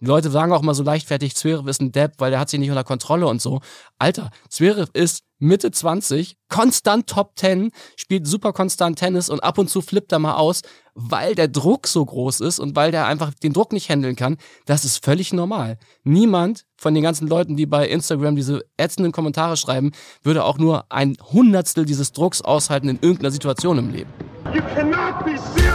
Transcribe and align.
Die 0.00 0.06
Leute 0.06 0.30
sagen 0.30 0.52
auch 0.52 0.62
mal 0.62 0.74
so 0.74 0.82
leichtfertig, 0.82 1.34
Zverev 1.34 1.68
ist 1.68 1.80
ein 1.80 1.92
Depp, 1.92 2.14
weil 2.18 2.30
der 2.30 2.40
hat 2.40 2.50
sich 2.50 2.60
nicht 2.60 2.70
unter 2.70 2.84
Kontrolle 2.84 3.26
und 3.26 3.40
so. 3.40 3.60
Alter, 3.98 4.30
Zverev 4.48 4.90
ist 4.92 5.22
Mitte 5.38 5.70
20, 5.70 6.36
konstant 6.48 7.06
Top 7.08 7.32
10, 7.36 7.70
spielt 7.96 8.26
super 8.26 8.52
konstant 8.52 8.98
Tennis 8.98 9.28
und 9.28 9.42
ab 9.44 9.58
und 9.58 9.68
zu 9.68 9.82
flippt 9.82 10.12
er 10.12 10.18
mal 10.18 10.34
aus, 10.34 10.62
weil 10.94 11.34
der 11.34 11.48
Druck 11.48 11.86
so 11.86 12.04
groß 12.04 12.40
ist 12.40 12.58
und 12.58 12.76
weil 12.76 12.90
der 12.90 13.06
einfach 13.06 13.34
den 13.34 13.52
Druck 13.52 13.72
nicht 13.72 13.88
handeln 13.88 14.16
kann. 14.16 14.36
Das 14.66 14.84
ist 14.84 15.04
völlig 15.04 15.32
normal. 15.32 15.78
Niemand 16.02 16.64
von 16.76 16.94
den 16.94 17.02
ganzen 17.02 17.28
Leuten, 17.28 17.56
die 17.56 17.66
bei 17.66 17.88
Instagram 17.88 18.36
diese 18.36 18.64
ätzenden 18.76 19.12
Kommentare 19.12 19.56
schreiben, 19.56 19.92
würde 20.22 20.44
auch 20.44 20.58
nur 20.58 20.90
ein 20.90 21.16
Hundertstel 21.32 21.84
dieses 21.84 22.12
Drucks 22.12 22.42
aushalten 22.42 22.88
in 22.88 22.98
irgendeiner 23.00 23.30
Situation 23.30 23.78
im 23.78 23.90
Leben. 23.90 24.10
You 24.52 24.62
cannot 24.74 25.24
be 25.24 25.36
serious. 25.54 25.73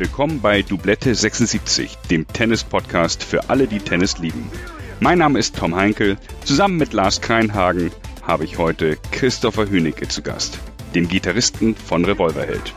Willkommen 0.00 0.40
bei 0.40 0.62
Doublette 0.62 1.14
76, 1.14 1.98
dem 2.10 2.26
Tennis-Podcast 2.26 3.22
für 3.22 3.50
alle, 3.50 3.66
die 3.66 3.80
Tennis 3.80 4.16
lieben. 4.16 4.50
Mein 4.98 5.18
Name 5.18 5.38
ist 5.38 5.56
Tom 5.56 5.76
Heinkel. 5.76 6.16
Zusammen 6.42 6.78
mit 6.78 6.94
Lars 6.94 7.20
Kreinhagen 7.20 7.90
habe 8.22 8.44
ich 8.44 8.56
heute 8.56 8.96
Christopher 9.12 9.68
Hünecke 9.68 10.08
zu 10.08 10.22
Gast, 10.22 10.58
dem 10.94 11.06
Gitarristen 11.06 11.76
von 11.76 12.02
Revolverheld. 12.06 12.72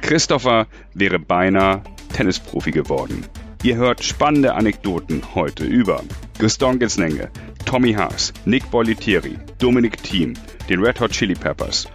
Christopher 0.00 0.66
wäre 0.94 1.18
beinahe 1.18 1.82
Tennisprofi 2.14 2.70
geworden. 2.70 3.26
Ihr 3.62 3.76
hört 3.76 4.02
spannende 4.02 4.54
Anekdoten 4.54 5.34
heute 5.34 5.64
über 5.64 6.02
Gaston 6.38 6.78
Gesnenge, 6.78 7.28
Tommy 7.66 7.92
Haas, 7.92 8.32
Nick 8.46 8.70
Bolitieri, 8.70 9.36
Dominic 9.58 10.02
Thiem, 10.02 10.32
den 10.70 10.82
Red 10.82 11.00
Hot 11.00 11.10
Chili 11.10 11.34
Peppers, 11.34 11.86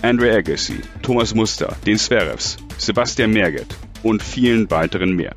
Andre 0.00 0.34
Agassi, 0.36 0.80
Thomas 1.02 1.34
Muster, 1.34 1.76
den 1.84 1.98
Zverevs, 1.98 2.56
Sebastian 2.78 3.32
Merget 3.32 3.76
und 4.06 4.22
vielen 4.22 4.70
weiteren 4.70 5.12
mehr. 5.12 5.34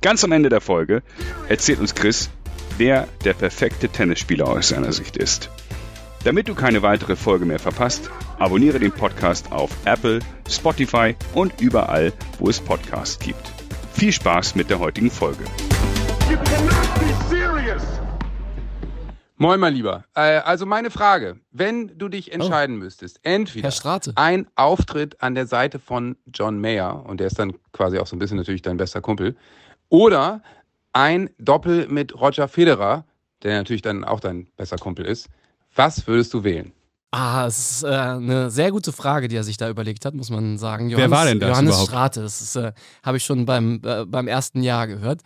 Ganz 0.00 0.22
am 0.22 0.32
Ende 0.32 0.48
der 0.48 0.60
Folge 0.60 1.02
erzählt 1.48 1.80
uns 1.80 1.94
Chris, 1.94 2.30
wer 2.78 3.08
der 3.24 3.34
perfekte 3.34 3.88
Tennisspieler 3.88 4.48
aus 4.48 4.68
seiner 4.68 4.92
Sicht 4.92 5.16
ist. 5.16 5.50
Damit 6.22 6.48
du 6.48 6.54
keine 6.54 6.82
weitere 6.82 7.16
Folge 7.16 7.44
mehr 7.44 7.58
verpasst, 7.58 8.10
abonniere 8.38 8.78
den 8.78 8.92
Podcast 8.92 9.50
auf 9.52 9.70
Apple, 9.84 10.20
Spotify 10.48 11.16
und 11.34 11.60
überall, 11.60 12.12
wo 12.38 12.48
es 12.48 12.60
Podcasts 12.60 13.18
gibt. 13.18 13.52
Viel 13.92 14.12
Spaß 14.12 14.54
mit 14.54 14.70
der 14.70 14.78
heutigen 14.78 15.10
Folge. 15.10 15.44
Moin, 19.36 19.58
mein 19.58 19.74
Lieber. 19.74 20.04
Äh, 20.14 20.38
also 20.38 20.64
meine 20.64 20.90
Frage, 20.90 21.40
wenn 21.50 21.98
du 21.98 22.08
dich 22.08 22.30
oh. 22.30 22.34
entscheiden 22.34 22.76
oh. 22.76 22.84
müsstest, 22.84 23.18
entweder 23.24 23.72
ein 24.14 24.46
Auftritt 24.54 25.20
an 25.20 25.34
der 25.34 25.46
Seite 25.46 25.80
von 25.80 26.16
John 26.32 26.60
Mayer, 26.60 27.04
und 27.04 27.18
der 27.18 27.26
ist 27.26 27.38
dann 27.38 27.54
quasi 27.72 27.98
auch 27.98 28.06
so 28.06 28.14
ein 28.14 28.20
bisschen 28.20 28.36
natürlich 28.36 28.62
dein 28.62 28.76
bester 28.76 29.00
Kumpel, 29.00 29.36
oder 29.88 30.40
ein 30.92 31.30
Doppel 31.38 31.88
mit 31.88 32.14
Roger 32.18 32.46
Federer, 32.46 33.04
der 33.42 33.58
natürlich 33.58 33.82
dann 33.82 34.04
auch 34.04 34.20
dein 34.20 34.46
bester 34.56 34.76
Kumpel 34.76 35.04
ist, 35.04 35.28
was 35.74 36.06
würdest 36.06 36.32
du 36.32 36.44
wählen? 36.44 36.72
Ah, 37.10 37.46
es 37.46 37.58
ist 37.58 37.82
äh, 37.82 37.88
eine 37.88 38.50
sehr 38.50 38.70
gute 38.70 38.92
Frage, 38.92 39.26
die 39.26 39.36
er 39.36 39.44
sich 39.44 39.56
da 39.56 39.68
überlegt 39.68 40.04
hat, 40.04 40.14
muss 40.14 40.30
man 40.30 40.58
sagen. 40.58 40.90
Johannes, 40.90 41.10
Wer 41.10 41.16
war 41.16 41.24
denn 41.24 41.40
das 41.40 41.48
Johannes 41.48 41.70
überhaupt? 41.70 41.88
Strate, 41.88 42.22
das 42.22 42.56
äh, 42.56 42.72
habe 43.02 43.16
ich 43.16 43.24
schon 43.24 43.46
beim, 43.46 43.80
äh, 43.84 44.04
beim 44.04 44.28
ersten 44.28 44.62
Jahr 44.62 44.86
gehört. 44.86 45.22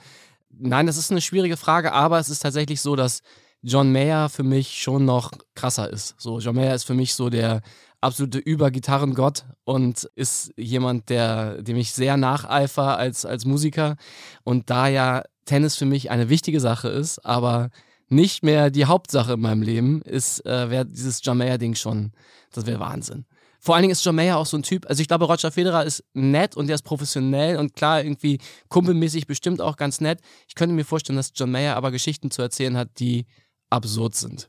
Nein, 0.50 0.86
das 0.86 0.96
ist 0.96 1.10
eine 1.10 1.20
schwierige 1.20 1.58
Frage, 1.58 1.92
aber 1.92 2.18
es 2.18 2.30
ist 2.30 2.40
tatsächlich 2.40 2.80
so, 2.80 2.96
dass 2.96 3.22
John 3.62 3.92
Mayer 3.92 4.28
für 4.28 4.44
mich 4.44 4.80
schon 4.80 5.04
noch 5.04 5.32
krasser 5.54 5.90
ist. 5.90 6.14
So, 6.18 6.38
John 6.38 6.54
Mayer 6.54 6.74
ist 6.74 6.84
für 6.84 6.94
mich 6.94 7.14
so 7.14 7.28
der 7.28 7.60
absolute 8.00 8.38
Übergitarrengott 8.38 9.44
und 9.64 10.08
ist 10.14 10.52
jemand, 10.56 11.08
der, 11.08 11.62
dem 11.62 11.76
ich 11.76 11.92
sehr 11.92 12.16
nacheifer 12.16 12.96
als, 12.96 13.24
als 13.24 13.44
Musiker. 13.44 13.96
Und 14.44 14.70
da 14.70 14.86
ja 14.86 15.22
Tennis 15.44 15.76
für 15.76 15.86
mich 15.86 16.10
eine 16.10 16.28
wichtige 16.28 16.60
Sache 16.60 16.88
ist, 16.88 17.18
aber 17.24 17.70
nicht 18.08 18.42
mehr 18.42 18.70
die 18.70 18.86
Hauptsache 18.86 19.34
in 19.34 19.40
meinem 19.40 19.62
Leben, 19.62 20.02
ist, 20.02 20.44
äh, 20.46 20.70
wäre 20.70 20.86
dieses 20.86 21.20
John 21.22 21.38
Mayer-Ding 21.38 21.74
schon, 21.74 22.12
das 22.52 22.66
wäre 22.66 22.80
Wahnsinn. 22.80 23.26
Vor 23.60 23.74
allen 23.74 23.82
Dingen 23.82 23.92
ist 23.92 24.04
John 24.04 24.14
Mayer 24.14 24.38
auch 24.38 24.46
so 24.46 24.56
ein 24.56 24.62
Typ, 24.62 24.86
also 24.88 25.02
ich 25.02 25.08
glaube, 25.08 25.24
Roger 25.24 25.50
Federer 25.50 25.84
ist 25.84 26.04
nett 26.14 26.56
und 26.56 26.68
der 26.68 26.76
ist 26.76 26.82
professionell 26.82 27.56
und 27.56 27.74
klar, 27.74 28.02
irgendwie 28.02 28.38
kumpelmäßig 28.68 29.26
bestimmt 29.26 29.60
auch 29.60 29.76
ganz 29.76 30.00
nett. 30.00 30.20
Ich 30.46 30.54
könnte 30.54 30.74
mir 30.74 30.84
vorstellen, 30.84 31.16
dass 31.16 31.32
John 31.34 31.50
Mayer 31.50 31.76
aber 31.76 31.90
Geschichten 31.90 32.30
zu 32.30 32.40
erzählen 32.40 32.76
hat, 32.76 33.00
die 33.00 33.26
absurd 33.70 34.14
sind. 34.14 34.48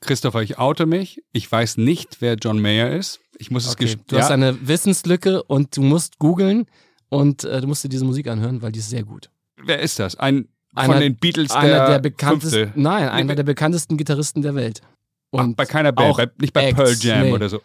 Christopher, 0.00 0.42
ich 0.42 0.58
oute 0.58 0.86
mich. 0.86 1.22
Ich 1.32 1.50
weiß 1.50 1.76
nicht, 1.76 2.20
wer 2.20 2.34
John 2.34 2.60
Mayer 2.60 2.90
ist. 2.90 3.20
Ich 3.38 3.50
muss 3.50 3.68
okay. 3.68 3.84
es 3.84 3.96
Du 4.06 4.16
ja. 4.16 4.22
hast 4.22 4.30
eine 4.30 4.66
Wissenslücke 4.66 5.42
und 5.42 5.76
du 5.76 5.82
musst 5.82 6.18
googeln 6.18 6.66
und 7.08 7.44
äh, 7.44 7.60
du 7.60 7.66
musst 7.66 7.84
dir 7.84 7.88
diese 7.88 8.04
Musik 8.04 8.28
anhören, 8.28 8.62
weil 8.62 8.72
die 8.72 8.78
ist 8.78 8.90
sehr 8.90 9.02
gut. 9.02 9.30
Wer 9.56 9.80
ist 9.80 9.98
das? 9.98 10.14
Ein 10.16 10.48
einer, 10.74 10.92
von 10.92 11.00
den 11.00 11.16
Beatles 11.16 11.50
einer 11.50 11.68
der, 11.68 11.88
der 11.88 11.98
bekanntesten, 11.98 12.58
fünfte. 12.58 12.80
Nein, 12.80 13.08
einer 13.08 13.34
der 13.34 13.42
bekanntesten 13.42 13.96
Gitarristen 13.96 14.42
der 14.42 14.54
Welt. 14.54 14.82
Und 15.30 15.52
Ach, 15.52 15.56
bei 15.56 15.66
keiner 15.66 15.92
Band, 15.92 16.16
bei, 16.16 16.30
nicht 16.38 16.52
bei 16.52 16.68
Acts, 16.68 16.76
Pearl 16.76 16.96
Jam 17.00 17.22
nee. 17.22 17.32
oder 17.32 17.48
so. 17.48 17.60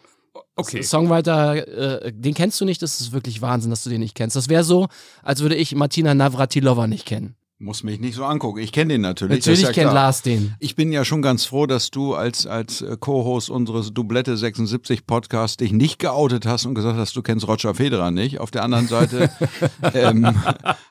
Okay. 0.56 0.82
Songwriter, 0.82 2.04
äh, 2.04 2.12
den 2.12 2.34
kennst 2.34 2.60
du 2.60 2.64
nicht, 2.64 2.80
das 2.82 3.00
ist 3.00 3.12
wirklich 3.12 3.42
Wahnsinn, 3.42 3.70
dass 3.70 3.82
du 3.82 3.90
den 3.90 4.00
nicht 4.00 4.14
kennst. 4.14 4.36
Das 4.36 4.48
wäre 4.48 4.64
so, 4.64 4.88
als 5.22 5.40
würde 5.40 5.56
ich 5.56 5.74
Martina 5.74 6.14
Navratilova 6.14 6.86
nicht 6.86 7.06
kennen. 7.06 7.36
Muss 7.64 7.82
mich 7.82 7.98
nicht 7.98 8.14
so 8.14 8.26
angucken. 8.26 8.58
Ich 8.58 8.72
kenne 8.72 8.92
den 8.92 9.00
natürlich. 9.00 9.38
Natürlich 9.38 9.62
ja 9.62 9.72
kennt 9.72 9.94
Lars 9.94 10.20
den. 10.20 10.54
Ich 10.58 10.76
bin 10.76 10.92
ja 10.92 11.02
schon 11.02 11.22
ganz 11.22 11.46
froh, 11.46 11.64
dass 11.64 11.90
du 11.90 12.14
als, 12.14 12.46
als 12.46 12.82
äh, 12.82 12.98
Co-Host 13.00 13.48
unseres 13.48 13.94
Doublette 13.94 14.36
76 14.36 15.06
Podcasts 15.06 15.56
dich 15.56 15.72
nicht 15.72 15.98
geoutet 15.98 16.44
hast 16.44 16.66
und 16.66 16.74
gesagt 16.74 16.98
hast, 16.98 17.16
du 17.16 17.22
kennst 17.22 17.48
Roger 17.48 17.74
Federer 17.74 18.10
nicht. 18.10 18.38
Auf 18.38 18.50
der 18.50 18.64
anderen 18.64 18.86
Seite 18.86 19.30
ähm, 19.94 20.26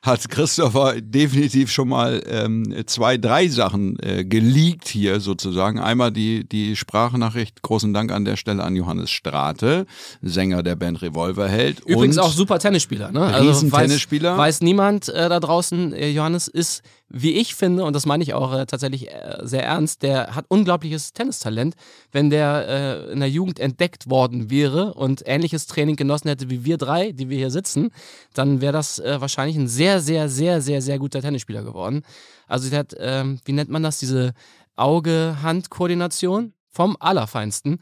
hat 0.02 0.28
Christopher 0.30 1.00
definitiv 1.00 1.72
schon 1.72 1.90
mal 1.90 2.24
ähm, 2.26 2.74
zwei, 2.88 3.20
drei 3.20 3.50
Sachen 3.50 4.00
äh, 4.00 4.26
geleakt 4.26 4.88
hier 4.88 5.20
sozusagen. 5.20 5.78
Einmal 5.78 6.12
die, 6.12 6.44
die 6.44 6.76
Sprachnachricht, 6.76 7.62
großen 7.62 7.94
Dank 7.94 8.12
an 8.12 8.26
der 8.26 8.36
Stelle 8.36 8.64
an 8.64 8.76
Johannes 8.76 9.12
Strate, 9.12 9.86
Sänger 10.24 10.64
der 10.64 10.76
Band 10.76 11.04
Revolverheld. 11.04 11.82
Übrigens 11.82 12.18
auch 12.18 12.34
super 12.34 12.58
Tennisspieler. 12.58 13.12
Ne? 13.12 13.22
Also 13.22 13.72
weiß, 13.72 13.82
Tennisspieler. 13.84 14.40
Weiß 14.40 14.62
niemand 14.62 15.10
äh, 15.10 15.30
da 15.30 15.40
draußen, 15.40 15.94
äh, 15.94 16.10
Johannes 16.10 16.48
ist, 16.48 16.63
wie 17.10 17.34
ich 17.34 17.56
finde, 17.56 17.84
und 17.84 17.94
das 17.94 18.06
meine 18.06 18.24
ich 18.24 18.34
auch 18.34 18.54
äh, 18.54 18.66
tatsächlich 18.66 19.12
äh, 19.12 19.40
sehr 19.44 19.64
ernst, 19.64 20.02
der 20.02 20.36
hat 20.36 20.46
unglaubliches 20.48 21.14
Tennistalent. 21.14 21.76
Wenn 22.12 22.30
der 22.30 22.68
äh, 22.68 23.12
in 23.12 23.20
der 23.20 23.30
Jugend 23.30 23.60
entdeckt 23.60 24.10
worden 24.10 24.50
wäre 24.50 24.94
und 24.96 25.22
ähnliches 25.26 25.68
Training 25.68 25.96
genossen 25.96 26.30
hätte 26.30 26.50
wie 26.50 26.66
wir 26.66 26.78
drei, 26.78 27.12
die 27.12 27.30
wir 27.30 27.38
hier 27.38 27.52
sitzen, 27.52 27.92
dann 28.34 28.62
wäre 28.62 28.74
das 28.74 29.00
äh, 29.00 29.22
wahrscheinlich 29.22 29.58
ein 29.58 29.68
sehr, 29.68 30.02
sehr, 30.02 30.28
sehr, 30.30 30.62
sehr, 30.62 30.82
sehr 30.82 30.98
guter 30.98 31.22
Tennisspieler 31.22 31.64
geworden. 31.64 32.02
Also 32.48 32.70
der 32.70 32.80
hat, 32.80 32.96
ähm, 32.98 33.40
wie 33.46 33.54
nennt 33.54 33.70
man 33.70 33.84
das, 33.84 34.00
diese 34.00 34.34
Auge-Hand-Koordination 34.76 36.54
vom 36.72 36.98
Allerfeinsten 37.00 37.80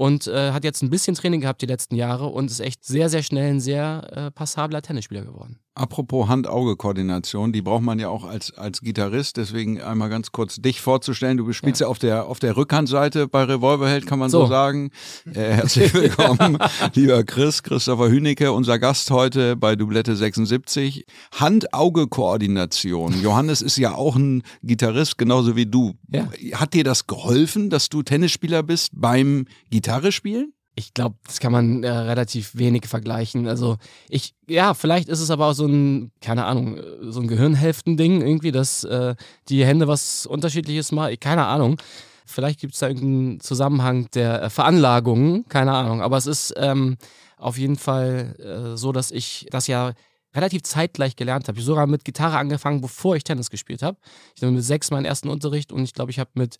und 0.00 0.26
äh, 0.26 0.52
hat 0.52 0.64
jetzt 0.64 0.82
ein 0.82 0.88
bisschen 0.88 1.14
Training 1.14 1.42
gehabt 1.42 1.60
die 1.60 1.66
letzten 1.66 1.94
Jahre 1.94 2.28
und 2.28 2.50
ist 2.50 2.60
echt 2.60 2.86
sehr, 2.86 3.10
sehr 3.10 3.22
schnell 3.22 3.50
ein 3.50 3.60
sehr 3.60 4.10
äh, 4.12 4.30
passabler 4.30 4.80
Tennisspieler 4.80 5.26
geworden. 5.26 5.58
Apropos 5.80 6.28
Hand-Auge-Koordination, 6.28 7.52
die 7.52 7.62
braucht 7.62 7.80
man 7.82 7.98
ja 7.98 8.10
auch 8.10 8.24
als, 8.24 8.52
als 8.58 8.82
Gitarrist. 8.82 9.38
Deswegen 9.38 9.80
einmal 9.80 10.10
ganz 10.10 10.30
kurz 10.30 10.56
dich 10.56 10.82
vorzustellen. 10.82 11.38
Du 11.38 11.50
spielst 11.54 11.80
ja, 11.80 11.86
ja 11.86 11.90
auf, 11.90 11.98
der, 11.98 12.26
auf 12.26 12.38
der 12.38 12.54
Rückhandseite 12.58 13.28
bei 13.28 13.44
Revolverheld, 13.44 14.06
kann 14.06 14.18
man 14.18 14.28
so, 14.28 14.42
so 14.42 14.46
sagen. 14.48 14.90
Äh, 15.30 15.52
herzlich 15.52 15.94
willkommen, 15.94 16.58
lieber 16.94 17.22
Chris, 17.22 17.62
Christopher 17.62 18.10
Hünecke, 18.10 18.52
unser 18.52 18.78
Gast 18.78 19.10
heute 19.10 19.54
bei 19.54 19.76
Doublette 19.76 20.16
76. 20.16 21.04
Hand-Auge-Koordination. 21.32 23.20
Johannes 23.22 23.62
ist 23.62 23.76
ja 23.76 23.94
auch 23.94 24.16
ein 24.16 24.42
Gitarrist, 24.62 25.18
genauso 25.18 25.56
wie 25.56 25.66
du. 25.66 25.94
Ja. 26.08 26.28
Hat 26.54 26.74
dir 26.74 26.84
das 26.84 27.06
geholfen, 27.06 27.70
dass 27.70 27.88
du 27.90 28.02
Tennisspieler 28.02 28.62
bist 28.62 28.90
beim 28.94 29.46
Gitarre 29.70 30.10
spielen? 30.10 30.52
Ich 30.76 30.94
glaube, 30.94 31.16
das 31.26 31.40
kann 31.40 31.52
man 31.52 31.82
äh, 31.82 31.90
relativ 31.90 32.56
wenig 32.56 32.86
vergleichen. 32.86 33.48
Also 33.48 33.76
ich, 34.08 34.34
ja, 34.48 34.72
vielleicht 34.74 35.08
ist 35.08 35.20
es 35.20 35.30
aber 35.30 35.46
auch 35.46 35.52
so 35.52 35.66
ein, 35.66 36.12
keine 36.20 36.44
Ahnung, 36.44 36.80
so 37.02 37.20
ein 37.20 37.26
Gehirnhälften-Ding 37.26 38.22
irgendwie, 38.22 38.52
dass 38.52 38.84
äh, 38.84 39.14
die 39.48 39.64
Hände 39.64 39.88
was 39.88 40.26
Unterschiedliches 40.26 40.92
machen. 40.92 41.18
Keine 41.18 41.46
Ahnung. 41.46 41.80
Vielleicht 42.24 42.60
gibt 42.60 42.74
es 42.74 42.80
da 42.80 42.88
irgendeinen 42.88 43.40
Zusammenhang 43.40 44.08
der 44.14 44.42
äh, 44.42 44.50
Veranlagungen, 44.50 45.46
keine 45.48 45.72
Ahnung. 45.72 46.00
Aber 46.00 46.16
es 46.16 46.26
ist 46.26 46.54
ähm, 46.56 46.96
auf 47.36 47.58
jeden 47.58 47.76
Fall 47.76 48.36
äh, 48.38 48.76
so, 48.76 48.92
dass 48.92 49.10
ich 49.10 49.48
das 49.50 49.66
ja 49.66 49.92
relativ 50.34 50.62
zeitgleich 50.62 51.16
gelernt 51.16 51.48
habe. 51.48 51.58
Ich 51.58 51.64
habe 51.64 51.72
sogar 51.72 51.86
mit 51.88 52.04
Gitarre 52.04 52.38
angefangen, 52.38 52.80
bevor 52.80 53.16
ich 53.16 53.24
Tennis 53.24 53.50
gespielt 53.50 53.82
habe. 53.82 53.98
Ich 54.36 54.42
habe 54.42 54.52
mit 54.52 54.64
sechs 54.64 54.90
meinen 54.92 55.04
ersten 55.04 55.28
Unterricht 55.28 55.72
und 55.72 55.82
ich 55.82 55.92
glaube, 55.92 56.12
ich 56.12 56.20
habe 56.20 56.30
mit 56.34 56.58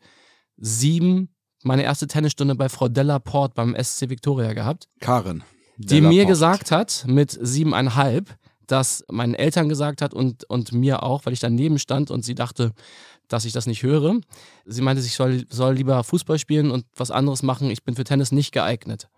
sieben 0.57 1.29
meine 1.63 1.83
erste 1.83 2.07
Tennisstunde 2.07 2.55
bei 2.55 2.69
Frau 2.69 2.89
Dellaport 2.89 3.55
beim 3.55 3.77
SC 3.81 4.09
Victoria 4.09 4.53
gehabt. 4.53 4.89
Karen. 5.01 5.43
Die 5.77 6.01
mir 6.01 6.27
gesagt 6.27 6.71
hat, 6.73 7.05
mit 7.07 7.39
siebeneinhalb, 7.41 8.37
dass 8.67 9.05
meinen 9.11 9.35
Eltern 9.35 9.69
gesagt 9.69 10.03
hat 10.03 10.15
und, 10.15 10.45
und 10.45 10.73
mir 10.73 11.03
auch, 11.03 11.25
weil 11.25 11.33
ich 11.33 11.41
daneben 11.41 11.79
stand 11.79 12.11
und 12.11 12.25
sie 12.25 12.35
dachte, 12.35 12.73
dass 13.29 13.45
ich 13.45 13.53
das 13.53 13.67
nicht 13.67 13.83
höre. 13.83 14.21
Sie 14.67 14.83
meinte, 14.83 15.03
ich 15.03 15.15
soll, 15.15 15.47
soll 15.49 15.75
lieber 15.75 16.05
Fußball 16.05 16.39
spielen 16.39 16.71
und 16.71 16.85
was 16.97 17.11
anderes 17.11 17.43
machen. 17.43 17.71
Ich 17.71 17.83
bin 17.83 17.95
für 17.95 18.05
Tennis 18.05 18.33
nicht 18.33 18.53
geeignet. 18.53 19.09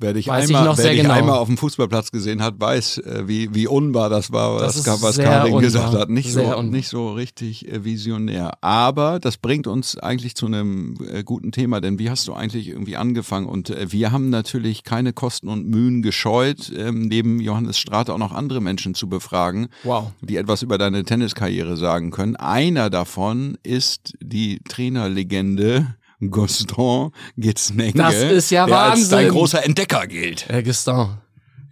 Wer 0.00 0.14
dich, 0.14 0.28
weiß 0.28 0.48
einmal, 0.48 0.76
wer 0.78 0.90
dich 0.90 1.02
genau. 1.02 1.14
einmal 1.14 1.38
auf 1.38 1.48
dem 1.48 1.58
Fußballplatz 1.58 2.10
gesehen 2.10 2.42
hat, 2.42 2.58
weiß, 2.58 2.98
äh, 2.98 3.22
wie, 3.26 3.54
wie 3.54 3.66
unwahr 3.66 4.08
das 4.08 4.32
war, 4.32 4.58
das 4.58 4.86
was, 4.86 5.02
was 5.02 5.18
Karin 5.18 5.58
gesagt 5.58 5.94
hat. 5.94 6.08
Nicht 6.08 6.32
so, 6.32 6.62
nicht 6.62 6.88
so 6.88 7.12
richtig 7.12 7.70
äh, 7.70 7.84
visionär. 7.84 8.52
Aber 8.62 9.20
das 9.20 9.36
bringt 9.36 9.66
uns 9.66 9.98
eigentlich 9.98 10.34
zu 10.34 10.46
einem 10.46 10.96
äh, 11.12 11.22
guten 11.22 11.52
Thema, 11.52 11.82
denn 11.82 11.98
wie 11.98 12.08
hast 12.08 12.26
du 12.28 12.32
eigentlich 12.32 12.68
irgendwie 12.68 12.96
angefangen? 12.96 13.46
Und 13.46 13.74
wir 13.92 14.10
haben 14.10 14.30
natürlich 14.30 14.84
keine 14.84 15.12
Kosten 15.12 15.48
und 15.48 15.68
Mühen 15.68 16.00
gescheut, 16.00 16.72
ähm, 16.74 17.02
neben 17.02 17.38
Johannes 17.38 17.78
Strate 17.78 18.14
auch 18.14 18.18
noch 18.18 18.32
andere 18.32 18.62
Menschen 18.62 18.94
zu 18.94 19.08
befragen, 19.08 19.68
wow. 19.84 20.12
die 20.22 20.36
etwas 20.36 20.62
über 20.62 20.78
deine 20.78 21.04
Tenniskarriere 21.04 21.76
sagen 21.76 22.10
können. 22.10 22.36
Einer 22.36 22.88
davon 22.88 23.58
ist 23.62 24.14
die 24.22 24.60
Trainerlegende 24.66 25.94
Gaston 26.20 27.12
Getzmenge, 27.36 27.92
das 27.94 28.14
ist 28.14 28.50
ja 28.50 28.66
der 28.66 28.74
Wahnsinn. 28.74 29.02
als 29.02 29.08
dein 29.08 29.28
großer 29.28 29.64
Entdecker 29.64 30.06
gilt. 30.06 30.48
Herr 30.48 30.62
Gaston. 30.62 31.18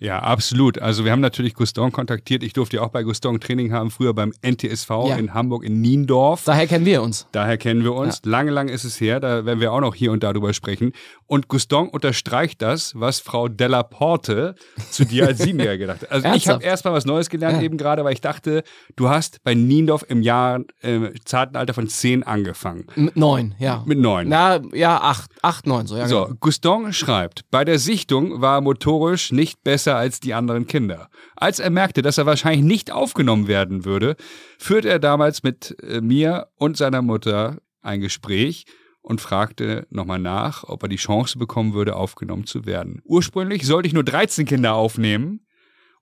Ja, 0.01 0.21
absolut. 0.21 0.79
Also 0.79 1.05
wir 1.05 1.13
haben 1.13 1.21
natürlich 1.21 1.55
Guston 1.55 1.91
kontaktiert. 1.93 2.43
Ich 2.43 2.53
durfte 2.53 2.77
ja 2.77 2.83
auch 2.83 2.91
bei 2.91 3.03
Guston 3.03 3.41
Training 3.41 3.73
haben, 3.73 3.91
früher 3.91 4.15
beim 4.15 4.33
NTSV 4.43 4.91
ja. 5.09 5.17
in 5.17 5.35
Hamburg 5.35 5.65
in 5.65 5.81
Niendorf. 5.81 6.45
Daher 6.45 6.67
kennen 6.67 6.85
wir 6.85 7.03
uns. 7.03 7.27
Daher 7.33 7.59
kennen 7.59 7.83
wir 7.83 7.95
uns. 7.95 8.21
Ja. 8.25 8.31
Lange, 8.31 8.51
lange 8.51 8.73
ist 8.73 8.85
es 8.85 9.01
her. 9.01 9.21
Da 9.21 9.45
werden 9.45 9.61
wir 9.61 9.73
auch 9.73 9.81
noch 9.81 9.95
hier 9.95 10.13
und 10.13 10.23
da 10.23 10.33
drüber 10.33 10.53
sprechen. 10.53 10.93
Und 11.27 11.49
Guston 11.49 11.89
unterstreicht 11.89 12.63
das, 12.63 12.99
was 12.99 13.21
Frau 13.21 13.49
Della 13.49 13.83
Porte 13.83 14.55
zu 14.91 15.05
dir 15.05 15.27
als 15.27 15.39
Siebenjähriger 15.39 15.79
gedacht 15.95 16.03
hat. 16.03 16.13
Also 16.13 16.29
ich 16.35 16.49
habe 16.49 16.63
erstmal 16.63 16.95
was 16.95 17.05
Neues 17.05 17.29
gelernt 17.29 17.59
ja. 17.59 17.65
eben 17.65 17.77
gerade, 17.77 18.05
weil 18.05 18.13
ich 18.13 18.21
dachte, 18.21 18.63
du 18.97 19.09
hast 19.09 19.43
bei 19.43 19.55
Niendorf 19.55 20.05
im 20.09 20.23
Jahr, 20.23 20.61
äh, 20.81 21.11
zarten 21.25 21.57
Alter 21.57 21.75
von 21.75 21.89
zehn 21.89 22.23
angefangen. 22.23 22.87
Mit 22.95 23.17
neun, 23.17 23.55
ja. 23.59 23.83
Mit 23.87 23.99
neun. 23.99 24.29
Na, 24.29 24.61
ja, 24.73 25.01
acht, 25.01 25.31
acht, 25.43 25.67
neun, 25.67 25.87
so. 25.87 25.97
Ja, 25.97 26.07
so, 26.07 26.25
genau. 26.25 26.37
Guston 26.41 26.93
schreibt, 26.93 27.43
bei 27.51 27.65
der 27.65 27.79
Sichtung 27.79 28.41
war 28.41 28.61
motorisch 28.61 29.33
nicht 29.33 29.63
besser 29.65 29.88
besser 29.89 29.97
als 29.97 30.21
die 30.21 30.35
anderen 30.35 30.67
Kinder. 30.67 31.09
Als 31.37 31.59
er 31.61 31.71
merkte, 31.71 32.03
dass 32.03 32.19
er 32.19 32.27
wahrscheinlich 32.27 32.65
nicht 32.65 32.93
aufgenommen 32.93 33.49
werden 33.49 33.85
würde, 33.85 34.17
führte 34.59 34.89
er 34.89 34.99
damals 34.99 35.43
mit 35.43 35.77
äh, 35.83 36.01
mir 36.01 36.49
und 36.57 36.77
seiner 36.77 37.03
Mutter 37.03 37.59
ein 37.81 38.01
Gespräch 38.01 38.67
und 39.01 39.21
fragte 39.21 39.87
nochmal 39.91 40.19
nach, 40.19 40.65
ob 40.65 40.83
er 40.83 40.89
die 40.89 40.97
Chance 40.97 41.39
bekommen 41.39 41.73
würde, 41.73 41.97
aufgenommen 41.97 42.45
zu 42.45 42.67
werden. 42.67 43.01
Ursprünglich 43.05 43.65
sollte 43.67 43.87
ich 43.87 43.95
nur 43.95 44.05
13 44.05 44.45
Kinder 44.45 44.75
aufnehmen. 44.75 45.47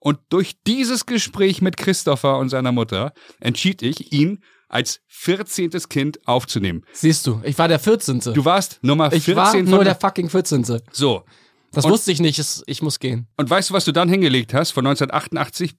Und 0.00 0.18
durch 0.28 0.56
dieses 0.66 1.06
Gespräch 1.06 1.62
mit 1.62 1.76
Christopher 1.76 2.38
und 2.38 2.48
seiner 2.48 2.72
Mutter 2.72 3.12
entschied 3.40 3.82
ich, 3.82 4.12
ihn 4.12 4.42
als 4.68 5.00
14. 5.06 5.70
Kind 5.88 6.26
aufzunehmen. 6.26 6.84
Siehst 6.92 7.26
du, 7.26 7.40
ich 7.44 7.56
war 7.58 7.68
der 7.68 7.78
14. 7.78 8.20
Du 8.34 8.44
warst 8.44 8.78
Nummer 8.82 9.10
14. 9.10 9.32
Ich 9.32 9.36
war 9.36 9.54
nur 9.62 9.84
der 9.84 9.94
fucking 9.94 10.28
14. 10.28 10.64
So, 10.90 11.24
das 11.76 11.84
und, 11.84 11.92
wusste 11.92 12.10
ich 12.10 12.20
nicht, 12.20 12.42
ich 12.66 12.82
muss 12.82 12.98
gehen. 12.98 13.26
Und 13.36 13.50
weißt 13.50 13.70
du, 13.70 13.74
was 13.74 13.84
du 13.84 13.92
dann 13.92 14.08
hingelegt 14.08 14.54
hast 14.54 14.70
von 14.70 14.86
1988 14.86 15.76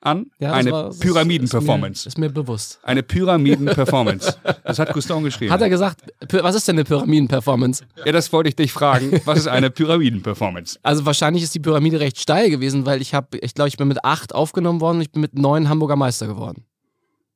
an? 0.00 0.26
Ja, 0.40 0.52
eine 0.52 0.90
Pyramiden-Performance. 0.98 2.00
Ist, 2.00 2.06
ist, 2.14 2.18
mir 2.18 2.30
bewusst. 2.30 2.80
Eine 2.82 3.02
Pyramiden-Performance. 3.02 4.36
das 4.64 4.78
hat 4.78 4.92
Gustav 4.92 5.22
geschrieben. 5.22 5.52
Hat 5.52 5.60
er 5.60 5.68
gesagt, 5.68 6.02
was 6.30 6.54
ist 6.56 6.66
denn 6.66 6.76
eine 6.76 6.84
Pyramiden-Performance? 6.84 7.84
Ja, 8.04 8.12
das 8.12 8.32
wollte 8.32 8.48
ich 8.48 8.56
dich 8.56 8.72
fragen. 8.72 9.20
Was 9.24 9.38
ist 9.38 9.48
eine 9.48 9.70
Pyramiden-Performance? 9.70 10.78
Also 10.82 11.06
wahrscheinlich 11.06 11.44
ist 11.44 11.54
die 11.54 11.60
Pyramide 11.60 12.00
recht 12.00 12.18
steil 12.18 12.50
gewesen, 12.50 12.86
weil 12.86 13.00
ich 13.00 13.14
habe, 13.14 13.38
ich 13.38 13.54
glaube, 13.54 13.68
ich 13.68 13.76
bin 13.76 13.88
mit 13.88 14.04
acht 14.04 14.34
aufgenommen 14.34 14.80
worden 14.80 14.96
und 14.96 15.02
ich 15.02 15.12
bin 15.12 15.20
mit 15.20 15.38
neun 15.38 15.68
Hamburger 15.68 15.96
Meister 15.96 16.26
geworden. 16.26 16.64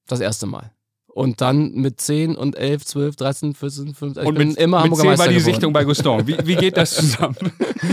Das 0.09 0.21
erste 0.21 0.47
Mal. 0.47 0.73
Und 1.15 1.41
dann 1.41 1.73
mit 1.75 2.01
10 2.01 2.35
und 2.35 2.57
11, 2.57 2.87
12, 2.87 3.15
13, 3.15 3.55
14, 3.55 3.95
15. 3.95 4.27
Und 4.27 4.33
ich 4.33 4.39
bin 4.39 4.55
immer 4.57 4.79
mit 4.79 4.85
Hamburger 4.85 5.03
10 5.03 5.11
Meister 5.11 5.25
war 5.25 5.29
die 5.29 5.35
geworden. 5.37 5.55
Sichtung 5.55 5.73
bei 5.73 5.85
Gustav. 5.85 6.27
Wie, 6.27 6.37
wie 6.43 6.57
geht 6.57 6.77
das 6.77 6.97
zusammen? 6.97 7.37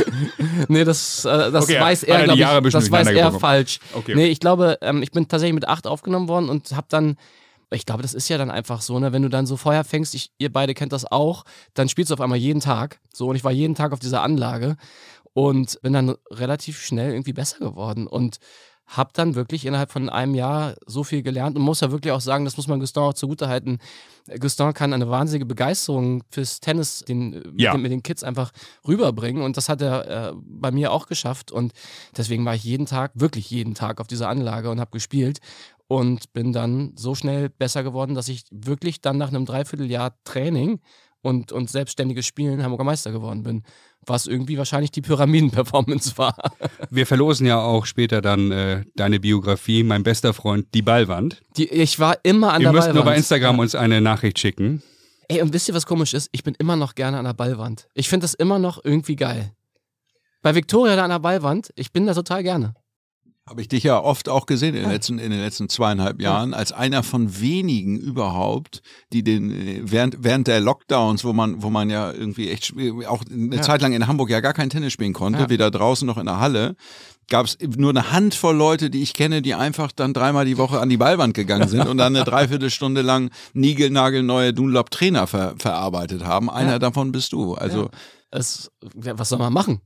nee, 0.67 0.83
das, 0.83 1.23
äh, 1.25 1.51
das 1.51 1.65
okay, 1.65 1.79
weiß 1.79 2.01
er, 2.01 2.23
glaube 2.23 2.67
ich, 2.67 2.73
das 2.73 2.89
weiß 2.89 3.09
er 3.09 3.31
falsch. 3.31 3.79
Okay. 3.93 4.15
Nee, 4.15 4.25
ich 4.25 4.39
glaube, 4.39 4.79
ähm, 4.81 5.03
ich 5.03 5.11
bin 5.11 5.27
tatsächlich 5.27 5.53
mit 5.53 5.67
8 5.67 5.85
aufgenommen 5.85 6.27
worden 6.27 6.49
und 6.49 6.75
habe 6.75 6.87
dann 6.89 7.15
ich 7.73 7.85
glaube, 7.85 8.01
das 8.01 8.13
ist 8.13 8.27
ja 8.27 8.37
dann 8.37 8.51
einfach 8.51 8.81
so, 8.81 8.99
ne? 8.99 9.13
Wenn 9.13 9.21
du 9.21 9.29
dann 9.29 9.45
so 9.45 9.55
Feuer 9.55 9.85
fängst, 9.85 10.13
ich, 10.13 10.31
ihr 10.37 10.51
beide 10.51 10.73
kennt 10.73 10.91
das 10.91 11.09
auch, 11.09 11.45
dann 11.73 11.87
spielst 11.87 12.11
du 12.11 12.15
auf 12.15 12.21
einmal 12.21 12.37
jeden 12.37 12.59
Tag. 12.59 12.99
So, 13.13 13.29
und 13.29 13.37
ich 13.37 13.45
war 13.45 13.51
jeden 13.53 13.75
Tag 13.75 13.93
auf 13.93 13.99
dieser 13.99 14.23
Anlage 14.23 14.75
und 15.33 15.81
bin 15.81 15.93
dann 15.93 16.15
relativ 16.29 16.81
schnell 16.81 17.11
irgendwie 17.11 17.31
besser 17.31 17.59
geworden. 17.59 18.07
Und 18.07 18.39
habe 18.91 19.11
dann 19.13 19.35
wirklich 19.35 19.65
innerhalb 19.65 19.89
von 19.89 20.09
einem 20.09 20.35
Jahr 20.35 20.75
so 20.85 21.05
viel 21.05 21.23
gelernt 21.23 21.57
und 21.57 21.63
muss 21.63 21.79
ja 21.79 21.91
wirklich 21.91 22.11
auch 22.11 22.19
sagen, 22.19 22.43
das 22.43 22.57
muss 22.57 22.67
man 22.67 22.81
Gustin 22.81 23.03
auch 23.03 23.13
zugutehalten. 23.13 23.79
Gustin 24.39 24.73
kann 24.73 24.93
eine 24.93 25.09
wahnsinnige 25.09 25.45
Begeisterung 25.45 26.23
fürs 26.29 26.59
Tennis 26.59 26.99
den, 26.99 27.33
ja. 27.55 27.71
mit, 27.71 27.73
den, 27.73 27.81
mit, 27.81 27.91
den, 27.91 28.03
Kids 28.03 28.23
einfach 28.23 28.51
rüberbringen 28.85 29.43
und 29.43 29.55
das 29.55 29.69
hat 29.69 29.81
er 29.81 30.31
äh, 30.31 30.33
bei 30.35 30.71
mir 30.71 30.91
auch 30.91 31.07
geschafft 31.07 31.51
und 31.51 31.71
deswegen 32.17 32.43
war 32.43 32.53
ich 32.53 32.65
jeden 32.65 32.85
Tag, 32.85 33.11
wirklich 33.15 33.49
jeden 33.49 33.75
Tag 33.75 34.01
auf 34.01 34.07
dieser 34.07 34.27
Anlage 34.27 34.69
und 34.69 34.81
habe 34.81 34.91
gespielt 34.91 35.39
und 35.87 36.33
bin 36.33 36.51
dann 36.51 36.91
so 36.97 37.15
schnell 37.15 37.49
besser 37.49 37.83
geworden, 37.83 38.13
dass 38.13 38.27
ich 38.27 38.43
wirklich 38.51 38.99
dann 38.99 39.17
nach 39.17 39.29
einem 39.29 39.45
Dreivierteljahr 39.45 40.15
Training 40.25 40.81
und, 41.21 41.51
und 41.51 41.69
selbstständiges 41.69 42.25
Spielen 42.25 42.63
Hamburger 42.63 42.83
Meister 42.83 43.11
geworden 43.11 43.43
bin. 43.43 43.63
Was 44.05 44.25
irgendwie 44.25 44.57
wahrscheinlich 44.57 44.91
die 44.91 45.01
Pyramiden-Performance 45.01 46.17
war. 46.17 46.35
Wir 46.89 47.05
verlosen 47.05 47.45
ja 47.45 47.59
auch 47.59 47.85
später 47.85 48.21
dann 48.21 48.51
äh, 48.51 48.83
deine 48.95 49.19
Biografie, 49.19 49.83
mein 49.83 50.01
bester 50.03 50.33
Freund, 50.33 50.67
die 50.73 50.81
Ballwand. 50.81 51.41
Die, 51.55 51.69
ich 51.69 51.99
war 51.99 52.17
immer 52.23 52.53
an 52.53 52.61
Wir 52.61 52.65
der 52.65 52.71
Ballwand. 52.71 52.73
Wir 52.73 52.93
müssen 52.93 52.95
nur 52.95 53.05
bei 53.05 53.15
Instagram 53.15 53.59
uns 53.59 53.75
eine 53.75 54.01
Nachricht 54.01 54.39
schicken. 54.39 54.81
Ey, 55.27 55.41
und 55.41 55.53
wisst 55.53 55.67
ihr, 55.67 55.75
was 55.75 55.85
komisch 55.85 56.13
ist? 56.13 56.29
Ich 56.31 56.43
bin 56.43 56.55
immer 56.55 56.75
noch 56.75 56.95
gerne 56.95 57.17
an 57.17 57.25
der 57.25 57.33
Ballwand. 57.33 57.87
Ich 57.93 58.09
finde 58.09 58.25
das 58.25 58.33
immer 58.33 58.59
noch 58.59 58.83
irgendwie 58.83 59.15
geil. 59.15 59.53
Bei 60.41 60.55
Victoria 60.55 60.95
da 60.95 61.03
an 61.03 61.11
der 61.11 61.19
Ballwand, 61.19 61.71
ich 61.75 61.91
bin 61.91 62.07
da 62.07 62.13
total 62.13 62.41
gerne. 62.41 62.73
Habe 63.51 63.59
ich 63.59 63.67
dich 63.67 63.83
ja 63.83 64.01
oft 64.01 64.29
auch 64.29 64.45
gesehen 64.45 64.75
in 64.75 64.83
den 64.83 64.91
letzten, 64.91 65.19
in 65.19 65.29
den 65.29 65.41
letzten 65.41 65.67
zweieinhalb 65.67 66.21
Jahren, 66.21 66.53
als 66.53 66.71
einer 66.71 67.03
von 67.03 67.41
wenigen 67.41 67.99
überhaupt, 67.99 68.81
die 69.11 69.25
den, 69.25 69.91
während, 69.91 70.23
während 70.23 70.47
der 70.47 70.61
Lockdowns, 70.61 71.25
wo 71.25 71.33
man, 71.33 71.61
wo 71.61 71.69
man 71.69 71.89
ja 71.89 72.13
irgendwie 72.13 72.49
echt, 72.49 72.73
auch 73.09 73.25
eine 73.29 73.57
ja. 73.57 73.61
Zeit 73.61 73.81
lang 73.81 73.91
in 73.91 74.07
Hamburg 74.07 74.29
ja 74.29 74.39
gar 74.39 74.53
kein 74.53 74.69
Tennis 74.69 74.93
spielen 74.93 75.11
konnte, 75.11 75.41
ja. 75.41 75.49
weder 75.49 75.69
draußen 75.69 76.07
noch 76.07 76.17
in 76.17 76.27
der 76.27 76.39
Halle, 76.39 76.77
gab 77.27 77.45
es 77.45 77.57
nur 77.75 77.89
eine 77.89 78.13
Handvoll 78.13 78.55
Leute, 78.55 78.89
die 78.89 79.01
ich 79.01 79.13
kenne, 79.13 79.41
die 79.41 79.53
einfach 79.53 79.91
dann 79.91 80.13
dreimal 80.13 80.45
die 80.45 80.57
Woche 80.57 80.79
an 80.79 80.87
die 80.87 80.95
Ballwand 80.95 81.33
gegangen 81.33 81.67
sind 81.67 81.89
und 81.89 81.97
dann 81.97 82.15
eine 82.15 82.23
Dreiviertelstunde 82.23 83.01
lang 83.01 83.31
niegelnagelneue 83.51 84.53
Dunlop-Trainer 84.53 85.27
ver 85.27 85.55
verarbeitet 85.57 86.23
haben. 86.23 86.49
Einer 86.49 86.71
ja. 86.71 86.79
davon 86.79 87.11
bist 87.11 87.33
du. 87.33 87.55
Also. 87.55 87.89
Es, 88.31 88.71
was 88.95 89.27
soll 89.27 89.39
man 89.39 89.51
machen? 89.51 89.81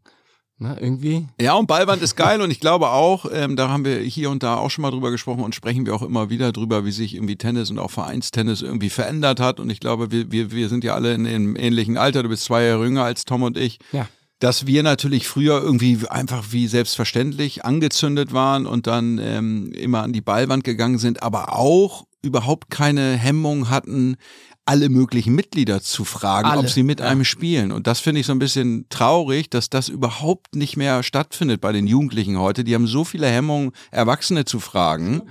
Na, 0.57 0.79
irgendwie. 0.79 1.27
Ja, 1.39 1.55
und 1.55 1.67
Ballwand 1.67 2.01
ist 2.01 2.15
geil 2.15 2.41
und 2.41 2.49
ich 2.49 2.61
glaube 2.61 2.89
auch, 2.89 3.25
ähm, 3.29 3.57
da 3.57 3.67
haben 3.67 3.83
wir 3.83 3.97
hier 3.99 4.29
und 4.29 4.41
da 4.41 4.55
auch 4.55 4.69
schon 4.69 4.83
mal 4.83 4.91
drüber 4.91 5.11
gesprochen 5.11 5.43
und 5.43 5.53
sprechen 5.53 5.85
wir 5.85 5.93
auch 5.93 6.01
immer 6.01 6.29
wieder 6.29 6.53
drüber, 6.53 6.85
wie 6.85 6.91
sich 6.91 7.15
irgendwie 7.15 7.35
Tennis 7.35 7.71
und 7.71 7.79
auch 7.79 7.91
Vereinstennis 7.91 8.61
irgendwie 8.61 8.89
verändert 8.89 9.41
hat. 9.41 9.59
Und 9.59 9.69
ich 9.69 9.81
glaube, 9.81 10.11
wir, 10.11 10.31
wir, 10.31 10.51
wir 10.51 10.69
sind 10.69 10.85
ja 10.85 10.95
alle 10.95 11.13
in 11.13 11.27
einem 11.27 11.57
ähnlichen 11.57 11.97
Alter. 11.97 12.23
Du 12.23 12.29
bist 12.29 12.45
zwei 12.45 12.63
Jahre 12.63 12.85
jünger 12.85 13.03
als 13.03 13.25
Tom 13.25 13.43
und 13.43 13.57
ich. 13.57 13.79
Ja. 13.91 14.07
Dass 14.39 14.65
wir 14.65 14.81
natürlich 14.81 15.27
früher 15.27 15.61
irgendwie 15.61 15.99
einfach 16.09 16.45
wie 16.51 16.67
selbstverständlich 16.67 17.65
angezündet 17.65 18.31
waren 18.31 18.65
und 18.65 18.87
dann 18.87 19.17
ähm, 19.17 19.73
immer 19.73 20.03
an 20.03 20.13
die 20.13 20.21
Ballwand 20.21 20.63
gegangen 20.63 20.99
sind, 20.99 21.21
aber 21.21 21.53
auch 21.53 22.05
überhaupt 22.21 22.69
keine 22.69 23.17
Hemmung 23.17 23.69
hatten, 23.69 24.15
alle 24.65 24.89
möglichen 24.89 25.35
Mitglieder 25.35 25.81
zu 25.81 26.05
fragen, 26.05 26.49
alle. 26.49 26.61
ob 26.61 26.69
sie 26.69 26.81
mit 26.81 26.99
einem 26.99 27.23
spielen. 27.23 27.71
Und 27.71 27.85
das 27.85 27.99
finde 27.99 28.21
ich 28.21 28.27
so 28.27 28.33
ein 28.33 28.39
bisschen 28.39 28.87
traurig, 28.89 29.49
dass 29.51 29.69
das 29.69 29.89
überhaupt 29.89 30.55
nicht 30.55 30.75
mehr 30.75 31.03
stattfindet 31.03 31.61
bei 31.61 31.71
den 31.71 31.85
Jugendlichen 31.85 32.39
heute. 32.39 32.63
Die 32.63 32.73
haben 32.73 32.87
so 32.87 33.03
viele 33.03 33.27
Hemmungen, 33.27 33.71
Erwachsene 33.91 34.43
zu 34.45 34.59
fragen. 34.59 35.21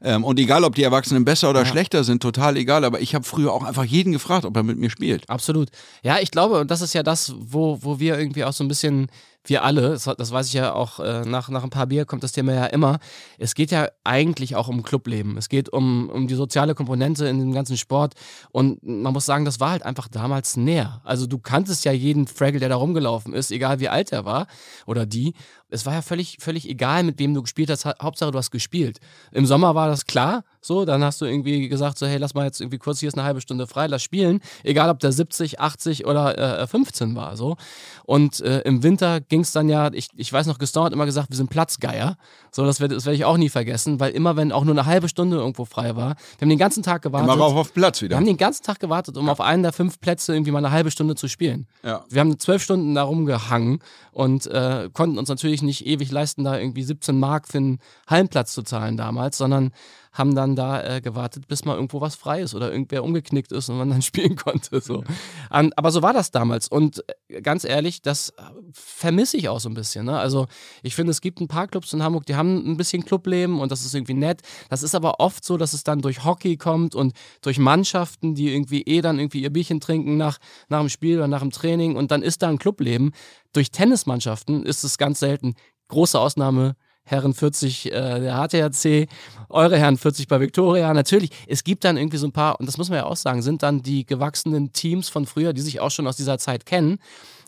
Ähm, 0.00 0.22
und 0.22 0.38
egal, 0.38 0.62
ob 0.62 0.76
die 0.76 0.84
Erwachsenen 0.84 1.24
besser 1.24 1.50
oder 1.50 1.60
ja. 1.60 1.66
schlechter 1.66 2.04
sind, 2.04 2.22
total 2.22 2.56
egal. 2.56 2.84
Aber 2.84 3.00
ich 3.00 3.16
habe 3.16 3.24
früher 3.24 3.52
auch 3.52 3.64
einfach 3.64 3.84
jeden 3.84 4.12
gefragt, 4.12 4.44
ob 4.44 4.56
er 4.56 4.62
mit 4.62 4.78
mir 4.78 4.90
spielt. 4.90 5.28
Absolut. 5.28 5.70
Ja, 6.04 6.18
ich 6.20 6.30
glaube, 6.30 6.60
und 6.60 6.70
das 6.70 6.80
ist 6.80 6.94
ja 6.94 7.02
das, 7.02 7.34
wo, 7.36 7.78
wo 7.82 7.98
wir 7.98 8.16
irgendwie 8.16 8.44
auch 8.44 8.52
so 8.52 8.62
ein 8.62 8.68
bisschen 8.68 9.08
wir 9.46 9.64
alle, 9.64 9.90
das, 9.90 10.06
weiß 10.06 10.48
ich 10.48 10.54
ja 10.54 10.72
auch, 10.72 11.00
äh, 11.00 11.24
nach, 11.24 11.48
nach 11.48 11.64
ein 11.64 11.70
paar 11.70 11.86
Bier 11.86 12.04
kommt 12.04 12.22
das 12.22 12.32
Thema 12.32 12.52
ja 12.54 12.66
immer, 12.66 12.98
es 13.38 13.54
geht 13.54 13.70
ja 13.70 13.88
eigentlich 14.02 14.56
auch 14.56 14.68
um 14.68 14.82
Clubleben. 14.82 15.36
Es 15.36 15.48
geht 15.48 15.68
um, 15.68 16.08
um 16.08 16.26
die 16.26 16.34
soziale 16.34 16.74
Komponente 16.74 17.26
in 17.26 17.38
dem 17.38 17.52
ganzen 17.52 17.76
Sport. 17.76 18.14
Und 18.52 18.82
man 18.82 19.12
muss 19.12 19.26
sagen, 19.26 19.44
das 19.44 19.60
war 19.60 19.70
halt 19.70 19.82
einfach 19.82 20.08
damals 20.08 20.56
näher. 20.56 21.00
Also 21.04 21.26
du 21.26 21.38
kanntest 21.38 21.84
ja 21.84 21.92
jeden 21.92 22.26
Fraggle, 22.26 22.60
der 22.60 22.70
da 22.70 22.76
rumgelaufen 22.76 23.34
ist, 23.34 23.50
egal 23.50 23.80
wie 23.80 23.88
alt 23.88 24.12
er 24.12 24.24
war 24.24 24.46
oder 24.86 25.06
die. 25.06 25.34
Es 25.68 25.84
war 25.86 25.94
ja 25.94 26.02
völlig, 26.02 26.38
völlig 26.40 26.68
egal, 26.68 27.02
mit 27.02 27.18
wem 27.18 27.34
du 27.34 27.42
gespielt 27.42 27.70
hast. 27.70 27.84
Hauptsache, 27.84 28.30
du 28.30 28.38
hast 28.38 28.50
gespielt. 28.50 28.98
Im 29.32 29.46
Sommer 29.46 29.74
war 29.74 29.88
das 29.88 30.06
klar, 30.06 30.44
So, 30.64 30.86
dann 30.86 31.04
hast 31.04 31.20
du 31.20 31.26
irgendwie 31.26 31.68
gesagt, 31.68 31.98
so, 31.98 32.06
hey, 32.06 32.16
lass 32.16 32.32
mal 32.32 32.46
jetzt 32.46 32.60
irgendwie 32.60 32.78
kurz 32.78 33.00
hier 33.00 33.08
ist 33.08 33.18
eine 33.18 33.24
halbe 33.24 33.42
Stunde 33.42 33.66
frei, 33.66 33.86
lass 33.86 34.02
spielen. 34.02 34.40
Egal, 34.62 34.88
ob 34.88 34.98
der 34.98 35.12
70, 35.12 35.60
80 35.60 36.06
oder 36.06 36.62
äh, 36.62 36.66
15 36.66 37.14
war. 37.14 37.36
So. 37.36 37.56
Und 38.04 38.40
äh, 38.40 38.60
im 38.60 38.82
Winter 38.82 39.20
ging 39.20 39.40
es 39.40 39.52
dann 39.52 39.68
ja, 39.68 39.92
ich, 39.92 40.08
ich 40.16 40.32
weiß 40.32 40.46
noch, 40.46 40.58
Gaston 40.58 40.86
hat 40.86 40.92
immer 40.94 41.04
gesagt, 41.04 41.28
wir 41.28 41.36
sind 41.36 41.50
Platzgeier. 41.50 42.16
So, 42.50 42.64
das 42.64 42.80
werde 42.80 42.94
das 42.94 43.04
werd 43.04 43.16
ich 43.16 43.24
auch 43.24 43.36
nie 43.36 43.50
vergessen, 43.50 44.00
weil 44.00 44.12
immer, 44.12 44.36
wenn 44.36 44.52
auch 44.52 44.64
nur 44.64 44.74
eine 44.74 44.86
halbe 44.86 45.08
Stunde 45.08 45.36
irgendwo 45.36 45.64
frei 45.64 45.96
war, 45.96 46.16
wir 46.38 46.42
haben 46.42 46.48
den 46.48 46.58
ganzen 46.58 46.82
Tag 46.82 47.02
gewartet. 47.02 47.28
Immer 47.28 47.42
rauf 47.42 47.54
auf 47.54 47.74
Platz 47.74 48.00
wieder. 48.00 48.10
Wir 48.10 48.16
haben 48.16 48.26
den 48.26 48.36
ganzen 48.36 48.62
Tag 48.62 48.80
gewartet, 48.80 49.16
um 49.18 49.26
ja. 49.26 49.32
auf 49.32 49.40
einen 49.40 49.62
der 49.62 49.72
fünf 49.72 50.00
Plätze 50.00 50.32
irgendwie 50.32 50.50
mal 50.50 50.58
eine 50.58 50.70
halbe 50.70 50.90
Stunde 50.90 51.14
zu 51.14 51.28
spielen. 51.28 51.66
Ja. 51.82 52.04
Wir 52.08 52.20
haben 52.20 52.38
zwölf 52.38 52.62
Stunden 52.62 52.94
da 52.94 53.02
rumgehangen 53.02 53.80
und 54.12 54.46
äh, 54.46 54.88
konnten 54.92 55.18
uns 55.18 55.28
natürlich 55.28 55.62
nicht 55.62 55.86
ewig 55.86 56.10
leisten, 56.10 56.44
da 56.44 56.58
irgendwie 56.58 56.82
17 56.82 57.18
Mark 57.18 57.48
für 57.48 57.58
einen 57.58 57.80
Hallenplatz 58.08 58.54
zu 58.54 58.62
zahlen 58.62 58.96
damals, 58.96 59.36
sondern 59.36 59.72
haben 60.14 60.34
dann 60.34 60.54
da 60.54 60.82
äh, 60.82 61.00
gewartet, 61.00 61.48
bis 61.48 61.64
mal 61.64 61.74
irgendwo 61.74 62.00
was 62.00 62.14
frei 62.14 62.40
ist 62.40 62.54
oder 62.54 62.70
irgendwer 62.70 63.02
umgeknickt 63.02 63.50
ist 63.52 63.68
und 63.68 63.76
man 63.76 63.90
dann 63.90 64.02
spielen 64.02 64.36
konnte. 64.36 64.80
So. 64.80 65.04
Um, 65.50 65.72
aber 65.76 65.90
so 65.90 66.02
war 66.02 66.12
das 66.12 66.30
damals. 66.30 66.68
Und 66.68 67.04
äh, 67.28 67.42
ganz 67.42 67.64
ehrlich, 67.64 68.00
das 68.00 68.30
äh, 68.30 68.42
vermisse 68.72 69.36
ich 69.36 69.48
auch 69.48 69.58
so 69.58 69.68
ein 69.68 69.74
bisschen. 69.74 70.06
Ne? 70.06 70.16
Also 70.16 70.46
ich 70.82 70.94
finde, 70.94 71.10
es 71.10 71.20
gibt 71.20 71.40
ein 71.40 71.48
paar 71.48 71.66
Clubs 71.66 71.92
in 71.92 72.02
Hamburg, 72.02 72.26
die 72.26 72.36
haben 72.36 72.64
ein 72.64 72.76
bisschen 72.76 73.04
Clubleben 73.04 73.60
und 73.60 73.72
das 73.72 73.84
ist 73.84 73.94
irgendwie 73.94 74.14
nett. 74.14 74.42
Das 74.70 74.84
ist 74.84 74.94
aber 74.94 75.18
oft 75.18 75.44
so, 75.44 75.56
dass 75.56 75.72
es 75.72 75.82
dann 75.82 76.00
durch 76.00 76.24
Hockey 76.24 76.56
kommt 76.56 76.94
und 76.94 77.12
durch 77.42 77.58
Mannschaften, 77.58 78.36
die 78.36 78.54
irgendwie 78.54 78.82
eh 78.82 79.00
dann 79.00 79.18
irgendwie 79.18 79.42
ihr 79.42 79.52
Bierchen 79.52 79.80
trinken 79.80 80.16
nach, 80.16 80.38
nach 80.68 80.80
dem 80.80 80.88
Spiel 80.88 81.18
oder 81.18 81.28
nach 81.28 81.40
dem 81.40 81.50
Training 81.50 81.96
und 81.96 82.12
dann 82.12 82.22
ist 82.22 82.42
da 82.42 82.48
ein 82.48 82.58
Clubleben. 82.58 83.10
Durch 83.52 83.72
Tennismannschaften 83.72 84.64
ist 84.64 84.84
es 84.84 84.96
ganz 84.96 85.18
selten. 85.18 85.54
Große 85.88 86.18
Ausnahme 86.18 86.76
Herren 87.04 87.34
40 87.34 87.86
äh, 87.86 87.90
der 88.20 88.36
HTHC, 88.36 89.08
eure 89.48 89.78
Herren 89.78 89.98
40 89.98 90.26
bei 90.26 90.40
Victoria. 90.40 90.92
Natürlich, 90.94 91.30
es 91.46 91.64
gibt 91.64 91.84
dann 91.84 91.96
irgendwie 91.96 92.16
so 92.16 92.26
ein 92.26 92.32
paar, 92.32 92.58
und 92.58 92.66
das 92.66 92.78
muss 92.78 92.88
man 92.88 92.98
ja 92.98 93.04
auch 93.04 93.16
sagen, 93.16 93.42
sind 93.42 93.62
dann 93.62 93.82
die 93.82 94.06
gewachsenen 94.06 94.72
Teams 94.72 95.08
von 95.08 95.26
früher, 95.26 95.52
die 95.52 95.60
sich 95.60 95.80
auch 95.80 95.90
schon 95.90 96.06
aus 96.06 96.16
dieser 96.16 96.38
Zeit 96.38 96.66
kennen. 96.66 96.98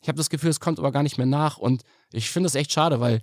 Ich 0.03 0.09
habe 0.09 0.19
das 0.19 0.31
Gefühl, 0.31 0.51
es 0.51 0.61
kommt 0.61 0.79
aber 0.79 0.93
gar 0.93 1.03
nicht 1.03 1.19
mehr 1.19 1.27
nach 1.27 1.57
und 1.57 1.83
ich 2.13 2.31
finde 2.31 2.47
das 2.47 2.55
echt 2.55 2.73
schade, 2.73 3.01
weil 3.01 3.21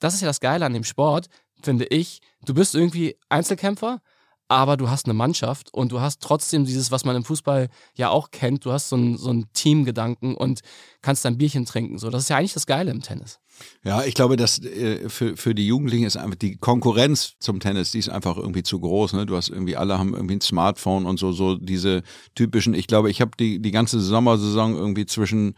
das 0.00 0.14
ist 0.14 0.20
ja 0.20 0.26
das 0.26 0.40
Geile 0.40 0.66
an 0.66 0.74
dem 0.74 0.84
Sport, 0.84 1.28
finde 1.62 1.86
ich. 1.86 2.20
Du 2.44 2.52
bist 2.52 2.74
irgendwie 2.74 3.16
Einzelkämpfer, 3.28 4.00
aber 4.48 4.76
du 4.76 4.90
hast 4.90 5.06
eine 5.06 5.14
Mannschaft 5.14 5.72
und 5.72 5.92
du 5.92 6.00
hast 6.00 6.20
trotzdem 6.20 6.64
dieses, 6.64 6.90
was 6.90 7.04
man 7.04 7.16
im 7.16 7.24
Fußball 7.24 7.68
ja 7.94 8.10
auch 8.10 8.30
kennt, 8.30 8.64
du 8.64 8.72
hast 8.72 8.88
so 8.88 8.96
einen 8.96 9.16
so 9.16 9.42
Teamgedanken 9.54 10.34
und 10.34 10.60
kannst 11.02 11.24
dein 11.24 11.38
Bierchen 11.38 11.64
trinken. 11.64 11.98
So, 11.98 12.10
das 12.10 12.24
ist 12.24 12.28
ja 12.28 12.36
eigentlich 12.36 12.54
das 12.54 12.66
Geile 12.66 12.90
im 12.90 13.02
Tennis. 13.02 13.40
Ja, 13.84 14.04
ich 14.04 14.14
glaube, 14.14 14.36
dass 14.36 14.62
äh, 14.62 15.08
für, 15.08 15.36
für 15.36 15.54
die 15.54 15.66
Jugendlichen 15.66 16.04
ist 16.04 16.16
einfach 16.16 16.36
die 16.36 16.56
Konkurrenz 16.56 17.34
zum 17.38 17.60
Tennis, 17.60 17.92
die 17.92 17.98
ist 17.98 18.08
einfach 18.08 18.36
irgendwie 18.36 18.62
zu 18.62 18.80
groß. 18.80 19.12
Ne? 19.12 19.26
Du 19.26 19.36
hast 19.36 19.48
irgendwie, 19.48 19.76
alle 19.76 19.98
haben 19.98 20.14
irgendwie 20.14 20.36
ein 20.36 20.40
Smartphone 20.40 21.06
und 21.06 21.18
so, 21.18 21.32
so 21.32 21.56
diese 21.56 22.02
typischen, 22.34 22.74
ich 22.74 22.86
glaube, 22.86 23.10
ich 23.10 23.20
habe 23.20 23.32
die, 23.38 23.60
die 23.60 23.70
ganze 23.70 24.00
Sommersaison 24.00 24.76
irgendwie 24.76 25.06
zwischen 25.06 25.54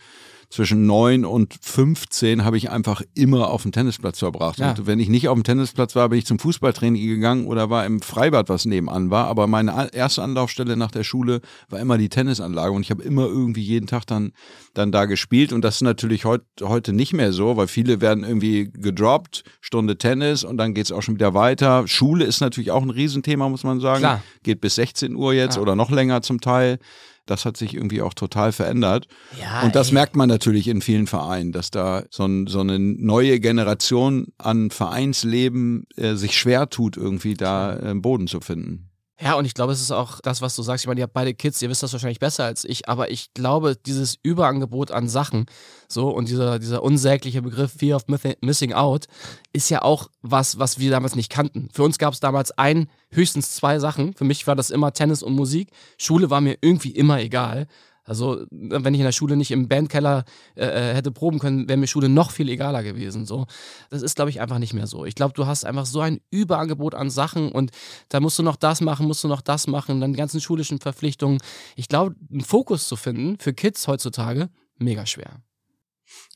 zwischen 0.50 0.86
neun 0.86 1.26
und 1.26 1.58
15 1.60 2.44
habe 2.44 2.56
ich 2.56 2.70
einfach 2.70 3.02
immer 3.14 3.48
auf 3.48 3.62
dem 3.62 3.72
Tennisplatz 3.72 4.20
verbracht. 4.20 4.58
Ja. 4.58 4.70
Und 4.70 4.86
wenn 4.86 4.98
ich 4.98 5.10
nicht 5.10 5.28
auf 5.28 5.34
dem 5.34 5.44
Tennisplatz 5.44 5.94
war, 5.94 6.08
bin 6.08 6.18
ich 6.18 6.26
zum 6.26 6.38
Fußballtraining 6.38 7.06
gegangen 7.06 7.46
oder 7.46 7.68
war 7.68 7.84
im 7.84 8.00
Freibad, 8.00 8.48
was 8.48 8.64
nebenan 8.64 9.10
war. 9.10 9.26
Aber 9.26 9.46
meine 9.46 9.92
erste 9.92 10.22
Anlaufstelle 10.22 10.76
nach 10.76 10.90
der 10.90 11.04
Schule 11.04 11.42
war 11.68 11.80
immer 11.80 11.98
die 11.98 12.08
Tennisanlage 12.08 12.72
und 12.72 12.80
ich 12.80 12.90
habe 12.90 13.02
immer 13.02 13.26
irgendwie 13.26 13.62
jeden 13.62 13.86
Tag 13.86 14.06
dann, 14.06 14.32
dann 14.72 14.90
da 14.90 15.04
gespielt. 15.04 15.52
Und 15.52 15.62
das 15.62 15.76
ist 15.76 15.82
natürlich 15.82 16.24
heut, 16.24 16.42
heute 16.62 16.94
nicht 16.94 17.12
mehr 17.12 17.32
so, 17.32 17.58
weil 17.58 17.68
viele 17.68 18.00
werden 18.00 18.24
irgendwie 18.24 18.70
gedroppt, 18.72 19.44
Stunde 19.60 19.98
Tennis 19.98 20.44
und 20.44 20.56
dann 20.56 20.72
geht 20.72 20.86
es 20.86 20.92
auch 20.92 21.02
schon 21.02 21.16
wieder 21.16 21.34
weiter. 21.34 21.86
Schule 21.86 22.24
ist 22.24 22.40
natürlich 22.40 22.70
auch 22.70 22.82
ein 22.82 22.90
Riesenthema, 22.90 23.50
muss 23.50 23.64
man 23.64 23.80
sagen. 23.80 24.00
Klar. 24.00 24.22
Geht 24.42 24.62
bis 24.62 24.76
16 24.76 25.14
Uhr 25.14 25.34
jetzt 25.34 25.56
ja. 25.56 25.62
oder 25.62 25.76
noch 25.76 25.90
länger 25.90 26.22
zum 26.22 26.40
Teil 26.40 26.78
das 27.30 27.44
hat 27.44 27.56
sich 27.56 27.74
irgendwie 27.74 28.02
auch 28.02 28.14
total 28.14 28.52
verändert. 28.52 29.06
Ja, 29.40 29.62
und 29.62 29.74
das 29.74 29.88
ey. 29.88 29.94
merkt 29.94 30.16
man 30.16 30.28
natürlich 30.28 30.68
in 30.68 30.80
vielen 30.80 31.06
Vereinen, 31.06 31.52
dass 31.52 31.70
da 31.70 32.04
so, 32.10 32.24
ein, 32.24 32.46
so 32.46 32.60
eine 32.60 32.78
neue 32.78 33.40
Generation 33.40 34.28
an 34.38 34.70
Vereinsleben 34.70 35.86
äh, 35.96 36.14
sich 36.14 36.36
schwer 36.36 36.68
tut, 36.70 36.96
irgendwie 36.96 37.34
da 37.34 37.76
äh, 37.76 37.94
Boden 37.94 38.26
zu 38.26 38.40
finden. 38.40 38.87
Ja, 39.20 39.34
und 39.34 39.44
ich 39.44 39.54
glaube, 39.54 39.72
es 39.72 39.80
ist 39.80 39.90
auch 39.90 40.20
das, 40.20 40.42
was 40.42 40.54
du 40.54 40.62
sagst. 40.62 40.84
Ich 40.84 40.88
meine, 40.88 41.00
ihr 41.00 41.04
habt 41.04 41.12
beide 41.12 41.34
Kids, 41.34 41.60
ihr 41.60 41.68
wisst 41.68 41.82
das 41.82 41.92
wahrscheinlich 41.92 42.20
besser 42.20 42.44
als 42.44 42.64
ich, 42.64 42.88
aber 42.88 43.10
ich 43.10 43.34
glaube, 43.34 43.74
dieses 43.74 44.16
Überangebot 44.22 44.92
an 44.92 45.08
Sachen, 45.08 45.46
so, 45.88 46.10
und 46.10 46.28
dieser, 46.28 46.60
dieser 46.60 46.84
unsägliche 46.84 47.42
Begriff 47.42 47.72
Fear 47.72 47.96
of 47.96 48.04
Missing 48.40 48.74
Out, 48.74 49.06
ist 49.52 49.70
ja 49.70 49.82
auch 49.82 50.08
was, 50.22 50.60
was 50.60 50.78
wir 50.78 50.92
damals 50.92 51.16
nicht 51.16 51.30
kannten. 51.30 51.68
Für 51.72 51.82
uns 51.82 51.98
gab 51.98 52.14
es 52.14 52.20
damals 52.20 52.52
ein, 52.58 52.88
höchstens 53.10 53.56
zwei 53.56 53.80
Sachen. 53.80 54.14
Für 54.14 54.24
mich 54.24 54.46
war 54.46 54.54
das 54.54 54.70
immer 54.70 54.92
Tennis 54.92 55.24
und 55.24 55.34
Musik. 55.34 55.70
Schule 55.96 56.30
war 56.30 56.40
mir 56.40 56.56
irgendwie 56.60 56.90
immer 56.92 57.20
egal. 57.20 57.66
Also, 58.08 58.46
wenn 58.50 58.94
ich 58.94 59.00
in 59.00 59.04
der 59.04 59.12
Schule 59.12 59.36
nicht 59.36 59.50
im 59.50 59.68
Bandkeller 59.68 60.24
äh, 60.56 60.64
äh, 60.64 60.94
hätte 60.94 61.12
proben 61.12 61.38
können, 61.38 61.68
wäre 61.68 61.76
mir 61.76 61.86
Schule 61.86 62.08
noch 62.08 62.30
viel 62.30 62.48
egaler 62.48 62.82
gewesen. 62.82 63.26
So. 63.26 63.46
Das 63.90 64.02
ist, 64.02 64.16
glaube 64.16 64.30
ich, 64.30 64.40
einfach 64.40 64.58
nicht 64.58 64.74
mehr 64.74 64.86
so. 64.86 65.04
Ich 65.04 65.14
glaube, 65.14 65.34
du 65.34 65.46
hast 65.46 65.64
einfach 65.64 65.86
so 65.86 66.00
ein 66.00 66.20
Überangebot 66.30 66.94
an 66.94 67.10
Sachen 67.10 67.52
und 67.52 67.70
da 68.08 68.20
musst 68.20 68.38
du 68.38 68.42
noch 68.42 68.56
das 68.56 68.80
machen, 68.80 69.06
musst 69.06 69.24
du 69.24 69.28
noch 69.28 69.42
das 69.42 69.66
machen, 69.66 70.00
dann 70.00 70.12
die 70.12 70.18
ganzen 70.18 70.40
schulischen 70.40 70.80
Verpflichtungen. 70.80 71.38
Ich 71.76 71.88
glaube, 71.88 72.16
einen 72.30 72.40
Fokus 72.40 72.88
zu 72.88 72.96
finden 72.96 73.38
für 73.38 73.52
Kids 73.52 73.86
heutzutage, 73.86 74.48
mega 74.78 75.04
schwer. 75.04 75.42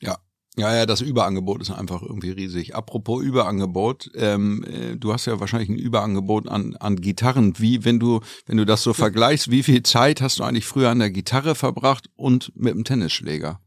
Ja, 0.01 0.17
ja, 0.55 0.75
ja, 0.75 0.85
das 0.85 1.01
Überangebot 1.01 1.61
ist 1.61 1.71
einfach 1.71 2.03
irgendwie 2.03 2.29
riesig. 2.29 2.75
Apropos 2.75 3.23
Überangebot, 3.23 4.11
ähm, 4.15 4.63
äh, 4.63 4.95
du 4.95 5.11
hast 5.11 5.25
ja 5.25 5.39
wahrscheinlich 5.39 5.69
ein 5.69 5.79
Überangebot 5.79 6.47
an, 6.47 6.75
an 6.75 6.97
Gitarren. 6.97 7.57
Wie, 7.57 7.83
wenn 7.85 7.99
du, 7.99 8.19
wenn 8.45 8.57
du 8.57 8.65
das 8.65 8.83
so 8.83 8.93
vergleichst, 8.93 9.49
wie 9.49 9.63
viel 9.63 9.81
Zeit 9.81 10.21
hast 10.21 10.37
du 10.37 10.43
eigentlich 10.43 10.67
früher 10.67 10.89
an 10.89 10.99
der 10.99 11.09
Gitarre 11.09 11.55
verbracht 11.55 12.09
und 12.15 12.51
mit 12.55 12.75
dem 12.75 12.83
Tennisschläger? 12.83 13.59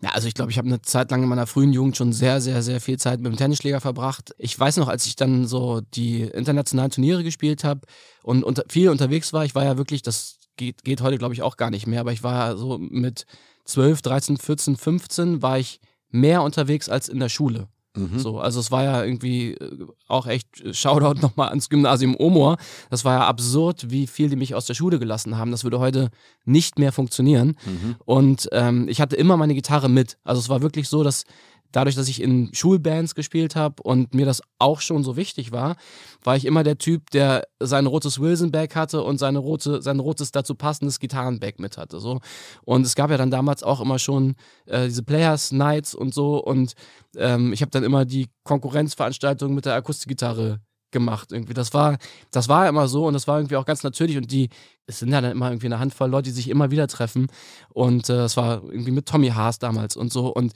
Ja, 0.00 0.10
also 0.10 0.26
ich 0.26 0.34
glaube, 0.34 0.50
ich 0.50 0.58
habe 0.58 0.66
eine 0.66 0.80
Zeit 0.80 1.10
lang 1.10 1.22
in 1.22 1.28
meiner 1.28 1.46
frühen 1.46 1.72
Jugend 1.72 1.96
schon 1.96 2.12
sehr, 2.12 2.40
sehr, 2.40 2.62
sehr 2.62 2.80
viel 2.80 2.98
Zeit 2.98 3.20
mit 3.20 3.30
dem 3.30 3.36
Tennisschläger 3.36 3.80
verbracht. 3.80 4.34
Ich 4.38 4.58
weiß 4.58 4.78
noch, 4.78 4.88
als 4.88 5.06
ich 5.06 5.14
dann 5.14 5.46
so 5.46 5.80
die 5.80 6.22
internationalen 6.22 6.90
Turniere 6.90 7.22
gespielt 7.22 7.64
habe 7.64 7.82
und 8.22 8.42
unter, 8.42 8.64
viel 8.68 8.88
unterwegs 8.88 9.32
war, 9.32 9.44
ich 9.44 9.54
war 9.54 9.64
ja 9.64 9.76
wirklich, 9.76 10.02
das 10.02 10.38
geht, 10.56 10.82
geht 10.84 11.02
heute 11.02 11.18
glaube 11.18 11.34
ich 11.34 11.42
auch 11.42 11.56
gar 11.56 11.70
nicht 11.70 11.86
mehr, 11.86 12.00
aber 12.00 12.12
ich 12.12 12.22
war 12.22 12.56
so 12.56 12.78
mit 12.78 13.26
12, 13.64 14.02
13, 14.02 14.36
14, 14.36 14.76
15 14.76 15.42
war 15.42 15.58
ich 15.58 15.80
mehr 16.10 16.42
unterwegs 16.42 16.88
als 16.88 17.08
in 17.08 17.20
der 17.20 17.28
Schule. 17.28 17.68
Mhm. 17.94 18.18
So, 18.18 18.40
also 18.40 18.58
es 18.58 18.70
war 18.70 18.84
ja 18.84 19.04
irgendwie 19.04 19.52
äh, 19.52 19.86
auch 20.08 20.26
echt 20.26 20.60
äh, 20.62 20.72
Shoutout 20.72 21.20
nochmal 21.22 21.50
ans 21.50 21.68
Gymnasium 21.68 22.16
Omor. 22.18 22.56
Das 22.90 23.04
war 23.04 23.18
ja 23.18 23.26
absurd, 23.26 23.90
wie 23.90 24.06
viel 24.06 24.30
die 24.30 24.36
mich 24.36 24.54
aus 24.54 24.64
der 24.64 24.74
Schule 24.74 24.98
gelassen 24.98 25.36
haben. 25.36 25.50
Das 25.50 25.64
würde 25.64 25.78
heute 25.78 26.10
nicht 26.44 26.78
mehr 26.78 26.92
funktionieren. 26.92 27.56
Mhm. 27.66 27.96
Und 28.04 28.48
ähm, 28.52 28.88
ich 28.88 29.00
hatte 29.00 29.16
immer 29.16 29.36
meine 29.36 29.54
Gitarre 29.54 29.90
mit. 29.90 30.16
Also 30.24 30.40
es 30.40 30.48
war 30.48 30.62
wirklich 30.62 30.88
so, 30.88 31.02
dass 31.02 31.24
dadurch, 31.72 31.96
dass 31.96 32.08
ich 32.08 32.22
in 32.22 32.54
Schulbands 32.54 33.14
gespielt 33.14 33.56
habe 33.56 33.82
und 33.82 34.14
mir 34.14 34.26
das 34.26 34.42
auch 34.58 34.80
schon 34.80 35.02
so 35.02 35.16
wichtig 35.16 35.52
war, 35.52 35.76
war 36.22 36.36
ich 36.36 36.44
immer 36.44 36.62
der 36.62 36.78
Typ, 36.78 37.10
der 37.10 37.46
sein 37.60 37.86
rotes 37.86 38.20
Wilson-Bag 38.20 38.74
hatte 38.76 39.02
und 39.02 39.18
seine 39.18 39.38
rote, 39.38 39.82
sein 39.82 39.98
rotes 39.98 40.32
dazu 40.32 40.54
passendes 40.54 41.00
Gitarrenbag 41.00 41.54
mit 41.58 41.76
hatte. 41.78 41.98
So. 42.00 42.20
Und 42.64 42.86
es 42.86 42.94
gab 42.94 43.10
ja 43.10 43.16
dann 43.16 43.30
damals 43.30 43.62
auch 43.62 43.80
immer 43.80 43.98
schon 43.98 44.34
äh, 44.66 44.86
diese 44.86 45.02
Players 45.02 45.52
Nights 45.52 45.94
und 45.94 46.14
so. 46.14 46.42
Und 46.42 46.74
ähm, 47.16 47.52
ich 47.52 47.62
habe 47.62 47.70
dann 47.70 47.84
immer 47.84 48.04
die 48.04 48.28
Konkurrenzveranstaltung 48.44 49.54
mit 49.54 49.66
der 49.66 49.74
Akustikgitarre 49.74 50.60
gemacht 50.92 51.32
irgendwie. 51.32 51.54
Das 51.54 51.74
war, 51.74 51.98
das 52.30 52.48
war 52.48 52.68
immer 52.68 52.86
so 52.86 53.06
und 53.06 53.14
das 53.14 53.26
war 53.26 53.38
irgendwie 53.38 53.56
auch 53.56 53.64
ganz 53.64 53.82
natürlich 53.82 54.16
und 54.16 54.30
die, 54.30 54.50
es 54.86 55.00
sind 55.00 55.10
ja 55.10 55.20
dann 55.20 55.32
immer 55.32 55.50
irgendwie 55.50 55.66
eine 55.66 55.80
Handvoll 55.80 56.10
Leute, 56.10 56.28
die 56.28 56.34
sich 56.34 56.48
immer 56.48 56.70
wieder 56.70 56.86
treffen 56.86 57.26
und 57.70 58.08
äh, 58.08 58.24
es 58.24 58.36
war 58.36 58.62
irgendwie 58.62 58.92
mit 58.92 59.06
Tommy 59.06 59.28
Haas 59.30 59.58
damals 59.58 59.96
und 59.96 60.12
so 60.12 60.28
und 60.32 60.52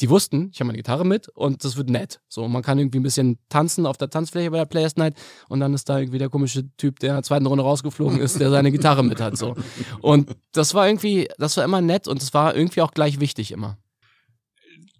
die 0.00 0.10
wussten, 0.10 0.50
ich 0.52 0.60
habe 0.60 0.66
meine 0.66 0.78
Gitarre 0.78 1.04
mit 1.04 1.28
und 1.28 1.64
das 1.64 1.76
wird 1.76 1.90
nett. 1.90 2.20
So, 2.28 2.48
man 2.48 2.62
kann 2.62 2.78
irgendwie 2.78 2.98
ein 2.98 3.02
bisschen 3.02 3.38
tanzen 3.48 3.86
auf 3.86 3.96
der 3.96 4.10
Tanzfläche 4.10 4.50
bei 4.50 4.58
der 4.58 4.64
Players 4.64 4.96
Night 4.96 5.14
und 5.48 5.60
dann 5.60 5.74
ist 5.74 5.88
da 5.88 5.98
irgendwie 5.98 6.18
der 6.18 6.28
komische 6.28 6.64
Typ, 6.76 6.98
der 7.00 7.10
in 7.10 7.16
der 7.16 7.22
zweiten 7.22 7.46
Runde 7.46 7.64
rausgeflogen 7.64 8.18
ist, 8.18 8.40
der 8.40 8.50
seine 8.50 8.72
Gitarre 8.72 9.02
mit 9.02 9.20
hat. 9.20 9.36
So. 9.36 9.54
Und 10.00 10.36
das 10.52 10.74
war 10.74 10.86
irgendwie, 10.86 11.28
das 11.38 11.56
war 11.56 11.64
immer 11.64 11.80
nett 11.80 12.08
und 12.08 12.22
das 12.22 12.34
war 12.34 12.54
irgendwie 12.54 12.82
auch 12.82 12.92
gleich 12.92 13.20
wichtig 13.20 13.52
immer 13.52 13.78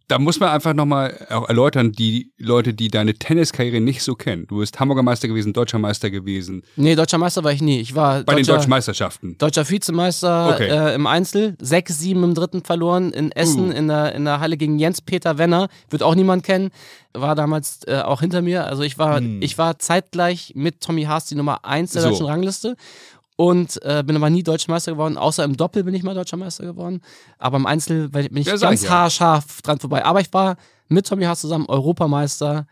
da 0.08 0.18
muss 0.18 0.38
man 0.38 0.50
einfach 0.50 0.74
nochmal 0.74 1.10
erläutern, 1.28 1.92
die 1.92 2.32
Leute, 2.36 2.74
die 2.74 2.88
deine 2.88 3.14
Tenniskarriere 3.14 3.80
nicht 3.80 4.02
so 4.02 4.14
kennen. 4.14 4.46
Du 4.46 4.58
bist 4.58 4.78
Hamburger 4.78 5.02
Meister 5.02 5.28
gewesen, 5.28 5.52
Deutscher 5.52 5.78
Meister 5.78 6.10
gewesen. 6.10 6.62
Nee, 6.76 6.94
Deutscher 6.94 7.16
Meister 7.16 7.42
war 7.42 7.52
ich 7.52 7.62
nie. 7.62 7.80
Ich 7.80 7.94
war 7.94 8.22
bei 8.22 8.34
den 8.34 8.44
Deutschen 8.44 8.68
Meisterschaften. 8.68 9.38
Deutscher 9.38 9.68
Vizemeister 9.68 10.54
okay. 10.54 10.68
äh, 10.68 10.94
im 10.94 11.06
Einzel, 11.06 11.56
6-7 11.62 12.22
im 12.22 12.34
dritten 12.34 12.62
verloren 12.62 13.12
in 13.12 13.32
Essen 13.32 13.70
uh. 13.70 13.72
in, 13.72 13.88
der, 13.88 14.14
in 14.14 14.26
der 14.26 14.40
Halle 14.40 14.58
gegen 14.58 14.78
Jens-Peter 14.78 15.38
Wenner. 15.38 15.68
Wird 15.88 16.02
auch 16.02 16.14
niemand 16.14 16.44
kennen. 16.44 16.70
War 17.14 17.34
damals 17.34 17.80
äh, 17.86 18.00
auch 18.00 18.20
hinter 18.20 18.42
mir. 18.42 18.66
Also 18.66 18.82
ich 18.82 18.98
war, 18.98 19.18
hm. 19.18 19.40
ich 19.40 19.56
war 19.56 19.78
zeitgleich 19.78 20.52
mit 20.54 20.80
Tommy 20.80 21.04
Haas 21.04 21.26
die 21.26 21.34
Nummer 21.36 21.64
1 21.64 21.92
der 21.92 22.02
so. 22.02 22.10
deutschen 22.10 22.26
Rangliste 22.26 22.76
und 23.36 23.80
äh, 23.82 24.02
bin 24.06 24.14
aber 24.16 24.30
nie 24.30 24.42
Deutscher 24.42 24.70
Meister 24.70 24.92
geworden. 24.92 25.18
Außer 25.18 25.44
im 25.44 25.56
Doppel 25.56 25.84
bin 25.84 25.94
ich 25.94 26.02
mal 26.02 26.14
Deutscher 26.14 26.36
Meister 26.36 26.64
geworden. 26.64 27.00
Aber 27.38 27.56
im 27.56 27.66
Einzel 27.66 28.08
bin 28.08 28.36
ich 28.36 28.46
ja, 28.46 28.56
ganz 28.56 28.82
ich, 28.84 28.90
haarscharf 28.90 29.62
dran 29.62 29.78
vorbei. 29.80 30.04
Aber 30.04 30.20
ich 30.20 30.32
war 30.32 30.56
mit 30.88 31.06
Tommy 31.06 31.24
Haas 31.24 31.40
zusammen 31.40 31.66
Europameister 31.66 32.66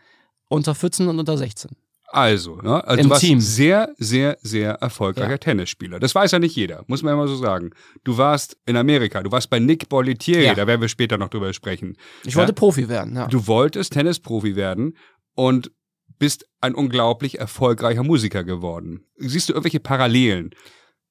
unter 0.49 0.75
14 0.75 1.07
und 1.07 1.19
unter 1.19 1.37
16. 1.37 1.71
Also, 2.07 2.57
ne? 2.57 2.85
also 2.87 2.99
Im 3.01 3.07
du 3.07 3.09
warst 3.09 3.23
Team. 3.23 3.39
sehr, 3.41 3.89
sehr, 3.97 4.37
sehr 4.43 4.73
erfolgreicher 4.75 5.31
Ja. 5.31 5.37
Tennisspieler. 5.39 5.99
Das 5.99 6.13
weiß 6.13 6.29
ja 6.31 6.37
nicht 6.37 6.55
jeder, 6.55 6.83
muss 6.85 7.01
man 7.01 7.13
immer 7.15 7.27
so 7.27 7.35
sagen. 7.35 7.71
Du 8.03 8.19
warst 8.19 8.55
in 8.67 8.77
Amerika, 8.77 9.23
du 9.23 9.31
warst 9.31 9.49
bei 9.49 9.57
Nick 9.59 9.89
Bollettieri, 9.89 10.45
Ja. 10.45 10.53
da 10.53 10.67
werden 10.67 10.79
wir 10.81 10.89
später 10.89 11.17
noch 11.17 11.29
drüber 11.29 11.51
sprechen. 11.53 11.97
Ich 12.23 12.33
Ja. 12.33 12.35
wollte 12.37 12.53
Profi 12.53 12.87
werden, 12.87 13.15
ja. 13.15 13.25
Du 13.27 13.47
wolltest 13.47 13.93
Tennisprofi 13.93 14.55
werden 14.55 14.95
und 15.33 15.71
bist 16.23 16.45
ein 16.61 16.73
unglaublich 16.73 17.37
erfolgreicher 17.37 18.01
Musiker 18.01 18.45
geworden. 18.45 19.03
Siehst 19.17 19.49
du 19.49 19.53
irgendwelche 19.53 19.81
Parallelen? 19.81 20.51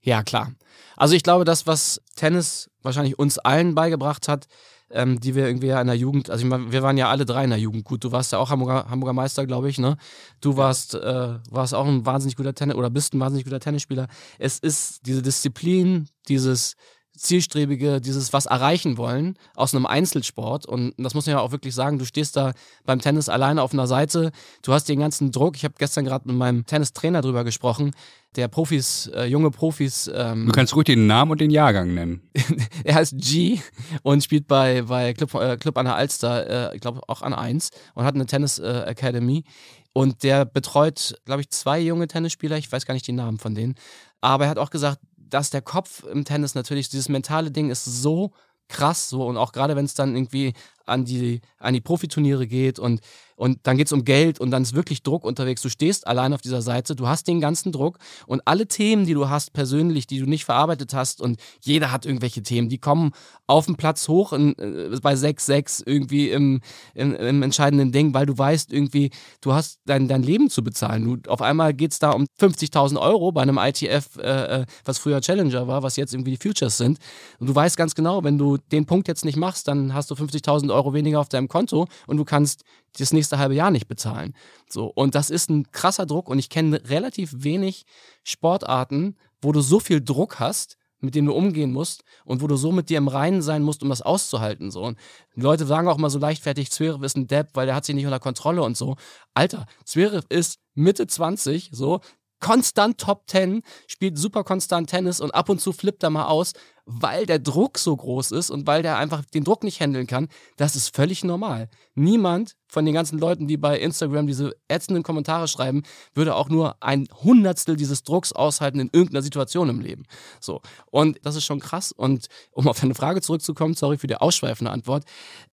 Ja, 0.01 0.23
klar. 0.23 0.53
Also 0.97 1.15
ich 1.15 1.23
glaube, 1.23 1.45
das, 1.45 1.67
was 1.67 2.01
Tennis 2.17 2.71
wahrscheinlich 2.81 3.19
uns 3.19 3.39
allen 3.39 3.75
beigebracht 3.75 4.27
hat, 4.27 4.47
ähm, 4.89 5.21
die 5.21 5.35
wir 5.35 5.47
irgendwie 5.47 5.67
ja 5.67 5.83
in 5.83 5.87
der 5.87 5.97
Jugend, 5.97 6.31
also 6.31 6.43
ich 6.43 6.49
mein, 6.49 6.73
wir 6.73 6.83
waren 6.83 6.97
ja 6.97 7.11
alle 7.11 7.27
drei 7.27 7.45
in 7.45 7.51
der 7.51 7.59
Jugend 7.59 7.85
gut. 7.85 8.03
Du 8.03 8.11
warst 8.11 8.33
ja 8.33 8.39
auch 8.39 8.49
Hamburger, 8.49 8.87
Hamburger 8.89 9.13
Meister, 9.13 9.45
glaube 9.45 9.69
ich, 9.69 9.77
ne? 9.77 9.99
Du 10.41 10.57
warst, 10.57 10.95
äh, 10.95 11.39
warst 11.51 11.75
auch 11.75 11.87
ein 11.87 12.07
wahnsinnig 12.07 12.37
guter 12.37 12.55
Tennis 12.55 12.77
oder 12.77 12.89
bist 12.89 13.13
ein 13.13 13.21
wahnsinnig 13.21 13.45
guter 13.45 13.61
Tennisspieler. 13.61 14.09
Es 14.39 14.61
ist 14.61 15.01
diese 15.05 15.21
Disziplin, 15.21 16.09
dieses 16.27 16.75
zielstrebige, 17.17 18.01
dieses 18.01 18.33
was 18.33 18.47
erreichen 18.47 18.97
wollen 18.97 19.37
aus 19.55 19.75
einem 19.75 19.87
Einzelsport. 19.87 20.67
Und 20.67 20.95
das 20.97 21.15
muss 21.15 21.27
man 21.27 21.37
ja 21.37 21.41
auch 21.41 21.53
wirklich 21.53 21.75
sagen, 21.75 21.99
du 21.99 22.05
stehst 22.05 22.37
da 22.37 22.53
beim 22.85 23.01
Tennis 23.01 23.29
alleine 23.29 23.63
auf 23.63 23.73
einer 23.73 23.87
Seite, 23.87 24.33
du 24.63 24.73
hast 24.73 24.89
den 24.89 25.01
ganzen 25.01 25.31
Druck. 25.31 25.57
Ich 25.57 25.65
habe 25.65 25.75
gestern 25.79 26.05
gerade 26.05 26.27
mit 26.27 26.37
meinem 26.37 26.67
Tennistrainer 26.67 27.21
drüber 27.21 27.45
gesprochen, 27.45 27.93
der 28.37 28.49
Profis, 28.49 29.11
äh, 29.15 29.25
junge 29.25 29.51
Profis. 29.51 30.11
Ähm, 30.13 30.47
Du 30.47 30.53
kannst 30.53 30.75
ruhig 30.75 30.87
den 30.87 31.07
Namen 31.07 31.33
und 31.33 31.41
den 31.41 31.51
Jahrgang 31.51 31.93
nennen. 31.95 32.23
er 32.85 32.95
heißt 32.95 33.15
G 33.19 33.61
und 34.03 34.25
spielt 34.25 34.49
bei, 34.49 34.83
bei 34.83 35.13
Club, 35.13 35.35
äh, 35.35 35.57
Club 35.59 35.77
an 35.77 35.85
der 35.85 35.97
Alster, 35.97 36.71
äh, 36.73 36.75
ich 36.75 36.81
glaube 36.81 37.01
auch 37.09 37.23
an 37.23 37.35
1 37.35 37.71
und 37.95 38.05
hat 38.05 38.15
eine 38.15 38.27
Tennis 38.27 38.59
äh, 38.59 38.85
Academy. 38.87 39.45
Und 39.93 40.23
der 40.23 40.47
betreut, 40.47 41.17
glaube 41.27 41.43
ich, 41.43 41.51
zwei 41.51 41.79
junge 41.79 42.09
Tennisspieler, 42.09 42.57
ich 42.57 42.73
weiß 42.73 42.87
gar 42.87 42.95
nicht 42.95 43.07
die 43.07 43.13
Namen 43.13 43.39
von 43.39 43.55
denen. 43.55 43.75
Aber 44.23 44.45
er 44.45 44.51
hat 44.51 44.59
auch 44.59 44.71
gesagt, 44.71 45.01
dass 45.33 45.51
der 45.51 45.63
Kopf 45.63 46.05
im 46.05 46.25
Tennis 46.25 46.55
natürlich, 46.55 46.89
dieses 46.89 47.09
mentale 47.09 47.51
Ding 47.51 47.71
ist 47.71 47.85
so 47.85 48.33
krass 48.69 49.09
so 49.09 49.27
und 49.27 49.37
auch 49.37 49.53
gerade 49.53 49.77
wenn 49.77 49.85
es 49.85 49.95
dann 49.95 50.15
irgendwie 50.17 50.55
an 50.87 51.05
die, 51.05 51.41
an 51.59 51.75
die 51.75 51.81
Profiturniere 51.81 52.47
geht 52.47 52.79
und, 52.79 53.01
und 53.37 53.59
dann 53.65 53.77
geht 53.77 53.87
es 53.87 53.93
um 53.93 54.05
Geld 54.05 54.41
und 54.41 54.51
dann 54.51 54.63
ist 54.63 54.75
wirklich 54.75 55.03
Druck 55.03 55.25
unterwegs. 55.25 55.63
Du 55.63 55.69
stehst 55.69 56.07
allein 56.07 56.33
auf 56.33 56.43
dieser 56.43 56.63
Seite, 56.63 56.95
du 56.95 57.09
hast 57.09 57.27
den 57.27 57.41
ganzen 57.41 57.73
Druck 57.73 57.99
und 58.27 58.41
alle 58.45 58.67
Themen, 58.67 59.07
die 59.07 59.15
du 59.15 59.29
hast 59.29 59.53
persönlich, 59.53 60.07
die 60.07 60.21
du 60.21 60.27
nicht 60.27 60.45
verarbeitet 60.45 60.95
hast 60.95 61.21
und 61.21 61.41
jeder 61.61 61.91
hat 61.91 62.07
irgendwelche 62.07 62.43
Themen, 62.43 62.69
die 62.69 62.79
kommen 62.79 63.13
auf 63.47 63.67
dem 63.67 63.77
Platz 63.77 64.09
hoch 64.09 64.33
in, 64.33 64.57
äh, 64.59 64.97
bei 65.03 65.15
6-6 65.15 65.83
irgendwie 65.87 66.31
im, 66.31 66.61
im, 66.95 67.15
im 67.15 67.43
entscheidenden 67.43 67.93
Ding, 67.93 68.15
weil 68.15 68.27
du 68.27 68.37
weißt 68.37 68.73
irgendwie, 68.73 69.11
du 69.41 69.53
hast 69.53 69.81
dein, 69.87 70.09
dein 70.09 70.23
Leben 70.23 70.51
zu 70.51 70.63
bezahlen. 70.63 71.05
Du, 71.05 71.31
auf 71.31 71.43
einmal 71.43 71.75
geht 71.75 71.93
es 71.93 71.99
da 71.99 72.11
um 72.11 72.27
50.000 72.41 73.01
Euro 73.01 73.33
bei 73.33 73.43
einem 73.43 73.59
ITF, 73.59 74.17
äh, 74.19 74.61
äh, 74.63 74.67
was 74.85 74.99
früher 74.99 75.21
Challenger 75.21 75.67
war, 75.67 75.83
was 75.83 75.97
jetzt 75.97 76.15
irgendwie 76.15 76.37
die 76.37 76.49
Futures 76.49 76.79
sind. 76.79 76.99
Und 77.39 77.49
du 77.49 77.55
weißt 77.55 77.77
ganz 77.77 77.95
genau, 77.95 78.25
wenn 78.25 78.39
du 78.39 78.57
den 78.57 78.87
Punkt 78.87 79.09
jetzt 79.09 79.25
nicht 79.25 79.37
machst, 79.37 79.69
dann 79.69 79.95
hast 79.95 80.11
du 80.11 80.15
50.000 80.15 80.72
Euro 80.73 80.95
weniger 80.95 81.21
auf 81.21 81.29
deinem 81.29 81.49
Konto 81.49 81.87
und 82.07 82.17
du 82.17 82.25
kannst 82.25 82.65
das 82.99 83.13
nächste 83.13 83.39
halbe 83.39 83.55
Jahr 83.55 83.71
nicht 83.71 83.89
bezahlen. 83.89 84.35
So, 84.69 84.87
und 84.87 85.15
das 85.15 85.31
ist 85.31 85.51
ein 85.51 85.71
krasser 85.71 86.07
Druck 86.07 86.29
und 86.29 86.39
ich 86.39 86.49
kenne 86.49 86.83
relativ 86.89 87.33
wenig 87.37 87.85
Sportarten, 88.25 89.17
wo 89.41 89.53
du 89.53 89.61
so 89.61 89.81
viel 89.81 90.03
Druck 90.03 90.41
hast, 90.41 90.77
mit 91.03 91.15
dem 91.15 91.27
du 91.27 91.33
umgehen 91.33 91.73
musst 91.73 92.05
und 92.25 92.43
wo 92.43 92.47
du 92.47 92.57
so 92.57 92.71
mit 92.73 92.89
dir 92.89 92.99
im 92.99 93.09
Reinen 93.09 93.43
sein 93.43 93.63
musst, 93.63 93.83
um 93.83 93.89
das 93.89 94.03
auszuhalten. 94.03 94.71
So. 94.71 94.83
Und 94.85 94.99
die 95.35 95.41
Leute 95.41 95.67
sagen 95.67 95.89
auch 95.89 95.99
mal 95.99 96.11
so 96.11 96.19
leichtfertig, 96.19 96.71
Zverev 96.71 97.05
ist 97.05 97.17
ein 97.17 97.27
Depp, 97.27 97.51
weil 97.55 97.67
der 97.67 97.75
hat 97.75 97.85
sich 97.85 97.95
nicht 97.95 98.07
unter 98.07 98.21
Kontrolle 98.21 98.63
und 98.63 98.77
so. 98.77 98.97
Alter, 99.35 99.67
Zverev 99.85 100.25
ist 100.29 100.61
Mitte 100.75 101.07
20, 101.07 101.71
so, 101.73 102.01
konstant 102.43 102.99
Top 102.99 103.23
10, 103.29 103.63
spielt 103.87 104.19
super 104.19 104.45
konstant 104.45 104.91
Tennis 104.91 105.21
und 105.21 105.35
ab 105.35 105.49
und 105.49 105.61
zu 105.61 105.73
flippt 105.73 106.03
er 106.03 106.11
mal 106.11 106.27
aus, 106.27 106.53
weil 106.85 107.25
der 107.25 107.39
Druck 107.39 107.79
so 107.79 107.97
groß 107.97 108.33
ist 108.33 108.51
und 108.51 108.67
weil 108.67 108.83
der 108.83 108.99
einfach 108.99 109.25
den 109.25 109.45
Druck 109.45 109.63
nicht 109.63 109.81
handeln 109.81 110.09
kann. 110.09 110.29
Das 110.57 110.75
ist 110.75 110.95
völlig 110.95 111.23
normal. 111.23 111.69
Niemand 111.95 112.57
von 112.67 112.85
den 112.85 112.95
ganzen 112.95 113.19
Leuten, 113.19 113.47
die 113.47 113.57
bei 113.57 113.79
Instagram 113.79 114.27
diese 114.27 114.57
ätzenden 114.67 115.05
Kommentare 115.05 115.47
schreiben, 115.47 115.85
würde 116.15 116.35
auch 116.35 116.49
nur 116.49 116.83
ein 116.83 117.07
Hundertstel 117.23 117.77
dieses 117.77 118.03
Drucks 118.03 118.33
aushalten 118.33 118.81
in 118.81 118.91
irgendeiner 118.93 119.23
Situation 119.23 119.69
im 119.69 119.81
Leben. 119.81 120.03
So. 120.41 120.61
Und 120.91 121.21
das 121.23 121.37
ist 121.37 121.45
schon 121.45 121.61
krass. 121.61 121.93
Und 121.93 122.27
um 122.51 122.67
auf 122.67 122.81
deine 122.81 122.97
Frage 122.97 123.21
zurückzukommen, 123.21 123.75
sorry 123.75 123.99
für 123.99 124.09
die 124.09 124.17
ausschweifende 124.17 124.73
Antwort. 124.73 125.05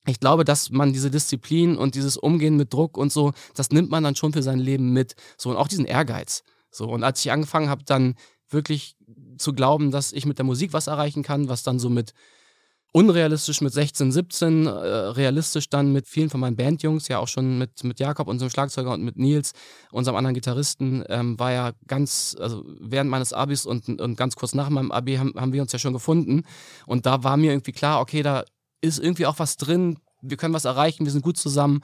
Ich 0.08 0.20
glaube, 0.20 0.44
dass 0.44 0.72
man 0.72 0.92
diese 0.92 1.12
Disziplin 1.12 1.78
und 1.78 1.94
dieses 1.94 2.18
Umgehen 2.18 2.58
mit 2.58 2.74
Druck 2.74 2.98
und 2.98 3.12
so, 3.12 3.34
das 3.54 3.70
nimmt 3.70 3.92
man 3.92 4.04
dann 4.04 4.16
schon 4.16 4.34
für 4.34 4.42
sein 4.42 4.60
Leben 4.60 4.92
mit. 4.94 5.14
So. 5.38 5.52
Und 5.52 5.58
auch 5.58 5.68
diesen 5.68 5.86
Ehrgeiz. 5.86 6.44
So, 6.72 6.90
und 6.90 7.04
als 7.04 7.20
ich 7.24 7.32
angefangen 7.32 7.70
habe, 7.70 7.84
dann 7.84 8.16
wirklich 8.50 8.96
zu 9.38 9.54
glauben, 9.54 9.92
dass 9.92 10.12
ich 10.12 10.26
mit 10.26 10.38
der 10.38 10.46
Musik 10.46 10.74
was 10.74 10.88
erreichen 10.88 11.24
kann, 11.24 11.50
was 11.50 11.64
dann 11.64 11.80
so 11.80 11.90
mit 11.90 12.14
unrealistisch 12.92 13.62
mit 13.62 13.72
16, 13.72 14.12
17, 14.12 14.66
äh, 14.66 14.70
realistisch 14.70 15.70
dann 15.70 15.94
mit 15.94 16.08
vielen 16.08 16.30
von 16.30 16.40
meinen 16.40 16.56
Bandjungs, 16.56 17.08
ja 17.08 17.20
auch 17.20 17.28
schon 17.28 17.60
mit, 17.60 17.84
mit 17.84 18.00
Jakob, 18.00 18.28
unserem 18.28 18.50
Schlagzeuger 18.50 18.94
und 18.94 19.04
mit 19.04 19.18
Nils, 19.18 19.54
unserem 19.92 20.18
anderen 20.18 20.34
Gitarristen, 20.34 21.04
ähm, 21.08 21.38
war 21.38 21.52
ja 21.52 21.72
ganz, 21.88 22.36
also 22.40 22.64
während 22.80 23.12
meines 23.12 23.32
Abis 23.32 23.66
und, 23.66 24.02
und 24.02 24.16
ganz 24.16 24.36
kurz 24.36 24.56
nach 24.56 24.70
meinem 24.70 24.92
Abi 24.92 25.18
haben, 25.18 25.34
haben 25.36 25.54
wir 25.54 25.62
uns 25.62 25.72
ja 25.72 25.80
schon 25.80 25.94
gefunden. 25.94 26.44
Und 26.88 27.06
da 27.06 27.24
war 27.24 27.38
mir 27.38 27.52
irgendwie 27.52 27.74
klar, 27.74 28.02
okay, 28.02 28.24
da 28.24 28.44
ist 28.82 29.00
irgendwie 29.00 29.28
auch 29.28 29.38
was 29.38 29.58
drin, 29.58 30.00
wir 30.22 30.38
können 30.38 30.54
was 30.54 30.66
erreichen, 30.66 31.06
wir 31.06 31.12
sind 31.12 31.22
gut 31.22 31.38
zusammen. 31.38 31.82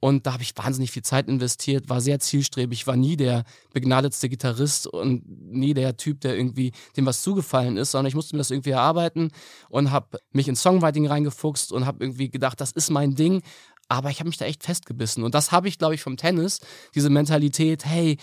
Und 0.00 0.26
da 0.26 0.34
habe 0.34 0.42
ich 0.42 0.56
wahnsinnig 0.56 0.90
viel 0.90 1.02
Zeit 1.02 1.28
investiert, 1.28 1.88
war 1.88 2.00
sehr 2.00 2.18
zielstrebig, 2.20 2.86
war 2.86 2.96
nie 2.96 3.16
der 3.16 3.44
begnadetste 3.72 4.28
Gitarrist 4.28 4.86
und 4.86 5.22
nie 5.26 5.74
der 5.74 5.96
Typ, 5.96 6.20
der 6.20 6.36
irgendwie 6.36 6.72
dem 6.96 7.06
was 7.06 7.22
zugefallen 7.22 7.76
ist, 7.76 7.92
sondern 7.92 8.08
ich 8.08 8.14
musste 8.14 8.34
mir 8.34 8.38
das 8.38 8.50
irgendwie 8.50 8.70
erarbeiten 8.70 9.30
und 9.68 9.90
habe 9.90 10.18
mich 10.32 10.48
in 10.48 10.56
Songwriting 10.56 11.06
reingefuchst 11.06 11.72
und 11.72 11.86
habe 11.86 12.04
irgendwie 12.04 12.30
gedacht, 12.30 12.60
das 12.60 12.72
ist 12.72 12.90
mein 12.90 13.14
Ding. 13.14 13.42
Aber 13.88 14.10
ich 14.10 14.18
habe 14.18 14.28
mich 14.28 14.36
da 14.36 14.44
echt 14.44 14.64
festgebissen. 14.64 15.22
Und 15.22 15.34
das 15.34 15.52
habe 15.52 15.68
ich, 15.68 15.78
glaube 15.78 15.94
ich, 15.94 16.02
vom 16.02 16.16
Tennis, 16.16 16.60
diese 16.94 17.08
Mentalität, 17.08 17.84
hey, 17.84 18.18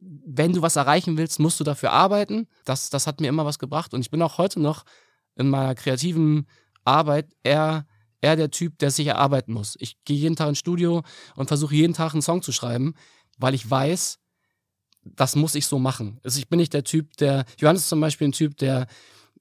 wenn 0.00 0.52
du 0.52 0.62
was 0.62 0.76
erreichen 0.76 1.16
willst, 1.16 1.38
musst 1.38 1.58
du 1.60 1.64
dafür 1.64 1.92
arbeiten. 1.92 2.48
Das, 2.64 2.90
das 2.90 3.06
hat 3.06 3.20
mir 3.20 3.28
immer 3.28 3.44
was 3.44 3.58
gebracht. 3.58 3.94
Und 3.94 4.00
ich 4.00 4.10
bin 4.10 4.20
auch 4.22 4.38
heute 4.38 4.60
noch 4.60 4.84
in 5.36 5.48
meiner 5.48 5.74
kreativen 5.74 6.46
Arbeit 6.84 7.32
eher 7.42 7.86
eher 8.20 8.36
der 8.36 8.50
Typ, 8.50 8.78
der 8.78 8.90
sich 8.90 9.06
erarbeiten 9.06 9.52
muss. 9.52 9.76
Ich 9.78 10.02
gehe 10.04 10.16
jeden 10.16 10.36
Tag 10.36 10.48
ins 10.48 10.58
Studio 10.58 11.02
und 11.34 11.48
versuche 11.48 11.74
jeden 11.74 11.94
Tag 11.94 12.12
einen 12.12 12.22
Song 12.22 12.42
zu 12.42 12.52
schreiben, 12.52 12.94
weil 13.38 13.54
ich 13.54 13.68
weiß, 13.68 14.18
das 15.02 15.36
muss 15.36 15.54
ich 15.54 15.66
so 15.66 15.78
machen. 15.78 16.18
Also 16.24 16.38
ich 16.38 16.48
bin 16.48 16.58
nicht 16.58 16.72
der 16.72 16.84
Typ, 16.84 17.16
der, 17.18 17.44
Johannes 17.58 17.82
ist 17.82 17.88
zum 17.88 18.00
Beispiel 18.00 18.28
ein 18.28 18.32
Typ, 18.32 18.56
der, 18.56 18.86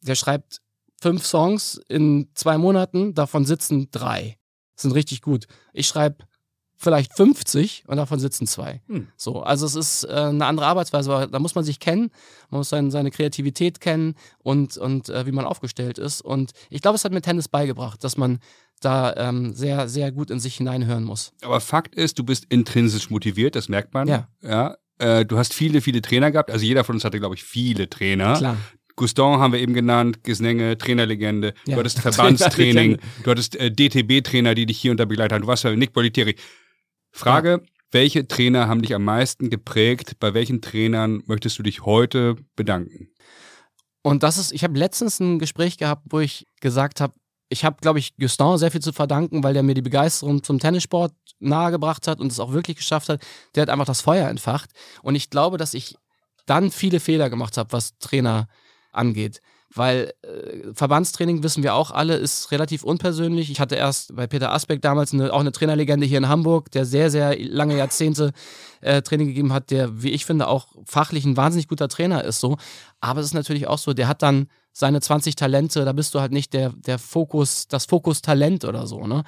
der 0.02 0.16
schreibt 0.16 0.62
fünf 1.02 1.26
Songs 1.26 1.80
in 1.88 2.30
zwei 2.36 2.58
Monaten, 2.58 3.14
davon 3.14 3.46
sitzen 3.46 3.90
drei. 3.92 4.38
Sind 4.76 4.92
richtig 4.92 5.22
gut. 5.22 5.48
Ich 5.74 5.88
schreibe 5.88 6.26
vielleicht 6.78 7.16
50 7.16 7.86
und 7.88 7.98
davon 7.98 8.20
sitzen 8.20 8.48
zwei. 8.48 8.82
Hm. 8.88 9.08
So, 9.16 9.42
also 9.42 9.66
es 9.66 9.76
ist 9.76 10.04
äh, 10.04 10.14
eine 10.14 10.46
andere 10.46 10.66
Arbeitsweise, 10.68 11.14
aber 11.14 11.28
da 11.28 11.40
muss 11.40 11.56
man 11.56 11.64
sich 11.64 11.80
kennen, 11.80 12.12
man 12.50 12.60
muss 12.60 12.70
sein, 12.70 12.92
seine 12.92 13.12
Kreativität 13.12 13.80
kennen 13.80 14.16
und, 14.40 14.78
und 14.78 15.10
äh, 15.10 15.26
wie 15.26 15.32
man 15.32 15.46
aufgestellt 15.46 15.98
ist. 15.98 16.22
Und 16.22 16.52
ich 16.70 16.82
glaube, 16.82 16.96
es 16.96 17.06
hat 17.06 17.14
mir 17.14 17.22
Tennis 17.22 17.48
beigebracht, 17.48 18.04
dass 18.04 18.18
man 18.18 18.40
da 18.86 19.14
ähm, 19.16 19.54
sehr, 19.54 19.88
sehr 19.90 20.12
gut 20.12 20.30
in 20.30 20.40
sich 20.40 20.56
hineinhören 20.56 21.04
muss. 21.04 21.34
Aber 21.42 21.60
Fakt 21.60 21.96
ist, 21.96 22.20
du 22.20 22.24
bist 22.24 22.46
intrinsisch 22.50 23.10
motiviert, 23.10 23.56
das 23.56 23.70
merkt 23.70 23.94
man. 23.94 24.08
Ja. 24.08 24.28
ja 24.42 24.78
äh, 25.00 25.26
du 25.26 25.38
hast 25.38 25.54
viele, 25.54 25.82
viele 25.82 26.02
Trainer 26.02 26.32
gehabt. 26.32 26.52
Also 26.52 26.66
jeder 26.66 26.84
von 26.84 26.96
uns 26.96 27.04
hatte, 27.04 27.20
glaube 27.20 27.36
ich, 27.36 27.44
viele 27.44 27.90
Trainer. 27.90 28.38
Klar. 28.38 28.58
Guston 28.96 29.40
haben 29.40 29.52
wir 29.52 29.60
eben 29.60 29.74
genannt, 29.74 30.24
Gesnenge, 30.24 30.78
Trainerlegende. 30.78 31.54
Ja. 31.66 31.76
Du 31.76 31.80
hattest 31.80 32.00
Verbandstraining, 32.02 33.00
du 33.24 33.32
hattest 33.32 33.56
äh, 33.58 33.70
DTB-Trainer, 33.72 34.56
die 34.56 34.66
dich 34.66 34.80
hier 34.80 34.92
unter 34.92 35.06
begleitet 35.06 35.34
haben. 35.34 35.42
Du 35.42 35.48
warst 35.48 35.64
bei 35.64 35.76
Nick 35.76 35.92
Bolitieri. 35.92 36.36
Frage, 37.12 37.50
ja. 37.50 37.70
welche 37.92 38.28
Trainer 38.28 38.68
haben 38.68 38.82
dich 38.82 38.96
am 38.96 39.04
meisten 39.04 39.50
geprägt? 39.50 40.18
Bei 40.20 40.34
welchen 40.34 40.62
Trainern 40.62 41.24
möchtest 41.26 41.60
du 41.60 41.64
dich 41.64 41.86
heute 41.86 42.36
bedanken? 42.56 43.10
Und 44.02 44.24
das 44.24 44.38
ist, 44.38 44.52
ich 44.52 44.64
habe 44.64 44.78
letztens 44.78 45.20
ein 45.20 45.40
Gespräch 45.40 45.78
gehabt, 45.78 46.04
wo 46.10 46.20
ich 46.20 46.46
gesagt 46.62 47.02
habe, 47.02 47.14
ich 47.50 47.64
habe, 47.64 47.78
glaube 47.82 48.00
ich, 48.00 48.16
Gustin 48.18 48.58
sehr 48.58 48.72
viel 48.72 48.82
zu 48.82 48.94
verdanken, 48.94 49.44
weil 49.44 49.54
der 49.54 49.64
mir 49.64 49.76
die 49.76 49.82
Begeisterung 49.82 50.44
zum 50.44 50.60
Tennissport 50.60 51.14
nahegebracht 51.40 52.08
hat 52.08 52.20
und 52.20 52.32
es 52.32 52.40
auch 52.40 52.54
wirklich 52.54 52.78
geschafft 52.78 53.10
hat. 53.10 53.22
Der 53.54 53.62
hat 53.62 53.70
einfach 53.70 53.86
das 53.86 54.02
Feuer 54.02 54.30
entfacht. 54.30 54.72
Und 55.04 55.16
ich 55.16 55.30
glaube, 55.30 55.58
dass 55.58 55.74
ich 55.74 55.96
dann 56.46 56.72
viele 56.72 57.00
Fehler 57.00 57.30
gemacht 57.30 57.58
habe, 57.58 57.72
was 57.72 57.98
Trainer 58.00 58.48
angeht. 58.92 59.42
Weil 59.74 60.14
äh, 60.22 60.74
Verbandstraining, 60.74 61.44
wissen 61.44 61.62
wir 61.62 61.74
auch 61.74 61.92
alle, 61.92 62.16
ist 62.16 62.52
relativ 62.52 62.84
unpersönlich. 62.84 63.52
Ich 63.52 63.60
hatte 63.60 63.76
erst 63.76 64.16
bei 64.16 64.26
Peter 64.26 64.54
Asbeck 64.54 64.82
damals 64.82 65.12
eine, 65.14 65.34
auch 65.34 65.42
eine 65.42 65.52
Trainerlegende 65.52 66.06
hier 66.06 66.20
in 66.20 66.30
Hamburg, 66.30 66.72
der 66.72 66.86
sehr, 66.86 67.12
sehr 67.12 67.38
lange 67.38 67.76
Jahrzehnte 67.78 68.32
äh, 68.82 69.02
Training 69.02 69.28
gegeben 69.28 69.52
hat, 69.52 69.72
der, 69.72 70.02
wie 70.02 70.12
ich 70.12 70.26
finde, 70.26 70.48
auch 70.48 70.68
fachlich 70.86 71.26
ein 71.26 71.36
wahnsinnig 71.36 71.68
guter 71.68 71.90
Trainer 71.90 72.24
ist. 72.24 72.40
so. 72.40 72.58
Aber 73.02 73.20
es 73.20 73.28
ist 73.28 73.34
natürlich 73.34 73.68
auch 73.68 73.80
so, 73.80 73.94
der 73.94 74.08
hat 74.08 74.22
dann 74.22 74.48
seine 74.78 75.00
20 75.00 75.38
Talente, 75.38 75.86
da 75.86 75.94
bist 75.94 76.14
du 76.14 76.20
halt 76.20 76.34
nicht 76.34 76.52
der, 76.52 76.74
der 76.76 77.00
Fokus, 77.00 77.70
das 77.70 77.86
Fokus-Talent 77.86 78.66
oder 78.66 78.88
so, 78.88 79.08
ne? 79.08 79.24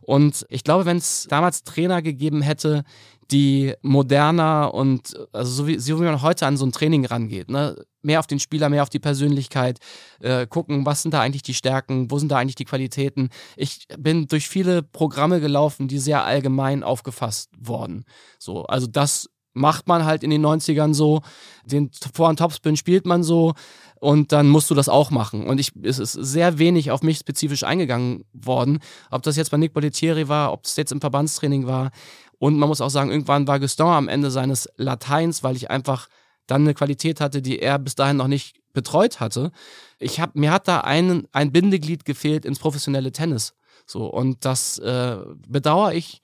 Und 0.00 0.46
ich 0.48 0.62
glaube, 0.62 0.84
wenn 0.84 0.96
es 0.96 1.26
damals 1.28 1.64
Trainer 1.64 2.02
gegeben 2.02 2.40
hätte, 2.40 2.84
die 3.32 3.74
moderner 3.82 4.72
und 4.74 5.14
also 5.32 5.50
so 5.50 5.66
wie, 5.66 5.78
so 5.78 5.98
wie 5.98 6.04
man 6.04 6.22
heute 6.22 6.46
an 6.46 6.56
so 6.56 6.64
ein 6.64 6.72
Training 6.72 7.04
rangeht, 7.04 7.50
ne? 7.50 7.84
mehr 8.02 8.20
auf 8.20 8.26
den 8.28 8.38
Spieler, 8.38 8.68
mehr 8.68 8.82
auf 8.82 8.90
die 8.90 8.98
Persönlichkeit, 9.00 9.78
äh, 10.20 10.46
gucken, 10.46 10.86
was 10.86 11.02
sind 11.02 11.14
da 11.14 11.20
eigentlich 11.20 11.42
die 11.42 11.54
Stärken, 11.54 12.10
wo 12.10 12.18
sind 12.18 12.30
da 12.30 12.38
eigentlich 12.38 12.56
die 12.56 12.64
Qualitäten. 12.64 13.30
Ich 13.56 13.86
bin 13.98 14.26
durch 14.26 14.48
viele 14.48 14.82
Programme 14.82 15.40
gelaufen, 15.40 15.88
die 15.88 15.98
sehr 15.98 16.24
allgemein 16.24 16.84
aufgefasst 16.84 17.50
wurden. 17.58 18.04
So, 18.38 18.64
also 18.64 18.86
das 18.86 19.28
macht 19.54 19.86
man 19.88 20.04
halt 20.04 20.22
in 20.22 20.30
den 20.30 20.44
90ern 20.44 20.94
so, 20.94 21.22
den 21.64 21.90
Vor- 22.14 22.28
und 22.28 22.38
Topspin 22.38 22.76
spielt 22.76 23.06
man 23.06 23.22
so 23.22 23.54
und 24.02 24.32
dann 24.32 24.48
musst 24.48 24.68
du 24.68 24.74
das 24.74 24.88
auch 24.88 25.12
machen. 25.12 25.46
Und 25.46 25.60
ich, 25.60 25.70
es 25.80 26.00
ist 26.00 26.14
sehr 26.14 26.58
wenig 26.58 26.90
auf 26.90 27.02
mich 27.02 27.18
spezifisch 27.18 27.62
eingegangen 27.62 28.24
worden, 28.32 28.80
ob 29.12 29.22
das 29.22 29.36
jetzt 29.36 29.52
bei 29.52 29.56
Nick 29.56 29.74
Bollettieri 29.74 30.26
war, 30.26 30.52
ob 30.52 30.64
es 30.64 30.74
jetzt 30.74 30.90
im 30.90 31.00
Verbandstraining 31.00 31.68
war. 31.68 31.92
Und 32.40 32.58
man 32.58 32.68
muss 32.68 32.80
auch 32.80 32.90
sagen, 32.90 33.12
irgendwann 33.12 33.46
war 33.46 33.60
Gaston 33.60 33.92
am 33.92 34.08
Ende 34.08 34.32
seines 34.32 34.68
Lateins, 34.76 35.44
weil 35.44 35.54
ich 35.54 35.70
einfach 35.70 36.08
dann 36.48 36.62
eine 36.62 36.74
Qualität 36.74 37.20
hatte, 37.20 37.42
die 37.42 37.60
er 37.60 37.78
bis 37.78 37.94
dahin 37.94 38.16
noch 38.16 38.26
nicht 38.26 38.56
betreut 38.72 39.20
hatte. 39.20 39.52
Ich 40.00 40.18
hab, 40.18 40.34
mir 40.34 40.50
hat 40.50 40.66
da 40.66 40.80
ein, 40.80 41.28
ein 41.30 41.52
Bindeglied 41.52 42.04
gefehlt 42.04 42.44
ins 42.44 42.58
professionelle 42.58 43.12
Tennis. 43.12 43.54
So, 43.86 44.06
und 44.06 44.44
das 44.44 44.80
äh, 44.80 45.18
bedauere 45.46 45.94
ich 45.94 46.22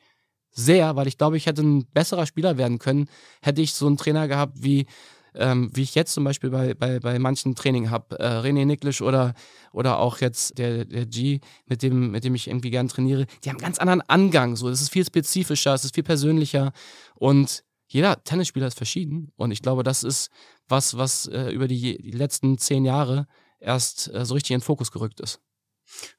sehr, 0.50 0.96
weil 0.96 1.06
ich 1.06 1.16
glaube, 1.16 1.36
ich 1.36 1.46
hätte 1.46 1.62
ein 1.62 1.86
besserer 1.86 2.26
Spieler 2.26 2.58
werden 2.58 2.80
können, 2.80 3.08
hätte 3.40 3.62
ich 3.62 3.72
so 3.72 3.86
einen 3.86 3.98
Trainer 3.98 4.26
gehabt, 4.26 4.64
wie, 4.64 4.86
ähm, 5.34 5.70
wie 5.74 5.82
ich 5.82 5.94
jetzt 5.94 6.12
zum 6.12 6.24
Beispiel 6.24 6.50
bei, 6.50 6.74
bei, 6.74 7.00
bei 7.00 7.18
manchen 7.18 7.54
Training 7.54 7.90
habe. 7.90 8.18
Äh, 8.18 8.40
René 8.40 8.64
Niklisch 8.64 9.02
oder, 9.02 9.34
oder 9.72 9.98
auch 9.98 10.18
jetzt 10.20 10.58
der, 10.58 10.84
der 10.84 11.06
G, 11.06 11.40
mit 11.66 11.82
dem, 11.82 12.10
mit 12.10 12.24
dem 12.24 12.34
ich 12.34 12.48
irgendwie 12.48 12.70
gern 12.70 12.88
trainiere, 12.88 13.26
die 13.44 13.50
haben 13.50 13.56
einen 13.56 13.64
ganz 13.64 13.78
anderen 13.78 14.02
Angang. 14.02 14.56
So. 14.56 14.68
Das 14.68 14.80
ist 14.80 14.92
viel 14.92 15.04
spezifischer, 15.04 15.74
es 15.74 15.84
ist 15.84 15.94
viel 15.94 16.04
persönlicher 16.04 16.72
und 17.14 17.64
jeder 17.88 18.22
Tennisspieler 18.22 18.66
ist 18.66 18.76
verschieden. 18.76 19.32
Und 19.36 19.50
ich 19.50 19.62
glaube, 19.62 19.82
das 19.82 20.04
ist 20.04 20.30
was, 20.68 20.96
was 20.96 21.26
äh, 21.26 21.50
über 21.50 21.66
die, 21.66 21.98
die, 21.98 22.10
letzten 22.10 22.58
zehn 22.58 22.84
Jahre 22.84 23.26
erst 23.60 24.12
äh, 24.12 24.24
so 24.24 24.34
richtig 24.34 24.52
in 24.52 24.58
den 24.58 24.64
Fokus 24.64 24.92
gerückt 24.92 25.20
ist. 25.20 25.40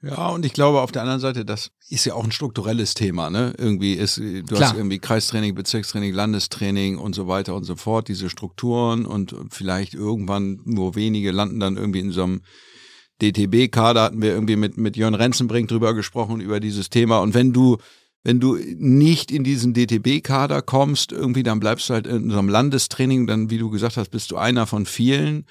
Ja, 0.01 0.29
und 0.29 0.45
ich 0.45 0.53
glaube 0.53 0.81
auf 0.81 0.91
der 0.91 1.01
anderen 1.01 1.19
Seite, 1.19 1.45
das 1.45 1.71
ist 1.89 2.05
ja 2.05 2.13
auch 2.13 2.23
ein 2.23 2.31
strukturelles 2.31 2.93
Thema, 2.93 3.29
ne? 3.29 3.53
Irgendwie 3.57 3.93
ist, 3.93 4.17
du 4.17 4.43
Klar. 4.43 4.61
hast 4.61 4.77
irgendwie 4.77 4.99
Kreistraining, 4.99 5.55
Bezirkstraining, 5.55 6.13
Landestraining 6.13 6.97
und 6.97 7.15
so 7.15 7.27
weiter 7.27 7.55
und 7.55 7.63
so 7.63 7.75
fort, 7.75 8.07
diese 8.07 8.29
Strukturen 8.29 9.05
und 9.05 9.35
vielleicht 9.49 9.93
irgendwann 9.93 10.59
nur 10.65 10.95
wenige 10.95 11.31
landen 11.31 11.59
dann 11.59 11.77
irgendwie 11.77 11.99
in 11.99 12.11
so 12.11 12.23
einem 12.23 12.41
DTB-Kader, 13.21 14.01
hatten 14.03 14.21
wir 14.21 14.31
irgendwie 14.31 14.55
mit, 14.55 14.77
mit 14.77 14.95
Jörn 14.95 15.15
Renzenbrink 15.15 15.67
drüber 15.67 15.93
gesprochen, 15.93 16.39
über 16.39 16.59
dieses 16.59 16.89
Thema. 16.89 17.19
Und 17.19 17.33
wenn 17.33 17.53
du, 17.53 17.77
wenn 18.23 18.39
du 18.39 18.57
nicht 18.77 19.31
in 19.31 19.43
diesen 19.43 19.73
DTB-Kader 19.73 20.61
kommst, 20.61 21.11
irgendwie, 21.11 21.43
dann 21.43 21.59
bleibst 21.59 21.89
du 21.89 21.93
halt 21.93 22.07
in 22.07 22.29
so 22.29 22.39
einem 22.39 22.49
Landestraining, 22.49 23.27
dann, 23.27 23.49
wie 23.49 23.57
du 23.57 23.69
gesagt 23.69 23.97
hast, 23.97 24.09
bist 24.09 24.31
du 24.31 24.37
einer 24.37 24.67
von 24.67 24.85
vielen 24.85 25.45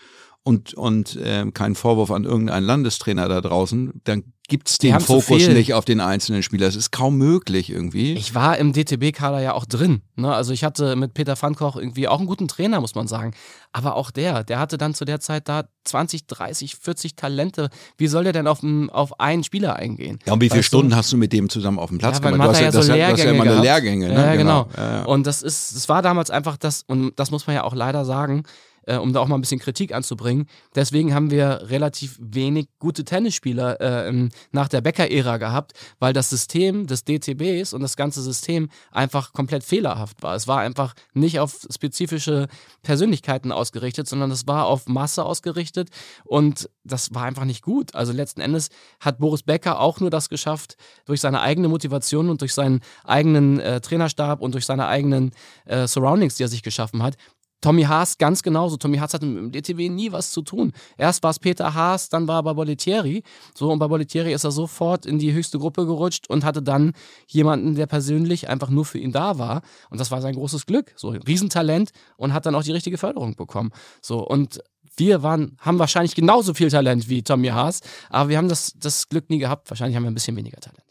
und, 0.49 0.73
und 0.73 1.17
äh, 1.17 1.45
kein 1.53 1.75
Vorwurf 1.75 2.11
an 2.11 2.25
irgendeinen 2.25 2.65
Landestrainer 2.65 3.29
da 3.29 3.43
draußen, 3.43 3.93
dann 4.05 4.33
gibt's 4.49 4.79
den 4.79 4.99
Fokus 4.99 5.47
nicht 5.49 5.75
auf 5.75 5.85
den 5.85 6.01
einzelnen 6.01 6.43
Spieler. 6.43 6.67
Es 6.67 6.75
ist 6.75 6.91
kaum 6.91 7.19
möglich 7.19 7.69
irgendwie. 7.69 8.15
Ich 8.15 8.35
war 8.35 8.57
im 8.57 8.73
DTB-Kader 8.73 9.43
ja 9.43 9.53
auch 9.53 9.67
drin. 9.67 10.01
Ne? 10.17 10.35
Also 10.35 10.55
ich 10.55 10.65
hatte 10.65 10.97
mit 10.97 11.13
Peter 11.13 11.37
Pfannkoch 11.37 11.77
irgendwie 11.77 12.09
auch 12.09 12.17
einen 12.17 12.27
guten 12.27 12.49
Trainer, 12.49 12.81
muss 12.81 12.95
man 12.95 13.07
sagen. 13.07 13.35
Aber 13.73 13.95
auch 13.95 14.11
der, 14.11 14.43
der 14.43 14.59
hatte 14.59 14.79
dann 14.79 14.95
zu 14.95 15.05
der 15.05 15.21
Zeit 15.21 15.51
da 15.51 15.65
20, 15.85 16.27
30, 16.27 16.77
40 16.77 17.15
Talente. 17.15 17.69
Wie 17.99 18.07
soll 18.07 18.25
der 18.25 18.33
denn 18.33 18.47
auf, 18.47 18.61
auf 18.89 19.21
einen 19.21 19.45
Spieler 19.45 19.77
eingehen? 19.77 20.19
Ja, 20.25 20.33
und 20.33 20.41
wie 20.41 20.49
viele 20.49 20.63
Stunden 20.63 20.93
du? 20.93 20.97
hast 20.97 21.13
du 21.13 21.19
mit 21.19 21.35
dem 21.35 21.51
zusammen 21.51 21.79
auf 21.79 21.91
dem 21.91 21.99
Platz 21.99 22.21
ja, 22.25 22.31
gemacht? 22.31 22.49
Du 22.49 22.53
hast 22.53 22.61
ja, 22.63 22.71
das, 22.71 22.87
so 22.87 22.93
Lehrgänge 22.95 23.17
das 23.17 23.25
ja 23.25 23.31
immer 23.33 23.53
eine 23.53 23.61
Lehrgänge. 23.61 24.09
Ne? 24.09 24.15
Ja, 24.15 24.35
genau. 24.35 24.65
genau. 24.65 24.79
Ja, 24.79 24.97
ja. 25.01 25.05
Und 25.05 25.27
das 25.27 25.43
ist, 25.43 25.77
das 25.77 25.91
war 25.91 26.01
damals 26.01 26.31
einfach 26.31 26.57
das, 26.57 26.85
und 26.87 27.13
das 27.17 27.31
muss 27.31 27.47
man 27.47 27.55
ja 27.55 27.65
auch 27.65 27.75
leider 27.75 28.07
sagen, 28.07 28.45
äh, 28.89 28.97
um 28.97 29.13
da 29.13 29.21
auch 29.21 29.29
mal 29.29 29.37
ein 29.37 29.41
bisschen 29.41 29.61
Kritik 29.61 29.93
anzubringen. 29.93 30.47
Deswegen 30.75 31.15
haben 31.15 31.31
wir 31.31 31.69
relativ 31.69 32.19
wenig 32.21 32.69
gute 32.79 33.05
Tennisspieler 33.05 33.81
äh, 33.81 34.29
nach 34.51 34.69
der 34.69 34.81
Becker-Ära 34.81 35.37
gehabt, 35.37 35.73
weil 35.99 36.13
das 36.13 36.31
System 36.31 36.87
des 36.87 37.05
DTBs 37.05 37.75
und 37.75 37.83
das 37.83 37.97
ganze 37.97 38.23
System 38.23 38.71
einfach 38.91 39.33
komplett 39.33 39.63
fehlerhaft 39.63 40.23
war. 40.23 40.35
Es 40.35 40.49
war 40.49 40.61
einfach 40.61 40.95
nicht 41.13 41.39
auf 41.39 41.67
spezifische 41.73 42.49
Persönlichkeiten 42.83 43.53
ausgerichtet, 43.53 44.09
sondern 44.09 44.31
es 44.31 44.47
war 44.47 44.67
auf 44.67 44.89
Masse 44.89 45.25
ausgerichtet 45.25 45.91
und 46.25 46.71
das 46.85 47.15
war 47.15 47.25
einfach 47.25 47.45
nicht 47.45 47.63
gut. 47.63 47.95
Also 47.95 48.13
letzten 48.13 48.41
Endes 48.41 48.71
hat 49.01 49.19
Boris 49.19 49.43
Becker 49.43 49.81
auch 49.81 50.01
nur 50.01 50.11
das 50.11 50.31
geschafft, 50.31 50.77
durch 51.05 51.21
seine 51.21 51.41
eigene 51.43 51.69
Motivation 51.69 52.31
und 52.31 52.41
durch 52.41 52.55
seinen 52.55 52.81
eigenen 53.05 53.61
äh, 53.61 53.81
Trainerstab 53.81 54.41
und 54.41 54.55
durch 54.55 54.65
seine 54.65 54.87
eigenen 54.87 55.33
äh, 55.67 55.87
Surroundings, 55.87 56.37
die 56.37 56.45
er 56.45 56.49
sich 56.49 56.63
geschaffen 56.63 57.03
hat, 57.03 57.17
Tommy 57.61 57.83
Haas 57.83 58.19
ganz 58.19 58.43
genauso. 58.43 58.77
Tommy 58.77 58.99
Haas 58.99 59.15
hatte 59.15 59.27
mit 59.27 59.39
dem 59.39 59.53
DTW 59.53 59.89
nie 59.89 60.13
was 60.13 60.31
zu 60.31 60.43
tun. 60.43 60.73
Erst 60.97 61.23
war 61.23 61.31
es 61.31 61.39
Peter 61.39 61.75
Haas, 61.75 62.09
dann 62.09 62.29
war 62.29 62.41
er 62.41 62.43
bei 62.43 62.55
Bollettieri. 62.55 63.23
So, 63.55 63.71
und 63.71 63.79
bei 63.79 63.89
Bollettieri 63.89 64.33
ist 64.33 64.45
er 64.45 64.51
sofort 64.51 65.07
in 65.07 65.19
die 65.19 65.33
höchste 65.33 65.59
Gruppe 65.59 65.87
gerutscht 65.87 66.29
und 66.29 66.45
hatte 66.45 66.63
dann 66.63 66.93
jemanden, 67.27 67.75
der 67.75 67.87
persönlich 67.87 68.49
einfach 68.49 68.71
nur 68.71 68.85
für 68.85 68.99
ihn 68.99 69.13
da 69.13 69.39
war. 69.39 69.63
Und 69.91 70.01
das 70.01 70.11
war 70.11 70.21
sein 70.21 70.35
großes 70.35 70.67
Glück. 70.67 70.93
So, 70.97 71.11
Riesentalent 71.11 71.91
und 72.17 72.33
hat 72.33 72.47
dann 72.47 72.55
auch 72.55 72.63
die 72.63 72.73
richtige 72.73 72.99
Förderung 72.99 73.35
bekommen. 73.35 73.71
So, 74.01 74.21
und 74.21 74.61
wir 74.97 75.23
waren, 75.23 75.57
haben 75.59 75.79
wahrscheinlich 75.79 76.15
genauso 76.15 76.55
viel 76.55 76.71
Talent 76.71 77.09
wie 77.09 77.23
Tommy 77.23 77.49
Haas, 77.49 77.81
aber 78.11 78.31
wir 78.31 78.39
haben 78.39 78.49
das, 78.49 78.73
das 78.77 79.09
Glück 79.09 79.31
nie 79.31 79.39
gehabt. 79.39 79.71
Wahrscheinlich 79.71 79.97
haben 79.97 80.03
wir 80.03 80.11
ein 80.11 80.15
bisschen 80.15 80.37
weniger 80.37 80.61
Talent. 80.61 80.88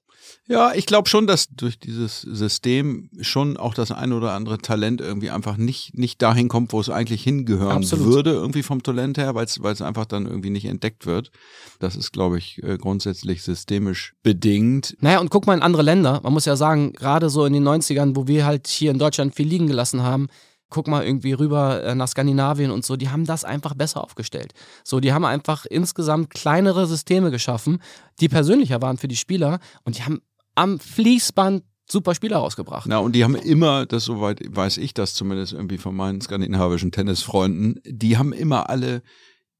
Ja, 0.49 0.73
ich 0.73 0.85
glaube 0.85 1.09
schon, 1.09 1.27
dass 1.27 1.49
durch 1.49 1.77
dieses 1.77 2.21
System 2.21 3.09
schon 3.19 3.57
auch 3.57 3.73
das 3.73 3.91
ein 3.91 4.13
oder 4.13 4.31
andere 4.31 4.57
Talent 4.59 5.01
irgendwie 5.01 5.29
einfach 5.29 5.57
nicht, 5.57 5.97
nicht 5.97 6.21
dahin 6.21 6.47
kommt, 6.47 6.71
wo 6.71 6.79
es 6.79 6.89
eigentlich 6.89 7.21
hingehören 7.21 7.77
Absolut. 7.77 8.05
würde, 8.07 8.31
irgendwie 8.31 8.63
vom 8.63 8.81
Talent 8.81 9.17
her, 9.17 9.35
weil 9.35 9.45
es 9.45 9.81
einfach 9.81 10.05
dann 10.05 10.25
irgendwie 10.25 10.49
nicht 10.49 10.65
entdeckt 10.65 11.05
wird. 11.05 11.31
Das 11.79 11.97
ist, 11.97 12.13
glaube 12.13 12.37
ich, 12.37 12.63
äh, 12.63 12.77
grundsätzlich 12.77 13.43
systemisch 13.43 14.13
bedingt. 14.23 14.95
Naja, 15.01 15.19
und 15.19 15.29
guck 15.29 15.47
mal 15.47 15.53
in 15.53 15.61
andere 15.61 15.83
Länder. 15.83 16.21
Man 16.23 16.31
muss 16.31 16.45
ja 16.45 16.55
sagen, 16.55 16.93
gerade 16.93 17.29
so 17.29 17.43
in 17.43 17.51
den 17.51 17.67
90ern, 17.67 18.15
wo 18.15 18.27
wir 18.27 18.45
halt 18.45 18.67
hier 18.67 18.91
in 18.91 18.99
Deutschland 18.99 19.35
viel 19.35 19.47
liegen 19.47 19.67
gelassen 19.67 20.01
haben, 20.01 20.29
guck 20.69 20.87
mal 20.87 21.05
irgendwie 21.05 21.33
rüber 21.33 21.83
äh, 21.83 21.95
nach 21.95 22.07
Skandinavien 22.07 22.71
und 22.71 22.85
so, 22.85 22.95
die 22.95 23.09
haben 23.09 23.25
das 23.25 23.43
einfach 23.43 23.73
besser 23.73 24.03
aufgestellt. 24.03 24.53
So, 24.83 24.99
die 24.99 25.13
haben 25.13 25.25
einfach 25.25 25.65
insgesamt 25.65 26.29
kleinere 26.29 26.87
Systeme 26.87 27.31
geschaffen, 27.31 27.81
die 28.19 28.29
persönlicher 28.29 28.81
waren 28.81 28.97
für 28.97 29.07
die 29.07 29.15
Spieler 29.15 29.59
und 29.83 29.97
die 29.97 30.03
haben 30.03 30.21
am 30.57 30.79
Fließband 30.79 31.63
super 31.89 32.15
Spieler 32.15 32.37
rausgebracht. 32.37 32.87
Na, 32.87 32.97
und 32.97 33.13
die 33.13 33.23
haben 33.23 33.35
immer, 33.35 33.85
das 33.85 34.03
soweit 34.03 34.41
weiß 34.43 34.77
ich 34.77 34.93
das 34.93 35.13
zumindest 35.13 35.53
irgendwie 35.53 35.77
von 35.77 35.95
meinen 35.95 36.19
skandinavischen 36.19 36.91
Tennisfreunden, 36.91 37.79
die 37.85 38.17
haben 38.17 38.33
immer 38.33 38.69
alle 38.69 39.01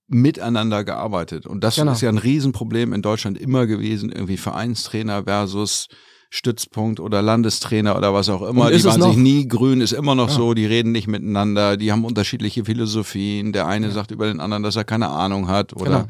miteinander 0.08 0.84
gearbeitet. 0.84 1.46
Und 1.46 1.64
das 1.64 1.76
genau. 1.76 1.94
ist 1.94 2.02
ja 2.02 2.10
ein 2.10 2.18
Riesenproblem 2.18 2.94
in 2.94 3.02
Deutschland 3.02 3.38
immer 3.38 3.68
gewesen, 3.68 4.12
irgendwie 4.12 4.38
Vereinstrainer 4.38 5.24
versus 5.24 5.88
Stützpunkt 6.30 7.00
oder 7.00 7.22
Landestrainer 7.22 7.96
oder 7.96 8.14
was 8.14 8.28
auch 8.28 8.42
immer. 8.42 8.72
Die 8.72 8.84
waren 8.84 9.02
sich 9.02 9.16
nie 9.16 9.48
grün, 9.48 9.80
ist 9.80 9.94
immer 9.94 10.16
noch 10.16 10.30
ja. 10.30 10.36
so, 10.36 10.54
die 10.54 10.66
reden 10.66 10.92
nicht 10.92 11.08
miteinander, 11.08 11.78
die 11.78 11.92
haben 11.92 12.04
unterschiedliche 12.04 12.66
Philosophien. 12.66 13.54
Der 13.54 13.68
eine 13.68 13.88
ja. 13.88 13.94
sagt 13.94 14.12
über 14.12 14.28
den 14.28 14.42
anderen, 14.42 14.64
dass 14.64 14.76
er 14.76 14.84
keine 14.84 15.10
Ahnung 15.10 15.48
hat 15.48 15.74
oder 15.74 16.02
genau 16.02 16.08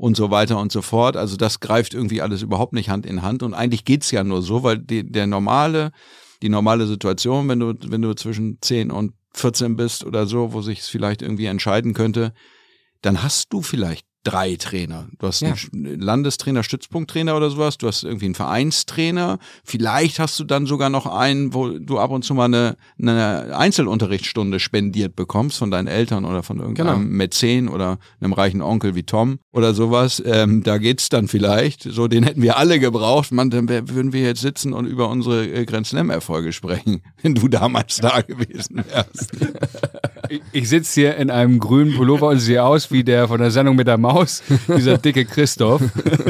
und 0.00 0.16
so 0.16 0.30
weiter 0.30 0.58
und 0.58 0.72
so 0.72 0.80
fort. 0.80 1.14
Also 1.18 1.36
das 1.36 1.60
greift 1.60 1.92
irgendwie 1.92 2.22
alles 2.22 2.40
überhaupt 2.40 2.72
nicht 2.72 2.88
Hand 2.88 3.04
in 3.04 3.20
Hand. 3.20 3.42
Und 3.42 3.52
eigentlich 3.52 3.84
geht's 3.84 4.10
ja 4.10 4.24
nur 4.24 4.40
so, 4.40 4.62
weil 4.62 4.78
die, 4.78 5.04
der 5.04 5.26
normale, 5.26 5.92
die 6.40 6.48
normale 6.48 6.86
Situation, 6.86 7.48
wenn 7.50 7.60
du, 7.60 7.74
wenn 7.86 8.00
du 8.00 8.14
zwischen 8.14 8.56
10 8.62 8.90
und 8.90 9.12
14 9.34 9.76
bist 9.76 10.04
oder 10.04 10.26
so, 10.26 10.54
wo 10.54 10.62
sich 10.62 10.78
es 10.78 10.88
vielleicht 10.88 11.20
irgendwie 11.20 11.44
entscheiden 11.44 11.92
könnte, 11.92 12.32
dann 13.02 13.22
hast 13.22 13.52
du 13.52 13.60
vielleicht 13.60 14.06
drei 14.22 14.56
Trainer. 14.56 15.08
Du 15.18 15.26
hast 15.26 15.40
ja. 15.40 15.54
einen 15.72 15.98
Landestrainer, 15.98 16.62
Stützpunkttrainer 16.62 17.36
oder 17.36 17.48
sowas. 17.48 17.78
Du 17.78 17.86
hast 17.86 18.04
irgendwie 18.04 18.26
einen 18.26 18.34
Vereinstrainer. 18.34 19.38
Vielleicht 19.64 20.18
hast 20.18 20.38
du 20.38 20.44
dann 20.44 20.66
sogar 20.66 20.90
noch 20.90 21.06
einen, 21.06 21.54
wo 21.54 21.68
du 21.70 21.98
ab 21.98 22.10
und 22.10 22.22
zu 22.22 22.34
mal 22.34 22.44
eine, 22.44 22.76
eine 23.00 23.56
Einzelunterrichtsstunde 23.56 24.60
spendiert 24.60 25.16
bekommst 25.16 25.56
von 25.56 25.70
deinen 25.70 25.88
Eltern 25.88 26.26
oder 26.26 26.42
von 26.42 26.58
irgendeinem 26.58 27.00
genau. 27.00 27.16
Mäzen 27.16 27.68
oder 27.68 27.98
einem 28.20 28.34
reichen 28.34 28.60
Onkel 28.60 28.94
wie 28.94 29.04
Tom 29.04 29.38
oder 29.52 29.72
sowas. 29.72 30.22
Ähm, 30.26 30.62
da 30.64 30.76
geht's 30.76 31.08
dann 31.08 31.26
vielleicht. 31.26 31.84
So, 31.84 32.06
den 32.06 32.22
hätten 32.22 32.42
wir 32.42 32.58
alle 32.58 32.78
gebraucht. 32.78 33.32
Man, 33.32 33.48
dann 33.48 33.70
würden 33.70 34.12
wir 34.12 34.22
jetzt 34.22 34.42
sitzen 34.42 34.74
und 34.74 34.84
über 34.84 35.08
unsere 35.08 35.46
äh, 35.46 35.64
Grand 35.64 35.86
Slam-Erfolge 35.86 36.52
sprechen, 36.52 37.00
wenn 37.22 37.34
du 37.34 37.48
damals 37.48 37.96
da 37.96 38.20
gewesen 38.20 38.84
wärst. 38.86 39.32
ich, 40.28 40.42
ich 40.52 40.68
sitze 40.68 41.00
hier 41.00 41.16
in 41.16 41.30
einem 41.30 41.58
grünen 41.58 41.96
Pullover 41.96 42.28
und 42.28 42.38
sehe 42.38 42.62
aus 42.62 42.90
wie 42.90 43.02
der 43.02 43.26
von 43.26 43.40
der 43.40 43.50
Sendung 43.50 43.76
mit 43.76 43.86
der 43.86 43.96
Maus 43.96 44.09
Maus, 44.12 44.42
dieser 44.68 44.98
dicke 44.98 45.24
Christoph. 45.24 45.82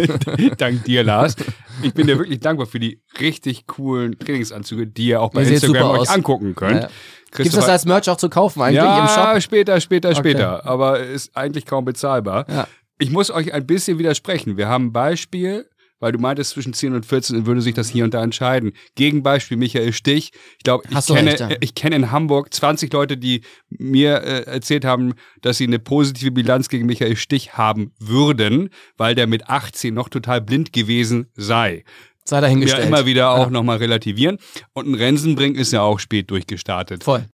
Dank 0.59 0.85
dir, 0.85 1.03
Lars. 1.03 1.37
Ich 1.83 1.95
bin 1.95 2.07
dir 2.07 2.19
wirklich 2.19 2.41
dankbar 2.41 2.67
für 2.67 2.79
die 2.79 3.01
richtig 3.21 3.67
coolen 3.67 4.19
Trainingsanzüge, 4.19 4.87
die 4.87 5.07
ihr 5.07 5.23
auch 5.23 5.31
bei 5.31 5.43
ihr 5.43 5.53
Instagram 5.53 5.99
euch 5.99 6.11
angucken 6.11 6.55
könnt. 6.55 6.83
Ja. 6.83 6.89
Gibt 7.37 7.49
es 7.49 7.55
das 7.55 7.69
als 7.69 7.87
Merch 7.87 8.09
auch 8.11 8.17
zu 8.17 8.29
kaufen 8.29 8.61
eigentlich 8.61 8.77
ja, 8.77 9.03
im 9.03 9.09
Shop? 9.09 9.43
später, 9.43 9.81
später, 9.81 10.11
okay. 10.11 10.19
später. 10.19 10.67
Aber 10.67 11.01
ist 11.01 11.37
eigentlich 11.37 11.65
kaum 11.65 11.85
bezahlbar. 11.85 12.45
Ja. 12.51 12.67
Ich 12.99 13.11
muss 13.11 13.31
euch 13.31 13.55
ein 13.55 13.67
bisschen 13.67 13.99
widersprechen. 13.99 14.57
Wir 14.57 14.69
haben 14.69 14.87
ein 14.87 14.93
Beispiel, 14.93 15.67
weil 16.01 16.13
du 16.13 16.19
meintest, 16.19 16.51
zwischen 16.51 16.73
10 16.73 16.95
und 16.95 17.07
14 17.07 17.47
würde 17.47 17.63
sich 17.63 17.75
das 17.75 17.89
hier 17.89 18.05
und 18.05 18.15
da 18.15 18.23
entscheiden. 18.23 18.73
Gegenbeispiel 18.97 19.57
Michael 19.57 19.93
Stich. 19.93 20.33
Ich 20.59 20.65
glaube, 20.65 20.85
ich 20.91 21.07
kenne, 21.07 21.31
recht, 21.31 21.41
ja. 21.41 21.49
ich 21.61 21.75
kenne 21.75 21.97
in 21.97 22.11
Hamburg 22.11 22.53
20 22.53 22.93
Leute, 22.93 23.17
die 23.17 23.43
mir 23.69 24.23
äh, 24.23 24.43
erzählt 24.47 24.85
haben, 24.85 25.15
dass 25.43 25.59
sie 25.59 25.65
eine 25.65 25.79
positive 25.79 26.33
Bilanz 26.33 26.69
gegen 26.69 26.87
Michael 26.87 27.17
Stich 27.17 27.55
haben 27.55 27.93
würden, 27.99 28.71
weil 28.97 29.15
der 29.15 29.27
mit 29.27 29.49
18 29.49 29.95
noch 29.95 30.09
total 30.09 30.41
blind 30.41 30.73
gewesen 30.73 31.29
sei. 31.35 31.85
Sei 32.25 32.41
dahingestellt. 32.41 32.83
Wir 32.83 32.89
immer 32.89 33.07
wieder 33.07 33.31
auch 33.31 33.47
ja. 33.47 33.51
nochmal 33.51 33.79
relativieren. 33.79 34.39
Und 34.73 34.89
ein 34.89 34.95
Rensenbrink 34.95 35.57
ist 35.57 35.73
ja 35.73 35.83
auch 35.83 35.99
spät 35.99 36.31
durchgestartet. 36.31 37.05
Voll. 37.05 37.27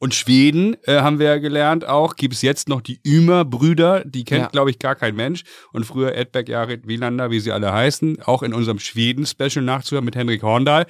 Und 0.00 0.14
Schweden, 0.14 0.76
äh, 0.84 1.00
haben 1.00 1.18
wir 1.18 1.26
ja 1.26 1.38
gelernt 1.38 1.84
auch, 1.84 2.14
gibt 2.14 2.34
es 2.34 2.42
jetzt 2.42 2.68
noch 2.68 2.80
die 2.80 3.00
Ümer-Brüder, 3.04 4.04
die 4.04 4.24
kennt, 4.24 4.42
ja. 4.42 4.48
glaube 4.48 4.70
ich, 4.70 4.78
gar 4.78 4.94
kein 4.94 5.16
Mensch. 5.16 5.42
Und 5.72 5.86
früher 5.86 6.14
Edberg, 6.14 6.48
Jared, 6.48 6.86
Wielander, 6.86 7.32
wie 7.32 7.40
sie 7.40 7.50
alle 7.50 7.72
heißen, 7.72 8.22
auch 8.22 8.44
in 8.44 8.54
unserem 8.54 8.78
Schweden-Special 8.78 9.64
nachzuhören 9.64 10.04
mit 10.04 10.14
Henrik 10.14 10.44
Horndahl, 10.44 10.86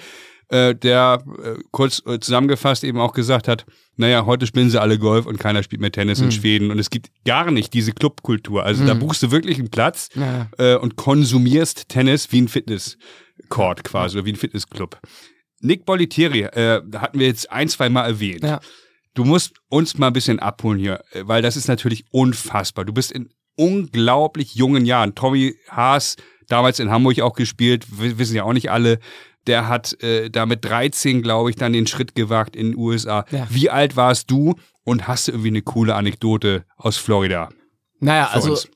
äh, 0.49 0.75
der 0.75 1.23
äh, 1.42 1.55
kurz 1.71 2.03
äh, 2.07 2.21
zusammengefasst 2.21 2.85
eben 2.85 3.01
auch 3.01 3.12
gesagt 3.12 3.49
hat, 3.49 3.64
naja, 3.97 4.27
heute 4.27 4.47
spielen 4.47 4.68
sie 4.68 4.81
alle 4.81 4.99
Golf 4.99 5.25
und 5.25 5.38
keiner 5.38 5.62
spielt 5.62 5.81
mehr 5.81 5.92
Tennis 5.92 6.18
mhm. 6.18 6.27
in 6.27 6.31
hm. 6.31 6.40
Schweden. 6.40 6.71
Und 6.71 6.79
es 6.79 6.90
gibt 6.90 7.11
gar 7.25 7.51
nicht 7.51 7.73
diese 7.73 7.92
Clubkultur. 7.92 8.62
Also 8.62 8.83
mhm. 8.83 8.88
da 8.88 8.92
hm. 8.92 9.01
buchst 9.01 9.23
du 9.23 9.31
wirklich 9.31 9.59
einen 9.59 9.71
Platz 9.71 10.11
ja. 10.14 10.49
äh, 10.59 10.77
und 10.77 10.97
konsumierst 10.97 11.88
Tennis 11.88 12.31
wie 12.31 12.42
ein 12.42 12.49
Fitnesscourt 12.49 13.85
quasi, 13.85 14.18
oder 14.18 14.27
wie 14.27 14.33
ein 14.33 14.37
Fitnessclub. 14.37 15.01
Nick 15.61 15.87
Bolitieri, 15.87 16.42
äh, 16.42 16.83
hatten 16.94 17.18
wir 17.18 17.27
jetzt 17.27 17.51
ein, 17.51 17.68
zwei 17.68 17.88
Mal 17.88 18.05
erwähnt. 18.07 18.44
Ja 18.44 18.61
du 19.18 19.24
musst 19.24 19.54
uns 19.68 19.98
mal 19.98 20.09
ein 20.09 20.12
bisschen 20.12 20.38
abholen 20.38 20.78
hier, 20.78 21.02
äh, 21.12 21.22
weil 21.24 21.42
das 21.42 21.57
ist 21.57 21.68
natürlich 21.68 22.04
unfassbar. 22.11 22.85
Du 22.85 22.92
bist 22.92 23.11
in 23.11 23.31
unglaublich 23.57 24.54
jungen 24.54 24.87
Jahren. 24.87 25.16
Tommy 25.16 25.57
Haas, 25.68 26.16
damals 26.46 26.78
in 26.78 26.90
Hamburg 26.90 27.20
auch 27.20 27.35
gespielt, 27.35 27.87
wissen 27.90 28.37
ja 28.37 28.44
auch 28.44 28.52
nicht 28.52 28.70
alle. 28.70 29.00
Der 29.48 29.66
hat 29.66 30.00
äh, 30.02 30.31
da 30.31 30.46
mit 30.46 30.64
13, 30.64 31.22
glaube 31.22 31.50
ich, 31.50 31.57
dann 31.57 31.72
den 31.72 31.87
Schritt 31.87 32.14
gewagt 32.14 32.54
in 32.54 32.72
den 32.72 32.78
USA. 32.78 33.24
Ja. 33.31 33.46
Wie 33.50 33.70
alt 33.70 33.96
warst 33.96 34.31
du 34.31 34.54
und 34.85 35.09
hast 35.09 35.26
du 35.26 35.33
irgendwie 35.33 35.48
eine 35.48 35.62
coole 35.62 35.96
Anekdote 35.96 36.64
aus 36.76 36.96
Florida? 36.96 37.48
Naja, 37.98 38.28
also 38.33 38.50
uns? 38.50 38.68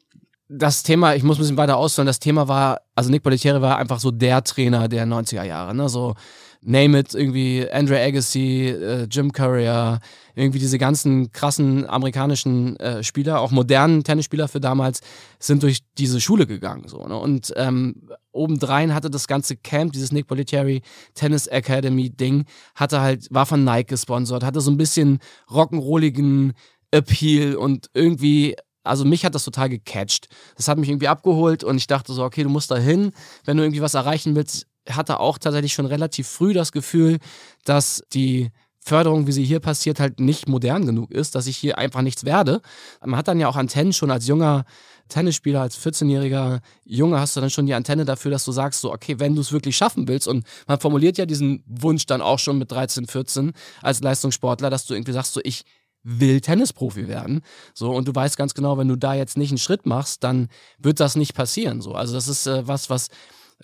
das 0.48 0.83
Thema, 0.83 1.14
ich 1.14 1.22
muss 1.22 1.37
ein 1.37 1.42
bisschen 1.42 1.57
weiter 1.57 1.76
ausführen, 1.76 2.07
das 2.07 2.18
Thema 2.18 2.48
war, 2.48 2.81
also 2.96 3.11
Nick 3.11 3.22
Bollettieri 3.22 3.62
war 3.62 3.78
einfach 3.78 4.00
so 4.00 4.11
der 4.11 4.42
Trainer 4.42 4.88
der 4.88 5.07
90er 5.07 5.44
Jahre, 5.44 5.74
ne? 5.74 5.88
So 5.88 6.14
name 6.62 6.98
it, 6.98 7.14
irgendwie 7.14 7.68
Andre 7.70 8.01
Agassi, 8.01 8.68
äh, 8.68 9.07
Jim 9.11 9.33
Courier, 9.33 10.01
irgendwie 10.35 10.59
diese 10.59 10.79
ganzen 10.79 11.33
krassen 11.33 11.88
amerikanischen 11.88 12.77
äh, 12.77 13.03
Spieler, 13.03 13.40
auch 13.40 13.51
modernen 13.51 14.05
Tennisspieler 14.05 14.48
für 14.48 14.61
damals, 14.61 15.01
sind 15.38 15.62
durch 15.62 15.81
diese 15.98 16.20
Schule 16.20 16.46
gegangen. 16.46 16.85
So, 16.87 17.07
ne? 17.07 17.18
Und 17.18 17.53
ähm, 17.57 18.09
obendrein 18.31 18.94
hatte 18.94 19.11
das 19.11 19.27
ganze 19.27 19.57
Camp, 19.57 19.92
dieses 19.92 20.12
Nick 20.12 20.29
Bollettieri 20.29 20.83
Tennis 21.14 21.48
Academy 21.48 22.11
Ding, 22.11 22.44
hatte 22.75 23.01
halt, 23.01 23.27
war 23.31 23.44
von 23.44 23.64
Nike 23.64 23.88
gesponsert, 23.88 24.44
hatte 24.44 24.61
so 24.61 24.70
ein 24.70 24.79
bisschen 24.79 25.18
rock'n'rolligen 25.48 26.53
Appeal 26.92 27.57
und 27.57 27.90
irgendwie 27.94 28.55
also 28.85 29.05
mich 29.05 29.25
hat 29.25 29.35
das 29.37 29.44
total 29.44 29.68
gecatcht. 29.68 30.29
Das 30.57 30.66
hat 30.66 30.77
mich 30.77 30.88
irgendwie 30.88 31.07
abgeholt 31.07 31.62
und 31.62 31.77
ich 31.77 31.87
dachte 31.87 32.12
so, 32.12 32.25
okay, 32.25 32.42
du 32.42 32.48
musst 32.48 32.70
da 32.70 32.77
hin, 32.77 33.12
wenn 33.44 33.57
du 33.57 33.62
irgendwie 33.62 33.81
was 33.81 33.94
erreichen 33.94 34.35
willst, 34.35 34.66
hatte 34.88 35.21
auch 35.21 35.38
tatsächlich 35.38 35.73
schon 35.73 35.87
relativ 35.87 36.29
früh 36.29 36.53
das 36.53 36.73
Gefühl, 36.73 37.18
dass 37.64 38.03
die 38.12 38.51
Förderung, 38.85 39.29
wie 39.29 39.33
sie 39.33 39.45
hier 39.45 39.61
passiert, 39.61 40.01
halt 40.01 40.18
nicht 40.18 40.49
modern 40.49 40.87
genug 40.87 41.12
ist, 41.12 41.37
dass 41.37 41.47
ich 41.47 41.57
hier 41.57 41.79
einfach 41.79 42.03
nichts 42.03 42.25
werde. 42.25 42.61
Man 43.01 43.16
hat 43.16 43.29
dann 43.29 43.38
ja 43.38 43.49
auch 43.49 43.55
Antennen 43.55 43.92
schon 43.92 44.11
als 44.11 44.27
junger 44.27 44.64
Tennisspieler, 45.09 45.61
als 45.61 45.79
14-jähriger 45.79 46.61
Junge 46.85 47.21
hast 47.21 47.37
du 47.37 47.40
dann 47.40 47.51
schon 47.51 47.66
die 47.66 47.75
Antenne 47.75 48.05
dafür, 48.05 48.31
dass 48.31 48.45
du 48.45 48.51
sagst, 48.51 48.81
so, 48.81 48.92
okay, 48.92 49.21
wenn 49.21 49.35
du 49.35 49.40
es 49.40 49.53
wirklich 49.53 49.77
schaffen 49.77 50.09
willst, 50.09 50.27
und 50.27 50.45
man 50.66 50.81
formuliert 50.81 51.18
ja 51.18 51.27
diesen 51.27 51.62
Wunsch 51.66 52.07
dann 52.07 52.23
auch 52.23 52.38
schon 52.38 52.59
mit 52.59 52.73
13, 52.73 53.07
14 53.07 53.53
als 53.83 54.01
Leistungssportler, 54.01 54.71
dass 54.71 54.87
du 54.87 54.95
irgendwie 54.95 55.12
sagst, 55.12 55.35
so, 55.35 55.40
ich 55.45 55.64
will 56.03 56.40
Tennisprofi 56.40 57.07
werden. 57.07 57.42
So, 57.75 57.92
und 57.92 58.09
du 58.09 58.14
weißt 58.14 58.37
ganz 58.37 58.55
genau, 58.55 58.79
wenn 58.79 58.88
du 58.88 58.97
da 58.97 59.14
jetzt 59.14 59.37
nicht 59.37 59.51
einen 59.51 59.59
Schritt 59.59 59.87
machst, 59.87 60.25
dann 60.25 60.49
wird 60.79 60.99
das 60.99 61.14
nicht 61.14 61.35
passieren. 61.35 61.81
So, 61.81 61.92
also 61.92 62.14
das 62.14 62.27
ist 62.27 62.47
äh, 62.47 62.66
was, 62.66 62.90
was 62.90 63.09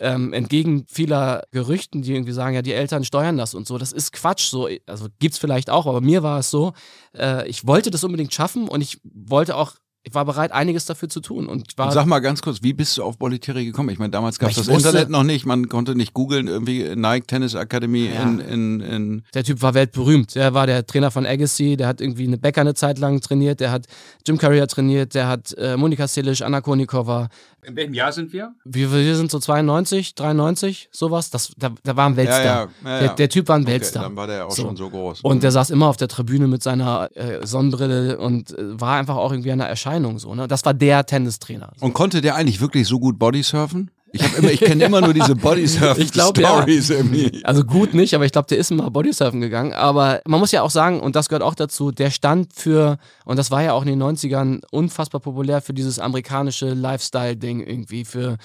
ähm, 0.01 0.33
entgegen 0.33 0.85
vieler 0.89 1.43
Gerüchten, 1.51 2.03
die 2.03 2.15
irgendwie 2.15 2.33
sagen, 2.33 2.55
ja, 2.55 2.63
die 2.63 2.73
Eltern 2.73 3.05
steuern 3.05 3.37
das 3.37 3.55
und 3.55 3.67
so. 3.67 3.79
Das 3.79 3.93
ist 3.93 4.13
Quatsch. 4.13 4.51
So, 4.51 4.69
also 4.87 5.07
gibt's 5.19 5.39
vielleicht 5.39 5.71
auch, 5.71 5.87
aber 5.87 6.01
mir 6.01 6.23
war 6.23 6.39
es 6.41 6.51
so, 6.51 6.73
äh, 7.17 7.49
ich 7.49 7.67
wollte 7.67 7.91
das 7.91 8.05
unbedingt 8.05 8.33
schaffen 8.35 8.69
und 8.69 8.81
ich 8.81 9.01
wollte 9.05 9.57
auch 9.57 9.75
ich 10.09 10.15
war 10.15 10.25
bereit, 10.25 10.53
einiges 10.53 10.87
dafür 10.87 11.09
zu 11.09 11.21
tun. 11.21 11.47
Und, 11.47 11.77
war 11.77 11.93
Sag 11.93 12.07
mal 12.07 12.21
ganz 12.21 12.41
kurz, 12.41 12.63
wie 12.63 12.73
bist 12.73 12.97
du 12.97 13.03
auf 13.03 13.19
Bollettieri 13.19 13.65
gekommen? 13.67 13.91
Ich 13.91 13.99
meine, 13.99 14.11
damals 14.11 14.39
gab 14.39 14.51
es 14.51 14.57
das 14.57 14.69
wusste, 14.69 14.89
Internet 14.89 15.11
noch 15.11 15.23
nicht, 15.23 15.45
man 15.45 15.69
konnte 15.69 15.95
nicht 15.95 16.15
googeln, 16.15 16.47
irgendwie 16.47 16.95
Nike 16.97 17.27
Tennis 17.27 17.55
Academy 17.55 18.07
ja. 18.07 18.23
in, 18.23 18.39
in, 18.41 18.81
in. 18.81 19.23
Der 19.35 19.45
Typ 19.45 19.61
war 19.61 19.75
weltberühmt. 19.75 20.35
Der 20.35 20.55
war 20.55 20.67
der 20.67 20.87
Trainer 20.87 21.11
von 21.11 21.27
Agassi, 21.27 21.77
der 21.77 21.89
hat 21.89 22.01
irgendwie 22.01 22.27
eine 22.27 22.39
Bäcker 22.39 22.63
eine 22.63 22.75
Zeit 22.75 22.99
lang 22.99 23.21
trainiert, 23.21 23.61
der 23.61 23.71
hat 23.71 23.87
Jim 24.27 24.39
Courier 24.39 24.67
trainiert, 24.67 25.15
der 25.15 25.29
hat 25.29 25.53
äh, 25.59 25.77
Monika 25.77 26.09
Silic, 26.09 26.41
Anna 26.41 26.61
Konikova, 26.61 27.29
in 27.63 27.77
welchem 27.77 27.95
Jahr 27.95 28.13
sind 28.13 28.33
wir? 28.33 28.55
Wir, 28.65 28.93
wir 28.93 29.17
sind 29.17 29.31
so 29.31 29.39
92, 29.39 30.15
93, 30.15 30.89
sowas. 30.93 31.31
Das, 31.31 31.53
da, 31.57 31.71
da 31.83 31.97
war 31.97 32.09
ein 32.09 32.17
Weltstar. 32.17 32.45
Ja, 32.45 32.69
ja, 32.85 32.91
ja, 32.91 32.99
der, 33.01 33.15
der, 33.15 33.29
Typ 33.29 33.49
war 33.49 33.57
ein 33.57 33.63
okay, 33.63 33.73
Weltstar. 33.73 34.05
Dann 34.05 34.17
war 34.17 34.27
der 34.27 34.47
auch 34.47 34.51
so. 34.51 34.63
schon 34.63 34.77
so 34.77 34.89
groß. 34.89 35.21
Und 35.23 35.43
der 35.43 35.51
saß 35.51 35.71
immer 35.71 35.89
auf 35.89 35.97
der 35.97 36.09
Tribüne 36.09 36.47
mit 36.47 36.63
seiner 36.63 37.11
äh, 37.15 37.47
Sonnenbrille 37.47 38.19
und 38.19 38.57
äh, 38.57 38.81
war 38.81 38.97
einfach 38.97 39.17
auch 39.17 39.33
irgendwie 39.33 39.53
eine 39.53 39.67
Erscheinung. 39.67 40.19
So, 40.19 40.35
ne? 40.35 40.49
Das 40.49 40.65
war 40.65 40.75
der 40.75 41.05
Tennistrainer. 41.05 41.73
So. 41.77 41.87
Und 41.87 41.95
konnte 41.95 42.21
der 42.21 42.37
eigentlich 42.37 42.61
wirklich 42.61 42.87
so 42.87 43.01
gut 43.01 43.19
Bodysurfen? 43.19 43.91
Ich 44.13 44.39
immer, 44.39 44.51
ich 44.51 44.61
kenne 44.61 44.85
immer 44.85 45.01
nur 45.01 45.13
diese 45.13 45.35
Bodysurfen-Stories 45.37 46.89
ja. 46.89 46.97
irgendwie. 46.97 47.45
Also 47.45 47.65
gut 47.65 47.95
nicht, 47.95 48.15
aber 48.15 48.25
ich 48.25 48.33
glaube, 48.33 48.49
der 48.49 48.59
ist 48.59 48.71
immer 48.71 48.91
Bodysurfen 48.91 49.41
gegangen. 49.41 49.73
Aber 49.73 50.21
man 50.27 50.41
muss 50.41 50.53
ja 50.53 50.63
auch 50.63 50.71
sagen, 50.71 51.01
und 51.01 51.15
das 51.17 51.29
gehört 51.29 51.43
auch 51.43 51.55
dazu, 51.55 51.91
der 51.91 52.11
stand 52.11 52.53
für, 52.55 52.99
und 53.25 53.39
das 53.39 53.51
war 53.51 53.63
ja 53.63 53.73
auch 53.73 53.83
in 53.83 53.89
den 53.89 54.03
90ern 54.03 54.63
unfassbar 54.71 55.21
populär 55.21 55.61
für 55.61 55.75
dieses 55.75 55.99
amerikanische 55.99 56.73
Lifestyle-Ding 56.73 57.61
irgendwie, 57.61 58.05
für 58.05 58.39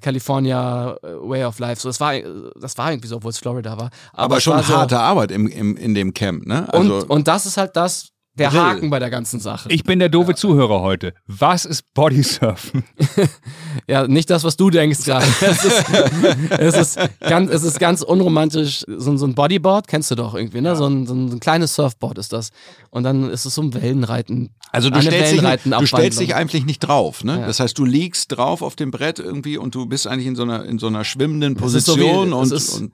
California 0.00 0.96
äh, 1.02 1.14
Way 1.20 1.44
of 1.44 1.58
Life. 1.58 1.80
So, 1.80 1.88
das 1.88 2.00
war, 2.00 2.14
das 2.60 2.76
war 2.76 2.90
irgendwie 2.90 3.08
so, 3.08 3.16
obwohl 3.16 3.30
es 3.30 3.38
Florida 3.38 3.78
war. 3.78 3.90
Aber, 4.12 4.34
aber 4.34 4.40
schon 4.40 4.66
harte 4.66 4.96
so, 4.96 5.00
Arbeit 5.00 5.30
im, 5.30 5.46
im, 5.48 5.76
in 5.76 5.94
dem 5.94 6.12
Camp, 6.12 6.46
ne? 6.46 6.72
Also 6.72 6.96
und, 6.96 7.10
und 7.10 7.28
das 7.28 7.46
ist 7.46 7.56
halt 7.56 7.76
das, 7.76 8.13
der 8.36 8.50
Grill. 8.50 8.60
Haken 8.60 8.90
bei 8.90 8.98
der 8.98 9.10
ganzen 9.10 9.38
Sache. 9.38 9.68
Ich 9.70 9.84
bin 9.84 10.00
der 10.00 10.08
doofe 10.08 10.32
ja. 10.32 10.36
Zuhörer 10.36 10.80
heute. 10.80 11.14
Was 11.26 11.64
ist 11.64 11.94
Bodysurfen? 11.94 12.84
ja, 13.88 14.06
nicht 14.08 14.28
das, 14.30 14.44
was 14.44 14.56
du 14.56 14.70
denkst 14.70 15.04
gerade. 15.04 15.26
Es 15.40 15.64
ist, 15.64 16.96
es 16.96 16.96
ist, 16.96 16.98
ganz, 17.20 17.50
es 17.50 17.62
ist 17.62 17.78
ganz 17.78 18.02
unromantisch. 18.02 18.84
So, 18.86 19.16
so 19.16 19.26
ein 19.26 19.34
Bodyboard 19.34 19.86
kennst 19.86 20.10
du 20.10 20.14
doch 20.14 20.34
irgendwie, 20.34 20.60
ne? 20.60 20.70
Ja. 20.70 20.76
So, 20.76 20.86
ein, 20.86 21.06
so, 21.06 21.14
ein, 21.14 21.40
kleines 21.40 21.74
Surfboard 21.74 22.18
ist 22.18 22.32
das. 22.32 22.50
Und 22.90 23.04
dann 23.04 23.30
ist 23.30 23.44
es 23.44 23.54
so 23.54 23.62
ein 23.62 23.74
Wellenreiten. 23.74 24.50
Also 24.72 24.90
du 24.90 25.00
stellst, 25.00 25.32
dich, 25.32 25.62
du 25.62 25.86
stellst 25.86 26.20
dich 26.20 26.34
eigentlich 26.34 26.64
nicht 26.64 26.80
drauf, 26.80 27.24
ne? 27.24 27.40
Ja. 27.40 27.46
Das 27.46 27.60
heißt, 27.60 27.78
du 27.78 27.84
liegst 27.84 28.36
drauf 28.36 28.62
auf 28.62 28.76
dem 28.76 28.90
Brett 28.90 29.18
irgendwie 29.18 29.58
und 29.58 29.74
du 29.74 29.86
bist 29.86 30.06
eigentlich 30.06 30.26
in 30.26 30.36
so 30.36 30.42
einer, 30.42 30.64
in 30.64 30.78
so 30.78 30.86
einer 30.86 31.04
schwimmenden 31.04 31.54
Position 31.54 31.98
so 31.98 32.04
wie, 32.04 32.10
und, 32.10 32.32
und 32.32 32.92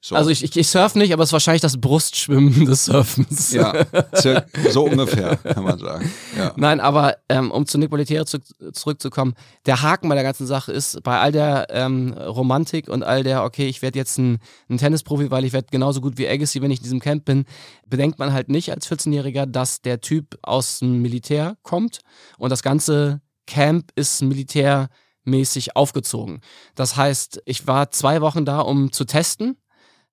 so. 0.00 0.14
Also 0.14 0.30
ich, 0.30 0.44
ich, 0.44 0.56
ich 0.56 0.68
surf 0.68 0.94
nicht, 0.94 1.12
aber 1.12 1.24
es 1.24 1.30
ist 1.30 1.32
wahrscheinlich 1.32 1.62
das 1.62 1.80
Brustschwimmen 1.80 2.64
des 2.66 2.84
Surfens. 2.84 3.52
Ja, 3.52 3.84
so 4.70 4.84
ungefähr, 4.84 5.36
kann 5.38 5.64
man 5.64 5.78
sagen. 5.78 6.12
Ja. 6.36 6.52
Nein, 6.56 6.78
aber 6.78 7.16
ähm, 7.28 7.50
um 7.50 7.66
zu 7.66 7.78
Nick 7.78 7.90
Bollettieri 7.90 8.24
zu, 8.24 8.38
zurückzukommen, 8.72 9.34
der 9.66 9.82
Haken 9.82 10.08
bei 10.08 10.14
der 10.14 10.22
ganzen 10.22 10.46
Sache 10.46 10.70
ist, 10.70 11.02
bei 11.02 11.18
all 11.18 11.32
der 11.32 11.66
ähm, 11.70 12.12
Romantik 12.12 12.88
und 12.88 13.02
all 13.02 13.24
der, 13.24 13.42
okay, 13.42 13.66
ich 13.66 13.82
werde 13.82 13.98
jetzt 13.98 14.18
ein, 14.18 14.38
ein 14.70 14.78
Tennisprofi, 14.78 15.32
weil 15.32 15.44
ich 15.44 15.52
werde 15.52 15.66
genauso 15.70 16.00
gut 16.00 16.16
wie 16.16 16.28
Agassi, 16.28 16.62
wenn 16.62 16.70
ich 16.70 16.78
in 16.78 16.84
diesem 16.84 17.00
Camp 17.00 17.24
bin, 17.24 17.44
bedenkt 17.86 18.20
man 18.20 18.32
halt 18.32 18.48
nicht 18.50 18.70
als 18.70 18.88
14-Jähriger, 18.88 19.46
dass 19.46 19.82
der 19.82 20.00
Typ 20.00 20.38
aus 20.42 20.78
dem 20.78 21.02
Militär 21.02 21.56
kommt 21.64 22.00
und 22.38 22.50
das 22.50 22.62
ganze 22.62 23.20
Camp 23.48 23.90
ist 23.96 24.22
militärmäßig 24.22 25.74
aufgezogen. 25.74 26.40
Das 26.76 26.96
heißt, 26.96 27.42
ich 27.46 27.66
war 27.66 27.90
zwei 27.90 28.20
Wochen 28.20 28.44
da, 28.44 28.60
um 28.60 28.92
zu 28.92 29.04
testen 29.04 29.56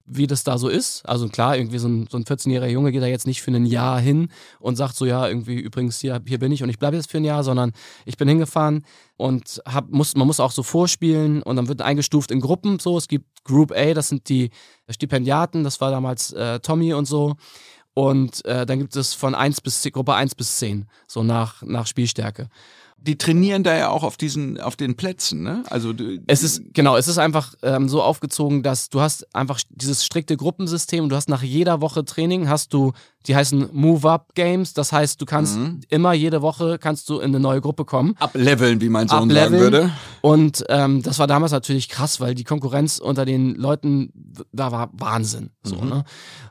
wie 0.05 0.27
das 0.27 0.43
da 0.43 0.57
so 0.57 0.69
ist. 0.69 1.07
Also 1.07 1.27
klar, 1.29 1.57
irgendwie 1.57 1.79
so 1.79 1.87
ein, 1.87 2.07
so 2.09 2.17
ein 2.17 2.23
14-jähriger 2.23 2.67
Junge 2.67 2.91
geht 2.91 3.01
da 3.01 3.07
jetzt 3.07 3.25
nicht 3.25 3.41
für 3.41 3.51
ein 3.51 3.65
Jahr 3.65 3.99
hin 3.99 4.29
und 4.59 4.75
sagt 4.75 4.95
so, 4.95 5.05
ja, 5.05 5.27
irgendwie 5.27 5.55
übrigens 5.55 5.99
hier, 5.99 6.21
hier 6.25 6.39
bin 6.39 6.51
ich 6.51 6.61
und 6.61 6.69
ich 6.69 6.77
bleibe 6.77 6.95
jetzt 6.95 7.09
für 7.09 7.17
ein 7.17 7.25
Jahr, 7.25 7.43
sondern 7.43 7.71
ich 8.05 8.17
bin 8.17 8.27
hingefahren 8.27 8.85
und 9.17 9.61
hab, 9.65 9.89
muss, 9.89 10.15
man 10.15 10.27
muss 10.27 10.39
auch 10.39 10.51
so 10.51 10.63
vorspielen 10.63 11.41
und 11.41 11.55
dann 11.55 11.67
wird 11.67 11.81
eingestuft 11.81 12.31
in 12.31 12.39
Gruppen 12.39 12.79
so. 12.79 12.97
Es 12.97 13.07
gibt 13.07 13.43
Group 13.43 13.71
A, 13.71 13.93
das 13.93 14.09
sind 14.09 14.29
die 14.29 14.51
Stipendiaten, 14.89 15.63
das 15.63 15.81
war 15.81 15.91
damals 15.91 16.33
äh, 16.33 16.59
Tommy 16.59 16.93
und 16.93 17.05
so. 17.05 17.35
Und 17.95 18.43
äh, 18.45 18.65
dann 18.65 18.79
gibt 18.79 18.95
es 18.95 19.13
von 19.13 19.33
1 19.33 19.61
bis 19.61 19.81
Gruppe 19.91 20.13
1 20.13 20.35
bis 20.35 20.57
10, 20.57 20.85
so 21.07 21.23
nach, 21.23 21.61
nach 21.63 21.87
Spielstärke. 21.87 22.49
Die 22.97 23.17
trainieren 23.17 23.63
da 23.63 23.75
ja 23.77 23.89
auch 23.89 24.03
auf 24.03 24.17
diesen, 24.17 24.59
auf 24.59 24.75
den 24.75 24.95
Plätzen, 24.95 25.43
ne? 25.43 25.63
Also 25.69 25.93
es 26.25 26.41
ist 26.41 26.73
genau, 26.73 26.97
es 26.97 27.07
ist 27.07 27.19
einfach 27.19 27.53
ähm, 27.61 27.87
so 27.87 28.01
aufgezogen, 28.01 28.63
dass 28.63 28.89
du 28.89 28.99
hast 28.99 29.33
einfach 29.35 29.59
dieses 29.69 30.03
strikte 30.03 30.35
Gruppensystem. 30.37 31.07
Du 31.07 31.15
hast 31.15 31.29
nach 31.29 31.43
jeder 31.43 31.81
Woche 31.81 32.03
Training 32.03 32.49
hast 32.49 32.73
du, 32.73 32.93
die 33.27 33.35
heißen 33.35 33.69
Move-up-Games. 33.71 34.73
Das 34.73 34.91
heißt, 34.91 35.21
du 35.21 35.25
kannst 35.25 35.57
mhm. 35.57 35.81
immer 35.89 36.13
jede 36.13 36.41
Woche 36.41 36.79
kannst 36.79 37.07
du 37.09 37.19
in 37.19 37.25
eine 37.25 37.39
neue 37.39 37.61
Gruppe 37.61 37.85
kommen. 37.85 38.15
Ableveln, 38.19 38.81
wie 38.81 38.89
mein 38.89 39.07
Sohn 39.07 39.29
sagen 39.29 39.59
würde. 39.59 39.91
Und 40.21 40.63
ähm, 40.69 41.03
das 41.03 41.19
war 41.19 41.27
damals 41.27 41.51
natürlich 41.51 41.89
krass, 41.89 42.19
weil 42.19 42.33
die 42.33 42.43
Konkurrenz 42.43 42.97
unter 42.97 43.25
den 43.25 43.53
Leuten 43.53 44.11
da 44.51 44.71
war 44.71 44.89
Wahnsinn. 44.93 45.51
So, 45.63 45.75
mhm. 45.75 45.89
ne? 45.89 46.05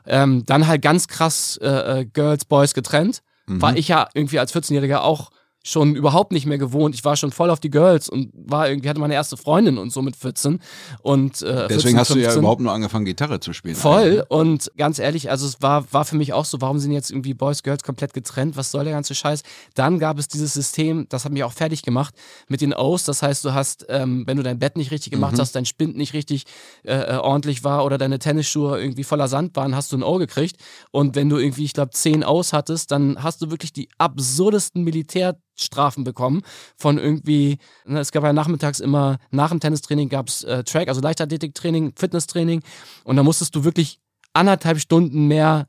ähm, 0.05 0.43
dann 0.45 0.67
halt 0.67 0.81
ganz 0.81 1.09
krass 1.09 1.59
äh, 1.61 1.99
äh 1.99 2.05
Girls, 2.05 2.45
Boys 2.45 2.73
getrennt. 2.73 3.21
Mhm. 3.47 3.61
War 3.61 3.75
ich 3.75 3.89
ja 3.89 4.07
irgendwie 4.13 4.39
als 4.39 4.55
14-Jähriger 4.55 4.99
auch 4.99 5.31
schon 5.65 5.95
überhaupt 5.95 6.31
nicht 6.31 6.45
mehr 6.45 6.59
gewohnt. 6.59 6.93
Ich 6.93 7.03
war 7.03 7.15
schon 7.15 7.31
voll 7.31 7.49
auf 7.49 7.59
die 7.59 7.71
Girls 7.71 8.07
und 8.07 8.29
war 8.35 8.69
irgendwie, 8.69 8.87
hatte 8.87 8.99
meine 8.99 9.15
erste 9.15 9.35
Freundin 9.35 9.79
und 9.79 9.91
so 9.91 10.03
mit 10.03 10.15
14. 10.15 10.59
Und, 11.01 11.41
äh, 11.41 11.67
Deswegen 11.67 11.97
14, 11.97 11.99
hast 11.99 12.09
du 12.11 12.19
ja 12.19 12.35
überhaupt 12.35 12.61
nur 12.61 12.71
angefangen, 12.71 13.03
Gitarre 13.03 13.39
zu 13.39 13.51
spielen. 13.51 13.75
Voll. 13.75 13.99
Eigentlich. 13.99 14.17
Ne? 14.17 14.25
Und 14.25 14.71
ganz 14.77 14.99
ehrlich, 14.99 15.31
also 15.31 15.47
es 15.47 15.63
war, 15.63 15.91
war 15.91 16.05
für 16.05 16.17
mich 16.17 16.33
auch 16.33 16.45
so, 16.45 16.61
warum 16.61 16.77
sind 16.77 16.91
jetzt 16.91 17.09
irgendwie 17.09 17.33
Boys, 17.33 17.63
Girls 17.63 17.81
komplett 17.81 18.13
getrennt? 18.13 18.57
Was 18.57 18.69
soll 18.69 18.83
der 18.83 18.93
ganze 18.93 19.15
Scheiß? 19.15 19.41
Dann 19.73 19.97
gab 19.97 20.19
es 20.19 20.27
dieses 20.27 20.53
System, 20.53 21.07
das 21.09 21.25
hat 21.25 21.31
mich 21.31 21.43
auch 21.43 21.53
fertig 21.53 21.81
gemacht, 21.81 22.13
mit 22.47 22.61
den 22.61 22.73
O's. 22.75 23.03
Das 23.03 23.23
heißt, 23.23 23.43
du 23.43 23.55
hast, 23.55 23.87
ähm, 23.89 24.23
wenn 24.27 24.37
du 24.37 24.43
dein 24.43 24.59
Bett 24.59 24.77
nicht 24.77 24.91
richtig 24.91 25.11
gemacht 25.11 25.33
mhm. 25.33 25.39
hast, 25.39 25.55
dein 25.55 25.65
Spind 25.65 25.97
nicht 25.97 26.13
richtig 26.13 26.45
äh, 26.83 26.93
äh, 26.93 27.17
ordentlich 27.17 27.63
war 27.63 27.85
oder 27.85 27.97
deine 27.97 28.19
Tennisschuhe 28.19 28.79
irgendwie 28.79 29.03
voller 29.03 29.27
Sand 29.27 29.55
waren, 29.55 29.75
hast 29.75 29.91
du 29.91 29.97
ein 29.97 30.03
O 30.03 30.19
gekriegt. 30.19 30.57
Und 30.91 31.15
wenn 31.15 31.27
du 31.27 31.37
irgendwie, 31.37 31.63
ich 31.63 31.73
glaube, 31.73 31.89
10 31.89 32.23
O's 32.23 32.53
hattest, 32.53 32.91
dann 32.91 33.23
hast 33.23 33.41
du 33.41 33.49
wirklich 33.49 33.73
die 33.73 33.89
absurdesten 33.97 34.83
Militär- 34.83 35.37
Strafen 35.55 36.03
bekommen 36.03 36.41
von 36.77 36.97
irgendwie, 36.97 37.57
ne, 37.85 37.99
es 37.99 38.11
gab 38.11 38.23
ja 38.23 38.33
nachmittags 38.33 38.79
immer, 38.79 39.17
nach 39.31 39.49
dem 39.49 39.59
Tennistraining 39.59 40.09
gab 40.09 40.27
es 40.27 40.43
äh, 40.43 40.63
Track, 40.63 40.87
also 40.87 41.01
Leichtathletiktraining, 41.01 41.93
Fitnesstraining 41.95 42.61
und 43.03 43.15
da 43.15 43.23
musstest 43.23 43.55
du 43.55 43.63
wirklich 43.63 43.99
anderthalb 44.33 44.79
Stunden 44.79 45.27
mehr 45.27 45.67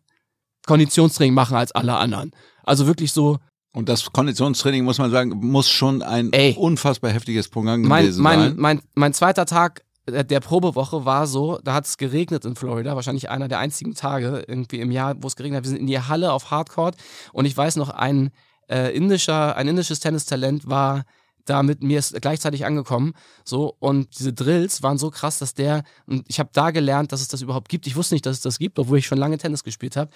Konditionstraining 0.67 1.35
machen 1.35 1.57
als 1.57 1.73
alle 1.73 1.97
anderen. 1.97 2.33
Also 2.65 2.87
wirklich 2.87 3.13
so. 3.13 3.39
Und 3.73 3.89
das 3.89 4.11
Konditionstraining, 4.13 4.85
muss 4.85 4.99
man 4.99 5.11
sagen, 5.11 5.31
muss 5.31 5.69
schon 5.69 6.03
ein 6.03 6.33
Ey, 6.33 6.55
unfassbar 6.59 7.13
heftiges 7.13 7.49
Programm 7.49 7.83
mein, 7.83 8.05
gewesen 8.05 8.23
mein, 8.23 8.39
sein. 8.41 8.55
Mein, 8.57 8.81
mein 8.95 9.13
zweiter 9.13 9.47
Tag 9.47 9.83
der 10.09 10.41
Probewoche 10.41 11.05
war 11.05 11.27
so, 11.27 11.59
da 11.65 11.75
hat 11.75 11.85
es 11.85 11.97
geregnet 11.97 12.45
in 12.45 12.55
Florida, 12.55 12.95
wahrscheinlich 12.95 13.29
einer 13.29 13.49
der 13.49 13.59
einzigen 13.59 13.95
Tage 13.95 14.45
irgendwie 14.47 14.81
im 14.81 14.93
Jahr, 14.93 15.17
wo 15.21 15.27
es 15.27 15.37
geregnet 15.37 15.59
hat. 15.59 15.65
Wir 15.65 15.71
sind 15.71 15.81
in 15.81 15.87
die 15.87 15.99
Halle 15.99 16.33
auf 16.33 16.51
Hardcore 16.51 16.93
und 17.33 17.45
ich 17.45 17.57
weiß 17.57 17.77
noch, 17.77 17.91
ein 17.91 18.31
äh, 18.69 18.95
indischer, 18.95 19.57
ein 19.57 19.69
indisches 19.69 20.01
Tennistalent 20.01 20.69
war 20.69 21.05
da 21.47 21.63
mit 21.63 21.83
mir 21.83 22.01
gleichzeitig 22.21 22.67
angekommen. 22.67 23.15
So, 23.45 23.77
und 23.79 24.19
diese 24.19 24.33
Drills 24.33 24.83
waren 24.83 24.99
so 24.99 25.11
krass, 25.11 25.39
dass 25.39 25.55
der, 25.55 25.85
und 26.07 26.25
ich 26.29 26.39
habe 26.39 26.51
da 26.53 26.71
gelernt, 26.71 27.13
dass 27.13 27.21
es 27.21 27.29
das 27.29 27.43
überhaupt 27.43 27.69
gibt. 27.69 27.87
Ich 27.87 27.97
wusste 27.97 28.15
nicht, 28.15 28.27
dass 28.27 28.37
es 28.37 28.43
das 28.43 28.59
gibt, 28.59 28.79
obwohl 28.79 28.99
ich 28.99 29.07
schon 29.07 29.19
lange 29.19 29.39
Tennis 29.39 29.65
gespielt 29.65 29.97
habe, 29.97 30.11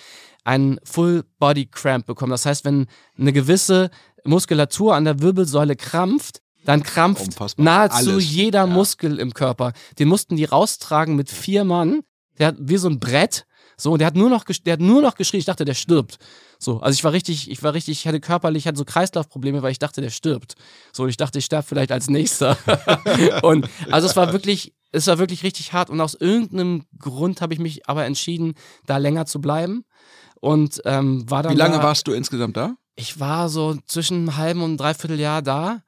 einen 0.44 0.78
Full 0.84 1.24
Body 1.38 1.66
Cramp 1.66 2.06
bekommen. 2.06 2.32
Das 2.32 2.46
heißt, 2.46 2.64
wenn 2.64 2.86
eine 3.16 3.32
gewisse 3.32 3.90
Muskulatur 4.24 4.94
an 4.94 5.04
der 5.04 5.20
Wirbelsäule 5.20 5.76
krampft, 5.76 6.42
dann 6.64 6.82
krampft 6.82 7.26
Unfassbar. 7.26 7.64
nahezu 7.64 8.10
Alles. 8.10 8.30
jeder 8.30 8.60
ja. 8.60 8.66
Muskel 8.66 9.18
im 9.18 9.32
Körper. 9.32 9.72
Den 9.98 10.08
mussten 10.08 10.36
die 10.36 10.44
raustragen 10.44 11.16
mit 11.16 11.30
vier 11.30 11.64
Mann. 11.64 12.00
Der 12.38 12.48
hat 12.48 12.56
wie 12.58 12.76
so 12.76 12.88
ein 12.88 13.00
Brett. 13.00 13.46
So, 13.78 13.92
und 13.92 14.00
der 14.00 14.06
hat 14.06 14.16
nur 14.16 14.28
noch, 14.28 14.44
der 14.44 14.74
hat 14.74 14.80
nur 14.80 15.00
noch 15.00 15.14
geschrien. 15.14 15.38
Ich 15.38 15.46
dachte, 15.46 15.64
der 15.64 15.74
stirbt. 15.74 16.18
So, 16.62 16.78
also 16.80 16.94
ich 16.94 17.02
war 17.04 17.12
richtig, 17.12 17.50
ich 17.50 17.62
war 17.62 17.72
richtig, 17.72 18.00
ich 18.00 18.06
hatte 18.06 18.20
körperlich, 18.20 18.64
ich 18.64 18.66
hatte 18.66 18.76
so 18.76 18.84
Kreislaufprobleme, 18.84 19.62
weil 19.62 19.72
ich 19.72 19.78
dachte, 19.78 20.02
der 20.02 20.10
stirbt. 20.10 20.56
So, 20.92 21.06
ich 21.06 21.16
dachte, 21.16 21.38
ich 21.38 21.46
sterbe 21.46 21.66
vielleicht 21.66 21.90
als 21.90 22.10
nächster. 22.10 22.58
und 23.42 23.66
also 23.90 24.06
es 24.06 24.14
war 24.14 24.34
wirklich, 24.34 24.74
es 24.92 25.06
war 25.06 25.18
wirklich 25.18 25.42
richtig 25.42 25.72
hart 25.72 25.88
und 25.88 26.02
aus 26.02 26.12
irgendeinem 26.14 26.84
Grund 26.98 27.40
habe 27.40 27.54
ich 27.54 27.60
mich 27.60 27.88
aber 27.88 28.04
entschieden, 28.04 28.52
da 28.84 28.98
länger 28.98 29.24
zu 29.24 29.40
bleiben. 29.40 29.84
Und 30.38 30.82
ähm, 30.84 31.28
war 31.30 31.42
dann. 31.42 31.52
Wie 31.52 31.58
lange 31.58 31.78
da, 31.78 31.82
warst 31.82 32.06
du 32.06 32.12
insgesamt 32.12 32.58
da? 32.58 32.76
Ich 32.94 33.18
war 33.18 33.48
so 33.48 33.78
zwischen 33.86 34.18
einem 34.18 34.36
halben 34.36 34.60
und 34.60 34.70
einem 34.70 34.76
Dreivierteljahr 34.76 35.40
da. 35.40 35.82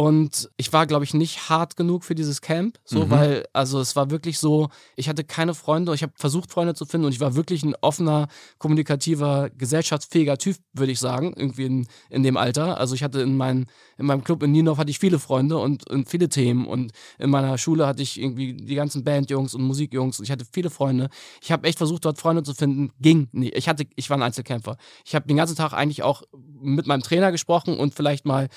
Und 0.00 0.48
ich 0.56 0.72
war, 0.72 0.86
glaube 0.86 1.04
ich, 1.04 1.12
nicht 1.12 1.50
hart 1.50 1.76
genug 1.76 2.04
für 2.04 2.14
dieses 2.14 2.40
Camp, 2.40 2.78
so, 2.86 3.04
mhm. 3.04 3.10
weil, 3.10 3.46
also 3.52 3.80
es 3.80 3.96
war 3.96 4.10
wirklich 4.10 4.38
so, 4.38 4.70
ich 4.96 5.10
hatte 5.10 5.24
keine 5.24 5.52
Freunde, 5.52 5.92
ich 5.92 6.02
habe 6.02 6.14
versucht, 6.16 6.50
Freunde 6.50 6.72
zu 6.72 6.86
finden 6.86 7.04
und 7.04 7.12
ich 7.12 7.20
war 7.20 7.34
wirklich 7.34 7.62
ein 7.64 7.74
offener, 7.82 8.28
kommunikativer, 8.56 9.50
gesellschaftsfähiger 9.50 10.38
Typ, 10.38 10.56
würde 10.72 10.90
ich 10.90 10.98
sagen, 10.98 11.34
irgendwie 11.36 11.66
in, 11.66 11.86
in 12.08 12.22
dem 12.22 12.38
Alter. 12.38 12.78
Also 12.78 12.94
ich 12.94 13.02
hatte 13.02 13.20
in, 13.20 13.36
mein, 13.36 13.66
in 13.98 14.06
meinem 14.06 14.24
Club 14.24 14.42
in 14.42 14.52
Nienhof 14.52 14.78
hatte 14.78 14.90
ich 14.90 14.98
viele 14.98 15.18
Freunde 15.18 15.58
und, 15.58 15.90
und 15.90 16.08
viele 16.08 16.30
Themen 16.30 16.66
und 16.66 16.92
in 17.18 17.28
meiner 17.28 17.58
Schule 17.58 17.86
hatte 17.86 18.02
ich 18.02 18.18
irgendwie 18.18 18.54
die 18.54 18.76
ganzen 18.76 19.04
Bandjungs 19.04 19.54
und 19.54 19.60
Musikjungs 19.60 20.18
und 20.18 20.24
ich 20.24 20.30
hatte 20.30 20.46
viele 20.50 20.70
Freunde. 20.70 21.10
Ich 21.42 21.52
habe 21.52 21.68
echt 21.68 21.76
versucht, 21.76 22.06
dort 22.06 22.18
Freunde 22.18 22.42
zu 22.42 22.54
finden, 22.54 22.90
ging 23.00 23.28
nicht. 23.32 23.54
Ich 23.54 23.68
hatte, 23.68 23.84
ich 23.96 24.08
war 24.08 24.16
ein 24.16 24.22
Einzelkämpfer. 24.22 24.78
Ich 25.04 25.14
habe 25.14 25.26
den 25.28 25.36
ganzen 25.36 25.56
Tag 25.56 25.74
eigentlich 25.74 26.02
auch 26.02 26.22
mit 26.62 26.86
meinem 26.86 27.02
Trainer 27.02 27.32
gesprochen 27.32 27.78
und 27.78 27.94
vielleicht 27.94 28.24
mal 28.24 28.48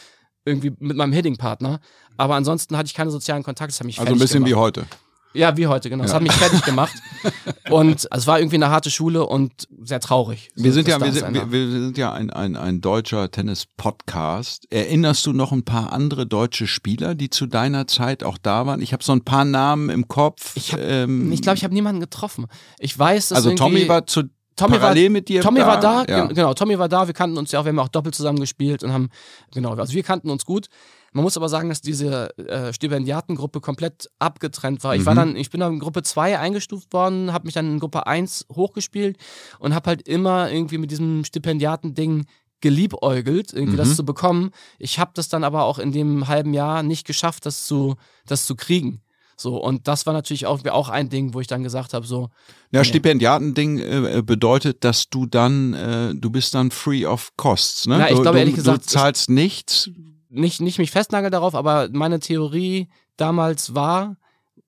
irgendwie 0.45 0.73
mit 0.79 0.97
meinem 0.97 1.13
Hitting-Partner. 1.13 1.79
Aber 2.17 2.35
ansonsten 2.35 2.77
hatte 2.77 2.87
ich 2.87 2.93
keine 2.93 3.11
sozialen 3.11 3.43
Kontakte. 3.43 3.71
Das 3.71 3.79
hat 3.79 3.87
mich 3.87 3.99
also 3.99 4.13
ein 4.13 4.19
bisschen 4.19 4.43
gemacht. 4.43 4.51
wie 4.51 4.55
heute. 4.55 4.85
Ja, 5.33 5.57
wie 5.57 5.65
heute, 5.65 5.89
genau. 5.89 6.03
Das 6.03 6.13
hat 6.13 6.21
mich 6.21 6.31
fertig 6.31 6.61
gemacht. 6.63 6.93
Und 7.71 8.07
es 8.11 8.27
war 8.27 8.39
irgendwie 8.39 8.57
eine 8.57 8.69
harte 8.69 8.91
Schule 8.91 9.25
und 9.25 9.67
sehr 9.81 9.99
traurig. 9.99 10.49
So, 10.53 10.63
wir, 10.63 10.73
sind 10.73 10.87
ja, 10.87 11.01
wir, 11.01 11.11
sind, 11.11 11.33
wir, 11.33 11.51
wir, 11.51 11.71
sind 11.71 11.97
ja 11.97 12.11
ein, 12.11 12.29
ein, 12.29 12.55
ein 12.55 12.81
deutscher 12.81 13.31
Tennis-Podcast. 13.31 14.67
Erinnerst 14.69 15.25
du 15.25 15.33
noch 15.33 15.51
ein 15.51 15.63
paar 15.63 15.91
andere 15.91 16.27
deutsche 16.27 16.67
Spieler, 16.67 17.15
die 17.15 17.29
zu 17.29 17.47
deiner 17.47 17.87
Zeit 17.87 18.23
auch 18.23 18.37
da 18.37 18.67
waren? 18.67 18.81
Ich 18.81 18.93
habe 18.93 19.03
so 19.03 19.13
ein 19.13 19.23
paar 19.23 19.45
Namen 19.45 19.89
im 19.89 20.07
Kopf. 20.07 20.55
Ich 20.55 20.69
glaube, 20.69 20.83
ähm, 20.83 21.31
ich, 21.31 21.41
glaub, 21.41 21.55
ich 21.55 21.63
habe 21.63 21.73
niemanden 21.73 22.01
getroffen. 22.01 22.45
Ich 22.77 22.97
weiß, 22.97 23.29
dass 23.29 23.37
Also 23.37 23.55
Tommy 23.55 23.87
war 23.87 24.05
zu 24.05 24.23
Tommy 24.55 24.77
Parallel 24.77 25.05
war, 25.05 25.11
mit 25.11 25.29
dir 25.29 25.41
Tommy 25.41 25.59
da? 25.59 25.67
war 25.67 25.79
da, 25.79 26.05
ja. 26.07 26.25
genau, 26.25 26.53
Tommy 26.53 26.77
war 26.77 26.89
da, 26.89 27.07
wir 27.07 27.13
kannten 27.13 27.37
uns 27.37 27.51
ja 27.51 27.59
auch, 27.59 27.65
wir 27.65 27.69
haben 27.69 27.79
auch 27.79 27.89
doppelt 27.89 28.15
zusammen 28.15 28.39
gespielt 28.39 28.83
und 28.83 28.93
haben, 28.93 29.09
genau, 29.53 29.73
also 29.73 29.93
wir 29.93 30.03
kannten 30.03 30.29
uns 30.29 30.45
gut. 30.45 30.67
Man 31.13 31.23
muss 31.23 31.37
aber 31.37 31.47
sagen, 31.47 31.69
dass 31.69 31.81
diese 31.81 32.35
äh, 32.39 32.73
Stipendiatengruppe 32.73 33.61
komplett 33.61 34.09
abgetrennt 34.17 34.83
war. 34.83 34.95
Ich 34.95 35.05
war 35.05 35.13
mhm. 35.13 35.17
dann, 35.17 35.35
ich 35.35 35.51
bin 35.51 35.59
dann 35.59 35.73
in 35.73 35.79
Gruppe 35.79 36.01
2 36.01 36.39
eingestuft 36.39 36.91
worden, 36.91 37.31
habe 37.31 37.45
mich 37.45 37.53
dann 37.53 37.71
in 37.71 37.79
Gruppe 37.79 38.07
1 38.07 38.47
hochgespielt 38.51 39.17
und 39.59 39.75
habe 39.75 39.89
halt 39.89 40.07
immer 40.07 40.51
irgendwie 40.51 40.79
mit 40.79 40.89
diesem 40.89 41.23
Stipendiatending 41.23 42.25
geliebäugelt, 42.61 43.53
irgendwie 43.53 43.73
mhm. 43.73 43.77
das 43.77 43.95
zu 43.95 44.05
bekommen. 44.05 44.49
Ich 44.79 44.97
habe 44.97 45.11
das 45.13 45.29
dann 45.29 45.43
aber 45.43 45.65
auch 45.65 45.77
in 45.77 45.91
dem 45.91 46.27
halben 46.27 46.53
Jahr 46.53 46.81
nicht 46.81 47.05
geschafft, 47.05 47.45
das 47.45 47.65
zu, 47.65 47.95
das 48.25 48.47
zu 48.47 48.55
kriegen. 48.55 49.02
So, 49.35 49.57
und 49.57 49.87
das 49.87 50.05
war 50.05 50.13
natürlich 50.13 50.45
auch, 50.45 50.65
auch 50.65 50.89
ein 50.89 51.09
Ding, 51.09 51.33
wo 51.33 51.39
ich 51.39 51.47
dann 51.47 51.63
gesagt 51.63 51.93
habe, 51.93 52.05
so. 52.05 52.29
Ja, 52.71 52.81
nee. 52.81 52.85
Stipendiatending 52.85 53.79
äh, 53.79 54.23
bedeutet, 54.25 54.83
dass 54.83 55.09
du 55.09 55.25
dann, 55.25 55.73
äh, 55.73 56.15
du 56.15 56.29
bist 56.29 56.53
dann 56.53 56.71
free 56.71 57.05
of 57.05 57.31
costs, 57.37 57.87
ne? 57.87 57.99
Ja, 57.99 58.07
ich 58.09 58.15
du, 58.15 58.21
glaube 58.21 58.39
ehrlich 58.39 58.55
gesagt. 58.55 58.85
Du 58.85 58.87
zahlst 58.87 59.29
nichts. 59.29 59.89
Nicht, 60.29 60.61
nicht 60.61 60.79
mich 60.79 60.91
festnageln 60.91 61.31
darauf, 61.31 61.55
aber 61.55 61.89
meine 61.91 62.19
Theorie 62.19 62.89
damals 63.17 63.75
war, 63.75 64.17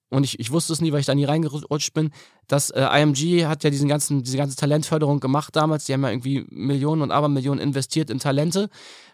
und 0.09 0.23
ich, 0.23 0.39
ich 0.39 0.51
wusste 0.51 0.73
es 0.73 0.81
nie, 0.81 0.91
weil 0.91 0.99
ich 0.99 1.05
da 1.05 1.15
nie 1.15 1.25
reingerutscht 1.25 1.93
bin, 1.93 2.11
dass 2.47 2.69
äh, 2.69 3.01
IMG 3.01 3.45
hat 3.45 3.63
ja 3.63 3.69
diesen 3.69 3.89
ganzen, 3.89 4.23
diese 4.23 4.37
ganze 4.37 4.55
Talentförderung 4.55 5.19
gemacht 5.19 5.55
damals. 5.55 5.85
Die 5.85 5.93
haben 5.93 6.03
ja 6.03 6.09
irgendwie 6.09 6.45
Millionen 6.49 7.01
und 7.01 7.11
Abermillionen 7.11 7.59
investiert 7.59 8.09
in 8.09 8.19
Talente, 8.19 8.69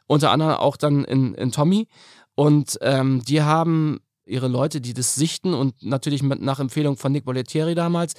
unter 0.08 0.32
anderem 0.32 0.56
auch 0.56 0.78
dann 0.78 1.06
in, 1.06 1.34
in 1.36 1.52
Tommy. 1.52 1.88
Und 2.36 2.78
ähm, 2.82 3.24
die 3.26 3.42
haben 3.42 4.02
ihre 4.26 4.48
Leute, 4.48 4.82
die 4.82 4.94
das 4.94 5.16
sichten 5.16 5.54
und 5.54 5.84
natürlich 5.84 6.24
mit, 6.24 6.42
nach 6.42 6.60
Empfehlung 6.60 6.98
von 6.98 7.12
Nick 7.12 7.26
Bollettieri 7.26 7.76
damals. 7.76 8.14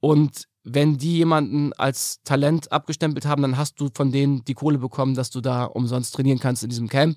Und 0.00 0.48
wenn 0.64 0.98
die 0.98 1.16
jemanden 1.18 1.72
als 1.74 2.22
Talent 2.24 2.70
abgestempelt 2.70 3.26
haben, 3.26 3.42
dann 3.42 3.56
hast 3.56 3.80
du 3.80 3.88
von 3.94 4.12
denen 4.12 4.44
die 4.44 4.54
Kohle 4.54 4.78
bekommen, 4.78 5.14
dass 5.14 5.30
du 5.30 5.40
da 5.40 5.64
umsonst 5.64 6.14
trainieren 6.14 6.38
kannst 6.38 6.62
in 6.62 6.70
diesem 6.70 6.88
Camp. 6.88 7.16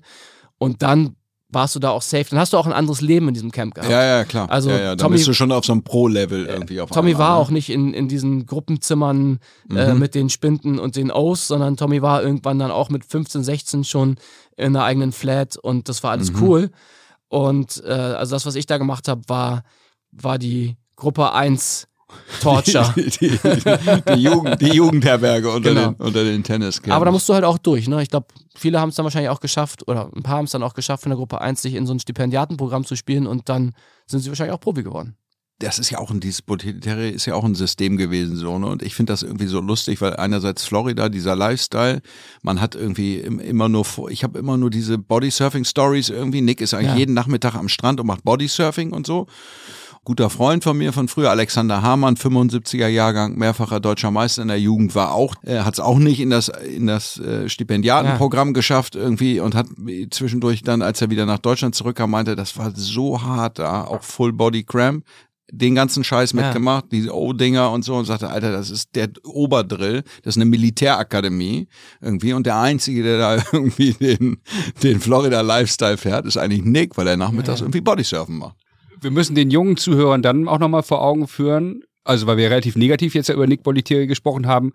Und 0.58 0.82
dann 0.82 1.16
warst 1.48 1.76
du 1.76 1.78
da 1.78 1.90
auch 1.90 2.02
safe. 2.02 2.26
Dann 2.30 2.38
hast 2.38 2.52
du 2.52 2.56
auch 2.56 2.66
ein 2.66 2.72
anderes 2.72 3.00
Leben 3.00 3.28
in 3.28 3.34
diesem 3.34 3.52
Camp 3.52 3.74
gehabt. 3.74 3.90
Ja, 3.90 4.02
ja, 4.04 4.24
klar. 4.24 4.50
Also 4.50 4.70
ja, 4.70 4.76
ja. 4.76 4.88
Dann 4.90 4.98
Tommy, 4.98 5.16
bist 5.16 5.28
du 5.28 5.32
schon 5.32 5.52
auf 5.52 5.64
so 5.64 5.72
einem 5.72 5.84
Pro-Level 5.84 6.46
irgendwie 6.46 6.80
auf 6.80 6.90
Tommy 6.90 7.18
war 7.18 7.36
ne? 7.36 7.36
auch 7.36 7.50
nicht 7.50 7.70
in, 7.70 7.94
in 7.94 8.08
diesen 8.08 8.46
Gruppenzimmern 8.46 9.38
äh, 9.70 9.92
mhm. 9.92 9.98
mit 9.98 10.14
den 10.14 10.28
Spinden 10.28 10.78
und 10.78 10.96
den 10.96 11.12
O's, 11.12 11.46
sondern 11.46 11.76
Tommy 11.76 12.02
war 12.02 12.22
irgendwann 12.22 12.58
dann 12.58 12.70
auch 12.70 12.88
mit 12.90 13.04
15, 13.04 13.44
16 13.44 13.84
schon 13.84 14.16
in 14.56 14.76
einer 14.76 14.84
eigenen 14.84 15.12
Flat 15.12 15.56
und 15.56 15.88
das 15.88 16.02
war 16.02 16.10
alles 16.10 16.32
mhm. 16.32 16.42
cool. 16.42 16.70
Und 17.28 17.82
äh, 17.84 17.90
also 17.90 18.34
das, 18.34 18.46
was 18.46 18.54
ich 18.54 18.66
da 18.66 18.78
gemacht 18.78 19.08
habe, 19.08 19.22
war, 19.26 19.62
war 20.12 20.38
die 20.38 20.76
Gruppe 20.96 21.32
1 21.32 21.88
Torture. 22.40 22.92
Die, 22.96 23.10
die, 23.10 23.28
die, 23.30 24.14
die, 24.14 24.22
Jugend, 24.22 24.60
die 24.60 24.68
Jugendherberge 24.68 25.50
unter 25.50 25.70
genau. 25.70 25.90
den, 25.90 25.94
unter 25.96 26.24
den 26.24 26.42
tennis 26.44 26.80
Aber 26.88 27.04
da 27.04 27.10
musst 27.10 27.28
du 27.28 27.34
halt 27.34 27.44
auch 27.44 27.58
durch. 27.58 27.88
Ne? 27.88 28.02
Ich 28.02 28.10
glaube, 28.10 28.26
viele 28.54 28.80
haben 28.80 28.90
es 28.90 28.94
dann 28.94 29.04
wahrscheinlich 29.04 29.30
auch 29.30 29.40
geschafft, 29.40 29.86
oder 29.88 30.10
ein 30.14 30.22
paar 30.22 30.38
haben 30.38 30.44
es 30.44 30.52
dann 30.52 30.62
auch 30.62 30.74
geschafft, 30.74 31.04
in 31.04 31.10
der 31.10 31.16
Gruppe 31.16 31.40
1 31.40 31.62
sich 31.62 31.74
in 31.74 31.86
so 31.86 31.92
ein 31.92 31.98
Stipendiatenprogramm 31.98 32.84
zu 32.84 32.96
spielen 32.96 33.26
und 33.26 33.48
dann 33.48 33.72
sind 34.06 34.20
sie 34.20 34.28
wahrscheinlich 34.28 34.54
auch 34.54 34.60
Profi 34.60 34.82
geworden. 34.82 35.16
Das 35.58 35.78
ist 35.78 35.90
ja 35.90 35.98
auch 35.98 36.10
ein, 36.10 36.20
dieses 36.20 36.42
ist 36.42 37.26
ja 37.26 37.34
auch 37.34 37.44
ein 37.44 37.54
System 37.54 37.96
gewesen, 37.96 38.36
so, 38.36 38.58
ne? 38.58 38.66
Und 38.66 38.82
ich 38.82 38.94
finde 38.94 39.12
das 39.12 39.22
irgendwie 39.22 39.46
so 39.46 39.60
lustig, 39.60 40.00
weil 40.02 40.16
einerseits 40.16 40.64
Florida, 40.64 41.08
dieser 41.08 41.34
Lifestyle, 41.34 42.02
man 42.42 42.60
hat 42.60 42.74
irgendwie 42.74 43.20
immer 43.20 43.68
nur, 43.68 43.86
ich 44.10 44.22
habe 44.22 44.38
immer 44.38 44.58
nur 44.58 44.68
diese 44.68 44.98
Bodysurfing-Stories 44.98 46.10
irgendwie. 46.10 46.42
Nick 46.42 46.60
ist 46.60 46.74
eigentlich 46.74 46.88
ja. 46.88 46.96
jeden 46.96 47.14
Nachmittag 47.14 47.54
am 47.54 47.68
Strand 47.68 48.00
und 48.00 48.06
macht 48.06 48.24
Bodysurfing 48.24 48.92
und 48.92 49.06
so 49.06 49.26
guter 50.06 50.30
Freund 50.30 50.62
von 50.62 50.78
mir 50.78 50.92
von 50.92 51.08
früher, 51.08 51.30
Alexander 51.30 51.82
Hamann, 51.82 52.14
75er 52.14 52.86
Jahrgang, 52.86 53.36
mehrfacher 53.36 53.80
deutscher 53.80 54.12
Meister 54.12 54.40
in 54.40 54.48
der 54.48 54.60
Jugend, 54.60 54.94
war 54.94 55.12
auch, 55.12 55.34
äh, 55.42 55.58
hat 55.58 55.74
es 55.74 55.80
auch 55.80 55.98
nicht 55.98 56.20
in 56.20 56.30
das, 56.30 56.48
in 56.48 56.86
das 56.86 57.18
äh, 57.18 57.48
Stipendiatenprogramm 57.48 58.50
ja. 58.50 58.52
geschafft 58.52 58.94
irgendwie 58.94 59.40
und 59.40 59.56
hat 59.56 59.66
zwischendurch 60.10 60.62
dann, 60.62 60.80
als 60.80 61.02
er 61.02 61.10
wieder 61.10 61.26
nach 61.26 61.40
Deutschland 61.40 61.74
zurückkam, 61.74 62.12
meinte, 62.12 62.36
das 62.36 62.56
war 62.56 62.70
so 62.76 63.20
hart 63.20 63.58
da, 63.58 63.82
auch 63.82 64.04
Full 64.04 64.32
Body 64.32 64.62
Cramp 64.62 65.04
den 65.50 65.74
ganzen 65.74 66.04
Scheiß 66.04 66.32
ja. 66.32 66.42
mitgemacht, 66.42 66.86
diese 66.90 67.14
O-Dinger 67.14 67.70
und 67.70 67.84
so 67.84 67.94
und 67.94 68.04
sagte, 68.04 68.28
Alter, 68.28 68.52
das 68.52 68.70
ist 68.70 68.96
der 68.96 69.08
Oberdrill, 69.24 70.02
das 70.22 70.36
ist 70.36 70.42
eine 70.42 70.50
Militärakademie 70.50 71.68
irgendwie 72.00 72.32
und 72.32 72.46
der 72.46 72.58
Einzige, 72.58 73.02
der 73.02 73.18
da 73.18 73.36
irgendwie 73.52 73.92
den, 73.92 74.38
den 74.82 75.00
Florida 75.00 75.40
Lifestyle 75.42 75.96
fährt, 75.96 76.26
ist 76.26 76.36
eigentlich 76.36 76.64
Nick, 76.64 76.96
weil 76.96 77.06
er 77.06 77.16
nachmittags 77.16 77.60
ja. 77.60 77.66
irgendwie 77.66 77.80
Bodysurfen 77.80 78.38
macht 78.38 78.56
wir 79.00 79.10
müssen 79.10 79.34
den 79.34 79.50
jungen 79.50 79.76
Zuhörern 79.76 80.22
dann 80.22 80.48
auch 80.48 80.58
nochmal 80.58 80.82
vor 80.82 81.02
Augen 81.02 81.28
führen, 81.28 81.82
also 82.04 82.26
weil 82.26 82.36
wir 82.36 82.50
relativ 82.50 82.76
negativ 82.76 83.14
jetzt 83.14 83.28
ja 83.28 83.34
über 83.34 83.46
Nick 83.46 83.62
Bolitieri 83.62 84.06
gesprochen 84.06 84.46
haben, 84.46 84.72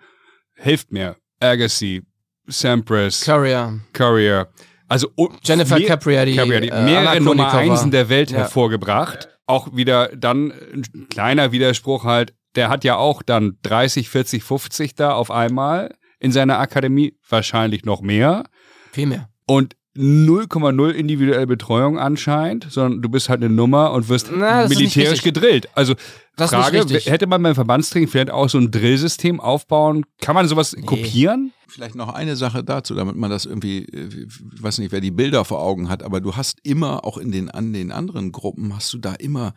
helft 0.56 0.92
mir. 0.92 1.16
Agassi, 1.40 2.04
Sampras, 2.48 3.22
Courier. 3.22 3.80
Courier. 3.94 4.48
Also 4.88 5.10
Jennifer 5.44 5.80
mehr, 5.80 5.88
Capriati, 5.88 6.36
Capriati 6.36 6.68
äh, 6.68 6.84
mehrere 6.84 7.22
Nummer 7.22 7.54
Einsen 7.54 7.92
der 7.92 8.10
Welt 8.10 8.32
ja. 8.32 8.40
hervorgebracht. 8.40 9.30
Auch 9.52 9.76
wieder 9.76 10.16
dann 10.16 10.52
ein 10.52 11.08
kleiner 11.10 11.52
Widerspruch 11.52 12.06
halt, 12.06 12.34
der 12.56 12.70
hat 12.70 12.86
ja 12.86 12.96
auch 12.96 13.22
dann 13.22 13.58
30, 13.64 14.10
40, 14.10 14.44
50 14.44 14.96
da 14.96 15.12
auf 15.14 15.30
einmal 15.30 15.94
in 16.20 16.32
seiner 16.32 16.60
Akademie, 16.60 17.18
wahrscheinlich 17.28 17.84
noch 17.84 18.02
mehr. 18.02 18.46
Viel 18.94 19.08
mehr. 19.08 19.30
Und 19.46 19.76
0,0 19.98 20.90
individuelle 20.92 21.48
Betreuung 21.48 22.00
anscheinend, 22.00 22.68
sondern 22.70 23.02
du 23.02 23.10
bist 23.10 23.28
halt 23.28 23.44
eine 23.44 23.54
Nummer 23.54 23.92
und 23.92 24.08
wirst 24.08 24.32
Na, 24.34 24.68
militärisch 24.68 25.22
gedrillt. 25.22 25.68
Also 25.76 25.96
das 26.38 26.52
Frage, 26.52 26.80
hätte 26.80 27.28
man 27.28 27.44
beim 27.44 27.56
Verbandstraining 27.56 28.08
vielleicht 28.08 28.32
auch 28.32 28.48
so 28.48 28.58
ein 28.58 28.72
Drillsystem 28.72 29.42
aufbauen? 29.42 30.06
Kann 30.22 30.34
man 30.34 30.48
sowas 30.48 30.74
nee. 30.76 30.86
kopieren? 30.86 31.52
Vielleicht 31.68 31.96
noch 31.96 32.14
eine 32.14 32.38
Sache 32.38 32.64
dazu, 32.64 32.96
damit 32.96 33.16
man 33.16 33.30
das 33.30 33.46
irgendwie, 33.46 33.84
äh, 33.86 34.28
ich 34.28 34.64
weiß 34.64 34.80
nicht, 34.80 34.92
wer 34.92 35.02
die 35.02 35.12
Bilder 35.12 35.44
vor 35.44 35.62
Augen 35.62 35.90
hat, 35.90 36.04
aber 36.04 36.22
du 36.22 36.36
hast 36.36 36.60
immer, 36.64 37.04
auch 37.04 37.18
in 37.18 37.32
den, 37.32 37.50
an 37.50 37.74
den 37.74 37.92
anderen 37.92 38.32
Gruppen, 38.32 38.74
hast 38.76 38.94
du 38.94 38.98
da 38.98 39.14
immer 39.14 39.48
äh, 39.48 39.52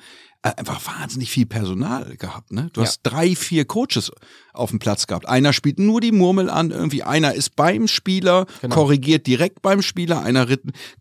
einfach 0.44 0.80
wahnsinnig 0.86 1.30
viel 1.30 1.46
Personal 1.46 2.16
gehabt. 2.16 2.52
Ne? 2.52 2.68
Du 2.72 2.80
ja. 2.80 2.86
hast 2.86 3.00
drei, 3.02 3.34
vier 3.34 3.64
Coaches 3.64 4.12
auf 4.52 4.70
dem 4.70 4.78
Platz 4.78 5.06
gehabt. 5.06 5.26
Einer 5.26 5.52
spielt 5.52 5.78
nur 5.78 6.00
die 6.00 6.12
Murmel 6.12 6.50
an, 6.50 6.70
irgendwie 6.70 7.02
einer 7.02 7.34
ist 7.34 7.56
beim 7.56 7.88
Spieler, 7.88 8.46
genau. 8.60 8.74
korrigiert 8.74 9.26
direkt 9.26 9.62
beim 9.62 9.82
Spieler, 9.82 10.22
einer 10.22 10.46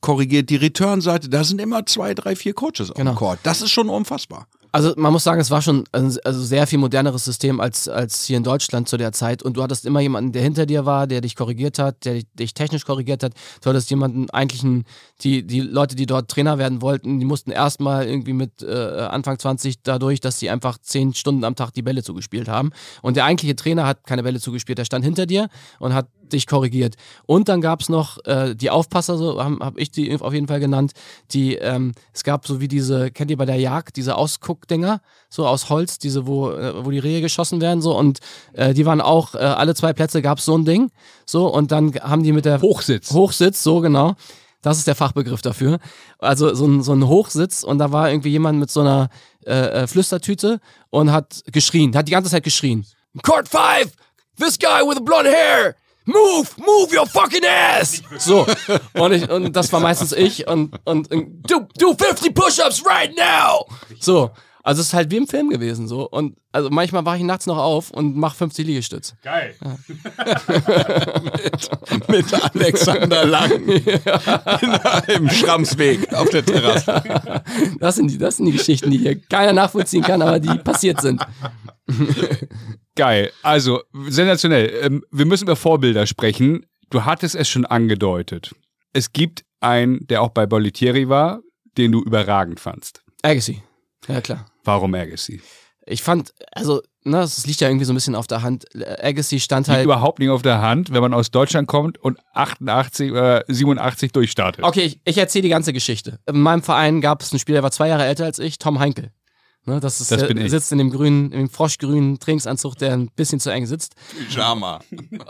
korrigiert 0.02 0.50
die 0.50 0.56
Returnseite. 0.56 1.30
Da 1.30 1.44
sind 1.44 1.60
immer 1.60 1.86
zwei, 1.86 2.14
drei, 2.14 2.36
vier 2.36 2.54
Coaches 2.54 2.94
genau. 2.94 3.12
auf 3.12 3.16
dem 3.16 3.20
Court. 3.20 3.40
Das 3.44 3.62
ist 3.62 3.72
schon 3.72 3.90
unfassbar. 3.90 4.48
Also 4.76 4.92
man 4.98 5.14
muss 5.14 5.24
sagen, 5.24 5.40
es 5.40 5.52
war 5.52 5.62
schon 5.62 5.84
ein 5.92 6.18
also 6.24 6.42
sehr 6.42 6.66
viel 6.66 6.80
moderneres 6.80 7.24
System 7.24 7.60
als, 7.60 7.88
als 7.88 8.26
hier 8.26 8.38
in 8.38 8.44
Deutschland 8.44 8.90
zu 8.90 8.98
der 8.98 9.12
Zeit. 9.12 9.44
Und 9.44 9.56
du 9.56 9.62
hattest 9.62 9.86
immer 9.86 10.00
jemanden, 10.00 10.32
der 10.32 10.42
hinter 10.42 10.66
dir 10.66 10.84
war, 10.88 11.06
der 11.06 11.22
dich 11.22 11.36
korrigiert 11.36 11.78
hat, 11.78 12.06
der 12.06 12.24
dich 12.34 12.56
technisch 12.56 12.84
korrigiert 12.84 13.22
hat. 13.22 13.34
Du 13.62 13.70
hattest 13.70 13.92
jemanden, 13.92 14.32
eigentlich 14.32 14.64
einen, 14.64 14.86
die, 15.22 15.46
die 15.46 15.60
Leute, 15.60 15.96
die 15.96 16.08
dort 16.08 16.28
Trainer 16.28 16.58
werden 16.58 16.82
wollten, 16.82 17.20
die 17.20 17.26
mussten 17.26 17.52
erstmal 17.52 18.08
irgendwie 18.08 18.34
mit 18.34 18.64
äh, 18.64 18.74
Anfang 18.74 19.38
20 19.38 19.84
dadurch, 19.84 20.22
dass 20.22 20.40
sie 20.40 20.50
einfach 20.50 20.80
zehn 20.80 21.14
Stunden 21.14 21.44
am 21.44 21.56
Tag 21.56 21.74
die 21.74 21.84
Bälle 21.84 22.02
zugespielt 22.02 22.48
haben. 22.48 22.72
Und 23.04 23.16
der 23.16 23.26
eigentliche 23.26 23.56
Trainer 23.56 23.86
hat 23.86 24.08
keine 24.08 24.24
Bälle 24.24 24.40
zugespielt, 24.40 24.80
der 24.80 24.86
stand 24.86 25.06
hinter 25.06 25.28
dir 25.28 25.50
und 25.78 25.94
hat 25.94 26.08
dich 26.34 26.48
korrigiert. 26.48 26.96
Und 27.26 27.48
dann 27.48 27.62
gab 27.62 27.82
es 27.82 27.90
noch 27.90 28.24
äh, 28.26 28.56
die 28.56 28.70
Aufpasser, 28.70 29.18
so 29.18 29.42
habe 29.42 29.58
hab 29.60 29.78
ich 29.78 29.92
die 29.92 30.20
auf 30.20 30.34
jeden 30.34 30.48
Fall 30.48 30.60
genannt. 30.60 30.94
Die, 31.32 31.56
ähm, 31.56 31.94
es 32.14 32.24
gab 32.24 32.46
so 32.46 32.60
wie 32.60 32.68
diese, 32.68 33.12
kennt 33.12 33.32
ihr 33.32 33.38
bei 33.38 33.46
der 33.46 33.58
Jagd, 33.58 33.96
diese 33.96 34.16
Ausguckdinger, 34.16 35.02
so 35.30 35.48
aus 35.48 35.70
Holz, 35.70 36.00
diese, 36.00 36.28
wo, 36.28 36.52
äh, 36.52 36.86
wo 36.86 36.92
die 36.92 37.00
Rehe 37.00 37.22
geschossen 37.22 37.62
werden, 37.62 37.82
so 37.82 37.98
und 37.98 38.20
äh, 38.54 38.74
die 38.74 38.86
waren 38.86 39.02
auch, 39.02 39.36
äh, 39.36 39.38
alle 39.38 39.76
zwei 39.76 39.94
Plätze 39.94 40.22
gab 40.22 40.40
es 40.40 40.46
so 40.46 40.58
ein 40.58 40.66
Ding. 40.66 40.92
So, 41.26 41.48
und 41.48 41.72
dann 41.72 41.94
haben 42.02 42.24
die 42.24 42.32
mit 42.32 42.46
der 42.46 42.62
Hochsitz. 42.62 43.12
Hochsitz, 43.12 43.64
so 43.64 43.80
genau. 43.80 44.16
Das 44.62 44.78
ist 44.78 44.88
der 44.88 44.96
Fachbegriff 44.96 45.42
dafür. 45.42 45.78
Also 46.20 46.56
so 46.56 46.66
ein, 46.66 46.82
so 46.84 46.94
ein 46.94 47.08
Hochsitz 47.08 47.64
und 47.64 47.80
da 47.80 47.92
war 47.92 48.10
irgendwie 48.10 48.30
jemand 48.30 48.60
mit 48.60 48.72
so 48.72 48.80
einer 48.80 49.10
äh, 49.46 49.84
äh 49.84 49.88
Flüstertüte 49.88 50.60
und 50.90 51.12
hat 51.12 51.44
geschrien, 51.52 51.96
hat 51.96 52.08
die 52.08 52.14
ganze 52.14 52.32
Zeit 52.32 52.44
geschrien. 52.44 52.86
Court 53.22 53.48
5! 53.48 53.94
This 54.40 54.58
guy 54.58 54.82
with 54.82 54.96
the 54.96 55.04
blonde 55.04 55.30
hair! 55.30 55.76
Move, 56.06 56.50
move 56.58 56.94
your 56.94 57.08
fucking 57.08 57.46
ass! 57.46 58.02
So. 58.18 58.46
Und, 58.94 59.12
ich, 59.14 59.30
und 59.30 59.56
das 59.56 59.72
war 59.72 59.80
meistens 59.80 60.12
ich 60.12 60.48
und, 60.48 60.76
und, 60.86 61.12
und 61.12 61.50
do, 61.50 61.68
do 61.78 61.96
50 61.98 62.34
Push-Ups 62.34 62.84
right 62.86 63.16
now! 63.16 63.66
So. 64.00 64.32
Also 64.66 64.80
es 64.80 64.88
ist 64.88 64.94
halt 64.94 65.12
wie 65.12 65.18
im 65.18 65.28
Film 65.28 65.50
gewesen 65.50 65.90
so. 65.90 66.10
Und 66.10 66.38
also 66.54 66.70
manchmal 66.70 67.06
wache 67.06 67.18
ich 67.18 67.24
nachts 67.24 67.48
noch 67.48 67.58
auf 67.58 67.92
und 67.92 68.16
mache 68.16 68.38
50 68.38 68.66
Liegestütze. 68.66 69.18
Geil. 69.22 69.56
Ja. 69.62 69.78
mit, 72.08 72.08
mit, 72.08 72.56
Alexander 72.56 73.26
Lang 73.26 73.68
ja. 74.06 75.00
im 75.14 75.30
Schramsweg 75.30 76.14
auf 76.14 76.30
der 76.30 76.46
Terrasse. 76.46 77.44
Das 77.82 77.96
sind, 77.96 78.10
die, 78.10 78.18
das 78.18 78.38
sind 78.38 78.46
die 78.46 78.54
Geschichten, 78.54 78.90
die 78.90 79.00
hier 79.00 79.20
keiner 79.20 79.52
nachvollziehen 79.52 80.04
kann, 80.04 80.22
aber 80.22 80.40
die 80.40 80.58
passiert 80.60 81.02
sind. 81.02 81.22
Geil. 82.96 83.32
Also, 83.42 83.82
sensationell. 84.08 84.72
Ähm, 84.82 85.04
wir 85.12 85.26
müssen 85.26 85.46
über 85.46 85.56
Vorbilder 85.56 86.06
sprechen. 86.06 86.66
Du 86.90 87.06
hattest 87.06 87.36
es 87.36 87.50
schon 87.50 87.66
angedeutet. 87.66 88.54
Es 88.94 89.14
gibt 89.14 89.44
einen, 89.62 90.06
der 90.08 90.22
auch 90.22 90.30
bei 90.30 90.46
Bolitieri 90.46 91.10
war, 91.10 91.42
den 91.78 91.92
du 91.92 92.04
überragend 92.04 92.60
fandst. 92.60 93.02
Agassi. 93.24 93.64
Ja, 94.08 94.22
klar. 94.22 94.46
Warum 94.64 94.94
Agassi? 94.94 95.42
Ich 95.86 96.04
fand, 96.04 96.34
also, 96.52 96.82
ne, 97.04 97.18
das 97.18 97.46
liegt 97.48 97.60
ja 97.62 97.68
irgendwie 97.68 97.86
so 97.86 97.94
ein 97.94 97.96
bisschen 97.96 98.16
auf 98.16 98.28
der 98.28 98.44
Hand. 98.44 98.66
Agassi 99.02 99.40
stand 99.40 99.68
halt. 99.68 99.80
Liegt 99.80 99.86
überhaupt 99.86 100.20
nicht 100.20 100.30
auf 100.30 100.44
der 100.44 100.62
Hand, 100.62 100.94
wenn 100.94 101.02
man 101.02 101.14
aus 101.14 101.32
Deutschland 101.32 101.68
kommt 101.68 101.98
und 101.98 102.20
88 102.34 103.12
oder 103.12 103.44
87 103.48 104.12
durchstartet. 104.12 104.64
Okay, 104.64 104.84
ich, 104.84 105.00
ich 105.04 105.18
erzähle 105.18 105.44
die 105.44 105.50
ganze 105.50 105.74
Geschichte. 105.74 106.20
In 106.28 106.40
meinem 106.40 106.62
Verein 106.62 107.02
gab 107.02 107.22
es 107.22 107.32
einen 107.32 107.40
Spieler, 107.40 107.58
der 107.58 107.64
war 107.64 107.72
zwei 107.72 107.88
Jahre 107.88 108.06
älter 108.06 108.26
als 108.26 108.40
ich, 108.40 108.60
Tom 108.60 108.80
Heinkel. 108.80 109.12
Ne, 109.66 109.80
das 109.80 110.02
ist, 110.02 110.12
das 110.12 110.28
der, 110.28 110.50
sitzt 110.50 110.74
in 110.74 110.78
dem 110.78 110.90
grünen, 110.90 111.32
in 111.32 111.40
dem 111.40 111.50
froschgrünen 111.50 112.20
Trainingsanzug, 112.20 112.78
der 112.78 112.92
ein 112.92 113.08
bisschen 113.16 113.40
zu 113.40 113.50
eng 113.50 113.66
sitzt. 113.66 113.96
Pyjama. 114.30 114.82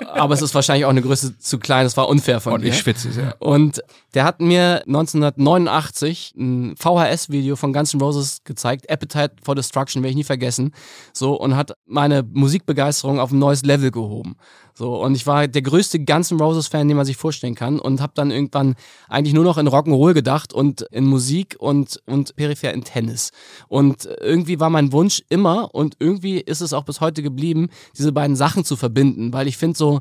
Aber 0.07 0.33
es 0.33 0.41
ist 0.41 0.55
wahrscheinlich 0.55 0.85
auch 0.85 0.89
eine 0.89 1.03
Größe 1.03 1.37
zu 1.37 1.59
klein. 1.59 1.85
Das 1.85 1.95
war 1.97 2.09
unfair 2.09 2.41
von 2.41 2.53
Und 2.53 2.61
mir. 2.61 2.69
ich 2.69 2.79
schwitze 2.79 3.11
sehr. 3.11 3.35
Und 3.39 3.83
der 4.15 4.23
hat 4.23 4.41
mir 4.41 4.81
1989 4.87 6.33
ein 6.35 6.75
VHS-Video 6.77 7.55
von 7.55 7.73
Guns 7.73 7.93
N' 7.93 8.01
Roses 8.01 8.39
gezeigt, 8.43 8.89
Appetite 8.89 9.35
for 9.43 9.53
Destruction, 9.53 10.01
werde 10.01 10.09
ich 10.11 10.17
nie 10.17 10.23
vergessen. 10.23 10.71
So, 11.13 11.39
und 11.39 11.55
hat 11.55 11.73
meine 11.85 12.23
Musikbegeisterung 12.23 13.19
auf 13.19 13.31
ein 13.31 13.37
neues 13.37 13.61
Level 13.61 13.91
gehoben. 13.91 14.35
So, 14.75 15.01
und 15.01 15.13
ich 15.13 15.27
war 15.27 15.47
der 15.47 15.61
größte 15.61 15.99
Guns 15.99 16.31
N' 16.31 16.39
Roses 16.39 16.67
Fan, 16.67 16.87
den 16.87 16.97
man 16.97 17.05
sich 17.05 17.17
vorstellen 17.17 17.53
kann 17.53 17.79
und 17.79 18.01
habe 18.01 18.13
dann 18.15 18.31
irgendwann 18.31 18.75
eigentlich 19.07 19.33
nur 19.35 19.43
noch 19.43 19.59
in 19.59 19.67
Rock'n'Roll 19.67 20.13
gedacht 20.13 20.51
und 20.51 20.81
in 20.91 21.05
Musik 21.05 21.55
und, 21.59 22.01
und 22.07 22.35
peripher 22.35 22.73
in 22.73 22.83
Tennis. 22.83 23.31
Und 23.67 24.09
irgendwie 24.19 24.59
war 24.59 24.71
mein 24.71 24.91
Wunsch 24.91 25.21
immer 25.29 25.73
und 25.75 25.95
irgendwie 25.99 26.39
ist 26.39 26.61
es 26.61 26.73
auch 26.73 26.85
bis 26.85 27.01
heute 27.01 27.21
geblieben, 27.21 27.69
diese 27.95 28.11
beiden 28.11 28.35
Sachen 28.35 28.65
zu 28.65 28.75
verbinden, 28.75 29.31
weil 29.31 29.47
ich 29.47 29.57
finde 29.57 29.77
so 29.77 29.99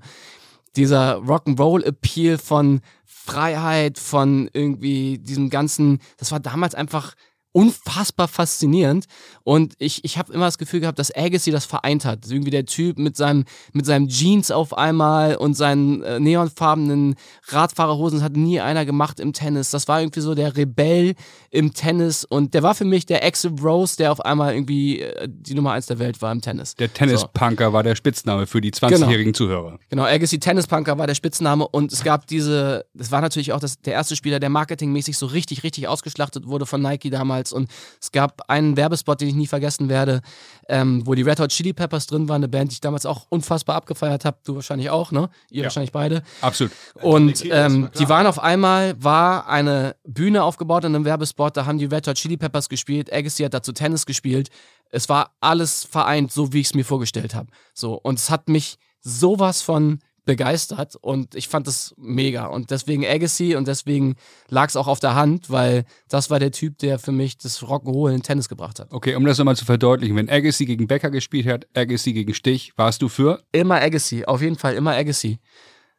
dieser 0.74 1.18
Rock'n'Roll 1.18 1.84
Appeal 1.84 2.38
von 2.38 2.80
Freiheit, 3.04 3.98
von 3.98 4.48
irgendwie 4.54 5.18
diesem 5.18 5.50
ganzen, 5.50 6.00
das 6.16 6.32
war 6.32 6.40
damals 6.40 6.74
einfach 6.74 7.14
unfassbar 7.52 8.28
faszinierend 8.28 9.06
und 9.44 9.74
ich, 9.78 10.04
ich 10.04 10.16
habe 10.18 10.32
immer 10.32 10.46
das 10.46 10.58
Gefühl 10.58 10.80
gehabt, 10.80 10.98
dass 10.98 11.14
Agassi 11.14 11.50
das 11.50 11.66
vereint 11.66 12.04
hat. 12.04 12.26
Irgendwie 12.28 12.50
der 12.50 12.64
Typ 12.64 12.98
mit 12.98 13.16
seinem, 13.16 13.44
mit 13.72 13.84
seinem 13.84 14.08
Jeans 14.08 14.50
auf 14.50 14.76
einmal 14.76 15.36
und 15.36 15.54
seinen 15.54 16.02
äh, 16.02 16.18
neonfarbenen 16.18 17.16
Radfahrerhosen, 17.48 18.18
das 18.18 18.24
hat 18.24 18.36
nie 18.36 18.60
einer 18.60 18.86
gemacht 18.86 19.20
im 19.20 19.32
Tennis. 19.32 19.70
Das 19.70 19.86
war 19.88 20.00
irgendwie 20.00 20.20
so 20.20 20.34
der 20.34 20.56
Rebell 20.56 21.14
im 21.50 21.74
Tennis 21.74 22.24
und 22.24 22.54
der 22.54 22.62
war 22.62 22.74
für 22.74 22.86
mich 22.86 23.04
der 23.04 23.24
Axel 23.24 23.52
Rose, 23.60 23.96
der 23.96 24.12
auf 24.12 24.24
einmal 24.24 24.54
irgendwie 24.54 25.00
äh, 25.00 25.28
die 25.30 25.54
Nummer 25.54 25.72
eins 25.72 25.86
der 25.86 25.98
Welt 25.98 26.22
war 26.22 26.32
im 26.32 26.40
Tennis. 26.40 26.74
Der 26.76 26.92
Tennispunker 26.92 27.66
so. 27.66 27.72
war 27.74 27.82
der 27.82 27.96
Spitzname 27.96 28.46
für 28.46 28.62
die 28.62 28.72
20-jährigen 28.72 29.32
genau. 29.32 29.36
Zuhörer. 29.36 29.78
Genau, 29.90 30.04
Agassi 30.04 30.38
Tennispunker 30.38 30.96
war 30.96 31.06
der 31.06 31.14
Spitzname 31.14 31.68
und 31.68 31.92
es 31.92 32.02
gab 32.02 32.26
diese, 32.26 32.86
das 32.94 33.10
war 33.10 33.20
natürlich 33.20 33.52
auch 33.52 33.60
das, 33.60 33.80
der 33.80 33.92
erste 33.92 34.16
Spieler, 34.16 34.40
der 34.40 34.48
marketingmäßig 34.48 35.18
so 35.18 35.26
richtig, 35.26 35.64
richtig 35.64 35.88
ausgeschlachtet 35.88 36.46
wurde 36.46 36.64
von 36.64 36.80
Nike 36.80 37.10
damals 37.10 37.41
damals. 37.42 37.52
Und 37.52 37.70
es 38.00 38.12
gab 38.12 38.48
einen 38.48 38.76
Werbespot, 38.76 39.20
den 39.20 39.28
ich 39.28 39.34
nie 39.34 39.46
vergessen 39.46 39.88
werde, 39.88 40.20
ähm, 40.68 41.06
wo 41.06 41.14
die 41.14 41.22
Red 41.22 41.40
Hot 41.40 41.50
Chili 41.50 41.72
Peppers 41.72 42.06
drin 42.06 42.28
waren, 42.28 42.36
eine 42.36 42.48
Band, 42.48 42.70
die 42.70 42.74
ich 42.74 42.80
damals 42.80 43.06
auch 43.06 43.26
unfassbar 43.28 43.76
abgefeiert 43.76 44.24
habe. 44.24 44.38
Du 44.44 44.54
wahrscheinlich 44.54 44.90
auch, 44.90 45.12
ne? 45.12 45.28
Ihr 45.50 45.58
ja. 45.58 45.64
wahrscheinlich 45.64 45.92
beide. 45.92 46.22
Absolut. 46.40 46.72
Und 46.94 47.44
ähm, 47.50 47.90
die 47.98 48.08
waren 48.08 48.26
auf 48.26 48.38
einmal, 48.38 48.94
war 49.02 49.48
eine 49.48 49.96
Bühne 50.04 50.42
aufgebaut 50.42 50.84
in 50.84 50.94
einem 50.94 51.04
Werbespot, 51.04 51.56
da 51.56 51.66
haben 51.66 51.78
die 51.78 51.86
Red 51.86 52.06
Hot 52.06 52.16
Chili 52.16 52.36
Peppers 52.36 52.68
gespielt, 52.68 53.12
Agassi 53.12 53.42
hat 53.42 53.54
dazu 53.54 53.72
Tennis 53.72 54.06
gespielt. 54.06 54.50
Es 54.90 55.08
war 55.08 55.34
alles 55.40 55.84
vereint, 55.84 56.32
so 56.32 56.52
wie 56.52 56.60
ich 56.60 56.66
es 56.66 56.74
mir 56.74 56.84
vorgestellt 56.84 57.34
habe. 57.34 57.48
So, 57.72 57.94
und 57.94 58.18
es 58.18 58.28
hat 58.28 58.48
mich 58.48 58.76
sowas 59.00 59.62
von 59.62 60.00
begeistert 60.24 60.96
und 61.00 61.34
ich 61.34 61.48
fand 61.48 61.66
das 61.66 61.94
mega 61.98 62.46
und 62.46 62.70
deswegen 62.70 63.04
Agassi 63.04 63.56
und 63.56 63.66
deswegen 63.66 64.14
lag 64.48 64.68
es 64.68 64.76
auch 64.76 64.86
auf 64.86 65.00
der 65.00 65.14
Hand, 65.14 65.50
weil 65.50 65.84
das 66.08 66.30
war 66.30 66.38
der 66.38 66.52
Typ, 66.52 66.78
der 66.78 66.98
für 66.98 67.12
mich 67.12 67.38
das 67.38 67.62
Rock'n'Roll 67.62 68.14
in 68.14 68.22
Tennis 68.22 68.48
gebracht 68.48 68.78
hat. 68.78 68.92
Okay, 68.92 69.14
um 69.16 69.24
das 69.24 69.38
nochmal 69.38 69.56
zu 69.56 69.64
verdeutlichen, 69.64 70.16
wenn 70.16 70.30
Agassi 70.30 70.64
gegen 70.66 70.86
Becker 70.86 71.10
gespielt 71.10 71.46
hat, 71.46 71.66
Agassi 71.74 72.12
gegen 72.12 72.34
Stich, 72.34 72.72
warst 72.76 73.02
du 73.02 73.08
für? 73.08 73.42
Immer 73.52 73.80
Agassi, 73.80 74.24
auf 74.24 74.42
jeden 74.42 74.56
Fall 74.56 74.74
immer 74.74 74.92
Agassi. 74.92 75.38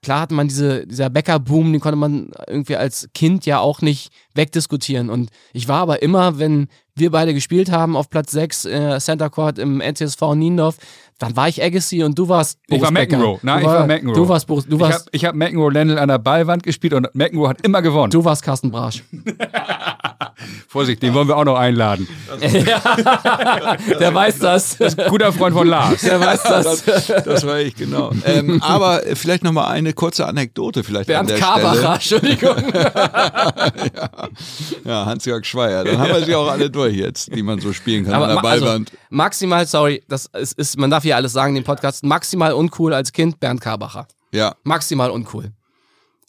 Klar 0.03 0.19
hat 0.19 0.31
man 0.31 0.49
diese, 0.49 0.85
dieser 0.85 1.09
Becker-Boom, 1.09 1.71
den 1.71 1.79
konnte 1.79 1.95
man 1.95 2.31
irgendwie 2.47 2.75
als 2.75 3.09
Kind 3.13 3.45
ja 3.45 3.59
auch 3.59 3.81
nicht 3.81 4.11
wegdiskutieren. 4.35 5.09
Und 5.09 5.29
ich 5.53 5.67
war 5.67 5.81
aber 5.81 6.01
immer, 6.01 6.39
wenn 6.39 6.67
wir 6.95 7.11
beide 7.11 7.33
gespielt 7.33 7.71
haben 7.71 7.95
auf 7.95 8.09
Platz 8.09 8.31
6 8.31 8.65
äh, 8.65 8.99
Center 8.99 9.29
Court 9.29 9.57
im 9.57 9.79
NTSV 9.79 10.21
Niendorf, 10.35 10.77
dann 11.19 11.35
war 11.35 11.47
ich 11.47 11.63
Agassi 11.63 12.03
und 12.03 12.17
du 12.19 12.27
warst 12.27 12.59
Boris 12.67 12.81
Ich 12.81 12.83
war 12.83 12.91
McEnroe. 12.91 13.39
Nein, 13.41 13.61
ich 13.61 13.67
war 13.67 13.87
McEnroe. 13.87 14.13
Du 14.13 14.27
warst 14.27 14.47
Boris, 14.47 14.65
du 14.67 14.79
warst 14.79 15.07
Ich 15.11 15.25
habe 15.25 15.29
hab 15.29 15.35
McEnroe 15.37 15.71
Lendl 15.71 15.97
an 15.97 16.09
der 16.09 16.19
Ballwand 16.19 16.63
gespielt 16.63 16.93
und 16.93 17.07
McEnroe 17.13 17.49
hat 17.49 17.65
immer 17.65 17.81
gewonnen. 17.81 18.11
Du 18.11 18.25
warst 18.25 18.43
Carsten 18.43 18.71
Brasch. 18.71 19.03
Vorsicht, 20.67 21.01
den 21.03 21.13
wollen 21.13 21.27
wir 21.27 21.37
auch 21.37 21.45
noch 21.45 21.57
einladen. 21.57 22.07
der 22.41 24.13
weiß 24.13 24.39
das. 24.39 24.77
das 24.77 24.97
guter 25.07 25.31
Freund 25.31 25.55
von 25.55 25.67
Lars. 25.67 26.01
Der 26.01 26.19
weiß 26.19 26.43
das. 26.43 26.83
Das, 26.83 27.05
das 27.23 27.47
war 27.47 27.59
ich, 27.59 27.75
genau. 27.75 28.11
Ähm, 28.25 28.61
aber 28.61 29.01
vielleicht 29.13 29.43
noch 29.43 29.51
mal 29.51 29.67
eine 29.67 29.93
kurze 29.93 30.25
Anekdote 30.25 30.83
vielleicht 30.83 31.07
Bernd 31.07 31.31
an 31.31 31.37
der 31.37 31.45
Karbacher, 31.45 31.93
Entschuldigung. 31.93 32.55
ja. 32.73 34.22
ja 34.85 35.05
Hans-Jörg 35.05 35.45
Schweier. 35.45 35.83
Dann 35.83 35.97
haben 35.97 36.09
wir 36.09 36.25
sie 36.25 36.35
auch 36.35 36.49
alle 36.49 36.69
durch 36.69 36.95
jetzt, 36.95 37.33
die 37.33 37.43
man 37.43 37.59
so 37.59 37.73
spielen 37.73 38.05
kann 38.05 38.13
aber 38.13 38.25
an 38.25 38.35
der 38.35 38.43
also 38.43 38.65
Ballwand. 38.65 38.89
Also, 38.91 39.01
maximal, 39.09 39.67
sorry, 39.67 40.03
das 40.07 40.27
ist, 40.33 40.57
ist, 40.57 40.77
man 40.77 40.89
darf 40.89 41.03
hier 41.03 41.15
alles 41.15 41.33
sagen, 41.33 41.55
den 41.55 41.63
Podcast, 41.63 42.03
maximal 42.03 42.53
uncool 42.53 42.93
als 42.93 43.11
Kind 43.11 43.39
Bernd 43.39 43.61
Karbacher. 43.61 44.07
Ja. 44.31 44.55
Maximal 44.63 45.11
uncool. 45.11 45.51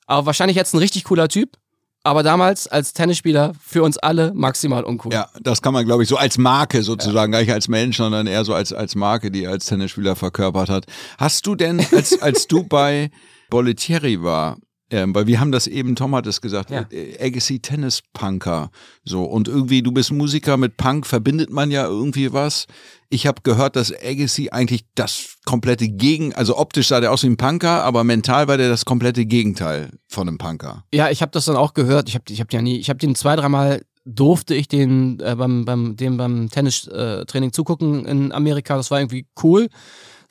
Aber 0.06 0.26
wahrscheinlich 0.26 0.56
jetzt 0.56 0.74
ein 0.74 0.78
richtig 0.78 1.04
cooler 1.04 1.28
Typ 1.28 1.56
aber 2.04 2.22
damals 2.22 2.68
als 2.68 2.92
Tennisspieler 2.92 3.54
für 3.60 3.82
uns 3.82 3.96
alle 3.96 4.32
maximal 4.34 4.84
uncool. 4.84 5.12
Ja, 5.12 5.30
das 5.40 5.62
kann 5.62 5.72
man, 5.72 5.86
glaube 5.86 6.02
ich, 6.02 6.08
so 6.08 6.16
als 6.16 6.36
Marke 6.36 6.82
sozusagen, 6.82 7.32
ja. 7.32 7.38
gar 7.38 7.40
nicht 7.42 7.52
als 7.52 7.66
Mensch, 7.66 7.96
sondern 7.96 8.26
eher 8.26 8.44
so 8.44 8.54
als, 8.54 8.74
als 8.74 8.94
Marke, 8.94 9.30
die 9.30 9.46
als 9.46 9.66
Tennisspieler 9.66 10.14
verkörpert 10.14 10.68
hat. 10.68 10.84
Hast 11.16 11.46
du 11.46 11.54
denn, 11.54 11.84
als, 11.92 12.20
als 12.20 12.46
du 12.46 12.62
bei 12.62 13.10
Bollettieri 13.48 14.22
war, 14.22 14.58
ähm, 14.90 15.14
weil 15.14 15.26
wir 15.26 15.40
haben 15.40 15.50
das 15.50 15.66
eben, 15.66 15.96
Tom 15.96 16.14
hat 16.14 16.26
es 16.26 16.40
gesagt, 16.40 16.70
ja. 16.70 16.86
Äh, 16.90 17.16
Agassi 17.20 17.60
Tennis 17.60 18.02
Punker. 18.12 18.70
So, 19.04 19.24
und 19.24 19.48
irgendwie, 19.48 19.82
du 19.82 19.92
bist 19.92 20.12
Musiker, 20.12 20.56
mit 20.56 20.76
Punk 20.76 21.06
verbindet 21.06 21.50
man 21.50 21.70
ja 21.70 21.86
irgendwie 21.86 22.32
was. 22.32 22.66
Ich 23.08 23.26
habe 23.26 23.42
gehört, 23.42 23.76
dass 23.76 23.92
Agassi 23.92 24.50
eigentlich 24.50 24.84
das 24.94 25.36
komplette 25.44 25.88
Gegen, 25.88 26.34
also 26.34 26.58
optisch 26.58 26.88
sah 26.88 27.00
der 27.00 27.12
aus 27.12 27.22
wie 27.22 27.28
ein 27.28 27.36
Punker, 27.36 27.82
aber 27.82 28.04
mental 28.04 28.46
war 28.48 28.56
der 28.56 28.68
das 28.68 28.84
komplette 28.84 29.24
Gegenteil 29.24 29.90
von 30.06 30.28
einem 30.28 30.38
Punker. 30.38 30.84
Ja, 30.92 31.10
ich 31.10 31.22
habe 31.22 31.32
das 31.32 31.46
dann 31.46 31.56
auch 31.56 31.74
gehört. 31.74 32.08
Ich 32.08 32.14
habe 32.14 32.24
ich 32.28 32.40
hab 32.40 32.52
ja 32.52 32.60
nie, 32.60 32.78
ich 32.78 32.90
habe 32.90 32.98
den 32.98 33.14
zwei, 33.14 33.36
dreimal 33.36 33.82
durfte 34.04 34.54
ich 34.54 34.68
den 34.68 35.18
äh, 35.20 35.34
beim, 35.36 35.64
beim, 35.64 35.96
dem 35.96 36.16
beim 36.16 36.50
Tennistraining 36.50 37.48
äh, 37.48 37.52
zugucken 37.52 38.04
in 38.04 38.32
Amerika. 38.32 38.76
Das 38.76 38.90
war 38.90 39.00
irgendwie 39.00 39.26
cool. 39.42 39.68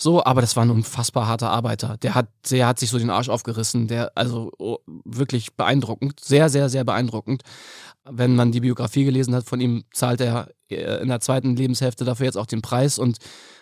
So, 0.04 0.22
aber 0.22 0.42
das 0.42 0.58
war 0.58 0.66
ein 0.66 0.70
unfassbar 0.70 1.28
harter 1.28 1.50
Arbeiter. 1.50 1.96
Der 2.02 2.14
hat, 2.14 2.28
der 2.52 2.68
hat 2.68 2.78
sich 2.78 2.90
so 2.90 3.00
den 3.00 3.10
Arsch 3.10 3.30
aufgerissen. 3.30 3.88
Der, 3.88 4.12
also 4.16 4.52
oh, 4.60 4.80
wirklich 5.06 5.56
beeindruckend. 5.56 6.20
Sehr, 6.20 6.50
sehr, 6.50 6.68
sehr 6.68 6.84
beeindruckend. 6.84 7.44
Wenn 8.04 8.36
man 8.36 8.52
die 8.52 8.60
Biografie 8.60 9.06
gelesen 9.06 9.34
hat 9.34 9.46
von 9.46 9.62
ihm, 9.62 9.86
zahlt 9.94 10.20
er 10.20 10.50
äh, 10.70 11.02
in 11.02 11.08
der 11.08 11.22
zweiten 11.22 11.56
Lebenshälfte 11.56 12.04
dafür 12.04 12.26
jetzt 12.26 12.36
auch 12.36 12.48
den 12.48 12.62
Preis 12.62 13.00
und 13.00 13.20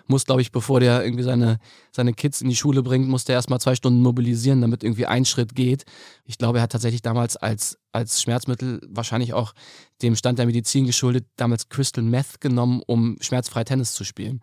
muss, 0.07 0.25
glaube 0.25 0.41
ich, 0.41 0.51
bevor 0.51 0.79
der 0.79 1.05
irgendwie 1.05 1.23
seine, 1.23 1.59
seine 1.91 2.11
Kids 2.11 2.41
in 2.41 2.49
die 2.49 2.55
Schule 2.55 2.81
bringt, 2.81 3.07
muss 3.07 3.25
der 3.25 3.35
erstmal 3.35 3.61
zwei 3.61 3.75
Stunden 3.75 4.01
mobilisieren, 4.01 4.61
damit 4.61 4.83
irgendwie 4.83 5.05
ein 5.05 5.25
Schritt 5.25 5.53
geht. 5.53 5.83
Ich 6.25 6.39
glaube, 6.39 6.57
er 6.57 6.63
hat 6.63 6.71
tatsächlich 6.71 7.03
damals 7.03 7.37
als, 7.37 7.77
als 7.91 8.19
Schmerzmittel 8.19 8.81
wahrscheinlich 8.89 9.33
auch 9.33 9.53
dem 10.01 10.15
Stand 10.15 10.39
der 10.39 10.47
Medizin 10.47 10.87
geschuldet, 10.87 11.27
damals 11.35 11.69
Crystal 11.69 12.03
Meth 12.03 12.41
genommen, 12.41 12.81
um 12.87 13.17
schmerzfrei 13.21 13.63
Tennis 13.63 13.93
zu 13.93 14.03
spielen. 14.03 14.41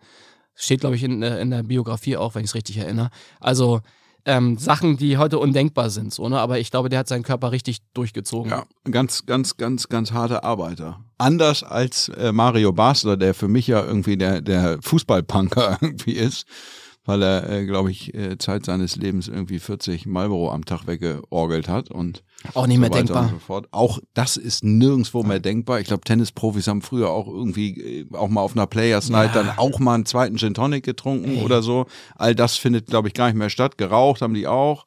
Steht, 0.59 0.81
glaube 0.81 0.95
ich, 0.95 1.03
in, 1.03 1.23
äh, 1.23 1.39
in 1.39 1.51
der 1.51 1.63
Biografie 1.63 2.17
auch, 2.17 2.35
wenn 2.35 2.43
ich 2.43 2.51
es 2.51 2.55
richtig 2.55 2.77
erinnere. 2.77 3.09
Also 3.39 3.79
ähm, 4.25 4.57
Sachen, 4.57 4.97
die 4.97 5.17
heute 5.17 5.39
undenkbar 5.39 5.89
sind, 5.89 6.13
so, 6.13 6.27
ne? 6.27 6.39
aber 6.39 6.59
ich 6.59 6.69
glaube, 6.69 6.89
der 6.89 6.99
hat 6.99 7.07
seinen 7.07 7.23
Körper 7.23 7.51
richtig 7.51 7.79
durchgezogen. 7.93 8.51
Ja, 8.51 8.65
ganz, 8.91 9.25
ganz, 9.25 9.55
ganz, 9.55 9.87
ganz 9.87 10.11
harter 10.11 10.43
Arbeiter. 10.43 10.99
Anders 11.17 11.63
als 11.63 12.09
äh, 12.09 12.31
Mario 12.31 12.73
Basler, 12.73 13.15
der 13.15 13.33
für 13.33 13.47
mich 13.47 13.67
ja 13.67 13.83
irgendwie 13.83 14.17
der, 14.17 14.41
der 14.41 14.79
Fußballpunker 14.81 15.77
irgendwie 15.81 16.13
ist 16.13 16.45
weil 17.09 17.23
er, 17.23 17.49
äh, 17.49 17.65
glaube 17.65 17.89
ich, 17.89 18.13
äh, 18.13 18.37
Zeit 18.37 18.67
seines 18.67 18.95
Lebens 18.95 19.27
irgendwie 19.27 19.57
40 19.57 20.05
Marlboro 20.05 20.51
am 20.51 20.63
Tag 20.63 20.85
weggeorgelt 20.85 21.67
hat 21.67 21.89
und 21.89 22.23
auch 22.53 22.67
nicht 22.67 22.75
so 22.75 22.81
mehr 22.81 22.91
denkbar. 22.91 23.33
So 23.47 23.63
auch 23.71 23.97
das 24.13 24.37
ist 24.37 24.63
nirgendwo 24.63 25.23
mehr 25.23 25.39
denkbar. 25.39 25.79
Ich 25.79 25.87
glaube, 25.87 26.03
Tennisprofis 26.03 26.67
haben 26.67 26.83
früher 26.83 27.09
auch 27.09 27.27
irgendwie 27.27 28.01
äh, 28.01 28.15
auch 28.15 28.27
mal 28.27 28.41
auf 28.41 28.55
einer 28.55 28.67
Players 28.67 29.09
Night 29.09 29.33
ja. 29.33 29.41
dann 29.41 29.57
auch 29.57 29.79
mal 29.79 29.95
einen 29.95 30.05
zweiten 30.05 30.37
Gin 30.37 30.53
Tonic 30.53 30.85
getrunken 30.85 31.37
hey. 31.37 31.43
oder 31.43 31.63
so. 31.63 31.87
All 32.15 32.35
das 32.35 32.57
findet, 32.57 32.85
glaube 32.85 33.07
ich, 33.07 33.15
gar 33.15 33.25
nicht 33.25 33.37
mehr 33.37 33.49
statt. 33.49 33.79
Geraucht 33.79 34.21
haben 34.21 34.35
die 34.35 34.45
auch 34.45 34.85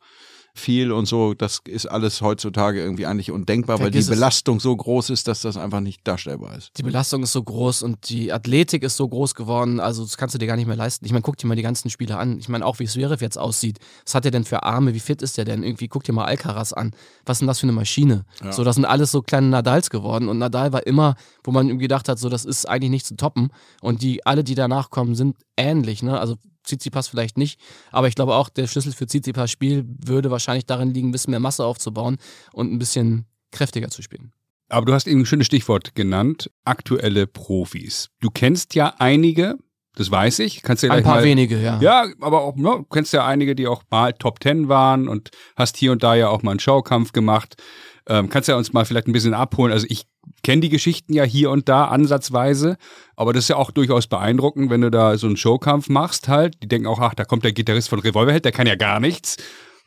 viel 0.55 0.93
und 0.93 1.07
so, 1.07 1.33
das 1.35 1.61
ist 1.67 1.87
alles 1.87 2.21
heutzutage 2.21 2.81
irgendwie 2.81 3.07
eigentlich 3.07 3.31
undenkbar, 3.31 3.79
Vergiss 3.79 4.07
weil 4.07 4.15
die 4.15 4.21
Belastung 4.21 4.61
so 4.61 4.77
groß 4.77 5.11
ist, 5.11 5.27
dass 5.27 5.41
das 5.41 5.57
einfach 5.57 5.81
nicht 5.81 6.07
darstellbar 6.07 6.57
ist. 6.57 6.71
Die 6.77 6.83
Belastung 6.83 7.23
ist 7.23 7.33
so 7.33 7.43
groß 7.43 7.83
und 7.83 8.11
die 8.11 8.33
Athletik 8.33 8.83
ist 8.83 8.97
so 8.97 9.09
groß 9.09 9.35
geworden, 9.35 9.81
also 9.81 10.03
das 10.03 10.17
kannst 10.17 10.35
du 10.35 10.39
dir 10.39 10.47
gar 10.47 10.57
nicht 10.57 10.67
mehr 10.67 10.77
leisten. 10.77 11.07
Ich 11.07 11.13
meine, 11.13 11.23
guck 11.23 11.39
dir 11.39 11.47
mal 11.47 11.57
die 11.57 11.63
ganzen 11.63 11.89
Spiele 11.89 12.19
an. 12.19 12.39
Ich 12.39 12.49
meine, 12.49 12.67
auch 12.67 12.79
wie 12.79 12.87
Zverev 12.87 13.23
jetzt 13.23 13.39
aussieht. 13.39 13.79
Was 14.05 14.15
hat 14.15 14.25
er 14.25 14.31
denn 14.31 14.45
für 14.45 14.63
Arme? 14.63 14.95
Wie 14.95 15.01
fit 15.01 15.23
ist 15.23 15.39
der 15.39 15.45
denn? 15.45 15.63
Irgendwie 15.63 15.89
guck 15.89 16.05
dir 16.05 16.13
mal 16.13 16.25
Alcaraz 16.25 16.73
an. 16.73 16.93
Was 17.25 17.37
ist 17.37 17.41
denn 17.41 17.49
das 17.49 17.61
für 17.61 17.67
eine 17.67 17.73
Maschine? 17.73 18.25
Ja. 18.43 18.53
So, 18.53 18.63
das 18.63 18.77
sind 18.77 18.85
alles 18.85 19.11
so 19.11 19.23
kleine 19.23 19.49
Nadals 19.49 19.89
geworden 19.89 20.29
und 20.29 20.39
Nadal 20.39 20.73
war 20.73 20.87
immer, 20.87 21.15
wo 21.45 21.51
man 21.51 21.79
gedacht 21.79 22.09
hat, 22.09 22.19
so, 22.19 22.29
das 22.29 22.45
ist 22.45 22.69
eigentlich 22.69 22.91
nicht 22.91 23.07
zu 23.07 23.17
toppen 23.17 23.51
und 23.81 24.03
die, 24.03 24.27
alle, 24.27 24.45
die 24.45 24.55
danach 24.55 24.91
kommen, 24.91 25.15
sind 25.15 25.37
ähnlich, 25.57 26.03
ne? 26.03 26.19
Also 26.21 26.37
Tsitsipas 26.65 27.09
vielleicht 27.09 27.39
nicht, 27.39 27.61
aber 27.91 28.09
ich 28.09 28.15
glaube 28.15 28.35
auch, 28.35 28.49
der 28.49 28.67
Schlüssel 28.67 28.93
für 28.93 29.07
Tsitsipas 29.07 29.51
Spiel 29.51 29.85
würde 29.87 30.31
wahrscheinlich 30.31 30.67
darin 30.67 30.93
liegen, 30.95 31.09
ein 31.09 31.13
bisschen 31.13 31.33
mehr 31.33 31.41
Masse 31.41 31.65
aufzubauen 31.65 32.19
und 32.53 32.73
ein 32.73 32.79
bisschen 32.79 33.27
kräftiger 33.51 33.89
zu 33.89 34.03
spielen. 34.03 34.33
Aber 34.69 34.87
du 34.87 34.95
hast 34.95 35.07
eben 35.07 35.21
ein 35.21 35.27
schönes 35.27 35.47
Stichwort 35.47 35.95
genannt, 35.95 36.51
aktuelle 36.65 37.27
Profis. 37.27 38.09
Du 38.21 38.31
kennst 38.31 38.75
ja 38.75 38.95
einige, 38.99 39.59
das 39.95 40.11
weiß 40.11 40.39
ich. 40.39 40.63
Kannst 40.63 40.83
ja 40.83 40.91
ein 40.91 41.03
paar 41.03 41.17
mal, 41.17 41.25
wenige, 41.25 41.61
ja. 41.61 41.79
Ja, 41.81 42.07
aber 42.21 42.41
auch, 42.41 42.57
ne, 42.57 42.77
du 42.79 42.85
kennst 42.85 43.13
ja 43.13 43.27
einige, 43.27 43.55
die 43.55 43.67
auch 43.67 43.83
mal 43.91 44.15
Top 44.15 44.41
Ten 44.41 44.69
waren 44.69 45.09
und 45.09 45.31
hast 45.57 45.77
hier 45.77 45.93
und 45.93 46.03
da 46.03 46.15
ja 46.15 46.29
auch 46.29 46.43
mal 46.43 46.53
einen 46.53 46.61
Showkampf 46.61 47.13
gemacht. 47.13 47.63
Ähm, 48.09 48.29
kannst 48.29 48.49
ja 48.49 48.57
uns 48.57 48.73
mal 48.73 48.85
vielleicht 48.85 49.07
ein 49.07 49.13
bisschen 49.13 49.35
abholen. 49.35 49.73
Also 49.73 49.87
ich 49.89 50.07
kenne 50.43 50.61
die 50.61 50.69
Geschichten 50.69 51.13
ja 51.13 51.25
hier 51.25 51.51
und 51.51 51.69
da 51.69 51.87
ansatzweise, 51.87 52.77
aber 53.17 53.33
das 53.33 53.45
ist 53.45 53.49
ja 53.49 53.57
auch 53.57 53.71
durchaus 53.71 54.07
beeindruckend, 54.07 54.71
wenn 54.71 54.81
du 54.81 54.91
da 54.91 55.17
so 55.17 55.27
einen 55.27 55.37
Showkampf 55.37 55.89
machst 55.89 56.29
halt. 56.29 56.63
Die 56.63 56.69
denken 56.69 56.87
auch, 56.87 57.01
ach, 57.01 57.15
da 57.15 57.25
kommt 57.25 57.45
der 57.45 57.53
Gitarrist 57.53 57.89
von 57.89 58.01
Revolverheld, 58.01 58.45
der 58.45 58.53
kann 58.53 58.67
ja 58.67 58.75
gar 58.75 59.01
nichts. 59.01 59.37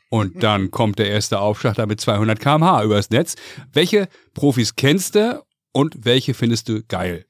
Und 0.10 0.44
dann 0.44 0.72
kommt 0.72 1.00
der 1.00 1.10
erste 1.10 1.40
Aufschlag 1.40 1.76
da 1.76 1.86
mit 1.86 2.00
200 2.00 2.40
km/h 2.40 2.84
übers 2.84 3.10
Netz. 3.10 3.36
Welche 3.74 4.08
Profis 4.34 4.76
kennst 4.76 5.16
du 5.16 5.44
und 5.74 6.06
welche 6.06 6.34
findest 6.34 6.70
du 6.70 6.84
geil? 6.88 7.26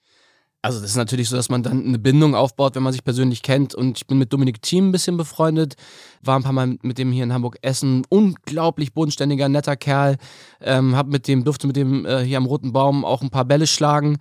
Also 0.66 0.80
das 0.82 0.90
ist 0.90 0.96
natürlich 0.96 1.30
so, 1.30 1.36
dass 1.36 1.50
man 1.50 1.62
dann 1.62 1.86
eine 1.86 2.00
Bindung 2.00 2.34
aufbaut, 2.34 2.74
wenn 2.74 2.82
man 2.82 2.92
sich 2.92 3.04
persönlich 3.04 3.44
kennt. 3.44 3.76
Und 3.76 4.00
ich 4.00 4.08
bin 4.08 4.18
mit 4.18 4.34
Dominik 4.34 4.64
Thiem 4.64 4.90
ein 4.90 4.92
bisschen 4.92 5.16
befreundet, 5.16 5.76
war 6.24 6.40
ein 6.40 6.42
paar 6.42 6.54
Mal 6.54 6.80
mit 6.82 6.98
dem 6.98 7.12
hier 7.12 7.24
in 7.24 7.32
Hamburg 7.32 7.60
essen. 7.62 8.02
Unglaublich 8.10 8.92
bodenständiger, 8.92 9.48
netter 9.48 9.76
Kerl. 9.76 10.18
Ähm, 10.62 10.96
hab 10.96 11.06
mit 11.06 11.28
dem, 11.28 11.44
durfte 11.44 11.68
mit 11.68 11.76
dem 11.76 12.08
äh, 12.08 12.24
hier 12.24 12.38
am 12.38 12.48
Roten 12.48 12.74
Baum 12.74 13.06
auch 13.06 13.22
ein 13.22 13.30
paar 13.30 13.46
Bälle 13.46 13.68
schlagen, 13.68 14.18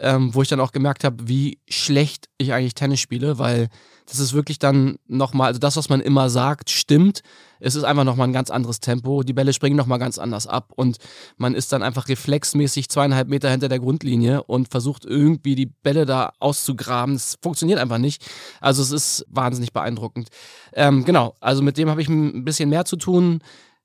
ähm, 0.00 0.34
wo 0.34 0.42
ich 0.42 0.48
dann 0.48 0.60
auch 0.60 0.72
gemerkt 0.72 1.04
habe, 1.04 1.28
wie 1.28 1.58
schlecht 1.68 2.28
ich 2.38 2.52
eigentlich 2.52 2.74
Tennis 2.74 3.00
spiele, 3.00 3.38
weil 3.38 3.68
das 4.06 4.20
ist 4.20 4.32
wirklich 4.32 4.58
dann 4.58 4.96
nochmal, 5.06 5.48
also 5.48 5.60
das, 5.60 5.76
was 5.76 5.90
man 5.90 6.00
immer 6.00 6.30
sagt, 6.30 6.70
stimmt. 6.70 7.20
Es 7.60 7.74
ist 7.74 7.84
einfach 7.84 8.04
nochmal 8.04 8.28
ein 8.28 8.32
ganz 8.32 8.50
anderes 8.50 8.80
Tempo. 8.80 9.22
Die 9.22 9.32
Bälle 9.34 9.52
springen 9.52 9.76
nochmal 9.76 9.98
ganz 9.98 10.16
anders 10.18 10.46
ab 10.46 10.72
und 10.76 10.96
man 11.36 11.54
ist 11.54 11.72
dann 11.72 11.82
einfach 11.82 12.08
reflexmäßig 12.08 12.88
zweieinhalb 12.88 13.28
Meter 13.28 13.50
hinter 13.50 13.68
der 13.68 13.80
Grundlinie 13.80 14.44
und 14.44 14.68
versucht 14.68 15.04
irgendwie 15.04 15.56
die 15.56 15.66
Bälle 15.66 16.06
da 16.06 16.32
auszugraben. 16.38 17.16
Es 17.16 17.36
funktioniert 17.42 17.80
einfach 17.80 17.98
nicht. 17.98 18.24
Also 18.60 18.82
es 18.82 18.92
ist 18.92 19.26
wahnsinnig 19.28 19.72
beeindruckend. 19.72 20.28
Ähm, 20.72 21.04
genau, 21.04 21.34
also 21.40 21.62
mit 21.62 21.76
dem 21.76 21.90
habe 21.90 22.00
ich 22.00 22.08
ein 22.08 22.44
bisschen 22.44 22.70
mehr 22.70 22.86
zu 22.86 22.96
tun. 22.96 23.40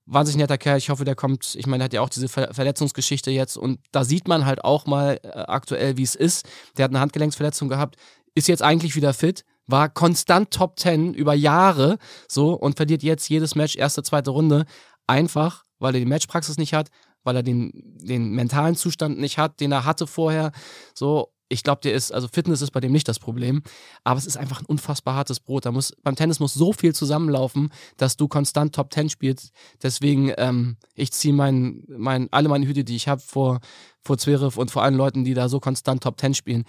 Wahnsinnig 0.05 0.41
netter 0.41 0.57
Kerl. 0.57 0.77
Ich 0.77 0.89
hoffe, 0.89 1.05
der 1.05 1.15
kommt. 1.15 1.55
Ich 1.55 1.67
meine, 1.67 1.79
der 1.79 1.85
hat 1.85 1.93
ja 1.93 2.01
auch 2.01 2.09
diese 2.09 2.27
Ver 2.27 2.53
Verletzungsgeschichte 2.53 3.31
jetzt 3.31 3.57
und 3.57 3.79
da 3.91 4.03
sieht 4.03 4.27
man 4.27 4.45
halt 4.45 4.63
auch 4.63 4.85
mal 4.85 5.19
äh, 5.23 5.29
aktuell, 5.29 5.97
wie 5.97 6.03
es 6.03 6.15
ist. 6.15 6.45
Der 6.77 6.85
hat 6.85 6.91
eine 6.91 6.99
Handgelenksverletzung 6.99 7.69
gehabt, 7.69 7.95
ist 8.35 8.47
jetzt 8.47 8.61
eigentlich 8.61 8.95
wieder 8.95 9.13
fit, 9.13 9.43
war 9.67 9.89
konstant 9.89 10.51
Top 10.51 10.79
10 10.79 11.13
über 11.13 11.33
Jahre 11.33 11.97
so 12.27 12.53
und 12.53 12.77
verliert 12.77 13.03
jetzt 13.03 13.29
jedes 13.29 13.55
Match, 13.55 13.75
erste, 13.75 14.03
zweite 14.03 14.31
Runde. 14.31 14.65
Einfach, 15.07 15.63
weil 15.79 15.95
er 15.95 15.99
die 15.99 16.05
Matchpraxis 16.05 16.57
nicht 16.57 16.73
hat, 16.73 16.89
weil 17.23 17.35
er 17.35 17.43
den, 17.43 17.71
den 17.73 18.31
mentalen 18.31 18.75
Zustand 18.75 19.19
nicht 19.19 19.37
hat, 19.37 19.59
den 19.59 19.71
er 19.71 19.85
hatte 19.85 20.07
vorher. 20.07 20.51
So, 20.93 21.32
ich 21.53 21.63
glaube, 21.63 21.81
der 21.81 21.93
ist, 21.93 22.11
also 22.11 22.27
Fitness 22.27 22.61
ist 22.61 22.71
bei 22.71 22.79
dem 22.79 22.91
nicht 22.91 23.07
das 23.07 23.19
Problem, 23.19 23.63
aber 24.03 24.17
es 24.17 24.25
ist 24.25 24.37
einfach 24.37 24.61
ein 24.61 24.65
unfassbar 24.65 25.15
hartes 25.15 25.39
Brot. 25.39 25.65
Da 25.65 25.71
muss, 25.71 25.93
beim 26.03 26.15
Tennis 26.15 26.39
muss 26.39 26.53
so 26.53 26.73
viel 26.73 26.93
zusammenlaufen, 26.93 27.71
dass 27.97 28.17
du 28.17 28.27
konstant 28.27 28.75
Top 28.75 28.89
Ten 28.89 29.09
spielst. 29.09 29.51
Deswegen, 29.81 30.33
ähm, 30.37 30.77
ich 30.95 31.11
ziehe 31.11 31.33
mein, 31.33 31.83
mein, 31.87 32.27
alle 32.31 32.49
meine 32.49 32.67
Hüte, 32.67 32.83
die 32.83 32.95
ich 32.95 33.07
habe, 33.07 33.21
vor, 33.21 33.59
vor 34.01 34.17
Zverev 34.17 34.59
und 34.59 34.71
vor 34.71 34.83
allen 34.83 34.95
Leuten, 34.95 35.23
die 35.23 35.33
da 35.33 35.47
so 35.47 35.59
konstant 35.59 36.03
Top 36.03 36.17
Ten 36.17 36.33
spielen. 36.33 36.65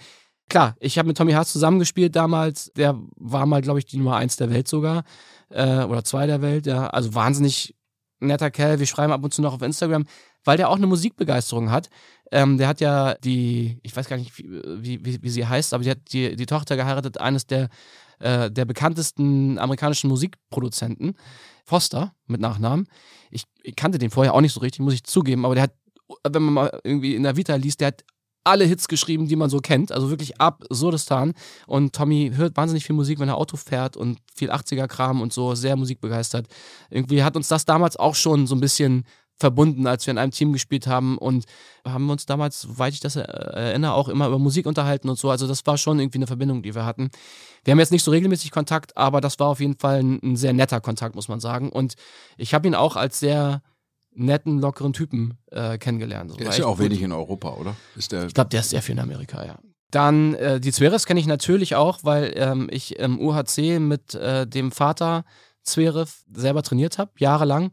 Klar, 0.47 0.75
ich 0.79 0.97
habe 0.97 1.07
mit 1.07 1.17
Tommy 1.17 1.33
Haas 1.33 1.51
zusammengespielt 1.51 2.15
damals. 2.15 2.71
Der 2.77 2.99
war 3.15 3.45
mal, 3.47 3.61
glaube 3.61 3.79
ich, 3.79 3.85
die 3.85 3.97
Nummer 3.97 4.17
eins 4.17 4.37
der 4.37 4.51
Welt 4.51 4.67
sogar. 4.67 5.03
Äh, 5.49 5.83
oder 5.83 6.03
zwei 6.03 6.27
der 6.27 6.41
Welt, 6.41 6.67
ja. 6.67 6.87
Also 6.87 7.15
wahnsinnig 7.15 7.75
netter 8.19 8.51
Kerl. 8.51 8.79
Wir 8.79 8.85
schreiben 8.85 9.11
ab 9.11 9.23
und 9.23 9.33
zu 9.33 9.41
noch 9.41 9.53
auf 9.53 9.61
Instagram, 9.61 10.05
weil 10.43 10.57
der 10.57 10.69
auch 10.69 10.75
eine 10.75 10.87
Musikbegeisterung 10.87 11.71
hat. 11.71 11.89
Ähm, 12.35 12.57
der 12.57 12.67
hat 12.67 12.81
ja 12.81 13.15
die, 13.23 13.79
ich 13.81 13.95
weiß 13.95 14.09
gar 14.09 14.17
nicht, 14.17 14.37
wie, 14.37 15.05
wie, 15.05 15.23
wie 15.23 15.29
sie 15.29 15.47
heißt, 15.47 15.73
aber 15.73 15.85
die 15.85 15.89
hat 15.89 16.11
die, 16.11 16.35
die 16.35 16.45
Tochter 16.45 16.75
geheiratet, 16.75 17.17
eines 17.17 17.47
der, 17.47 17.69
äh, 18.19 18.51
der 18.51 18.65
bekanntesten 18.65 19.57
amerikanischen 19.57 20.09
Musikproduzenten, 20.09 21.15
Foster 21.63 22.13
mit 22.27 22.41
Nachnamen. 22.41 22.89
Ich, 23.31 23.45
ich 23.63 23.77
kannte 23.77 23.99
den 23.99 24.09
vorher 24.09 24.33
auch 24.33 24.41
nicht 24.41 24.51
so 24.51 24.59
richtig, 24.59 24.81
muss 24.81 24.93
ich 24.93 25.05
zugeben, 25.05 25.45
aber 25.45 25.55
der 25.55 25.63
hat, 25.63 25.75
wenn 26.29 26.43
man 26.43 26.53
mal 26.53 26.79
irgendwie 26.83 27.15
in 27.15 27.23
der 27.23 27.37
Vita 27.37 27.55
liest, 27.55 27.79
der 27.79 27.87
hat 27.87 28.03
alle 28.43 28.65
Hits 28.65 28.89
geschrieben, 28.89 29.29
die 29.29 29.37
man 29.37 29.49
so 29.49 29.59
kennt. 29.59 29.93
Also 29.93 30.09
wirklich 30.09 30.39
absurdestan. 30.41 31.33
Und 31.67 31.95
Tommy 31.95 32.33
hört 32.35 32.57
wahnsinnig 32.57 32.85
viel 32.85 32.95
Musik, 32.95 33.19
wenn 33.19 33.29
er 33.29 33.37
Auto 33.37 33.55
fährt 33.55 33.95
und 33.95 34.19
viel 34.35 34.51
80er-Kram 34.51 35.21
und 35.21 35.31
so, 35.31 35.55
sehr 35.55 35.77
musikbegeistert. 35.77 36.47
Irgendwie 36.89 37.23
hat 37.23 37.37
uns 37.37 37.47
das 37.47 37.63
damals 37.63 37.95
auch 37.95 38.13
schon 38.13 38.45
so 38.45 38.55
ein 38.55 38.61
bisschen 38.61 39.05
verbunden, 39.37 39.85
als 39.85 40.05
wir 40.05 40.11
in 40.11 40.17
einem 40.17 40.31
Team 40.31 40.53
gespielt 40.53 40.87
haben 40.87 41.17
und 41.17 41.45
haben 41.85 42.09
uns 42.09 42.25
damals, 42.25 42.61
soweit 42.61 42.93
ich 42.93 43.01
das 43.01 43.15
erinnere, 43.15 43.93
auch 43.93 44.07
immer 44.07 44.27
über 44.27 44.39
Musik 44.39 44.65
unterhalten 44.65 45.09
und 45.09 45.19
so. 45.19 45.29
Also 45.29 45.47
das 45.47 45.65
war 45.65 45.77
schon 45.77 45.99
irgendwie 45.99 46.19
eine 46.19 46.27
Verbindung, 46.27 46.63
die 46.63 46.73
wir 46.73 46.85
hatten. 46.85 47.09
Wir 47.63 47.71
haben 47.71 47.79
jetzt 47.79 47.91
nicht 47.91 48.03
so 48.03 48.11
regelmäßig 48.11 48.51
Kontakt, 48.51 48.95
aber 48.95 49.19
das 49.21 49.39
war 49.39 49.47
auf 49.47 49.59
jeden 49.59 49.77
Fall 49.77 49.99
ein, 50.01 50.19
ein 50.23 50.35
sehr 50.37 50.53
netter 50.53 50.79
Kontakt, 50.79 51.15
muss 51.15 51.27
man 51.27 51.39
sagen. 51.39 51.69
Und 51.69 51.95
ich 52.37 52.53
habe 52.53 52.67
ihn 52.67 52.75
auch 52.75 52.95
als 52.95 53.19
sehr 53.19 53.61
netten, 54.13 54.59
lockeren 54.59 54.93
Typen 54.93 55.37
äh, 55.51 55.77
kennengelernt. 55.77 56.31
So, 56.31 56.37
der 56.37 56.49
ist 56.49 56.57
ja 56.57 56.65
auch 56.65 56.77
gut. 56.77 56.85
wenig 56.85 57.01
in 57.01 57.11
Europa, 57.11 57.49
oder? 57.55 57.75
Ist 57.97 58.13
der 58.13 58.27
ich 58.27 58.33
glaube, 58.33 58.49
der 58.49 58.61
ist 58.61 58.69
sehr 58.69 58.81
viel 58.81 58.93
in 58.93 58.99
Amerika, 58.99 59.45
ja. 59.45 59.59
Dann 59.91 60.33
äh, 60.35 60.59
die 60.59 60.71
Zverev 60.71 61.05
kenne 61.05 61.19
ich 61.19 61.27
natürlich 61.27 61.75
auch, 61.75 61.99
weil 62.03 62.33
ähm, 62.35 62.67
ich 62.71 62.97
im 62.97 63.19
UHC 63.19 63.79
mit 63.79 64.15
äh, 64.15 64.47
dem 64.47 64.71
Vater 64.71 65.25
Zverev 65.63 66.11
selber 66.33 66.63
trainiert 66.63 66.97
habe, 66.97 67.11
jahrelang 67.17 67.71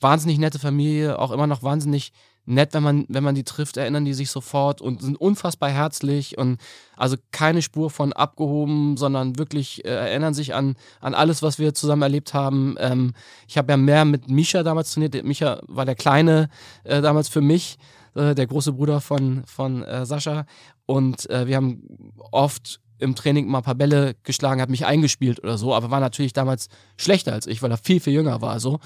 wahnsinnig 0.00 0.38
nette 0.38 0.58
Familie, 0.58 1.18
auch 1.18 1.30
immer 1.30 1.46
noch 1.46 1.62
wahnsinnig 1.62 2.12
nett, 2.48 2.72
wenn 2.72 2.82
man, 2.82 3.04
wenn 3.08 3.22
man 3.22 3.34
die 3.34 3.44
trifft, 3.44 3.76
erinnern 3.76 4.06
die 4.06 4.14
sich 4.14 4.30
sofort 4.30 4.80
und 4.80 5.02
sind 5.02 5.20
unfassbar 5.20 5.70
herzlich 5.70 6.38
und 6.38 6.58
also 6.96 7.16
keine 7.30 7.60
Spur 7.60 7.90
von 7.90 8.12
abgehoben, 8.14 8.96
sondern 8.96 9.38
wirklich 9.38 9.84
äh, 9.84 9.88
erinnern 9.90 10.32
sich 10.32 10.54
an, 10.54 10.74
an 11.00 11.14
alles, 11.14 11.42
was 11.42 11.58
wir 11.58 11.74
zusammen 11.74 12.02
erlebt 12.02 12.32
haben. 12.32 12.76
Ähm, 12.78 13.12
ich 13.46 13.58
habe 13.58 13.72
ja 13.72 13.76
mehr 13.76 14.06
mit 14.06 14.30
Misha 14.30 14.62
damals 14.62 14.92
trainiert. 14.92 15.22
Misha 15.24 15.60
war 15.66 15.84
der 15.84 15.94
Kleine 15.94 16.48
äh, 16.84 17.02
damals 17.02 17.28
für 17.28 17.42
mich, 17.42 17.76
äh, 18.14 18.34
der 18.34 18.46
große 18.46 18.72
Bruder 18.72 19.02
von, 19.02 19.42
von 19.44 19.82
äh, 19.82 20.06
Sascha. 20.06 20.46
Und 20.86 21.28
äh, 21.28 21.46
wir 21.46 21.56
haben 21.56 22.14
oft 22.30 22.80
im 22.98 23.14
Training 23.14 23.46
mal 23.46 23.58
ein 23.58 23.64
paar 23.64 23.74
Bälle 23.74 24.16
geschlagen, 24.22 24.60
hat 24.62 24.70
mich 24.70 24.86
eingespielt 24.86 25.42
oder 25.42 25.58
so, 25.58 25.74
aber 25.74 25.90
war 25.90 26.00
natürlich 26.00 26.32
damals 26.32 26.68
schlechter 26.96 27.32
als 27.32 27.46
ich, 27.46 27.62
weil 27.62 27.70
er 27.70 27.76
viel, 27.76 28.00
viel 28.00 28.14
jünger 28.14 28.40
war. 28.40 28.58
So. 28.58 28.80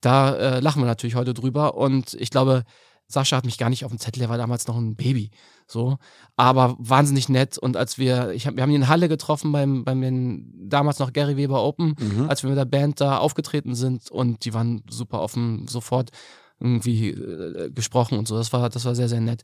Da 0.00 0.34
äh, 0.34 0.60
lachen 0.60 0.82
wir 0.82 0.86
natürlich 0.86 1.16
heute 1.16 1.34
drüber. 1.34 1.76
Und 1.76 2.14
ich 2.14 2.30
glaube, 2.30 2.64
Sascha 3.08 3.36
hat 3.36 3.46
mich 3.46 3.58
gar 3.58 3.70
nicht 3.70 3.84
auf 3.84 3.90
dem 3.90 3.98
Zettel, 3.98 4.22
er 4.22 4.28
war 4.28 4.36
damals 4.36 4.66
noch 4.66 4.76
ein 4.76 4.94
Baby. 4.94 5.30
So. 5.66 5.96
Aber 6.36 6.76
wahnsinnig 6.78 7.28
nett. 7.28 7.56
Und 7.56 7.76
als 7.76 7.98
wir, 7.98 8.30
ich 8.32 8.46
hab, 8.46 8.56
wir 8.56 8.62
haben 8.62 8.70
ihn 8.70 8.82
in 8.82 8.88
Halle 8.88 9.08
getroffen 9.08 9.50
beim, 9.50 9.84
beim 9.84 10.44
damals 10.54 10.98
noch 10.98 11.12
Gary 11.12 11.36
Weber 11.36 11.62
Open, 11.62 11.94
mhm. 11.98 12.28
als 12.28 12.42
wir 12.42 12.50
mit 12.50 12.58
der 12.58 12.66
Band 12.66 13.00
da 13.00 13.18
aufgetreten 13.18 13.74
sind 13.74 14.10
und 14.10 14.44
die 14.44 14.52
waren 14.52 14.82
super 14.90 15.20
offen 15.20 15.66
sofort 15.66 16.10
irgendwie 16.60 17.10
äh, 17.10 17.70
gesprochen 17.70 18.18
und 18.18 18.26
so. 18.26 18.36
Das 18.36 18.52
war, 18.52 18.68
das 18.68 18.84
war 18.84 18.94
sehr, 18.94 19.08
sehr 19.08 19.20
nett. 19.20 19.42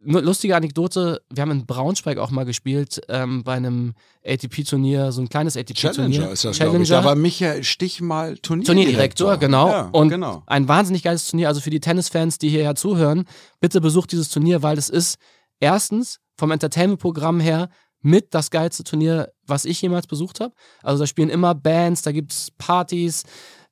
Lustige 0.00 0.56
Anekdote, 0.56 1.20
wir 1.30 1.42
haben 1.42 1.50
in 1.50 1.66
Braunschweig 1.66 2.18
auch 2.18 2.30
mal 2.30 2.44
gespielt, 2.44 3.00
ähm, 3.08 3.42
bei 3.42 3.54
einem 3.54 3.94
ATP-Turnier, 4.24 5.10
so 5.12 5.22
ein 5.22 5.28
kleines 5.28 5.56
ATP-Turnier. 5.56 5.92
Challenger 5.92 6.32
ist 6.32 6.44
das, 6.44 6.56
Challenger. 6.56 6.82
Ich. 6.82 6.88
Da 6.88 7.04
war 7.04 7.14
Michael 7.16 7.64
Stich 7.64 8.00
mal 8.00 8.38
Turnierdirektor. 8.38 8.74
Turnierdirektor, 8.74 9.36
genau. 9.38 9.68
Ja, 9.68 9.88
und 9.92 10.08
genau. 10.08 10.42
ein 10.46 10.68
wahnsinnig 10.68 11.02
geiles 11.02 11.28
Turnier. 11.28 11.48
Also 11.48 11.60
für 11.60 11.70
die 11.70 11.80
Tennisfans, 11.80 12.38
die 12.38 12.48
hierher 12.48 12.74
zuhören, 12.76 13.24
bitte 13.60 13.80
besucht 13.80 14.12
dieses 14.12 14.28
Turnier, 14.28 14.62
weil 14.62 14.78
es 14.78 14.88
ist 14.88 15.18
erstens 15.58 16.20
vom 16.36 16.50
Entertainment-Programm 16.50 17.40
her 17.40 17.68
mit 18.02 18.34
das 18.34 18.50
geilste 18.50 18.84
Turnier, 18.84 19.32
was 19.46 19.64
ich 19.64 19.80
jemals 19.80 20.06
besucht 20.06 20.40
habe. 20.40 20.54
Also 20.82 21.02
da 21.02 21.06
spielen 21.06 21.30
immer 21.30 21.54
Bands, 21.54 22.02
da 22.02 22.12
gibt 22.12 22.32
es 22.32 22.50
Partys, 22.58 23.24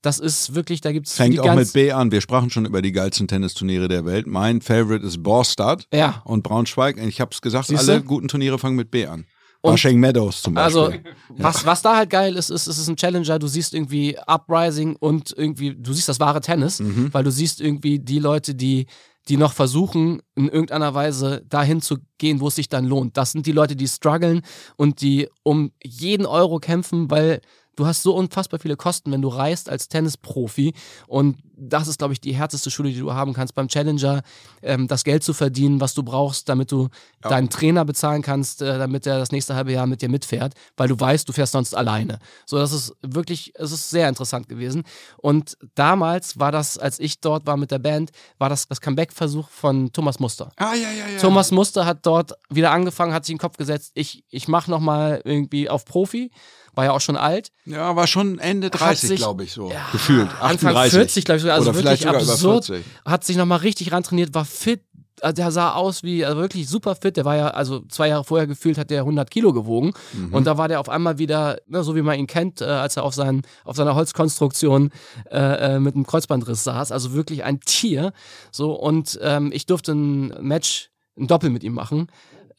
das 0.02 0.18
ist 0.18 0.54
wirklich, 0.54 0.80
da 0.80 0.92
gibt 0.92 1.08
es. 1.08 1.14
Fängt 1.14 1.38
auch 1.40 1.54
mit 1.54 1.72
B 1.72 1.92
an. 1.92 2.10
Wir 2.10 2.20
sprachen 2.20 2.50
schon 2.50 2.64
über 2.64 2.82
die 2.82 2.92
geilsten 2.92 3.28
Tennisturniere 3.28 3.88
der 3.88 4.04
Welt. 4.04 4.26
Mein 4.26 4.60
Favorite 4.60 5.06
ist 5.06 5.22
Borstad 5.22 5.86
ja. 5.92 6.22
und 6.24 6.42
Braunschweig. 6.42 6.96
Ich 6.98 7.20
habe 7.20 7.30
es 7.32 7.40
gesagt, 7.40 7.66
Siehste? 7.66 7.92
alle 7.92 8.02
guten 8.02 8.28
Turniere 8.28 8.58
fangen 8.58 8.76
mit 8.76 8.90
B 8.90 9.06
an. 9.06 9.26
Washing 9.62 10.00
Meadows 10.00 10.42
zum 10.42 10.56
also, 10.56 10.86
Beispiel. 10.86 11.10
Also, 11.10 11.34
ja. 11.36 11.44
was, 11.44 11.66
was 11.66 11.82
da 11.82 11.96
halt 11.96 12.10
geil 12.10 12.36
ist, 12.36 12.50
ist, 12.50 12.66
es 12.66 12.78
ist 12.78 12.88
ein 12.88 12.96
Challenger. 12.96 13.38
Du 13.38 13.46
siehst 13.46 13.74
irgendwie 13.74 14.16
Uprising 14.26 14.96
und 14.96 15.34
irgendwie, 15.36 15.74
du 15.74 15.92
siehst 15.92 16.08
das 16.08 16.18
wahre 16.18 16.40
Tennis, 16.40 16.80
mhm. 16.80 17.12
weil 17.12 17.24
du 17.24 17.30
siehst 17.30 17.60
irgendwie 17.60 17.98
die 17.98 18.20
Leute, 18.20 18.54
die, 18.54 18.86
die 19.28 19.36
noch 19.36 19.52
versuchen, 19.52 20.22
in 20.34 20.48
irgendeiner 20.48 20.94
Weise 20.94 21.42
dahin 21.46 21.82
zu 21.82 21.98
gehen, 22.16 22.40
wo 22.40 22.48
es 22.48 22.56
sich 22.56 22.70
dann 22.70 22.86
lohnt. 22.86 23.18
Das 23.18 23.32
sind 23.32 23.44
die 23.44 23.52
Leute, 23.52 23.76
die 23.76 23.86
strugglen 23.86 24.40
und 24.76 25.02
die 25.02 25.28
um 25.42 25.72
jeden 25.84 26.24
Euro 26.24 26.58
kämpfen, 26.58 27.10
weil 27.10 27.42
du 27.80 27.86
hast 27.86 28.02
so 28.02 28.14
unfassbar 28.14 28.60
viele 28.60 28.76
Kosten, 28.76 29.10
wenn 29.10 29.22
du 29.22 29.28
reist 29.28 29.70
als 29.70 29.88
Tennisprofi. 29.88 30.74
Und 31.06 31.38
das 31.56 31.88
ist, 31.88 31.98
glaube 31.98 32.12
ich, 32.12 32.20
die 32.20 32.34
härteste 32.34 32.70
Schule, 32.70 32.90
die 32.90 32.98
du 32.98 33.12
haben 33.12 33.32
kannst 33.32 33.54
beim 33.54 33.68
Challenger, 33.68 34.22
ähm, 34.62 34.86
das 34.86 35.02
Geld 35.02 35.24
zu 35.24 35.32
verdienen, 35.32 35.80
was 35.80 35.94
du 35.94 36.02
brauchst, 36.02 36.48
damit 36.48 36.72
du 36.72 36.88
ja. 37.22 37.30
deinen 37.30 37.48
Trainer 37.48 37.84
bezahlen 37.84 38.22
kannst, 38.22 38.62
äh, 38.62 38.78
damit 38.78 39.06
er 39.06 39.18
das 39.18 39.32
nächste 39.32 39.54
halbe 39.54 39.72
Jahr 39.72 39.86
mit 39.86 40.02
dir 40.02 40.08
mitfährt, 40.08 40.54
weil 40.76 40.88
du 40.88 40.98
weißt, 40.98 41.28
du 41.28 41.32
fährst 41.32 41.52
sonst 41.52 41.74
alleine. 41.74 42.18
So, 42.44 42.58
das 42.58 42.72
ist 42.72 42.94
wirklich, 43.02 43.52
es 43.56 43.72
ist 43.72 43.90
sehr 43.90 44.08
interessant 44.08 44.48
gewesen. 44.48 44.84
Und 45.16 45.56
damals 45.74 46.38
war 46.38 46.52
das, 46.52 46.76
als 46.76 47.00
ich 47.00 47.20
dort 47.20 47.46
war 47.46 47.56
mit 47.56 47.70
der 47.70 47.78
Band, 47.78 48.10
war 48.38 48.48
das 48.50 48.68
das 48.68 48.80
Comeback-Versuch 48.80 49.48
von 49.48 49.92
Thomas 49.92 50.20
Muster. 50.20 50.52
Ah, 50.56 50.74
ja, 50.74 50.90
ja, 50.90 51.08
ja. 51.12 51.18
Thomas 51.18 51.50
Muster 51.50 51.86
hat 51.86 52.04
dort 52.04 52.32
wieder 52.50 52.72
angefangen, 52.72 53.14
hat 53.14 53.24
sich 53.24 53.32
in 53.32 53.36
den 53.36 53.42
Kopf 53.42 53.56
gesetzt, 53.56 53.92
ich, 53.94 54.24
ich 54.28 54.48
mache 54.48 54.70
nochmal 54.70 55.22
irgendwie 55.24 55.70
auf 55.70 55.86
Profi 55.86 56.30
war 56.74 56.84
ja 56.84 56.92
auch 56.92 57.00
schon 57.00 57.16
alt. 57.16 57.50
Ja, 57.64 57.96
war 57.96 58.06
schon 58.06 58.38
Ende 58.38 58.70
30, 58.70 59.16
glaube 59.16 59.44
ich, 59.44 59.52
so 59.52 59.70
ja, 59.70 59.86
gefühlt. 59.92 60.28
38. 60.40 60.68
Anfang 60.68 60.90
40, 60.90 61.24
glaube 61.24 61.38
ich, 61.40 61.50
also 61.50 61.70
Oder 61.70 61.78
wirklich 61.78 62.08
absurd. 62.08 62.72
Hat 63.04 63.24
sich 63.24 63.36
nochmal 63.36 63.58
richtig 63.58 63.92
rantrainiert, 63.92 64.34
war 64.34 64.44
fit. 64.44 64.82
Also 65.22 65.34
der 65.34 65.50
sah 65.50 65.74
aus 65.74 66.02
wie 66.02 66.24
also 66.24 66.40
wirklich 66.40 66.66
super 66.66 66.94
fit. 66.94 67.16
Der 67.18 67.26
war 67.26 67.36
ja, 67.36 67.48
also 67.48 67.80
zwei 67.88 68.08
Jahre 68.08 68.24
vorher 68.24 68.46
gefühlt, 68.46 68.78
hat 68.78 68.88
der 68.88 69.00
100 69.00 69.30
Kilo 69.30 69.52
gewogen. 69.52 69.92
Mhm. 70.14 70.32
Und 70.32 70.46
da 70.46 70.56
war 70.56 70.66
der 70.66 70.80
auf 70.80 70.88
einmal 70.88 71.18
wieder, 71.18 71.58
ne, 71.66 71.84
so 71.84 71.94
wie 71.94 72.02
man 72.02 72.18
ihn 72.18 72.26
kennt, 72.26 72.62
äh, 72.62 72.64
als 72.64 72.96
er 72.96 73.02
auf, 73.02 73.14
sein, 73.14 73.42
auf 73.64 73.76
seiner 73.76 73.94
Holzkonstruktion 73.94 74.90
äh, 75.30 75.74
äh, 75.74 75.78
mit 75.78 75.94
einem 75.94 76.06
Kreuzbandriss 76.06 76.64
saß. 76.64 76.90
Also 76.90 77.12
wirklich 77.12 77.44
ein 77.44 77.60
Tier. 77.60 78.12
So, 78.50 78.72
und 78.72 79.18
ähm, 79.22 79.50
ich 79.52 79.66
durfte 79.66 79.92
ein 79.92 80.28
Match, 80.40 80.90
ein 81.18 81.26
Doppel 81.26 81.50
mit 81.50 81.64
ihm 81.64 81.74
machen. 81.74 82.06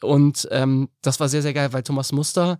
Und 0.02 0.48
ähm, 0.52 0.90
das 1.02 1.20
war 1.20 1.30
sehr, 1.30 1.42
sehr 1.42 1.54
geil, 1.54 1.74
weil 1.74 1.84
Thomas 1.84 2.12
Muster 2.12 2.58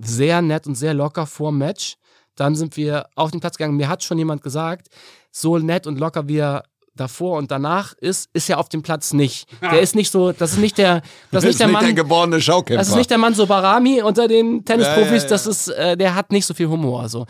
sehr 0.00 0.42
nett 0.42 0.66
und 0.66 0.74
sehr 0.74 0.94
locker 0.94 1.26
vor 1.26 1.50
dem 1.50 1.58
Match. 1.58 1.96
Dann 2.34 2.54
sind 2.54 2.76
wir 2.76 3.06
auf 3.16 3.30
den 3.30 3.40
Platz 3.40 3.56
gegangen. 3.56 3.76
Mir 3.76 3.88
hat 3.88 4.04
schon 4.04 4.18
jemand 4.18 4.42
gesagt, 4.42 4.88
so 5.32 5.58
nett 5.58 5.86
und 5.86 5.98
locker 5.98 6.28
wie 6.28 6.38
er 6.38 6.64
davor 6.98 7.38
und 7.38 7.50
danach 7.50 7.94
ist, 7.94 8.28
ist 8.32 8.50
er 8.50 8.58
auf 8.58 8.68
dem 8.68 8.82
Platz 8.82 9.12
nicht. 9.12 9.48
Der 9.62 9.80
ist 9.80 9.94
nicht 9.94 10.10
so, 10.10 10.32
das 10.32 10.52
ist 10.52 10.58
nicht 10.58 10.78
der, 10.78 11.02
das 11.30 11.44
ist 11.44 11.50
nicht 11.50 11.60
der 11.60 11.68
Mann, 11.68 11.84
der 11.84 11.94
geborene 11.94 12.40
Schaukämpfer. 12.40 12.80
Das 12.80 12.88
ist 12.88 12.96
nicht 12.96 13.10
der 13.10 13.18
Mann 13.18 13.34
so 13.34 13.46
Barami 13.46 14.02
unter 14.02 14.28
den 14.28 14.64
Tennisprofis. 14.64 15.08
Ja, 15.08 15.16
ja, 15.16 15.22
ja. 15.22 15.28
Das 15.28 15.46
ist, 15.46 15.68
äh, 15.68 15.96
der 15.96 16.14
hat 16.14 16.32
nicht 16.32 16.46
so 16.46 16.54
viel 16.54 16.68
Humor. 16.68 17.08
So. 17.08 17.26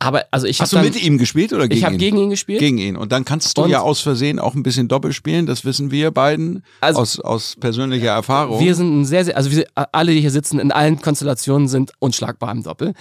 Aber 0.00 0.24
also 0.32 0.46
ich 0.46 0.60
Hast 0.60 0.72
du 0.72 0.76
dann, 0.76 0.84
mit 0.84 1.00
ihm 1.02 1.16
gespielt 1.18 1.52
oder 1.52 1.66
gegen 1.66 1.78
ich 1.78 1.84
habe 1.84 1.94
ihn? 1.94 1.98
gegen 1.98 2.18
ihn 2.18 2.30
gespielt. 2.30 2.58
Gegen 2.58 2.76
ihn. 2.78 2.96
Und 2.96 3.10
dann 3.12 3.24
kannst 3.24 3.56
du 3.56 3.62
Und- 3.62 3.70
ja 3.70 3.80
aus 3.80 4.00
Versehen 4.00 4.38
auch 4.38 4.54
ein 4.54 4.62
bisschen 4.62 4.86
Doppel 4.88 5.12
spielen, 5.14 5.46
das 5.46 5.64
wissen 5.64 5.90
wir 5.90 6.10
beiden 6.10 6.62
Also- 6.80 7.00
aus, 7.00 7.20
aus 7.20 7.56
persönlicher 7.58 8.10
Erfahrung. 8.10 8.60
Wir 8.60 8.74
sind 8.74 9.00
ein 9.00 9.04
sehr, 9.06 9.24
sehr, 9.24 9.36
also 9.36 9.50
wir, 9.50 9.64
alle, 9.92 10.12
die 10.12 10.20
hier 10.20 10.30
sitzen, 10.32 10.58
in 10.58 10.72
allen 10.72 11.00
Konstellationen 11.00 11.68
sind 11.68 11.92
unschlagbar 12.00 12.52
im 12.52 12.62
Doppel. 12.64 12.92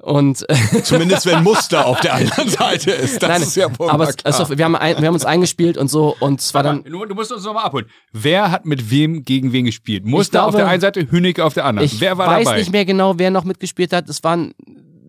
Und 0.00 0.46
Zumindest 0.84 1.26
wenn 1.26 1.42
Muster 1.42 1.84
auf 1.86 2.00
der 2.00 2.14
anderen 2.14 2.48
Seite 2.48 2.92
ist. 2.92 3.20
Das 3.22 3.28
nein, 3.28 3.42
ist 3.42 3.56
ja 3.56 3.66
wohl 3.78 3.90
aber 3.90 4.08
es, 4.08 4.16
doch- 4.38 4.56
wir, 4.56 4.64
haben 4.64 4.76
ein, 4.76 4.96
wir 5.00 5.06
haben 5.08 5.14
uns 5.14 5.24
eingespielt 5.26 5.76
und 5.76 5.90
so 5.90 6.16
und 6.20 6.40
es 6.40 6.54
war 6.54 6.62
dann 6.62 6.84
Du, 6.84 7.04
du 7.04 7.14
musst 7.14 7.32
uns 7.32 7.44
nochmal 7.44 7.64
abholen. 7.64 7.86
Wer 8.12 8.50
hat 8.52 8.64
mit 8.64 8.90
wem 8.90 9.24
gegen 9.24 9.52
wen 9.52 9.64
gespielt? 9.66 10.06
Muster 10.06 10.38
glaube- 10.38 10.46
auf 10.48 10.54
der 10.54 10.68
einen 10.68 10.80
Seite, 10.80 11.10
Hünecke 11.10 11.44
auf 11.44 11.52
der 11.54 11.64
anderen. 11.66 11.84
ich 11.84 12.00
Wer 12.00 12.16
war 12.16 12.28
weiß 12.28 12.44
dabei? 12.46 12.58
nicht 12.58 12.72
mehr 12.72 12.84
genau, 12.84 13.18
wer 13.18 13.30
noch 13.30 13.44
mitgespielt 13.44 13.92
hat. 13.92 14.08
Es 14.08 14.22
waren, 14.22 14.52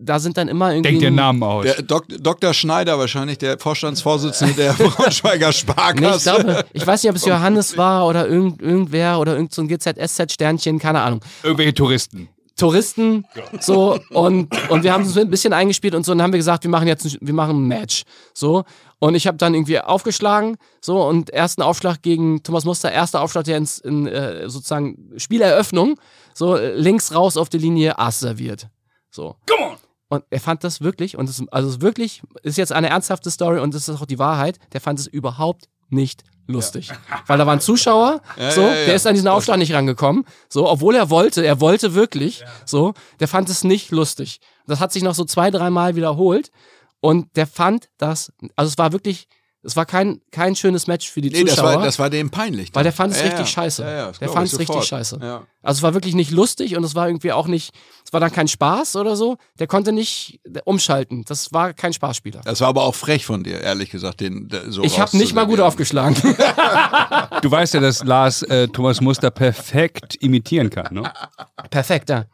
da 0.00 0.18
sind 0.18 0.36
dann 0.36 0.48
immer 0.48 0.72
irgendwie 0.72 0.90
Denk 0.90 1.00
dir 1.00 1.10
Namen 1.10 1.42
aus. 1.42 1.64
Der 1.64 1.82
Dok 1.82 2.06
Dr. 2.08 2.54
Schneider 2.54 2.98
wahrscheinlich, 2.98 3.38
der 3.38 3.58
Vorstandsvorsitzende 3.58 4.54
der 4.54 4.72
Braunschweiger 4.78 5.46
Nee, 5.46 5.50
ich 5.50 5.56
Sparkasse. 5.58 6.30
glaube, 6.30 6.64
ich 6.72 6.86
weiß 6.86 7.02
nicht, 7.02 7.10
ob 7.10 7.16
es 7.16 7.24
Johannes 7.24 7.76
war 7.76 8.06
oder 8.06 8.26
irgend, 8.26 8.62
irgendwer 8.62 9.18
oder 9.20 9.34
irgend 9.36 9.52
so 9.52 9.62
ein 9.62 9.68
GZSZ-Sternchen, 9.68 10.78
keine 10.78 11.00
Ahnung. 11.02 11.20
Irgendwelche 11.42 11.74
Touristen. 11.74 12.28
Touristen, 12.56 13.24
so 13.60 13.98
und 14.10 14.48
und 14.68 14.82
wir 14.82 14.92
haben 14.92 15.04
uns 15.04 15.16
ein 15.16 15.30
bisschen 15.30 15.54
eingespielt 15.54 15.94
und 15.94 16.04
so 16.04 16.12
und 16.12 16.18
dann 16.18 16.24
haben 16.24 16.32
wir 16.34 16.38
gesagt, 16.38 16.62
wir 16.62 16.70
machen 16.70 16.86
jetzt 16.88 17.06
ein, 17.06 17.16
wir 17.22 17.32
machen 17.32 17.56
ein 17.64 17.68
Match, 17.68 18.02
so 18.34 18.64
und 18.98 19.14
ich 19.14 19.26
habe 19.26 19.38
dann 19.38 19.54
irgendwie 19.54 19.80
aufgeschlagen, 19.80 20.58
so 20.82 21.02
und 21.02 21.30
ersten 21.30 21.62
Aufschlag 21.62 22.02
gegen 22.02 22.42
Thomas 22.42 22.66
Muster, 22.66 22.92
erster 22.92 23.22
Aufschlag 23.22 23.44
der 23.44 23.56
ins 23.56 23.78
in, 23.78 24.06
äh, 24.06 24.46
sozusagen 24.50 25.10
Spieleröffnung, 25.16 25.94
so 26.34 26.54
links 26.56 27.14
raus 27.14 27.38
auf 27.38 27.48
die 27.48 27.56
Linie 27.56 27.98
Ass 27.98 28.20
serviert, 28.20 28.68
so. 29.10 29.36
Come 29.48 29.70
on! 29.70 29.76
Und 30.10 30.24
er 30.28 30.40
fand 30.40 30.64
das 30.64 30.80
wirklich, 30.80 31.16
und 31.16 31.28
das, 31.28 31.40
also 31.52 31.68
es 31.68 31.76
ist 31.76 31.82
wirklich, 31.82 32.22
ist 32.42 32.58
jetzt 32.58 32.72
eine 32.72 32.88
ernsthafte 32.88 33.30
Story 33.30 33.60
und 33.60 33.72
das 33.74 33.88
ist 33.88 34.02
auch 34.02 34.06
die 34.06 34.18
Wahrheit, 34.18 34.58
der 34.72 34.80
fand 34.80 34.98
es 34.98 35.06
überhaupt 35.06 35.68
nicht 35.88 36.24
lustig. 36.48 36.90
Weil 37.28 37.38
da 37.38 37.46
waren 37.46 37.60
Zuschauer, 37.60 38.20
so, 38.36 38.62
ja, 38.62 38.66
ja. 38.66 38.86
der 38.86 38.94
ist 38.96 39.06
an 39.06 39.14
diesen 39.14 39.28
Aufschlag 39.28 39.58
nicht 39.58 39.72
rangekommen, 39.72 40.24
so, 40.48 40.68
obwohl 40.68 40.96
er 40.96 41.10
wollte, 41.10 41.46
er 41.46 41.60
wollte 41.60 41.94
wirklich, 41.94 42.44
so, 42.66 42.92
der 43.20 43.28
fand 43.28 43.48
es 43.50 43.62
nicht 43.62 43.92
lustig. 43.92 44.40
Das 44.66 44.80
hat 44.80 44.92
sich 44.92 45.04
noch 45.04 45.14
so 45.14 45.24
zwei, 45.24 45.52
dreimal 45.52 45.94
wiederholt 45.94 46.50
und 46.98 47.36
der 47.36 47.46
fand 47.46 47.88
das, 47.96 48.32
also 48.56 48.68
es 48.68 48.78
war 48.78 48.90
wirklich, 48.90 49.28
es 49.62 49.76
war 49.76 49.84
kein, 49.84 50.20
kein 50.30 50.56
schönes 50.56 50.86
Match 50.86 51.10
für 51.10 51.20
die 51.20 51.28
Nee, 51.30 51.44
das 51.44 51.56
Zuschauer. 51.56 51.76
war, 51.76 51.84
das 51.84 51.98
war 51.98 52.08
dem 52.08 52.30
peinlich. 52.30 52.70
Weil 52.72 52.82
der 52.84 52.92
fand 52.92 53.12
es 53.12 53.18
Ja, 53.18 53.24
richtig 53.24 53.40
ja. 53.40 53.46
scheiße. 53.46 53.82
Ja, 53.82 53.90
ja, 53.92 54.06
das 54.08 54.18
der 54.18 54.28
fand 54.30 54.46
es 54.48 54.58
richtig 54.58 54.82
scheiße. 54.84 55.18
Ja. 55.22 55.42
Also 55.62 55.78
es 55.78 55.82
war 55.82 55.92
wirklich 55.92 56.14
nicht 56.14 56.30
lustig 56.30 56.76
und 56.76 56.84
es 56.84 56.94
war 56.94 57.06
irgendwie 57.08 57.32
auch 57.32 57.46
nicht, 57.46 57.74
es 58.04 58.12
war 58.12 58.20
dann 58.20 58.32
kein 58.32 58.48
Spaß 58.48 58.96
oder 58.96 59.16
so. 59.16 59.36
Der 59.58 59.66
konnte 59.66 59.92
nicht 59.92 60.40
umschalten. 60.64 61.24
Das 61.26 61.52
war 61.52 61.74
kein 61.74 61.92
Spaßspieler. 61.92 62.40
Das 62.44 62.62
war 62.62 62.68
aber 62.68 62.84
auch 62.84 62.94
frech 62.94 63.26
von 63.26 63.44
dir, 63.44 63.60
ehrlich 63.60 63.90
gesagt, 63.90 64.20
den 64.20 64.48
so 64.68 64.82
Ich 64.82 64.98
habe 64.98 65.14
nicht 65.16 65.34
mal 65.34 65.46
gut 65.46 65.60
aufgeschlagen. 65.60 66.14
Du 67.42 67.50
weißt 67.50 67.74
ja, 67.74 67.80
dass 67.80 68.02
Lars 68.04 68.42
äh, 68.42 68.68
Thomas 68.68 69.00
Muster 69.00 69.30
perfekt 69.30 70.16
imitieren 70.16 70.70
kann, 70.70 70.94
ne? 70.94 71.12
Perfekt, 71.70 72.08
ja. 72.10 72.24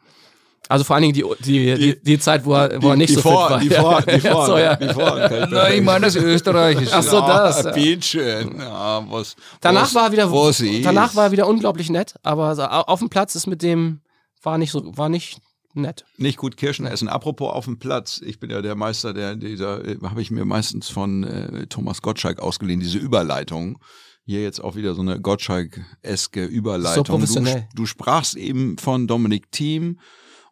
Also 0.69 0.83
vor 0.83 0.95
allen 0.95 1.03
Dingen 1.03 1.13
die, 1.13 1.23
die, 1.43 1.75
die, 1.75 2.03
die 2.03 2.19
Zeit, 2.19 2.45
wo 2.45 2.53
er, 2.53 2.81
wo 2.81 2.89
er 2.89 2.95
nicht 2.95 3.13
so 3.13 3.21
vor, 3.21 3.59
fit 3.59 3.71
war. 3.71 4.01
Die 4.03 4.09
vor, 4.09 4.13
die 4.13 4.19
vor, 4.27 4.45
so, 4.45 4.57
ja. 4.57 4.75
die 4.75 4.89
vor. 4.89 5.17
Nein, 5.49 5.73
ich 5.75 5.81
meine 5.81 6.05
das 6.05 6.15
Österreichische. 6.15 6.91
Ach 6.93 7.03
so, 7.03 7.21
das. 7.21 7.63
Ja, 7.63 7.71
Bietchen. 7.71 8.59
Ja, 8.59 9.03
was, 9.09 9.35
Danach 9.61 9.83
was, 9.83 9.95
war 9.95 10.05
er 10.05 10.11
wieder, 10.11 10.31
was 10.31 10.63
danach 10.83 11.15
war 11.15 11.25
er 11.25 11.31
wieder 11.31 11.47
unglaublich 11.47 11.89
nett, 11.89 12.15
aber 12.23 12.89
auf 12.89 12.99
dem 12.99 13.09
Platz 13.09 13.35
ist 13.35 13.47
mit 13.47 13.61
dem, 13.61 14.01
war 14.41 14.57
nicht 14.57 14.71
so, 14.71 14.97
war 14.97 15.09
nicht 15.09 15.39
nett. 15.73 16.05
nicht 16.17 16.37
gut 16.37 16.57
Kirschen 16.57 16.85
essen. 16.85 17.07
Apropos 17.07 17.53
auf 17.53 17.65
dem 17.65 17.79
Platz, 17.79 18.21
ich 18.23 18.39
bin 18.39 18.49
ja 18.49 18.61
der 18.61 18.75
Meister 18.75 19.13
der 19.13 19.35
dieser, 19.35 19.81
habe 20.03 20.21
ich 20.21 20.31
mir 20.31 20.45
meistens 20.45 20.89
von 20.89 21.23
äh, 21.23 21.67
Thomas 21.67 22.01
Gottschalk 22.01 22.39
ausgeliehen, 22.39 22.79
diese 22.79 22.97
Überleitung. 22.97 23.79
Hier 24.25 24.43
jetzt 24.43 24.59
auch 24.59 24.75
wieder 24.75 24.93
so 24.93 25.01
eine 25.01 25.21
Gottschalk-eske 25.21 26.43
Überleitung. 26.43 27.05
So 27.05 27.13
professionell. 27.13 27.67
Du, 27.73 27.83
du 27.83 27.85
sprachst 27.85 28.35
eben 28.35 28.77
von 28.77 29.07
Dominik 29.07 29.51
Thiem 29.53 29.99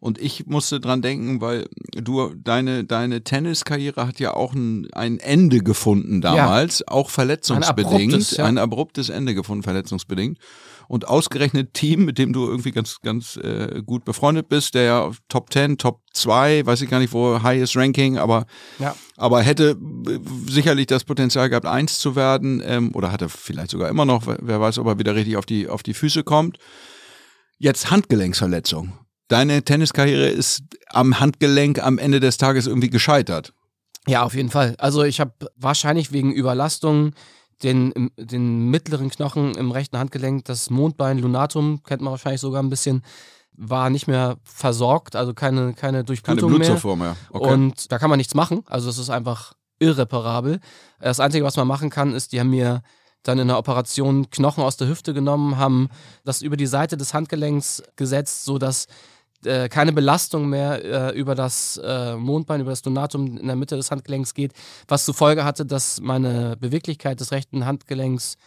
und 0.05 0.19
ich 0.19 0.45
musste 0.45 0.79
dran 0.79 1.01
denken, 1.01 1.41
weil 1.41 1.67
du 1.95 2.33
deine 2.35 2.83
deine 2.83 3.23
Tenniskarriere 3.23 4.05
hat 4.07 4.19
ja 4.19 4.33
auch 4.35 4.53
ein, 4.53 4.87
ein 4.93 5.17
Ende 5.19 5.59
gefunden 5.59 6.21
damals, 6.21 6.87
auch 6.87 7.09
verletzungsbedingt, 7.09 8.13
abruptes, 8.13 8.37
ja. 8.37 8.45
ein 8.45 8.57
abruptes 8.59 9.09
Ende 9.09 9.33
gefunden 9.33 9.63
verletzungsbedingt. 9.63 10.37
Und 10.87 11.07
ausgerechnet 11.07 11.73
Team, 11.73 12.05
mit 12.05 12.19
dem 12.19 12.31
du 12.31 12.45
irgendwie 12.47 12.71
ganz, 12.71 12.97
ganz 13.01 13.37
äh, 13.37 13.81
gut 13.83 14.05
befreundet 14.05 14.47
bist, 14.49 14.75
der 14.75 14.83
ja 14.83 15.11
Top 15.29 15.51
10, 15.51 15.79
Top 15.79 16.01
2, 16.13 16.63
weiß 16.67 16.81
ich 16.83 16.89
gar 16.91 16.99
nicht 16.99 17.11
wo, 17.11 17.41
highest 17.41 17.75
Ranking, 17.75 18.19
aber, 18.19 18.45
Ja. 18.77 18.95
aber 19.17 19.41
hätte 19.41 19.71
äh, 20.07 20.19
sicherlich 20.47 20.85
das 20.85 21.03
Potenzial 21.03 21.49
gehabt, 21.49 21.65
eins 21.65 21.97
zu 21.97 22.15
werden, 22.15 22.61
ähm, 22.63 22.91
oder 22.93 23.11
hatte 23.11 23.29
vielleicht 23.29 23.71
sogar 23.71 23.89
immer 23.89 24.05
noch, 24.05 24.27
wer- 24.27 24.37
wer 24.43 24.61
weiß, 24.61 24.77
ob 24.77 24.85
er 24.85 24.99
wieder 24.99 25.15
richtig 25.15 25.37
auf 25.37 25.47
die, 25.47 25.67
auf 25.67 25.81
die 25.81 25.95
Füße 25.95 26.23
kommt. 26.23 26.59
Jetzt 27.57 27.89
Handgelenksverletzung. 27.89 28.93
Deine 29.27 29.63
Tenniskarriere 29.63 30.27
ist 30.27 30.63
am 30.89 31.19
Handgelenk 31.19 31.79
am 31.83 31.97
Ende 31.97 32.19
des 32.19 32.37
Tages 32.37 32.67
irgendwie 32.67 32.89
gescheitert. 32.89 33.53
Ja, 34.07 34.23
auf 34.23 34.35
jeden 34.35 34.49
Fall. 34.49 34.75
Also 34.77 35.03
ich 35.03 35.19
habe 35.19 35.33
wahrscheinlich 35.55 36.11
wegen 36.11 36.31
Überlastung 36.31 37.13
den, 37.63 38.11
den 38.17 38.69
mittleren 38.69 39.09
Knochen 39.09 39.55
im 39.55 39.71
rechten 39.71 39.97
Handgelenk, 39.97 40.45
das 40.45 40.69
Mondbein, 40.69 41.17
Lunatum, 41.17 41.81
kennt 41.83 42.01
man 42.01 42.11
wahrscheinlich 42.11 42.41
sogar 42.41 42.61
ein 42.61 42.69
bisschen, 42.69 43.01
war 43.53 43.89
nicht 43.89 44.07
mehr 44.07 44.37
versorgt, 44.43 45.15
also 45.15 45.33
keine, 45.33 45.73
keine 45.73 45.75
Keine 45.75 46.03
Durchblutung 46.03 46.51
mehr. 46.51 46.59
Blutzufuhr 46.59 46.95
mehr. 46.95 47.15
Okay. 47.31 47.53
Und 47.53 47.91
da 47.91 47.97
kann 47.97 48.09
man 48.09 48.17
nichts 48.17 48.35
machen. 48.35 48.63
Also 48.67 48.89
es 48.89 48.97
ist 48.97 49.09
einfach 49.09 49.53
irreparabel. 49.79 50.59
Das 50.99 51.19
Einzige, 51.19 51.45
was 51.45 51.55
man 51.55 51.67
machen 51.67 51.89
kann, 51.89 52.13
ist, 52.13 52.31
die 52.31 52.39
haben 52.39 52.49
mir 52.49 52.81
dann 53.23 53.39
in 53.39 53.47
der 53.47 53.57
Operation 53.57 54.29
Knochen 54.29 54.63
aus 54.63 54.77
der 54.77 54.87
Hüfte 54.87 55.13
genommen, 55.13 55.57
haben 55.57 55.89
das 56.25 56.41
über 56.41 56.57
die 56.57 56.67
Seite 56.67 56.95
des 56.97 57.13
Handgelenks 57.13 57.81
gesetzt, 57.95 58.45
sodass 58.45 58.85
äh, 59.45 59.69
keine 59.69 59.93
Belastung 59.93 60.47
mehr 60.49 60.83
äh, 61.13 61.17
über 61.17 61.35
das 61.35 61.79
äh, 61.83 62.15
Mondbein, 62.15 62.61
über 62.61 62.71
das 62.71 62.81
Donatum 62.81 63.37
in 63.37 63.47
der 63.47 63.55
Mitte 63.55 63.75
des 63.75 63.91
Handgelenks 63.91 64.33
geht, 64.33 64.53
was 64.87 65.05
zur 65.05 65.13
Folge 65.13 65.43
hatte, 65.45 65.65
dass 65.65 66.01
meine 66.01 66.57
Beweglichkeit 66.57 67.19
des 67.19 67.31
rechten 67.31 67.65
Handgelenks 67.65 68.37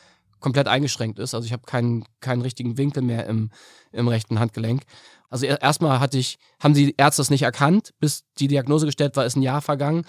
komplett 0.40 0.68
eingeschränkt 0.68 1.18
ist. 1.18 1.34
Also 1.34 1.46
ich 1.46 1.52
habe 1.52 1.64
keinen, 1.66 2.04
keinen 2.20 2.42
richtigen 2.42 2.78
Winkel 2.78 3.02
mehr 3.02 3.26
im, 3.26 3.50
im 3.92 4.06
rechten 4.08 4.38
Handgelenk. 4.38 4.82
Also 5.30 5.46
er- 5.46 5.60
erstmal 5.62 5.98
hatte 6.00 6.16
ich, 6.18 6.38
haben 6.62 6.74
die 6.74 6.94
Ärzte 6.96 7.22
es 7.22 7.30
nicht 7.30 7.42
erkannt, 7.42 7.92
bis 7.98 8.24
die 8.38 8.46
Diagnose 8.48 8.86
gestellt 8.86 9.16
war, 9.16 9.26
ist 9.26 9.36
ein 9.36 9.42
Jahr 9.42 9.60
vergangen. 9.62 10.04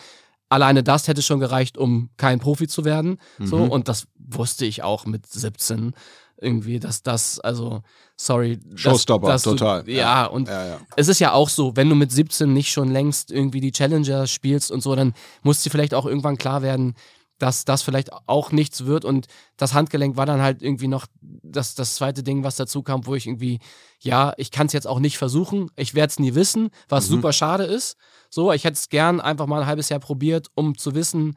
Alleine 0.52 0.82
das 0.84 1.08
hätte 1.08 1.22
schon 1.22 1.40
gereicht, 1.40 1.78
um 1.78 2.10
kein 2.18 2.40
Profi 2.40 2.68
zu 2.68 2.84
werden. 2.86 3.18
So, 3.40 3.58
Mhm. 3.58 3.70
und 3.72 3.88
das 3.88 4.08
wusste 4.30 4.66
ich 4.66 4.84
auch 4.84 5.06
mit 5.06 5.26
17 5.28 5.94
irgendwie, 6.42 6.80
dass 6.80 7.04
das, 7.04 7.40
also, 7.42 7.82
sorry. 8.16 8.60
dass- 8.64 8.80
Showstopper, 8.80 9.28
dass 9.28 9.44
du- 9.44 9.52
total. 9.52 9.90
Ja, 9.90 10.26
und 10.26 10.48
ja, 10.48 10.66
ja. 10.68 10.80
es 10.96 11.08
ist 11.10 11.20
ja 11.20 11.34
auch 11.34 11.50
so, 11.50 11.76
wenn 11.76 11.90
du 11.90 11.96
mit 11.96 12.12
17 12.12 12.54
nicht 12.54 12.72
schon 12.72 12.90
längst 12.92 13.30
irgendwie 13.32 13.60
die 13.60 13.72
Challenger 13.74 14.26
spielst 14.26 14.72
und 14.72 14.82
so, 14.82 14.96
dann 14.96 15.14
muss 15.44 15.62
dir 15.64 15.70
vielleicht 15.70 15.94
auch 15.94 16.06
irgendwann 16.06 16.38
klar 16.38 16.62
werden, 16.62 16.96
dass 17.40 17.64
das 17.66 17.82
vielleicht 17.84 18.12
auch 18.28 18.52
nichts 18.52 18.86
wird. 18.86 19.04
Und 19.06 19.28
das 19.58 19.74
Handgelenk 19.74 20.16
war 20.18 20.26
dann 20.26 20.42
halt 20.42 20.62
irgendwie 20.62 20.88
noch 20.90 21.08
das, 21.22 21.74
das 21.76 21.96
zweite 21.96 22.22
Ding, 22.24 22.44
was 22.44 22.56
dazu 22.58 22.84
kam, 22.84 23.06
wo 23.06 23.16
ich 23.16 23.28
irgendwie, 23.28 23.60
ja, 24.02 24.34
ich 24.38 24.52
kann 24.52 24.68
es 24.68 24.74
jetzt 24.74 24.88
auch 24.88 25.00
nicht 25.00 25.18
versuchen, 25.18 25.70
ich 25.78 25.94
werde 25.94 26.12
es 26.12 26.20
nie 26.20 26.36
wissen, 26.36 26.70
was 26.90 27.08
Mhm. 27.10 27.16
super 27.16 27.34
schade 27.34 27.64
ist. 27.66 27.96
So, 28.30 28.52
ich 28.54 28.64
hätte 28.66 28.76
es 28.76 28.90
gern 28.90 29.20
einfach 29.22 29.46
mal 29.48 29.62
ein 29.62 29.68
halbes 29.68 29.88
Jahr 29.90 30.00
probiert, 30.02 30.48
um 30.56 30.78
zu 30.78 30.96
wissen, 30.96 31.36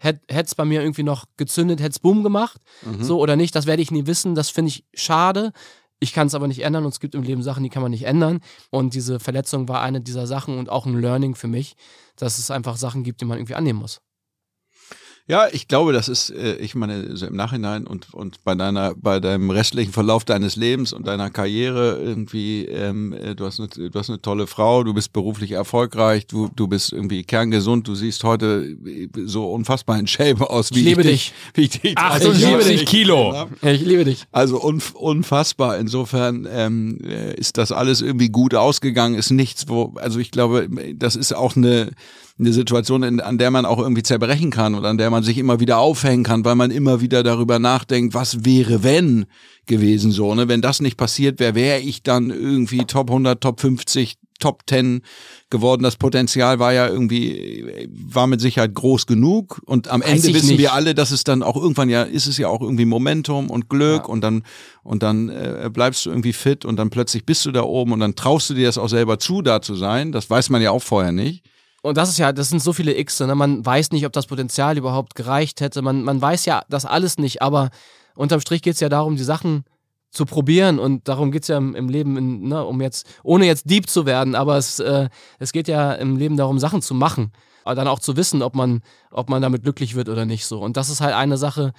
hätte 0.00 0.22
es 0.28 0.54
bei 0.54 0.64
mir 0.64 0.80
irgendwie 0.82 1.02
noch 1.04 1.26
gezündet, 1.36 1.80
hätte 1.80 1.90
es 1.90 1.98
Boom 2.00 2.22
gemacht, 2.22 2.60
Mhm. 2.84 3.04
so 3.04 3.20
oder 3.20 3.36
nicht, 3.36 3.54
das 3.54 3.66
werde 3.66 3.82
ich 3.82 3.90
nie 3.90 4.06
wissen, 4.06 4.34
das 4.34 4.50
finde 4.50 4.70
ich 4.70 4.84
schade. 4.94 5.52
Ich 6.02 6.14
kann 6.14 6.26
es 6.26 6.34
aber 6.34 6.48
nicht 6.48 6.60
ändern 6.64 6.84
und 6.86 6.92
es 6.94 7.00
gibt 7.00 7.14
im 7.14 7.22
Leben 7.22 7.42
Sachen, 7.42 7.62
die 7.62 7.68
kann 7.68 7.82
man 7.82 7.90
nicht 7.90 8.04
ändern. 8.04 8.40
Und 8.70 8.94
diese 8.94 9.20
Verletzung 9.20 9.68
war 9.68 9.82
eine 9.82 10.00
dieser 10.00 10.26
Sachen 10.26 10.58
und 10.58 10.70
auch 10.70 10.86
ein 10.86 10.98
Learning 10.98 11.34
für 11.34 11.46
mich, 11.48 11.76
dass 12.16 12.38
es 12.38 12.50
einfach 12.50 12.76
Sachen 12.78 13.04
gibt, 13.04 13.20
die 13.20 13.26
man 13.26 13.36
irgendwie 13.36 13.54
annehmen 13.54 13.78
muss. 13.80 14.00
Ja, 15.30 15.46
ich 15.52 15.68
glaube, 15.68 15.92
das 15.92 16.08
ist, 16.08 16.30
äh, 16.30 16.56
ich 16.56 16.74
meine, 16.74 17.16
so 17.16 17.24
im 17.24 17.36
Nachhinein 17.36 17.86
und, 17.86 18.12
und 18.12 18.42
bei 18.42 18.56
deiner, 18.56 18.96
bei 18.96 19.20
deinem 19.20 19.50
restlichen 19.50 19.92
Verlauf 19.92 20.24
deines 20.24 20.56
Lebens 20.56 20.92
und 20.92 21.06
deiner 21.06 21.30
Karriere 21.30 22.00
irgendwie, 22.02 22.64
ähm, 22.64 23.12
äh, 23.12 23.36
du 23.36 23.46
hast 23.46 23.60
eine, 23.60 23.68
du 23.68 23.96
hast 23.96 24.10
eine 24.10 24.20
tolle 24.20 24.48
Frau, 24.48 24.82
du 24.82 24.92
bist 24.92 25.12
beruflich 25.12 25.52
erfolgreich, 25.52 26.26
du, 26.26 26.50
du 26.56 26.66
bist 26.66 26.92
irgendwie 26.92 27.22
kerngesund, 27.22 27.86
du 27.86 27.94
siehst 27.94 28.24
heute 28.24 28.76
äh, 28.84 29.08
so 29.24 29.52
unfassbar 29.52 30.00
in 30.00 30.08
Shape 30.08 30.50
aus, 30.50 30.74
wie 30.74 30.80
Ich 30.80 30.84
liebe 30.84 31.04
dich, 31.04 31.32
wie 31.54 31.62
ich 31.62 31.80
dich 31.80 31.96
78 31.96 32.84
Kilo. 32.84 33.46
ich 33.62 33.82
liebe 33.82 34.04
dich. 34.04 34.24
Also 34.32 34.60
unf 34.60 34.96
unfassbar. 34.96 35.78
Insofern 35.78 36.48
ähm, 36.50 36.98
äh, 37.04 37.36
ist 37.36 37.56
das 37.56 37.70
alles 37.70 38.02
irgendwie 38.02 38.30
gut 38.30 38.56
ausgegangen, 38.56 39.14
ist 39.14 39.30
nichts, 39.30 39.68
wo, 39.68 39.94
also 39.94 40.18
ich 40.18 40.32
glaube, 40.32 40.68
das 40.96 41.14
ist 41.14 41.32
auch 41.32 41.54
eine, 41.54 41.92
eine 42.40 42.52
Situation, 42.52 43.02
in, 43.02 43.20
an 43.20 43.38
der 43.38 43.50
man 43.50 43.66
auch 43.66 43.78
irgendwie 43.78 44.02
zerbrechen 44.02 44.50
kann 44.50 44.74
und 44.74 44.84
an 44.84 44.98
der 44.98 45.10
man 45.10 45.22
sich 45.22 45.38
immer 45.38 45.60
wieder 45.60 45.78
aufhängen 45.78 46.24
kann, 46.24 46.44
weil 46.44 46.54
man 46.54 46.70
immer 46.70 47.00
wieder 47.00 47.22
darüber 47.22 47.58
nachdenkt, 47.58 48.14
was 48.14 48.44
wäre, 48.44 48.82
wenn 48.82 49.26
gewesen 49.66 50.10
so, 50.10 50.34
ne? 50.34 50.48
Wenn 50.48 50.62
das 50.62 50.80
nicht 50.80 50.96
passiert 50.96 51.38
wäre, 51.38 51.54
wäre 51.54 51.80
ich 51.80 52.02
dann 52.02 52.30
irgendwie 52.30 52.84
Top 52.84 53.10
100, 53.10 53.40
Top 53.40 53.60
50 53.60 54.18
Top 54.40 54.66
Ten 54.66 55.02
geworden. 55.50 55.82
Das 55.82 55.96
Potenzial 55.96 56.58
war 56.58 56.72
ja 56.72 56.88
irgendwie, 56.88 57.88
war 57.90 58.26
mit 58.26 58.40
Sicherheit 58.40 58.74
groß 58.74 59.06
genug. 59.06 59.60
Und 59.66 59.88
am 59.88 60.00
Weiß 60.00 60.24
Ende 60.24 60.34
wissen 60.34 60.48
nicht. 60.48 60.58
wir 60.58 60.72
alle, 60.72 60.94
dass 60.94 61.12
es 61.12 61.22
dann 61.24 61.42
auch 61.42 61.56
irgendwann 61.56 61.88
ja, 61.88 62.02
ist 62.02 62.26
es 62.26 62.38
ja 62.38 62.48
auch 62.48 62.62
irgendwie 62.62 62.86
Momentum 62.86 63.50
und 63.50 63.68
Glück 63.68 64.02
ja. 64.02 64.08
und 64.08 64.22
dann, 64.22 64.42
und 64.82 65.02
dann 65.02 65.28
äh, 65.28 65.70
bleibst 65.72 66.06
du 66.06 66.10
irgendwie 66.10 66.32
fit 66.32 66.64
und 66.64 66.76
dann 66.76 66.90
plötzlich 66.90 67.24
bist 67.24 67.44
du 67.44 67.52
da 67.52 67.62
oben 67.62 67.92
und 67.92 68.00
dann 68.00 68.16
traust 68.16 68.50
du 68.50 68.54
dir 68.54 68.66
das 68.66 68.78
auch 68.78 68.88
selber 68.88 69.18
zu, 69.18 69.42
da 69.42 69.62
zu 69.62 69.74
sein. 69.74 70.10
Das 70.10 70.28
weiß 70.28 70.50
man 70.50 70.62
ja 70.62 70.70
auch 70.70 70.82
vorher 70.82 71.12
nicht. 71.12 71.44
Und 71.82 71.96
das 71.96 72.10
ist 72.10 72.18
ja, 72.18 72.32
das 72.32 72.50
sind 72.50 72.62
so 72.62 72.72
viele 72.72 72.96
X, 72.96 73.20
ne? 73.20 73.34
man 73.34 73.64
weiß 73.64 73.92
nicht, 73.92 74.04
ob 74.04 74.12
das 74.12 74.26
Potenzial 74.26 74.76
überhaupt 74.76 75.14
gereicht 75.14 75.60
hätte. 75.60 75.80
Man, 75.80 76.02
man 76.02 76.20
weiß 76.20 76.44
ja 76.44 76.62
das 76.68 76.84
alles 76.84 77.16
nicht, 77.18 77.40
aber 77.40 77.70
unterm 78.14 78.40
Strich 78.40 78.62
geht 78.62 78.74
es 78.74 78.80
ja 78.80 78.88
darum, 78.88 79.16
die 79.16 79.24
Sachen 79.24 79.64
zu 80.10 80.26
probieren 80.26 80.78
und 80.78 81.08
darum 81.08 81.30
geht 81.30 81.42
es 81.42 81.48
ja 81.48 81.56
im, 81.56 81.74
im 81.74 81.88
Leben, 81.88 82.16
in, 82.16 82.48
ne, 82.48 82.64
um 82.64 82.80
jetzt, 82.80 83.06
ohne 83.22 83.46
jetzt 83.46 83.70
deep 83.70 83.88
zu 83.88 84.06
werden, 84.06 84.34
aber 84.34 84.58
es, 84.58 84.80
äh, 84.80 85.08
es 85.38 85.52
geht 85.52 85.68
ja 85.68 85.92
im 85.92 86.16
Leben 86.16 86.36
darum, 86.36 86.58
Sachen 86.58 86.82
zu 86.82 86.94
machen. 86.94 87.32
Aber 87.64 87.74
dann 87.74 87.88
auch 87.88 88.00
zu 88.00 88.16
wissen, 88.16 88.42
ob 88.42 88.54
man, 88.54 88.82
ob 89.10 89.28
man 89.28 89.42
damit 89.42 89.62
glücklich 89.62 89.94
wird 89.94 90.08
oder 90.08 90.24
nicht 90.24 90.46
so. 90.46 90.60
Und 90.60 90.76
das 90.76 90.88
ist 90.88 91.00
halt 91.00 91.14
eine 91.14 91.36
Sache, 91.36 91.72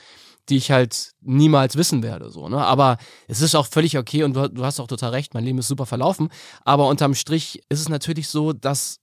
die 0.47 0.57
ich 0.57 0.71
halt 0.71 1.11
niemals 1.21 1.75
wissen 1.75 2.03
werde. 2.03 2.29
So, 2.29 2.49
ne? 2.49 2.57
Aber 2.57 2.97
es 3.27 3.41
ist 3.41 3.55
auch 3.55 3.67
völlig 3.67 3.97
okay 3.97 4.23
und 4.23 4.35
du, 4.35 4.47
du 4.47 4.63
hast 4.63 4.79
auch 4.79 4.87
total 4.87 5.11
recht, 5.11 5.33
mein 5.33 5.43
Leben 5.43 5.57
ist 5.59 5.67
super 5.67 5.85
verlaufen. 5.85 6.29
Aber 6.63 6.87
unterm 6.87 7.15
Strich 7.15 7.61
ist 7.69 7.79
es 7.79 7.89
natürlich 7.89 8.29
so, 8.29 8.53
dass 8.53 9.00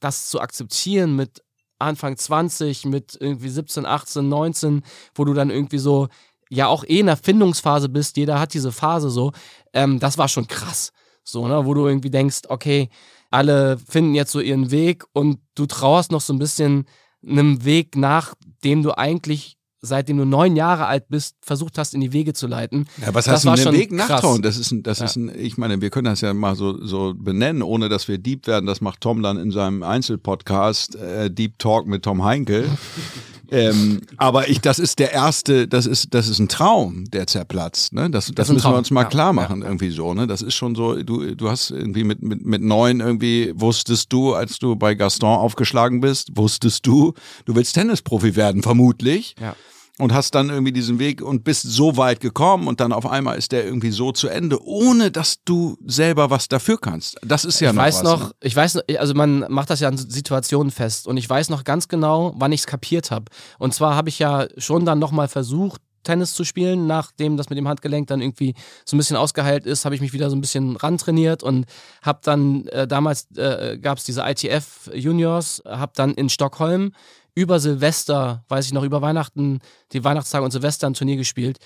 das 0.00 0.28
zu 0.28 0.40
akzeptieren 0.40 1.16
mit 1.16 1.42
Anfang 1.78 2.16
20, 2.16 2.86
mit 2.86 3.16
irgendwie 3.18 3.48
17, 3.48 3.86
18, 3.86 4.28
19, 4.28 4.82
wo 5.14 5.24
du 5.24 5.34
dann 5.34 5.50
irgendwie 5.50 5.78
so 5.78 6.08
ja 6.50 6.66
auch 6.66 6.84
eh 6.84 7.00
in 7.00 7.06
der 7.06 7.16
Findungsphase 7.16 7.88
bist, 7.88 8.16
jeder 8.16 8.38
hat 8.38 8.54
diese 8.54 8.72
Phase 8.72 9.08
so, 9.08 9.32
ähm, 9.72 9.98
das 10.00 10.18
war 10.18 10.28
schon 10.28 10.46
krass. 10.46 10.92
So, 11.22 11.46
ne, 11.46 11.64
wo 11.64 11.74
du 11.74 11.86
irgendwie 11.86 12.10
denkst, 12.10 12.40
okay, 12.48 12.88
alle 13.30 13.78
finden 13.78 14.14
jetzt 14.14 14.32
so 14.32 14.40
ihren 14.40 14.70
Weg 14.70 15.04
und 15.12 15.38
du 15.54 15.66
trauerst 15.66 16.10
noch 16.10 16.20
so 16.20 16.32
ein 16.32 16.38
bisschen 16.38 16.86
einem 17.24 17.64
Weg 17.64 17.96
nach, 17.96 18.34
dem 18.64 18.82
du 18.82 18.96
eigentlich 18.96 19.56
seitdem 19.82 20.18
du 20.18 20.24
neun 20.24 20.56
Jahre 20.56 20.86
alt 20.86 21.08
bist, 21.08 21.36
versucht 21.42 21.78
hast, 21.78 21.94
in 21.94 22.00
die 22.00 22.12
Wege 22.12 22.32
zu 22.32 22.46
leiten. 22.46 22.86
Ja, 23.00 23.14
was 23.14 23.28
heißt 23.28 23.44
denn 23.44 23.54
den 23.54 23.72
Weg 23.72 23.92
nachtrauen? 23.92 24.42
Das 24.42 24.56
ist, 24.56 24.70
ein, 24.70 24.82
das 24.82 24.98
ja. 24.98 25.06
ist 25.06 25.16
ein, 25.16 25.32
ich 25.34 25.56
meine, 25.58 25.80
wir 25.80 25.90
können 25.90 26.04
das 26.06 26.20
ja 26.20 26.34
mal 26.34 26.54
so, 26.54 26.84
so 26.84 27.14
benennen, 27.16 27.62
ohne 27.62 27.88
dass 27.88 28.08
wir 28.08 28.18
deep 28.18 28.46
werden. 28.46 28.66
Das 28.66 28.80
macht 28.80 29.00
Tom 29.00 29.22
dann 29.22 29.38
in 29.38 29.50
seinem 29.50 29.82
Einzelpodcast, 29.82 30.96
äh, 30.96 31.30
Deep 31.30 31.58
Talk 31.58 31.86
mit 31.86 32.04
Tom 32.04 32.24
Heinkel. 32.24 32.68
Ähm, 33.50 34.00
aber 34.16 34.48
ich, 34.48 34.60
das 34.60 34.78
ist 34.78 34.98
der 34.98 35.12
erste, 35.12 35.66
das 35.66 35.86
ist, 35.86 36.14
das 36.14 36.28
ist 36.28 36.38
ein 36.38 36.48
Traum, 36.48 37.04
der 37.10 37.26
zerplatzt. 37.26 37.92
Ne? 37.92 38.10
Das, 38.10 38.26
das, 38.26 38.34
das 38.34 38.48
müssen 38.50 38.70
wir 38.70 38.78
uns 38.78 38.90
mal 38.90 39.04
klar 39.04 39.32
machen, 39.32 39.62
ja, 39.62 39.66
irgendwie 39.66 39.90
so. 39.90 40.14
Ne? 40.14 40.26
Das 40.26 40.42
ist 40.42 40.54
schon 40.54 40.74
so, 40.74 41.02
du, 41.02 41.34
du 41.34 41.50
hast 41.50 41.70
irgendwie 41.70 42.04
mit, 42.04 42.22
mit, 42.22 42.44
mit 42.44 42.62
neun 42.62 43.00
irgendwie, 43.00 43.52
wusstest 43.54 44.12
du, 44.12 44.34
als 44.34 44.58
du 44.58 44.76
bei 44.76 44.94
Gaston 44.94 45.36
aufgeschlagen 45.36 46.00
bist, 46.00 46.36
wusstest 46.36 46.86
du, 46.86 47.14
du 47.44 47.54
willst 47.54 47.74
Tennisprofi 47.74 48.36
werden, 48.36 48.62
vermutlich. 48.62 49.34
Ja 49.40 49.54
und 50.00 50.14
hast 50.14 50.34
dann 50.34 50.50
irgendwie 50.50 50.72
diesen 50.72 50.98
Weg 50.98 51.22
und 51.22 51.44
bist 51.44 51.62
so 51.62 51.96
weit 51.96 52.20
gekommen 52.20 52.66
und 52.66 52.80
dann 52.80 52.92
auf 52.92 53.06
einmal 53.06 53.36
ist 53.36 53.52
der 53.52 53.64
irgendwie 53.64 53.90
so 53.90 54.12
zu 54.12 54.28
Ende, 54.28 54.62
ohne 54.64 55.10
dass 55.10 55.44
du 55.44 55.76
selber 55.86 56.30
was 56.30 56.48
dafür 56.48 56.78
kannst. 56.80 57.18
Das 57.22 57.44
ist 57.44 57.60
ja 57.60 57.70
ich 57.70 57.76
noch 57.76 57.82
weiß 57.82 57.96
was, 57.96 58.02
noch, 58.02 58.22
ne? 58.28 58.34
ich 58.42 58.56
weiß, 58.56 58.78
also 58.98 59.14
man 59.14 59.44
macht 59.48 59.70
das 59.70 59.80
ja 59.80 59.88
an 59.88 59.98
Situationen 59.98 60.70
fest 60.70 61.06
und 61.06 61.16
ich 61.16 61.28
weiß 61.28 61.50
noch 61.50 61.64
ganz 61.64 61.88
genau, 61.88 62.34
wann 62.36 62.52
ich 62.52 62.60
es 62.60 62.66
kapiert 62.66 63.10
habe. 63.10 63.26
Und 63.58 63.74
zwar 63.74 63.94
habe 63.94 64.08
ich 64.08 64.18
ja 64.18 64.46
schon 64.56 64.84
dann 64.84 64.98
nochmal 64.98 65.28
versucht, 65.28 65.80
Tennis 66.02 66.32
zu 66.32 66.44
spielen, 66.44 66.86
nachdem 66.86 67.36
das 67.36 67.50
mit 67.50 67.58
dem 67.58 67.68
Handgelenk 67.68 68.06
dann 68.06 68.22
irgendwie 68.22 68.54
so 68.86 68.96
ein 68.96 68.98
bisschen 68.98 69.16
ausgeheilt 69.16 69.66
ist, 69.66 69.84
habe 69.84 69.94
ich 69.94 70.00
mich 70.00 70.12
wieder 70.12 70.30
so 70.30 70.36
ein 70.36 70.40
bisschen 70.40 70.76
rantrainiert 70.76 71.42
und 71.42 71.66
habe 72.02 72.20
dann 72.22 72.66
äh, 72.68 72.86
damals 72.86 73.28
äh, 73.36 73.78
gab 73.78 73.98
es 73.98 74.04
diese 74.04 74.22
ITF 74.22 74.90
Juniors, 74.94 75.62
habe 75.66 75.92
dann 75.94 76.14
in 76.14 76.30
Stockholm 76.30 76.92
über 77.34 77.60
Silvester, 77.60 78.44
weiß 78.48 78.66
ich 78.66 78.72
noch, 78.72 78.82
über 78.82 79.02
Weihnachten, 79.02 79.60
die 79.92 80.04
Weihnachtstage 80.04 80.44
und 80.44 80.50
Silvester 80.50 80.86
ein 80.86 80.94
Turnier 80.94 81.16
gespielt. 81.16 81.58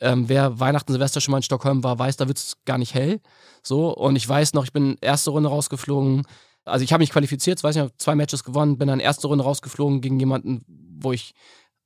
Ähm, 0.00 0.28
wer 0.28 0.60
Weihnachten, 0.60 0.92
Silvester 0.92 1.20
schon 1.20 1.32
mal 1.32 1.38
in 1.38 1.42
Stockholm 1.42 1.82
war, 1.82 1.98
weiß, 1.98 2.16
da 2.16 2.28
wird 2.28 2.38
es 2.38 2.56
gar 2.64 2.78
nicht 2.78 2.94
hell. 2.94 3.20
So, 3.62 3.94
und 3.94 4.16
ich 4.16 4.28
weiß 4.28 4.54
noch, 4.54 4.64
ich 4.64 4.72
bin 4.72 4.96
erste 5.00 5.30
Runde 5.30 5.48
rausgeflogen. 5.48 6.24
Also 6.64 6.84
ich 6.84 6.92
habe 6.92 7.02
mich 7.02 7.10
qualifiziert, 7.10 7.62
weiß 7.62 7.76
nicht, 7.76 8.00
zwei 8.00 8.14
Matches 8.14 8.44
gewonnen, 8.44 8.78
bin 8.78 8.88
dann 8.88 9.00
erste 9.00 9.26
Runde 9.26 9.44
rausgeflogen 9.44 10.00
gegen 10.00 10.20
jemanden, 10.20 10.64
wo 11.00 11.12
ich 11.12 11.34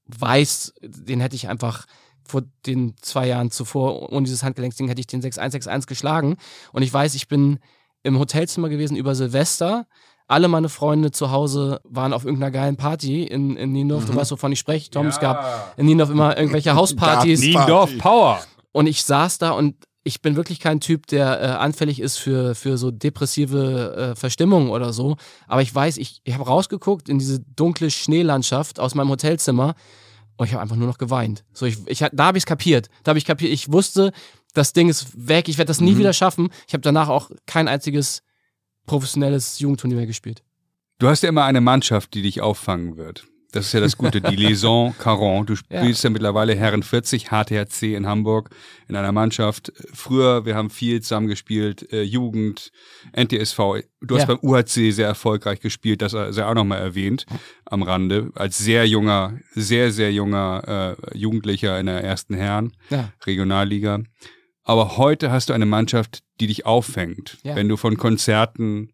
weiß, 0.06 0.74
den 0.82 1.20
hätte 1.20 1.36
ich 1.36 1.48
einfach 1.48 1.86
vor 2.24 2.42
den 2.66 2.94
zwei 3.00 3.26
Jahren 3.28 3.50
zuvor, 3.50 4.12
ohne 4.12 4.24
dieses 4.24 4.42
Handgelenksding, 4.42 4.88
hätte 4.88 5.00
ich 5.00 5.06
den 5.06 5.22
6-1-6-1 5.22 5.86
geschlagen. 5.86 6.36
Und 6.72 6.82
ich 6.82 6.92
weiß, 6.92 7.14
ich 7.14 7.28
bin 7.28 7.58
im 8.02 8.18
Hotelzimmer 8.18 8.68
gewesen 8.68 8.96
über 8.96 9.14
Silvester 9.14 9.86
alle 10.32 10.48
meine 10.48 10.68
Freunde 10.68 11.10
zu 11.10 11.30
Hause 11.30 11.80
waren 11.84 12.12
auf 12.12 12.24
irgendeiner 12.24 12.50
geilen 12.50 12.76
Party 12.76 13.24
in, 13.24 13.56
in 13.56 13.72
Niendorf. 13.72 14.04
Mhm. 14.04 14.12
Du 14.12 14.16
weißt, 14.16 14.32
wovon 14.32 14.52
ich 14.52 14.58
spreche, 14.58 14.90
Tom. 14.90 15.04
Ja. 15.04 15.10
Es 15.10 15.20
gab 15.20 15.74
in 15.76 15.86
Niendorf 15.86 16.10
immer 16.10 16.36
irgendwelche 16.36 16.74
Hauspartys. 16.74 17.40
Niendorf 17.40 17.96
Power. 17.98 18.40
Und 18.72 18.86
ich 18.86 19.04
saß 19.04 19.38
da 19.38 19.50
und 19.50 19.76
ich 20.04 20.20
bin 20.20 20.34
wirklich 20.34 20.58
kein 20.58 20.80
Typ, 20.80 21.06
der 21.06 21.40
äh, 21.40 21.46
anfällig 21.46 22.00
ist 22.00 22.16
für, 22.16 22.54
für 22.54 22.76
so 22.76 22.90
depressive 22.90 24.12
äh, 24.12 24.16
Verstimmungen 24.16 24.70
oder 24.70 24.92
so. 24.92 25.16
Aber 25.46 25.62
ich 25.62 25.72
weiß, 25.72 25.98
ich, 25.98 26.20
ich 26.24 26.34
habe 26.34 26.44
rausgeguckt 26.44 27.08
in 27.08 27.18
diese 27.18 27.40
dunkle 27.40 27.90
Schneelandschaft 27.90 28.80
aus 28.80 28.94
meinem 28.94 29.10
Hotelzimmer 29.10 29.74
und 30.36 30.46
ich 30.46 30.54
habe 30.54 30.62
einfach 30.62 30.76
nur 30.76 30.88
noch 30.88 30.98
geweint. 30.98 31.44
So, 31.52 31.66
ich, 31.66 31.76
ich, 31.86 32.04
da 32.12 32.24
habe 32.24 32.38
ich 32.38 32.42
es 32.42 32.46
kapiert. 32.46 32.88
Da 33.04 33.10
habe 33.10 33.18
ich 33.18 33.24
kapiert. 33.24 33.52
Ich 33.52 33.70
wusste, 33.70 34.12
das 34.54 34.72
Ding 34.72 34.88
ist 34.88 35.28
weg, 35.28 35.48
ich 35.48 35.58
werde 35.58 35.68
das 35.68 35.80
nie 35.80 35.92
mhm. 35.92 35.98
wieder 35.98 36.12
schaffen. 36.12 36.48
Ich 36.66 36.72
habe 36.72 36.82
danach 36.82 37.08
auch 37.08 37.30
kein 37.46 37.68
einziges 37.68 38.22
professionelles 38.86 39.58
Jugendturnier 39.58 39.96
mehr 39.96 40.06
gespielt. 40.06 40.42
Du 40.98 41.08
hast 41.08 41.22
ja 41.22 41.28
immer 41.28 41.44
eine 41.44 41.60
Mannschaft, 41.60 42.14
die 42.14 42.22
dich 42.22 42.40
auffangen 42.40 42.96
wird. 42.96 43.26
Das 43.52 43.66
ist 43.66 43.72
ja 43.74 43.80
das 43.80 43.98
Gute, 43.98 44.22
die 44.22 44.36
Liaison 44.36 44.94
Caron. 44.98 45.44
Du 45.44 45.54
spielst 45.54 46.02
ja. 46.02 46.08
ja 46.08 46.12
mittlerweile 46.12 46.54
Herren 46.54 46.82
40, 46.82 47.28
HTHC 47.28 47.94
in 47.94 48.06
Hamburg, 48.06 48.48
in 48.88 48.96
einer 48.96 49.12
Mannschaft. 49.12 49.72
Früher, 49.92 50.46
wir 50.46 50.56
haben 50.56 50.70
viel 50.70 51.02
zusammen 51.02 51.28
gespielt, 51.28 51.92
äh, 51.92 52.02
Jugend, 52.02 52.72
NTSV. 53.14 53.58
Du 54.00 54.16
hast 54.16 54.28
ja. 54.28 54.34
beim 54.34 54.38
UHC 54.42 54.90
sehr 54.90 55.06
erfolgreich 55.06 55.60
gespielt, 55.60 56.00
das 56.00 56.12
sei 56.12 56.44
auch 56.44 56.54
nochmal 56.54 56.78
erwähnt 56.78 57.26
am 57.66 57.82
Rande, 57.82 58.30
als 58.34 58.58
sehr 58.58 58.88
junger, 58.88 59.38
sehr, 59.54 59.92
sehr 59.92 60.12
junger 60.12 60.96
äh, 61.12 61.16
Jugendlicher 61.16 61.78
in 61.78 61.86
der 61.86 62.02
ersten 62.02 62.34
Herren, 62.34 62.72
ja. 62.88 63.12
Regionalliga. 63.26 64.00
Aber 64.64 64.96
heute 64.96 65.30
hast 65.30 65.48
du 65.48 65.52
eine 65.52 65.66
Mannschaft, 65.66 66.22
die 66.40 66.46
dich 66.46 66.66
auffängt. 66.66 67.38
Ja. 67.42 67.56
Wenn 67.56 67.68
du 67.68 67.76
von 67.76 67.96
Konzerten 67.96 68.92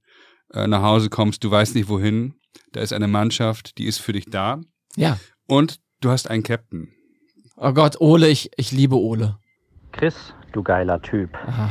äh, 0.53 0.67
nach 0.67 0.83
Hause 0.83 1.11
kommst, 1.11 1.45
du 1.45 1.51
weißt 1.51 1.75
nicht 1.75 1.89
wohin, 1.89 2.35
da 2.73 2.81
ist 2.81 2.93
eine 2.93 3.09
Mannschaft, 3.09 3.79
die 3.79 3.87
ist 3.87 3.99
für 3.99 4.13
dich 4.13 4.27
da. 4.27 4.61
Ja. 4.97 5.19
Und 5.47 5.81
du 6.01 6.11
hast 6.11 6.31
einen 6.31 6.43
Captain. 6.43 6.89
Oh 7.57 7.73
Gott, 7.73 8.01
Ole, 8.01 8.29
ich, 8.29 8.51
ich 8.57 8.73
liebe 8.73 8.97
Ole. 8.97 9.39
Chris, 9.93 10.35
du 10.53 10.63
geiler 10.63 11.03
Typ. 11.03 11.37
Ah. 11.47 11.69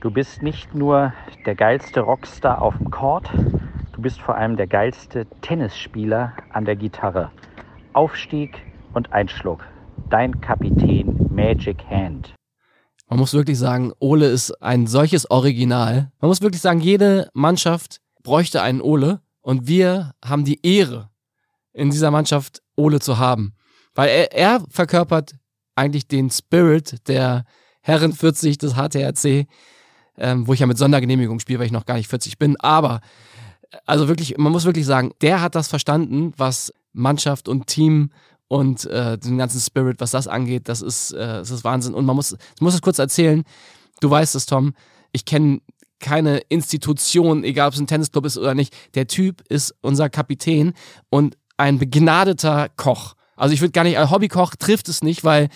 Du 0.00 0.10
bist 0.10 0.42
nicht 0.42 0.74
nur 0.74 1.12
der 1.46 1.54
geilste 1.54 2.00
Rockstar 2.00 2.60
auf 2.60 2.76
dem 2.76 2.90
Court, 2.90 3.30
du 3.92 4.02
bist 4.02 4.20
vor 4.20 4.36
allem 4.36 4.56
der 4.56 4.66
geilste 4.66 5.26
Tennisspieler 5.40 6.34
an 6.50 6.64
der 6.64 6.76
Gitarre. 6.76 7.30
Aufstieg 7.92 8.62
und 8.92 9.12
Einschluck. 9.12 9.64
Dein 10.10 10.40
Kapitän 10.40 11.28
Magic 11.30 11.82
Hand. 11.88 12.34
Man 13.08 13.18
muss 13.18 13.34
wirklich 13.34 13.58
sagen, 13.58 13.92
Ole 13.98 14.28
ist 14.28 14.50
ein 14.62 14.86
solches 14.86 15.30
Original. 15.30 16.10
Man 16.20 16.28
muss 16.28 16.40
wirklich 16.40 16.62
sagen, 16.62 16.80
jede 16.80 17.28
Mannschaft 17.34 18.00
bräuchte 18.22 18.62
einen 18.62 18.80
Ole 18.80 19.20
und 19.40 19.66
wir 19.66 20.14
haben 20.24 20.44
die 20.44 20.64
Ehre, 20.66 21.10
in 21.74 21.90
dieser 21.90 22.10
Mannschaft 22.10 22.62
Ole 22.76 23.00
zu 23.00 23.18
haben. 23.18 23.54
Weil 23.94 24.08
er, 24.08 24.32
er 24.32 24.62
verkörpert 24.70 25.34
eigentlich 25.74 26.08
den 26.08 26.30
Spirit 26.30 27.06
der 27.08 27.44
Herren 27.82 28.12
40 28.12 28.58
des 28.58 28.74
HTRC, 28.74 29.46
ähm, 30.16 30.46
wo 30.46 30.54
ich 30.54 30.60
ja 30.60 30.66
mit 30.66 30.78
Sondergenehmigung 30.78 31.40
spiele, 31.40 31.58
weil 31.58 31.66
ich 31.66 31.72
noch 31.72 31.86
gar 31.86 31.96
nicht 31.96 32.08
40 32.08 32.38
bin. 32.38 32.58
Aber, 32.60 33.00
also 33.84 34.08
wirklich, 34.08 34.38
man 34.38 34.52
muss 34.52 34.64
wirklich 34.64 34.86
sagen, 34.86 35.12
der 35.20 35.42
hat 35.42 35.54
das 35.54 35.68
verstanden, 35.68 36.32
was 36.36 36.72
Mannschaft 36.92 37.48
und 37.48 37.66
Team 37.66 38.10
und 38.54 38.84
äh, 38.84 39.18
den 39.18 39.36
ganzen 39.36 39.60
Spirit, 39.60 39.96
was 39.98 40.12
das 40.12 40.28
angeht, 40.28 40.68
das 40.68 40.80
ist, 40.80 41.10
äh, 41.10 41.26
das 41.26 41.50
ist 41.50 41.64
Wahnsinn. 41.64 41.92
Und 41.92 42.06
man 42.06 42.14
muss, 42.14 42.36
ich 42.54 42.60
muss 42.60 42.74
es 42.74 42.82
kurz 42.82 43.00
erzählen, 43.00 43.42
du 43.98 44.08
weißt 44.08 44.36
es, 44.36 44.46
Tom, 44.46 44.74
ich 45.10 45.24
kenne 45.24 45.60
keine 45.98 46.38
Institution, 46.50 47.42
egal 47.42 47.66
ob 47.66 47.74
es 47.74 47.80
ein 47.80 47.88
Tennisclub 47.88 48.24
ist 48.26 48.38
oder 48.38 48.54
nicht. 48.54 48.72
Der 48.94 49.08
Typ 49.08 49.42
ist 49.48 49.74
unser 49.80 50.08
Kapitän 50.08 50.72
und 51.10 51.36
ein 51.56 51.80
begnadeter 51.80 52.68
Koch. 52.76 53.14
Also 53.34 53.54
ich 53.54 53.60
würde 53.60 53.72
gar 53.72 53.82
nicht, 53.82 53.98
Hobbykoch 53.98 54.54
trifft 54.54 54.88
es 54.88 55.02
nicht, 55.02 55.24
weil 55.24 55.48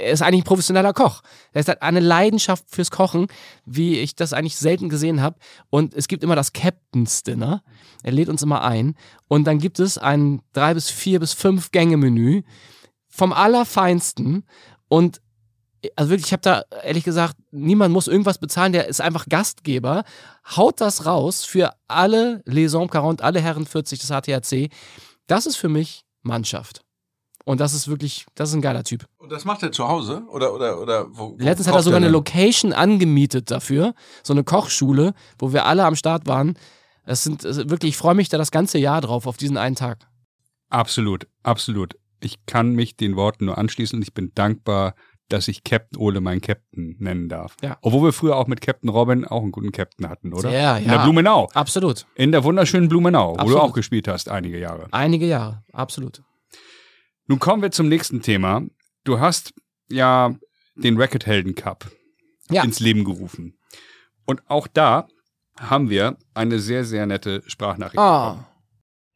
er 0.00 0.12
ist 0.12 0.22
eigentlich 0.22 0.42
ein 0.42 0.48
professioneller 0.48 0.92
Koch. 0.92 1.22
Er 1.52 1.64
hat 1.64 1.82
eine 1.82 2.00
Leidenschaft 2.00 2.64
fürs 2.68 2.90
Kochen, 2.90 3.26
wie 3.64 3.98
ich 3.98 4.14
das 4.14 4.32
eigentlich 4.32 4.56
selten 4.56 4.88
gesehen 4.88 5.20
habe. 5.20 5.38
Und 5.68 5.94
es 5.94 6.08
gibt 6.08 6.24
immer 6.24 6.36
das 6.36 6.52
Captain's 6.52 7.22
Dinner. 7.22 7.62
Er 8.02 8.12
lädt 8.12 8.28
uns 8.28 8.42
immer 8.42 8.62
ein. 8.62 8.94
Und 9.28 9.44
dann 9.44 9.58
gibt 9.58 9.78
es 9.78 9.98
ein 9.98 10.42
drei 10.52 10.74
bis 10.74 10.90
vier 10.90 11.20
bis 11.20 11.32
fünf 11.32 11.70
Gänge 11.70 11.96
Menü 11.96 12.42
vom 13.08 13.32
allerfeinsten. 13.32 14.44
Und 14.88 15.20
also 15.96 16.10
wirklich, 16.10 16.26
ich 16.26 16.32
habe 16.32 16.42
da 16.42 16.64
ehrlich 16.82 17.04
gesagt, 17.04 17.36
niemand 17.50 17.92
muss 17.92 18.08
irgendwas 18.08 18.38
bezahlen, 18.38 18.72
der 18.72 18.88
ist 18.88 19.00
einfach 19.00 19.26
Gastgeber. 19.28 20.04
Haut 20.56 20.80
das 20.80 21.06
raus 21.06 21.44
für 21.44 21.72
alle 21.88 22.42
Les 22.44 22.74
Hommes 22.74 22.92
40, 22.92 23.24
alle 23.24 23.40
Herren 23.40 23.66
40 23.66 23.98
des 23.98 24.08
HTRC. 24.08 24.70
Das 25.26 25.46
ist 25.46 25.56
für 25.56 25.68
mich 25.68 26.04
Mannschaft. 26.22 26.82
Und 27.44 27.60
das 27.60 27.72
ist 27.74 27.88
wirklich, 27.88 28.26
das 28.34 28.50
ist 28.50 28.54
ein 28.54 28.62
geiler 28.62 28.84
Typ. 28.84 29.06
Und 29.18 29.32
das 29.32 29.44
macht 29.44 29.62
er 29.62 29.72
zu 29.72 29.88
Hause? 29.88 30.22
Oder, 30.30 30.54
oder, 30.54 30.80
oder 30.80 31.06
wo, 31.10 31.32
wo 31.32 31.36
Letztens 31.38 31.68
hat 31.68 31.74
er 31.74 31.82
sogar 31.82 31.96
eine 31.96 32.08
Location 32.08 32.72
angemietet 32.72 33.50
dafür. 33.50 33.94
So 34.22 34.32
eine 34.32 34.44
Kochschule, 34.44 35.14
wo 35.38 35.52
wir 35.52 35.64
alle 35.64 35.84
am 35.84 35.96
Start 35.96 36.26
waren. 36.26 36.54
Das 37.06 37.24
sind 37.24 37.42
wirklich, 37.42 37.90
ich 37.90 37.96
freue 37.96 38.14
mich 38.14 38.28
da 38.28 38.38
das 38.38 38.50
ganze 38.50 38.78
Jahr 38.78 39.00
drauf, 39.00 39.26
auf 39.26 39.36
diesen 39.36 39.56
einen 39.56 39.74
Tag. 39.74 40.06
Absolut, 40.68 41.26
absolut. 41.42 41.96
Ich 42.20 42.44
kann 42.46 42.74
mich 42.74 42.96
den 42.96 43.16
Worten 43.16 43.46
nur 43.46 43.58
anschließen. 43.58 44.00
Ich 44.02 44.12
bin 44.12 44.32
dankbar, 44.34 44.94
dass 45.28 45.48
ich 45.48 45.64
Captain 45.64 45.98
Ole 45.98 46.20
meinen 46.20 46.40
Captain 46.40 46.96
nennen 46.98 47.28
darf. 47.28 47.56
Ja. 47.62 47.78
Obwohl 47.82 48.04
wir 48.04 48.12
früher 48.12 48.36
auch 48.36 48.46
mit 48.46 48.60
Captain 48.60 48.90
Robin 48.90 49.24
auch 49.24 49.42
einen 49.42 49.52
guten 49.52 49.72
Captain 49.72 50.08
hatten, 50.08 50.34
oder? 50.34 50.50
Ja, 50.50 50.76
ja. 50.76 50.78
In 50.78 50.88
der 50.88 50.98
Blumenau. 50.98 51.48
Absolut. 51.54 52.06
In 52.14 52.32
der 52.32 52.44
wunderschönen 52.44 52.88
Blumenau, 52.88 53.32
absolut. 53.32 53.52
wo 53.52 53.58
du 53.58 53.62
auch 53.62 53.72
gespielt 53.72 54.08
hast, 54.08 54.28
einige 54.28 54.58
Jahre. 54.58 54.88
Einige 54.90 55.26
Jahre, 55.26 55.62
absolut. 55.72 56.22
Nun 57.30 57.38
kommen 57.38 57.62
wir 57.62 57.70
zum 57.70 57.88
nächsten 57.88 58.22
Thema. 58.22 58.62
Du 59.04 59.20
hast 59.20 59.54
ja 59.88 60.34
den 60.74 61.00
Racket 61.00 61.26
Helden 61.26 61.54
Cup 61.54 61.88
ja. 62.50 62.64
ins 62.64 62.80
Leben 62.80 63.04
gerufen. 63.04 63.56
Und 64.26 64.42
auch 64.50 64.66
da 64.66 65.06
haben 65.56 65.90
wir 65.90 66.16
eine 66.34 66.58
sehr, 66.58 66.84
sehr 66.84 67.06
nette 67.06 67.44
Sprachnachricht. 67.46 68.00
Oh. 68.00 68.34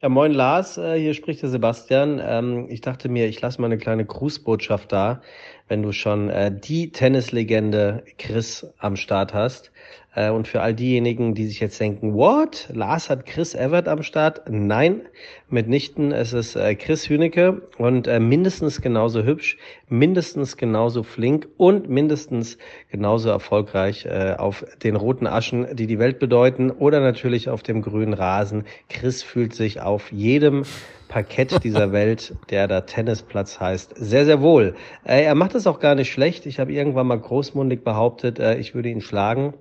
Ja, 0.01 0.09
moin 0.09 0.33
Lars, 0.33 0.79
äh, 0.79 0.97
hier 0.97 1.12
spricht 1.12 1.43
der 1.43 1.49
Sebastian. 1.49 2.21
Ähm, 2.23 2.69
ich 2.71 2.83
dachte 2.83 3.09
mir, 3.09 3.27
ich 3.27 3.41
lasse 3.41 3.61
mal 3.61 3.67
eine 3.67 3.79
kleine 3.79 4.05
Grußbotschaft 4.05 4.93
da, 4.93 5.21
wenn 5.69 5.83
du 5.83 5.93
schon 5.93 6.31
äh, 6.31 6.53
die 6.53 6.93
Tennislegende 6.93 8.05
Chris 8.19 8.67
am 8.79 8.97
Start 8.97 9.33
hast. 9.33 9.71
Äh, 10.15 10.31
und 10.31 10.47
für 10.47 10.61
all 10.61 10.75
diejenigen, 10.75 11.35
die 11.35 11.47
sich 11.47 11.61
jetzt 11.61 11.81
denken, 11.81 12.15
what? 12.15 12.69
Lars 12.73 13.11
hat 13.11 13.27
Chris 13.27 13.55
Evert 13.55 13.89
am 13.89 14.03
Start? 14.03 14.43
Nein, 14.49 15.03
mitnichten. 15.49 16.12
Es 16.12 16.33
ist 16.33 16.55
äh, 16.55 16.75
Chris 16.75 17.09
Hünecke 17.09 17.62
und 17.79 18.07
äh, 18.07 18.21
mindestens 18.21 18.81
genauso 18.81 19.25
hübsch, 19.25 19.59
mindestens 19.89 20.57
genauso 20.57 21.03
flink 21.03 21.49
und 21.57 21.89
mindestens 21.89 22.59
genauso 22.91 23.31
erfolgreich 23.31 24.09
auf 24.39 24.65
den 24.83 24.97
roten 24.97 25.27
Aschen, 25.27 25.77
die 25.77 25.87
die 25.87 25.99
Welt 25.99 26.19
bedeuten 26.19 26.71
oder 26.71 27.01
natürlich 27.01 27.49
auf 27.49 27.62
dem 27.62 27.83
grünen 27.83 28.12
Rasen. 28.12 28.65
Chris 28.89 29.23
fühlt 29.23 29.55
sich 29.55 29.81
auf 29.81 30.11
jedem 30.12 30.65
Parkett 31.09 31.62
dieser 31.64 31.92
Welt, 31.92 32.34
der 32.50 32.68
da 32.68 32.82
Tennisplatz 32.82 33.61
heißt, 33.61 33.94
sehr, 33.96 34.24
sehr 34.24 34.40
wohl. 34.40 34.74
er 35.05 35.34
macht 35.34 35.55
es 35.55 35.66
auch 35.66 35.80
gar 35.80 35.94
nicht 35.94 36.12
schlecht. 36.12 36.46
Ich 36.46 36.59
habe 36.59 36.72
irgendwann 36.72 37.07
mal 37.07 37.18
großmundig 37.18 37.84
behauptet, 37.84 38.38
ich 38.38 38.74
würde 38.74 38.88
ihn 38.88 39.00
schlagen. 39.00 39.55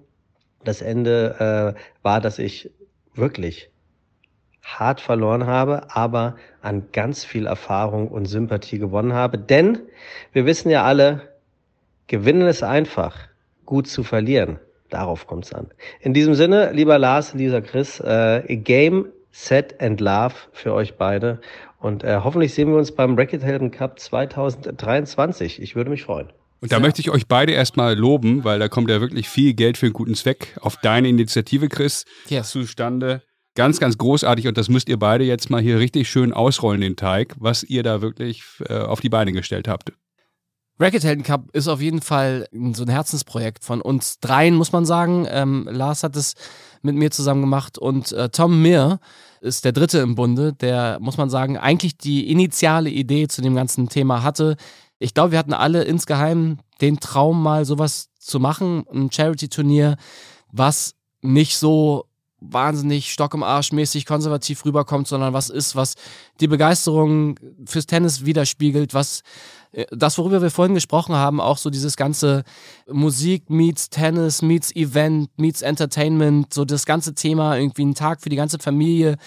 Das 0.64 0.82
Ende 0.82 1.76
äh, 1.76 1.80
war, 2.04 2.22
dass 2.22 2.40
ich 2.40 2.72
wirklich 3.16 3.70
hart 4.64 5.02
verloren 5.02 5.46
habe, 5.46 5.88
aber 5.90 6.38
an 6.62 6.88
ganz 6.94 7.26
viel 7.26 7.46
Erfahrung 7.46 8.08
und 8.08 8.26
Sympathie 8.26 8.80
gewonnen 8.80 9.14
habe. 9.14 9.38
Denn 9.38 9.80
wir 10.32 10.46
wissen 10.46 10.70
ja 10.70 10.84
alle, 10.84 11.34
gewinnen 12.08 12.48
ist 12.48 12.64
einfach, 12.64 13.18
gut 13.66 13.88
zu 13.88 14.04
verlieren. 14.04 14.60
Darauf 14.90 15.28
kommt 15.28 15.46
es 15.46 15.54
an. 15.54 15.68
In 16.00 16.14
diesem 16.14 16.34
Sinne, 16.34 16.72
lieber 16.72 16.98
Lars, 16.98 17.34
lieber 17.34 17.62
Chris, 17.62 18.00
äh, 18.00 18.44
Game, 18.56 19.08
Set 19.34 19.82
and 19.82 20.00
Love 20.00 20.36
für 20.52 20.74
euch 20.74 20.96
beide. 20.96 21.42
Und 21.80 22.04
äh, 22.04 22.22
hoffentlich 22.24 22.54
sehen 22.54 22.70
wir 22.70 22.78
uns 22.78 22.94
beim 22.94 23.16
Racket 23.16 23.44
Helden 23.44 23.72
Cup 23.72 24.00
2023. 24.00 25.62
Ich 25.62 25.76
würde 25.76 25.90
mich 25.90 26.04
freuen. 26.04 26.32
Und 26.62 26.72
da 26.72 26.78
ja. 26.78 26.82
möchte 26.82 27.02
ich 27.02 27.10
euch 27.10 27.28
beide 27.28 27.52
erstmal 27.52 27.98
loben, 27.98 28.46
weil 28.46 28.60
da 28.60 28.70
kommt 28.70 28.90
ja 28.90 29.02
wirklich 29.02 29.28
viel 29.28 29.54
Geld 29.54 29.78
für 29.78 29.88
einen 29.88 29.94
guten 29.94 30.16
Zweck 30.16 30.56
auf 30.62 30.78
deine 30.78 31.10
Initiative, 31.10 31.68
Chris, 31.68 32.06
yes. 32.30 32.52
zustande. 32.52 33.24
Ganz, 33.56 33.80
ganz 33.80 33.98
großartig 33.98 34.48
und 34.48 34.58
das 34.58 34.70
müsst 34.70 34.88
ihr 34.88 34.98
beide 34.98 35.26
jetzt 35.26 35.50
mal 35.50 35.62
hier 35.62 35.78
richtig 35.78 36.10
schön 36.10 36.32
ausrollen, 36.32 36.82
den 36.82 36.96
Teig, 36.96 37.36
was 37.38 37.64
ihr 37.64 37.84
da 37.84 38.02
wirklich 38.02 38.44
äh, 38.70 38.78
auf 38.80 39.02
die 39.02 39.10
Beine 39.10 39.32
gestellt 39.32 39.68
habt. 39.68 39.92
Racket 40.80 41.04
Helden 41.04 41.24
Cup 41.24 41.50
ist 41.54 41.68
auf 41.68 41.82
jeden 41.82 42.02
Fall 42.02 42.48
so 42.74 42.84
ein 42.84 42.90
Herzensprojekt 42.90 43.64
von 43.64 43.82
uns 43.82 44.20
dreien, 44.20 44.56
muss 44.56 44.72
man 44.72 44.86
sagen. 44.86 45.28
Ähm, 45.30 45.68
Lars 45.72 46.04
hat 46.04 46.16
es 46.16 46.34
mit 46.84 46.96
mir 46.96 47.12
zusammen 47.12 47.42
gemacht. 47.42 47.78
Und 47.78 48.12
äh, 48.12 48.30
Tom 48.30 48.62
Mir 48.62 49.00
ist 49.42 49.66
der 49.66 49.72
Dritte 49.72 50.00
im 50.00 50.16
Bunde, 50.16 50.54
der, 50.54 50.98
muss 51.02 51.18
man 51.18 51.30
sagen, 51.30 51.58
eigentlich 51.58 51.98
die 51.98 52.30
initiale 52.30 52.90
Idee 52.90 53.28
zu 53.28 53.42
dem 53.42 53.56
ganzen 53.56 53.90
Thema 53.90 54.24
hatte. 54.24 54.56
Ich 55.00 55.14
glaube, 55.14 55.32
wir 55.32 55.40
hatten 55.40 55.54
alle 55.54 55.84
insgeheim 55.84 56.60
den 56.82 57.00
Traum, 57.00 57.42
mal 57.42 57.66
sowas 57.66 58.10
zu 58.20 58.40
machen, 58.40 58.86
ein 58.94 59.12
Charity-Turnier, 59.12 59.98
was 60.52 60.96
nicht 61.22 61.58
so 61.58 62.06
wahnsinnig 62.40 63.12
Stock 63.12 63.34
im 63.34 63.44
Arsch 63.44 63.72
mäßig 63.72 64.06
konservativ 64.06 64.66
rüberkommt, 64.66 65.08
sondern 65.08 65.34
was 65.34 65.50
ist, 65.50 65.76
was 65.76 65.96
die 66.40 66.48
Begeisterung 66.48 67.40
fürs 67.66 67.86
Tennis 67.86 68.26
widerspiegelt, 68.26 68.94
was 68.94 69.24
das, 69.92 70.18
worüber 70.20 70.42
wir 70.42 70.52
vorhin 70.52 70.76
gesprochen 70.76 71.16
haben, 71.16 71.42
auch 71.42 71.58
so 71.58 71.72
dieses 71.72 71.98
ganze 71.98 72.44
Musik 72.88 73.50
meets 73.50 73.90
Tennis, 73.90 74.44
meets 74.44 74.76
Event, 74.76 75.30
meets 75.38 75.64
Entertainment, 75.64 76.54
so 76.54 76.64
das 76.64 76.86
ganze 76.86 77.16
Thema, 77.16 77.58
irgendwie 77.58 77.86
ein 77.86 77.96
Tag 77.96 78.22
für 78.22 78.30
die 78.30 78.36
ganze 78.36 78.60
Familie, 78.60 79.18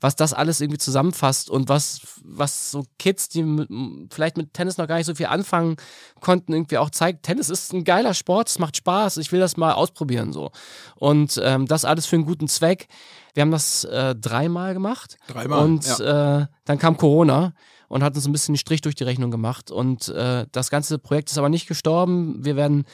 was 0.00 0.14
das 0.14 0.32
alles 0.32 0.60
irgendwie 0.60 0.78
zusammenfasst 0.78 1.50
und 1.50 1.68
was, 1.68 2.02
was 2.22 2.70
so 2.70 2.84
Kids, 2.98 3.28
die 3.28 3.42
mit, 3.42 3.68
vielleicht 4.12 4.36
mit 4.36 4.54
Tennis 4.54 4.78
noch 4.78 4.86
gar 4.86 4.96
nicht 4.96 5.06
so 5.06 5.14
viel 5.14 5.26
anfangen 5.26 5.76
konnten, 6.20 6.52
irgendwie 6.52 6.78
auch 6.78 6.90
zeigt, 6.90 7.24
Tennis 7.24 7.50
ist 7.50 7.72
ein 7.72 7.82
geiler 7.82 8.14
Sport, 8.14 8.48
es 8.48 8.60
macht 8.60 8.76
Spaß, 8.76 9.16
ich 9.16 9.32
will 9.32 9.40
das 9.40 9.56
mal 9.56 9.72
ausprobieren 9.72 10.32
so. 10.32 10.52
Und 10.94 11.40
ähm, 11.42 11.66
das 11.66 11.84
alles 11.84 12.06
für 12.06 12.16
einen 12.16 12.26
guten 12.26 12.46
Zweck. 12.46 12.86
Wir 13.34 13.42
haben 13.42 13.50
das 13.50 13.84
äh, 13.84 14.14
dreimal 14.14 14.72
gemacht. 14.72 15.18
Dreimal. 15.26 15.64
Und 15.64 15.98
ja. 15.98 16.42
äh, 16.42 16.46
dann 16.64 16.78
kam 16.78 16.96
Corona 16.96 17.52
und 17.88 18.02
hat 18.02 18.14
uns 18.14 18.26
ein 18.26 18.32
bisschen 18.32 18.52
einen 18.52 18.58
Strich 18.58 18.80
durch 18.80 18.94
die 18.94 19.04
Rechnung 19.04 19.30
gemacht. 19.30 19.70
Und 19.70 20.08
äh, 20.08 20.46
das 20.52 20.70
ganze 20.70 20.98
Projekt 20.98 21.30
ist 21.30 21.38
aber 21.38 21.48
nicht 21.48 21.66
gestorben. 21.66 22.44
Wir 22.44 22.56
werden 22.56 22.84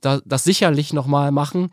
da, 0.00 0.20
das 0.24 0.44
sicherlich 0.44 0.92
nochmal 0.92 1.32
machen. 1.32 1.70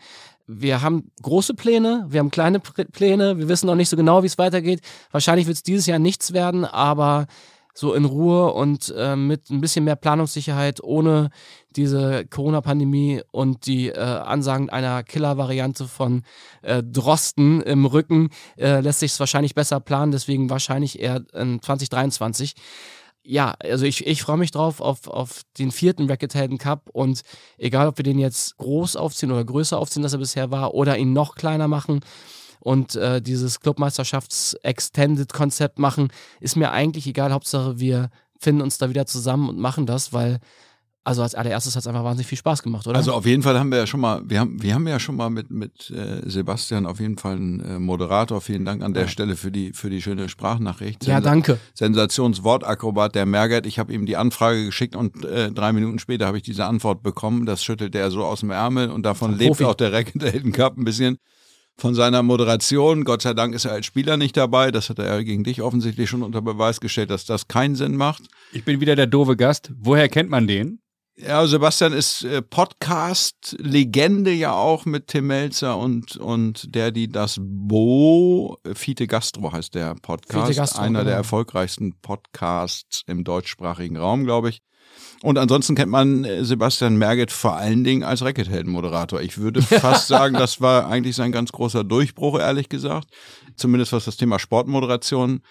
Wir 0.48 0.82
haben 0.82 1.12
große 1.22 1.54
Pläne, 1.54 2.06
wir 2.10 2.20
haben 2.20 2.32
kleine 2.32 2.60
Pläne, 2.60 3.38
wir 3.38 3.48
wissen 3.48 3.68
noch 3.68 3.76
nicht 3.76 3.90
so 3.90 3.96
genau, 3.96 4.24
wie 4.24 4.28
es 4.28 4.38
weitergeht. 4.38 4.82
Wahrscheinlich 5.12 5.48
wird 5.48 5.56
es 5.56 5.64
dieses 5.64 5.86
Jahr 5.86 6.00
nichts 6.00 6.34
werden, 6.34 6.66
aber 6.66 7.28
so 7.74 7.94
in 7.94 8.06
Ruhe 8.06 8.54
und 8.54 8.94
äh, 8.98 9.16
mit 9.16 9.50
ein 9.50 9.62
bisschen 9.62 9.86
mehr 9.86 9.96
Planungssicherheit, 9.96 10.84
ohne 10.84 11.30
diese 11.76 12.26
Corona-Pandemie 12.26 13.22
und 13.32 13.66
die 13.66 13.90
äh, 13.90 14.00
Ansagen 14.00 14.70
einer 14.70 15.04
Killer-Variante 15.04 15.88
von 15.88 16.24
äh, 16.62 16.84
Drosten 16.84 17.62
im 17.62 17.86
Rücken, 17.86 18.30
äh, 18.58 18.82
lässt 18.82 19.00
sich 19.00 19.12
es 19.12 19.20
wahrscheinlich 19.20 19.56
besser 19.56 19.80
planen, 19.80 20.12
deswegen 20.12 20.50
wahrscheinlich 20.50 21.00
eher 21.00 21.24
in 21.34 21.62
2023 21.62 22.56
ja, 23.24 23.54
also 23.60 23.86
ich, 23.86 24.08
ich 24.08 24.24
freue 24.24 24.38
mich 24.38 24.52
drauf 24.52 24.82
auf, 24.82 25.08
auf 25.08 25.44
den 25.58 25.72
vierten 25.72 26.10
Racket 26.10 26.34
Helden 26.34 26.58
Cup 26.58 26.90
und 26.92 27.22
egal, 27.58 27.88
ob 27.88 27.98
wir 27.98 28.04
den 28.04 28.20
jetzt 28.20 28.58
groß 28.58 28.96
aufziehen 28.96 29.32
oder 29.32 29.46
größer 29.46 29.78
aufziehen, 29.78 30.04
als 30.04 30.14
er 30.14 30.20
bisher 30.20 30.52
war, 30.52 30.74
oder 30.74 30.98
ihn 30.98 31.14
noch 31.14 31.36
kleiner 31.36 31.68
machen, 31.68 32.02
und 32.62 32.96
äh, 32.96 33.22
dieses 33.22 33.60
Clubmeisterschafts-Extended-Konzept 33.60 35.80
machen, 35.80 36.14
ist 36.40 36.56
mir 36.56 36.72
eigentlich 36.72 37.08
egal. 37.08 37.34
Hauptsache, 37.34 37.78
wir 37.80 38.10
finden 38.40 38.62
uns 38.62 38.78
da 38.78 38.88
wieder 38.90 39.06
zusammen 39.06 39.50
und 39.50 39.60
machen 39.60 39.86
das, 39.86 40.14
weil 40.14 40.40
also 41.04 41.24
als 41.24 41.34
allererstes 41.34 41.76
hat 41.76 41.82
es 41.82 41.88
einfach 41.88 42.04
wahnsinnig 42.04 42.28
viel 42.28 42.38
Spaß 42.38 42.62
gemacht, 42.62 42.86
oder? 42.86 42.96
Also 42.96 43.14
auf 43.14 43.26
jeden 43.26 43.42
Fall 43.42 43.58
haben 43.58 43.72
wir 43.72 43.80
ja 43.80 43.88
schon 43.88 44.00
mal, 44.00 44.22
wir 44.24 44.40
haben, 44.40 44.62
wir 44.62 44.76
haben 44.76 44.88
ja 44.88 45.00
schon 45.00 45.16
mal 45.16 45.32
mit, 45.32 45.50
mit 45.50 45.90
äh, 45.90 46.30
Sebastian 46.30 46.86
auf 46.86 47.00
jeden 47.00 47.18
Fall 47.18 47.38
einen 47.38 47.60
äh, 47.60 47.80
Moderator. 47.80 48.40
Vielen 48.40 48.66
Dank 48.66 48.84
an 48.84 48.94
der 48.94 49.04
ja. 49.04 49.10
Stelle 49.10 49.36
für 49.36 49.52
die, 49.52 49.74
für 49.74 49.90
die 49.90 50.02
schöne 50.02 50.30
Sprachnachricht. 50.30 51.06
Ja, 51.08 51.20
danke. 51.20 51.58
Sensationswortakrobat 51.74 53.16
der 53.16 53.26
Mergert. 53.26 53.66
Ich 53.66 53.80
habe 53.80 53.92
ihm 53.94 54.06
die 54.06 54.16
Anfrage 54.16 54.66
geschickt 54.66 54.96
und 54.96 55.26
äh, 55.26 55.52
drei 55.52 55.74
Minuten 55.74 55.98
später 55.98 56.28
habe 56.28 56.38
ich 56.38 56.44
diese 56.44 56.66
Antwort 56.66 57.02
bekommen. 57.02 57.48
Das 57.48 57.64
schüttelt 57.64 57.96
er 57.96 58.12
so 58.12 58.24
aus 58.24 58.42
dem 58.42 58.52
Ärmel 58.52 58.92
und 58.92 59.04
davon 59.04 59.36
lebt 59.36 59.64
auch 59.64 59.76
der 59.76 59.92
Racket 59.92 60.22
Helden 60.22 60.52
Cup 60.52 60.78
ein 60.78 60.84
bisschen 60.84 61.18
von 61.78 61.96
seiner 61.96 62.24
Moderation. 62.24 63.04
Gott 63.04 63.22
sei 63.22 63.34
Dank 63.34 63.56
ist 63.56 63.66
er 63.66 63.72
als 63.72 63.86
Spieler 63.86 64.18
nicht 64.18 64.38
dabei. 64.38 64.72
Das 64.72 64.90
hat 64.90 65.00
er 65.00 65.24
gegen 65.24 65.44
dich 65.44 65.62
offensichtlich 65.62 66.10
schon 66.10 66.24
unter 66.24 66.42
Beweis 66.42 66.80
gestellt, 66.80 67.10
dass 67.10 67.26
das 67.26 67.48
keinen 67.48 67.76
Sinn 67.76 67.96
macht. 67.96 68.24
Ich 68.52 68.66
bin 68.66 68.80
wieder 68.82 68.96
der 68.96 69.08
doofe 69.08 69.36
Gast. 69.36 69.72
Woher 69.78 70.10
kennt 70.10 70.30
man 70.30 70.48
den? 70.48 70.82
Ja, 71.18 71.46
Sebastian 71.46 71.94
ist 71.94 72.24
äh, 72.24 72.42
Podcast-Legende 72.42 74.32
ja 74.32 74.54
auch 74.54 74.86
mit 74.86 75.08
Tim 75.08 75.28
Melzer 75.28 75.78
und, 75.78 76.18
und 76.18 76.74
der, 76.74 76.92
die 76.92 77.10
das 77.10 77.38
Bo, 77.40 78.58
Fiete 78.74 79.08
Gastro 79.08 79.52
heißt 79.52 79.76
der 79.76 79.94
Podcast. 79.96 80.56
Gastro, 80.56 80.82
Einer 80.82 81.00
genau. 81.00 81.10
der 81.10 81.18
erfolgreichsten 81.18 82.00
Podcasts 82.02 83.04
im 83.08 83.24
deutschsprachigen 83.24 83.98
Raum, 83.98 84.24
glaube 84.24 84.50
ich. 84.50 84.62
Und 85.24 85.38
ansonsten 85.38 85.76
kennt 85.76 85.92
man 85.92 86.24
äh, 86.24 86.44
Sebastian 86.44 86.98
Merget 86.98 87.32
vor 87.32 87.56
allen 87.56 87.84
Dingen 87.84 88.04
als 88.04 88.24
Rackethelden-Moderator. 88.24 89.22
Ich 89.22 89.38
würde 89.38 89.62
fast 89.62 90.08
sagen, 90.08 90.34
das 90.34 90.62
war 90.62 90.88
eigentlich 90.88 91.16
sein 91.16 91.32
ganz 91.32 91.52
großer 91.52 91.84
Durchbruch, 91.84 92.40
ehrlich 92.40 92.70
gesagt. 92.70 93.08
Zumindest 93.56 93.94
was 93.94 94.06
das 94.06 94.18
Thema 94.18 94.40
Sportmoderation 94.40 95.42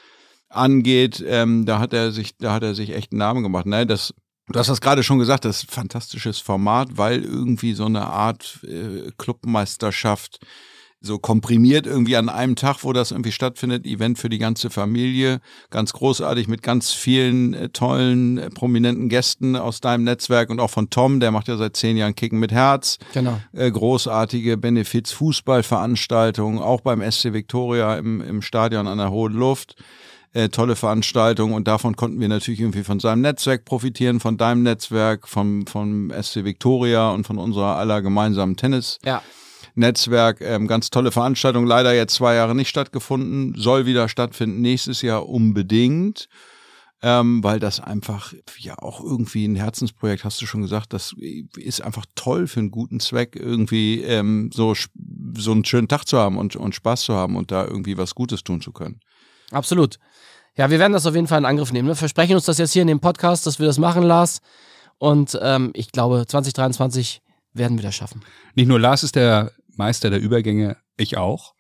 angeht. 0.48 1.24
Ähm, 1.26 1.66
da 1.66 1.78
hat 1.78 1.92
er 1.92 2.10
sich, 2.10 2.36
da 2.38 2.52
hat 2.52 2.62
er 2.62 2.74
sich 2.74 2.90
echt 2.90 3.12
einen 3.12 3.20
Namen 3.20 3.42
gemacht. 3.42 3.66
Nein, 3.66 3.88
das 3.88 4.14
Du 4.52 4.58
hast 4.58 4.68
das 4.68 4.80
gerade 4.80 5.04
schon 5.04 5.20
gesagt, 5.20 5.44
das 5.44 5.58
ist 5.58 5.70
ein 5.70 5.74
fantastisches 5.74 6.40
Format, 6.40 6.98
weil 6.98 7.22
irgendwie 7.22 7.72
so 7.72 7.84
eine 7.84 8.06
Art 8.06 8.58
äh, 8.64 9.12
Clubmeisterschaft 9.16 10.40
so 11.02 11.18
komprimiert 11.18 11.86
irgendwie 11.86 12.16
an 12.16 12.28
einem 12.28 12.56
Tag, 12.56 12.84
wo 12.84 12.92
das 12.92 13.10
irgendwie 13.10 13.32
stattfindet, 13.32 13.86
Event 13.86 14.18
für 14.18 14.28
die 14.28 14.36
ganze 14.36 14.68
Familie, 14.68 15.40
ganz 15.70 15.94
großartig 15.94 16.46
mit 16.46 16.62
ganz 16.62 16.92
vielen 16.92 17.54
äh, 17.54 17.70
tollen, 17.70 18.36
äh, 18.36 18.50
prominenten 18.50 19.08
Gästen 19.08 19.56
aus 19.56 19.80
deinem 19.80 20.04
Netzwerk 20.04 20.50
und 20.50 20.60
auch 20.60 20.68
von 20.68 20.90
Tom, 20.90 21.20
der 21.20 21.30
macht 21.30 21.48
ja 21.48 21.56
seit 21.56 21.74
zehn 21.76 21.96
Jahren 21.96 22.14
Kicken 22.14 22.38
mit 22.38 22.52
Herz. 22.52 22.98
Genau. 23.14 23.40
Äh, 23.52 23.70
großartige 23.70 24.58
Benefiz-Fußballveranstaltungen, 24.58 26.60
auch 26.60 26.82
beim 26.82 27.00
SC 27.10 27.32
Victoria 27.32 27.96
im, 27.96 28.20
im 28.20 28.42
Stadion 28.42 28.86
an 28.86 28.98
der 28.98 29.10
Hohen 29.10 29.32
Luft. 29.32 29.76
Äh, 30.32 30.50
tolle 30.50 30.76
Veranstaltung 30.76 31.54
und 31.54 31.66
davon 31.66 31.96
konnten 31.96 32.20
wir 32.20 32.28
natürlich 32.28 32.60
irgendwie 32.60 32.84
von 32.84 33.00
seinem 33.00 33.22
Netzwerk 33.22 33.64
profitieren, 33.64 34.20
von 34.20 34.36
deinem 34.36 34.62
Netzwerk, 34.62 35.26
vom, 35.26 35.66
vom 35.66 36.12
SC 36.12 36.44
Victoria 36.44 37.10
und 37.10 37.26
von 37.26 37.38
unserer 37.38 37.78
aller 37.78 38.00
gemeinsamen 38.00 38.56
Tennis. 38.56 39.00
Ja. 39.04 39.22
Netzwerk. 39.80 40.40
Ähm, 40.40 40.68
ganz 40.68 40.90
tolle 40.90 41.10
Veranstaltung, 41.10 41.66
leider 41.66 41.92
jetzt 41.92 42.14
zwei 42.14 42.36
Jahre 42.36 42.54
nicht 42.54 42.68
stattgefunden, 42.68 43.54
soll 43.56 43.86
wieder 43.86 44.08
stattfinden 44.08 44.60
nächstes 44.60 45.02
Jahr 45.02 45.28
unbedingt. 45.28 46.28
Ähm, 47.02 47.42
weil 47.42 47.58
das 47.60 47.80
einfach 47.80 48.34
ja 48.58 48.76
auch 48.78 49.02
irgendwie 49.02 49.46
ein 49.46 49.56
Herzensprojekt, 49.56 50.22
hast 50.22 50.42
du 50.42 50.46
schon 50.46 50.60
gesagt, 50.60 50.92
das 50.92 51.14
ist 51.56 51.80
einfach 51.80 52.04
toll 52.14 52.46
für 52.46 52.60
einen 52.60 52.70
guten 52.70 53.00
Zweck, 53.00 53.36
irgendwie 53.36 54.02
ähm, 54.02 54.50
so, 54.52 54.74
so 55.34 55.52
einen 55.52 55.64
schönen 55.64 55.88
Tag 55.88 56.04
zu 56.04 56.18
haben 56.18 56.36
und, 56.36 56.56
und 56.56 56.74
Spaß 56.74 57.00
zu 57.00 57.14
haben 57.14 57.36
und 57.36 57.52
da 57.52 57.64
irgendwie 57.64 57.96
was 57.96 58.14
Gutes 58.14 58.44
tun 58.44 58.60
zu 58.60 58.72
können. 58.72 59.00
Absolut. 59.50 59.98
Ja, 60.56 60.68
wir 60.68 60.78
werden 60.78 60.92
das 60.92 61.06
auf 61.06 61.14
jeden 61.14 61.26
Fall 61.26 61.38
in 61.38 61.46
Angriff 61.46 61.72
nehmen. 61.72 61.88
Wir 61.88 61.96
versprechen 61.96 62.34
uns 62.34 62.44
das 62.44 62.58
jetzt 62.58 62.74
hier 62.74 62.82
in 62.82 62.88
dem 62.88 63.00
Podcast, 63.00 63.46
dass 63.46 63.58
wir 63.58 63.66
das 63.66 63.78
machen, 63.78 64.02
Lars. 64.02 64.42
Und 64.98 65.38
ähm, 65.40 65.70
ich 65.72 65.92
glaube, 65.92 66.26
2023 66.26 67.22
werden 67.54 67.78
wir 67.78 67.82
das 67.82 67.94
schaffen. 67.94 68.22
Nicht 68.54 68.68
nur 68.68 68.78
Lars 68.78 69.02
ist 69.02 69.16
der 69.16 69.52
Meister 69.80 70.10
der 70.10 70.20
Übergänge, 70.20 70.76
ich 70.98 71.16
auch. 71.16 71.54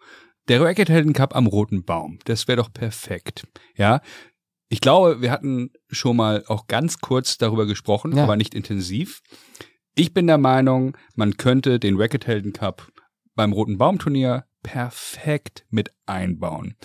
Der 0.46 0.60
Racket 0.60 1.14
Cup 1.14 1.34
am 1.34 1.46
Roten 1.46 1.84
Baum, 1.84 2.18
das 2.26 2.46
wäre 2.48 2.56
doch 2.56 2.70
perfekt. 2.70 3.46
Ja, 3.76 4.02
ich 4.68 4.82
glaube, 4.82 5.22
wir 5.22 5.30
hatten 5.30 5.70
schon 5.88 6.18
mal 6.18 6.44
auch 6.46 6.66
ganz 6.66 6.98
kurz 6.98 7.38
darüber 7.38 7.64
gesprochen, 7.64 8.14
ja. 8.14 8.24
aber 8.24 8.36
nicht 8.36 8.54
intensiv. 8.54 9.22
Ich 9.94 10.12
bin 10.12 10.26
der 10.26 10.36
Meinung, 10.36 10.98
man 11.14 11.38
könnte 11.38 11.80
den 11.80 11.96
Racket 11.96 12.52
Cup 12.52 12.92
beim 13.34 13.54
Roten 13.54 13.78
Baum 13.78 13.98
Turnier 13.98 14.44
perfekt 14.62 15.64
mit 15.70 15.90
einbauen. 16.04 16.76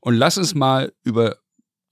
Und 0.00 0.14
lass 0.14 0.38
uns 0.38 0.54
mal 0.54 0.92
über 1.02 1.38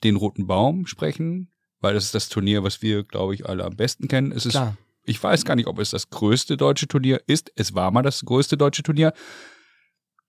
den 0.05 0.15
Roten 0.15 0.47
Baum 0.47 0.87
sprechen, 0.87 1.51
weil 1.81 1.95
das 1.95 2.05
ist 2.05 2.15
das 2.15 2.29
Turnier, 2.29 2.63
was 2.63 2.83
wir, 2.83 3.03
glaube 3.03 3.35
ich, 3.35 3.47
alle 3.47 3.65
am 3.65 3.75
besten 3.75 4.07
kennen. 4.07 4.31
Es 4.31 4.47
ist 4.47 4.53
Klar 4.53 4.77
ich 5.05 5.23
weiß 5.23 5.45
gar 5.45 5.57
nicht, 5.57 5.67
ob 5.67 5.79
es 5.79 5.91
das 5.91 6.11
größte 6.11 6.57
deutsche 6.57 6.89
Turnier 6.89 7.21
ist. 7.27 7.53
Es 7.57 7.75
war 7.75 7.91
mal 7.91 8.03
das 8.03 8.25
größte 8.25 8.57
deutsche 8.57 8.83
Turnier. 8.83 9.13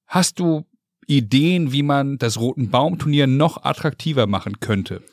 Hast 0.08 0.40
du 0.40 0.66
Ideen, 1.08 1.72
wie 1.72 1.84
man 1.84 2.18
das 2.18 2.40
Roten 2.40 2.70
Baum-Turnier 2.70 3.28
noch 3.28 3.64
attraktiver 3.64 4.28
machen 4.28 4.60
könnte? 4.60 5.04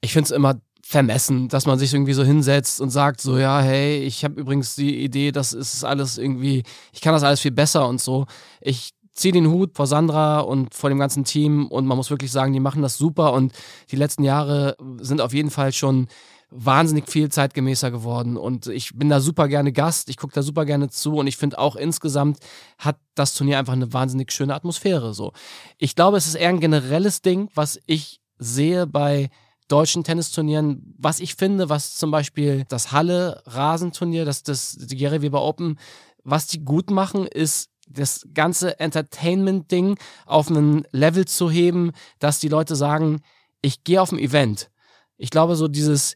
Ich 0.00 0.12
finde 0.12 0.26
es 0.26 0.30
immer 0.30 0.60
vermessen, 0.82 1.48
dass 1.48 1.66
man 1.66 1.78
sich 1.78 1.92
irgendwie 1.92 2.12
so 2.12 2.22
hinsetzt 2.22 2.80
und 2.80 2.90
sagt 2.90 3.20
so, 3.20 3.38
ja, 3.38 3.60
hey, 3.60 4.04
ich 4.04 4.24
habe 4.24 4.40
übrigens 4.40 4.76
die 4.76 5.02
Idee, 5.02 5.32
das 5.32 5.52
ist 5.52 5.84
alles 5.84 6.16
irgendwie, 6.16 6.62
ich 6.92 7.00
kann 7.00 7.12
das 7.12 7.24
alles 7.24 7.40
viel 7.40 7.50
besser 7.50 7.88
und 7.88 8.00
so. 8.00 8.26
Ich 8.60 8.90
ziehe 9.12 9.32
den 9.32 9.48
Hut 9.48 9.74
vor 9.74 9.86
Sandra 9.86 10.40
und 10.40 10.74
vor 10.74 10.90
dem 10.90 10.98
ganzen 10.98 11.24
Team 11.24 11.66
und 11.66 11.86
man 11.86 11.96
muss 11.96 12.10
wirklich 12.10 12.30
sagen, 12.30 12.52
die 12.52 12.60
machen 12.60 12.82
das 12.82 12.98
super 12.98 13.32
und 13.32 13.52
die 13.90 13.96
letzten 13.96 14.22
Jahre 14.22 14.76
sind 15.00 15.20
auf 15.20 15.34
jeden 15.34 15.50
Fall 15.50 15.72
schon 15.72 16.06
wahnsinnig 16.50 17.10
viel 17.10 17.28
zeitgemäßer 17.28 17.90
geworden 17.90 18.36
und 18.36 18.68
ich 18.68 18.96
bin 18.96 19.08
da 19.08 19.20
super 19.20 19.48
gerne 19.48 19.72
Gast, 19.72 20.08
ich 20.08 20.16
gucke 20.16 20.32
da 20.32 20.42
super 20.42 20.64
gerne 20.64 20.88
zu 20.88 21.16
und 21.16 21.26
ich 21.26 21.36
finde 21.36 21.58
auch 21.58 21.74
insgesamt 21.76 22.38
hat 22.78 22.96
das 23.14 23.34
Turnier 23.34 23.58
einfach 23.58 23.72
eine 23.72 23.92
wahnsinnig 23.92 24.30
schöne 24.32 24.54
Atmosphäre 24.54 25.12
so. 25.12 25.32
Ich 25.78 25.96
glaube, 25.96 26.16
es 26.16 26.26
ist 26.26 26.36
eher 26.36 26.50
ein 26.50 26.60
generelles 26.60 27.20
Ding, 27.20 27.50
was 27.54 27.80
ich 27.86 28.20
sehe 28.38 28.86
bei 28.86 29.30
deutschen 29.68 30.04
Tennisturnieren, 30.04 30.94
was 30.96 31.18
ich 31.18 31.34
finde, 31.34 31.68
was 31.68 31.96
zum 31.96 32.10
Beispiel 32.10 32.64
das 32.68 32.92
Halle-Rasenturnier, 32.92 34.24
das, 34.24 34.44
das 34.44 34.76
die 34.78 34.96
Gary 34.96 35.22
Weber 35.22 35.42
Open, 35.42 35.78
was 36.22 36.46
die 36.46 36.64
gut 36.64 36.90
machen, 36.90 37.26
ist 37.26 37.70
das 37.88 38.26
ganze 38.34 38.78
Entertainment-Ding 38.78 39.98
auf 40.24 40.48
einen 40.48 40.86
Level 40.92 41.24
zu 41.24 41.50
heben, 41.50 41.92
dass 42.18 42.38
die 42.38 42.48
Leute 42.48 42.76
sagen, 42.76 43.22
ich 43.62 43.84
gehe 43.84 44.00
auf 44.00 44.12
ein 44.12 44.18
Event. 44.18 44.70
Ich 45.16 45.30
glaube, 45.30 45.56
so 45.56 45.66
dieses, 45.68 46.14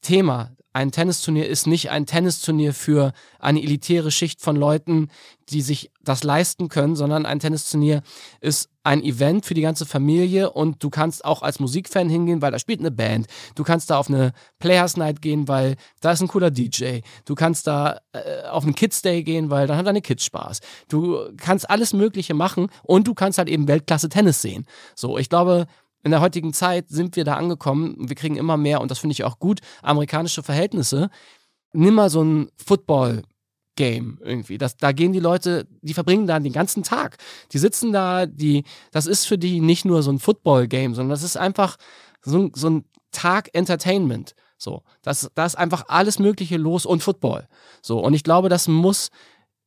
Thema. 0.00 0.50
Ein 0.72 0.92
Tennisturnier 0.92 1.48
ist 1.48 1.66
nicht 1.66 1.90
ein 1.90 2.06
Tennisturnier 2.06 2.72
für 2.72 3.12
eine 3.40 3.60
elitäre 3.60 4.12
Schicht 4.12 4.40
von 4.40 4.54
Leuten, 4.54 5.08
die 5.48 5.62
sich 5.62 5.90
das 6.00 6.22
leisten 6.22 6.68
können, 6.68 6.94
sondern 6.94 7.26
ein 7.26 7.40
Tennisturnier 7.40 8.02
ist 8.40 8.70
ein 8.84 9.02
Event 9.02 9.44
für 9.44 9.54
die 9.54 9.62
ganze 9.62 9.84
Familie 9.84 10.50
und 10.50 10.82
du 10.84 10.88
kannst 10.88 11.24
auch 11.24 11.42
als 11.42 11.58
Musikfan 11.58 12.08
hingehen, 12.08 12.40
weil 12.40 12.52
da 12.52 12.60
spielt 12.60 12.78
eine 12.78 12.92
Band. 12.92 13.26
Du 13.56 13.64
kannst 13.64 13.90
da 13.90 13.98
auf 13.98 14.08
eine 14.08 14.32
Players 14.60 14.96
Night 14.96 15.20
gehen, 15.20 15.48
weil 15.48 15.74
da 16.00 16.12
ist 16.12 16.20
ein 16.20 16.28
cooler 16.28 16.52
DJ. 16.52 17.00
Du 17.24 17.34
kannst 17.34 17.66
da 17.66 17.98
äh, 18.12 18.44
auf 18.48 18.62
einen 18.62 18.76
Kids 18.76 19.02
Day 19.02 19.24
gehen, 19.24 19.50
weil 19.50 19.66
dann 19.66 19.76
haben 19.76 19.84
deine 19.84 20.02
Kids 20.02 20.24
Spaß. 20.24 20.60
Du 20.88 21.18
kannst 21.36 21.68
alles 21.68 21.92
Mögliche 21.92 22.34
machen 22.34 22.68
und 22.84 23.08
du 23.08 23.14
kannst 23.14 23.38
halt 23.38 23.48
eben 23.48 23.66
Weltklasse 23.66 24.08
Tennis 24.08 24.40
sehen. 24.40 24.66
So, 24.94 25.18
ich 25.18 25.28
glaube, 25.28 25.66
in 26.02 26.10
der 26.10 26.20
heutigen 26.20 26.52
Zeit 26.52 26.88
sind 26.88 27.16
wir 27.16 27.24
da 27.24 27.34
angekommen. 27.34 27.96
Wir 28.08 28.16
kriegen 28.16 28.36
immer 28.36 28.56
mehr, 28.56 28.80
und 28.80 28.90
das 28.90 28.98
finde 28.98 29.12
ich 29.12 29.24
auch 29.24 29.38
gut, 29.38 29.60
amerikanische 29.82 30.42
Verhältnisse. 30.42 31.10
Nimm 31.72 31.94
mal 31.94 32.10
so 32.10 32.22
ein 32.22 32.50
Football. 32.56 33.22
Game 33.76 34.18
irgendwie. 34.22 34.58
Das, 34.58 34.76
da 34.76 34.92
gehen 34.92 35.14
die 35.14 35.20
Leute, 35.20 35.66
die 35.80 35.94
verbringen 35.94 36.26
da 36.26 36.38
den 36.38 36.52
ganzen 36.52 36.82
Tag. 36.82 37.16
Die 37.52 37.58
sitzen 37.58 37.92
da, 37.92 38.26
die, 38.26 38.64
das 38.90 39.06
ist 39.06 39.24
für 39.24 39.38
die 39.38 39.60
nicht 39.60 39.86
nur 39.86 40.02
so 40.02 40.12
ein 40.12 40.18
Football-Game, 40.18 40.94
sondern 40.94 41.10
das 41.10 41.22
ist 41.22 41.38
einfach 41.38 41.76
so, 42.22 42.50
so 42.52 42.68
ein 42.68 42.84
Tag 43.10 43.48
Entertainment. 43.54 44.34
So, 44.58 44.82
das, 45.00 45.30
da 45.34 45.46
ist 45.46 45.56
einfach 45.56 45.84
alles 45.88 46.18
Mögliche 46.18 46.58
los 46.58 46.84
und 46.84 47.02
Football. 47.02 47.48
So, 47.80 48.00
und 48.00 48.12
ich 48.12 48.22
glaube, 48.22 48.50
das 48.50 48.68
muss 48.68 49.08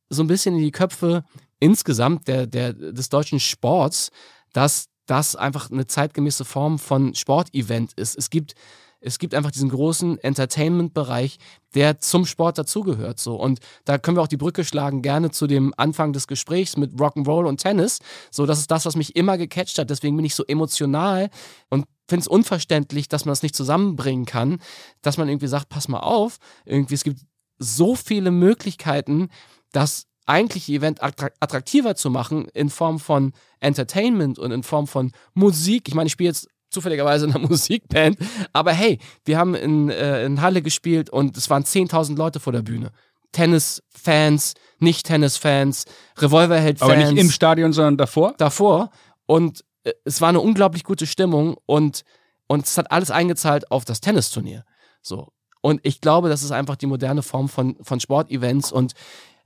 so 0.08 0.22
ein 0.22 0.28
bisschen 0.28 0.54
in 0.54 0.62
die 0.62 0.70
Köpfe 0.70 1.24
insgesamt 1.58 2.28
der, 2.28 2.46
der, 2.46 2.72
des 2.72 3.08
deutschen 3.08 3.40
Sports, 3.40 4.10
dass 4.52 4.86
das 5.06 5.36
einfach 5.36 5.70
eine 5.70 5.86
zeitgemäße 5.86 6.44
Form 6.44 6.78
von 6.78 7.14
Sportevent 7.14 7.92
ist. 7.94 8.16
Es 8.16 8.30
gibt, 8.30 8.54
es 9.00 9.18
gibt 9.18 9.34
einfach 9.34 9.50
diesen 9.50 9.68
großen 9.68 10.18
Entertainment-Bereich, 10.18 11.38
der 11.74 11.98
zum 11.98 12.24
Sport 12.24 12.58
dazugehört. 12.58 13.20
So. 13.20 13.36
Und 13.36 13.60
da 13.84 13.98
können 13.98 14.16
wir 14.16 14.22
auch 14.22 14.28
die 14.28 14.38
Brücke 14.38 14.64
schlagen, 14.64 15.02
gerne 15.02 15.30
zu 15.30 15.46
dem 15.46 15.74
Anfang 15.76 16.12
des 16.12 16.26
Gesprächs 16.26 16.76
mit 16.76 16.94
Rock'n'Roll 16.94 17.46
und 17.46 17.58
Tennis. 17.58 17.98
So, 18.30 18.46
das 18.46 18.58
ist 18.60 18.70
das, 18.70 18.86
was 18.86 18.96
mich 18.96 19.14
immer 19.16 19.36
gecatcht 19.36 19.78
hat. 19.78 19.90
Deswegen 19.90 20.16
bin 20.16 20.24
ich 20.24 20.34
so 20.34 20.44
emotional 20.46 21.28
und 21.68 21.84
finde 22.08 22.22
es 22.22 22.28
unverständlich, 22.28 23.08
dass 23.08 23.24
man 23.24 23.32
das 23.32 23.42
nicht 23.42 23.56
zusammenbringen 23.56 24.24
kann, 24.24 24.58
dass 25.02 25.18
man 25.18 25.28
irgendwie 25.28 25.48
sagt, 25.48 25.68
pass 25.68 25.88
mal 25.88 26.00
auf, 26.00 26.38
irgendwie, 26.64 26.94
es 26.94 27.04
gibt 27.04 27.20
so 27.58 27.94
viele 27.94 28.30
Möglichkeiten, 28.30 29.28
dass 29.72 30.06
eigentliche 30.26 30.72
Event 30.72 31.02
attraktiver 31.02 31.94
zu 31.94 32.10
machen 32.10 32.46
in 32.54 32.70
Form 32.70 32.98
von 32.98 33.32
Entertainment 33.60 34.38
und 34.38 34.52
in 34.52 34.62
Form 34.62 34.86
von 34.86 35.12
Musik. 35.34 35.88
Ich 35.88 35.94
meine, 35.94 36.06
ich 36.06 36.12
spiele 36.12 36.30
jetzt 36.30 36.48
zufälligerweise 36.70 37.26
in 37.26 37.34
einer 37.34 37.46
Musikband, 37.48 38.18
aber 38.52 38.72
hey, 38.72 38.98
wir 39.24 39.38
haben 39.38 39.54
in, 39.54 39.90
äh, 39.90 40.24
in 40.24 40.40
Halle 40.40 40.62
gespielt 40.62 41.10
und 41.10 41.36
es 41.36 41.50
waren 41.50 41.64
10.000 41.64 42.16
Leute 42.16 42.40
vor 42.40 42.52
der 42.52 42.62
Bühne. 42.62 42.90
Tennis-Fans, 43.32 44.54
Nicht-Tennis-Fans, 44.78 45.86
Revolverheld-Fans. 46.18 46.90
Aber 46.90 46.96
nicht 46.96 47.20
im 47.20 47.30
Stadion, 47.30 47.72
sondern 47.72 47.96
davor? 47.96 48.34
Davor. 48.38 48.90
Und 49.26 49.64
äh, 49.84 49.92
es 50.04 50.20
war 50.20 50.30
eine 50.30 50.40
unglaublich 50.40 50.84
gute 50.84 51.06
Stimmung 51.06 51.56
und, 51.66 52.02
und 52.46 52.66
es 52.66 52.78
hat 52.78 52.90
alles 52.90 53.10
eingezahlt 53.10 53.70
auf 53.70 53.84
das 53.84 54.00
Tennisturnier. 54.00 54.64
So. 55.02 55.32
Und 55.60 55.80
ich 55.82 56.00
glaube, 56.00 56.28
das 56.28 56.42
ist 56.42 56.52
einfach 56.52 56.76
die 56.76 56.86
moderne 56.86 57.22
Form 57.22 57.48
von, 57.48 57.76
von 57.82 57.98
Sportevents 57.98 58.70
und 58.70 58.92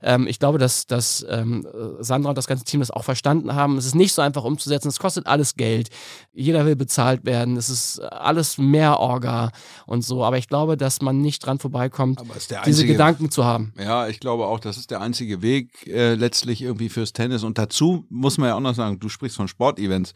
ähm, 0.01 0.27
ich 0.27 0.39
glaube, 0.39 0.57
dass, 0.57 0.87
dass 0.87 1.25
ähm, 1.29 1.67
Sandra 1.99 2.29
und 2.29 2.37
das 2.37 2.47
ganze 2.47 2.63
Team 2.63 2.79
das 2.79 2.91
auch 2.91 3.03
verstanden 3.03 3.53
haben. 3.53 3.77
Es 3.77 3.85
ist 3.85 3.95
nicht 3.95 4.13
so 4.13 4.21
einfach 4.21 4.43
umzusetzen. 4.43 4.87
Es 4.87 4.99
kostet 4.99 5.27
alles 5.27 5.55
Geld. 5.55 5.89
Jeder 6.33 6.65
will 6.65 6.75
bezahlt 6.75 7.25
werden. 7.25 7.57
Es 7.57 7.69
ist 7.69 7.99
alles 7.99 8.57
mehr 8.57 8.99
Orga 8.99 9.51
und 9.85 10.03
so. 10.03 10.23
Aber 10.23 10.37
ich 10.37 10.47
glaube, 10.47 10.77
dass 10.77 11.01
man 11.01 11.21
nicht 11.21 11.45
dran 11.45 11.59
vorbeikommt, 11.59 12.21
einzige, 12.21 12.61
diese 12.65 12.85
Gedanken 12.85 13.29
zu 13.29 13.43
haben. 13.43 13.73
Ja, 13.77 14.07
ich 14.07 14.19
glaube 14.19 14.45
auch, 14.45 14.59
das 14.59 14.77
ist 14.77 14.91
der 14.91 15.01
einzige 15.01 15.41
Weg 15.41 15.87
äh, 15.87 16.15
letztlich 16.15 16.61
irgendwie 16.61 16.89
fürs 16.89 17.13
Tennis. 17.13 17.43
Und 17.43 17.57
dazu 17.57 18.05
muss 18.09 18.37
man 18.37 18.49
ja 18.49 18.55
auch 18.55 18.61
noch 18.61 18.75
sagen, 18.75 18.99
du 18.99 19.09
sprichst 19.09 19.37
von 19.37 19.47
Sportevents. 19.47 20.13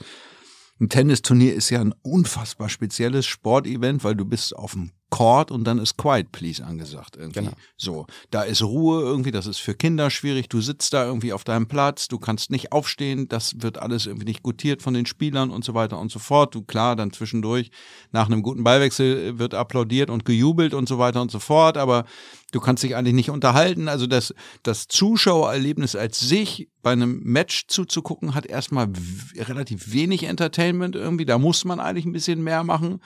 Ein 0.80 0.90
Tennisturnier 0.90 1.54
ist 1.54 1.70
ja 1.70 1.82
ein 1.82 1.94
unfassbar 2.02 2.68
spezielles 2.68 3.26
Sportevent, 3.26 4.04
weil 4.04 4.16
du 4.16 4.26
bist 4.26 4.56
auf 4.56 4.74
dem 4.74 4.92
Court 5.14 5.52
und 5.52 5.64
dann 5.66 5.78
ist 5.78 5.96
Quiet 5.96 6.32
Please 6.32 6.66
angesagt 6.66 7.18
irgendwie. 7.18 7.42
Genau. 7.42 7.52
So, 7.78 8.08
da 8.32 8.42
ist 8.42 8.64
Ruhe 8.64 9.04
irgendwie, 9.04 9.30
das 9.30 9.46
ist 9.46 9.60
für 9.60 9.76
Kinder 9.76 10.10
schwierig. 10.10 10.50
Du 10.50 10.60
sitzt 10.60 10.92
da 10.92 11.06
irgendwie 11.06 11.34
auf 11.34 11.44
deinem 11.44 11.68
Platz, 11.68 12.08
du 12.08 12.18
kannst 12.18 12.50
nicht 12.50 12.72
aufstehen, 12.72 13.28
das 13.28 13.62
wird 13.62 13.78
alles 13.78 14.08
irgendwie 14.08 14.26
nicht 14.26 14.42
gutiert 14.42 14.82
von 14.82 14.96
den 14.96 15.06
Spielern 15.06 15.52
und 15.52 15.64
so 15.64 15.76
weiter 15.76 16.00
und 16.00 16.12
so 16.12 16.18
fort. 16.18 16.56
Du 16.56 16.64
klar, 16.64 16.96
dann 16.96 17.14
zwischendurch 17.14 17.70
nach 18.12 18.26
einem 18.26 18.42
guten 18.42 18.64
Ballwechsel 18.64 19.38
wird 19.38 19.54
applaudiert 19.54 20.10
und 20.10 20.26
gejubelt 20.26 20.74
und 20.74 20.90
so 20.90 20.98
weiter 20.98 21.22
und 21.22 21.30
so 21.30 21.38
fort, 21.38 21.78
aber 21.78 22.06
du 22.52 22.60
kannst 22.60 22.82
dich 22.82 22.96
eigentlich 22.96 23.14
nicht 23.14 23.30
unterhalten. 23.30 23.90
Also 23.90 24.08
das, 24.08 24.34
das 24.64 24.88
Zuschauererlebnis 24.88 25.96
als 25.96 26.22
sich 26.22 26.70
bei 26.82 26.92
einem 26.92 27.20
Match 27.24 27.68
zuzugucken, 27.68 28.34
hat 28.34 28.48
erstmal 28.48 28.90
relativ 29.38 29.94
wenig 29.94 30.24
Entertainment 30.24 30.96
irgendwie. 30.96 31.26
Da 31.26 31.38
muss 31.38 31.66
man 31.66 31.80
eigentlich 31.80 32.06
ein 32.06 32.14
bisschen 32.14 32.44
mehr 32.44 32.64
machen. 32.64 33.00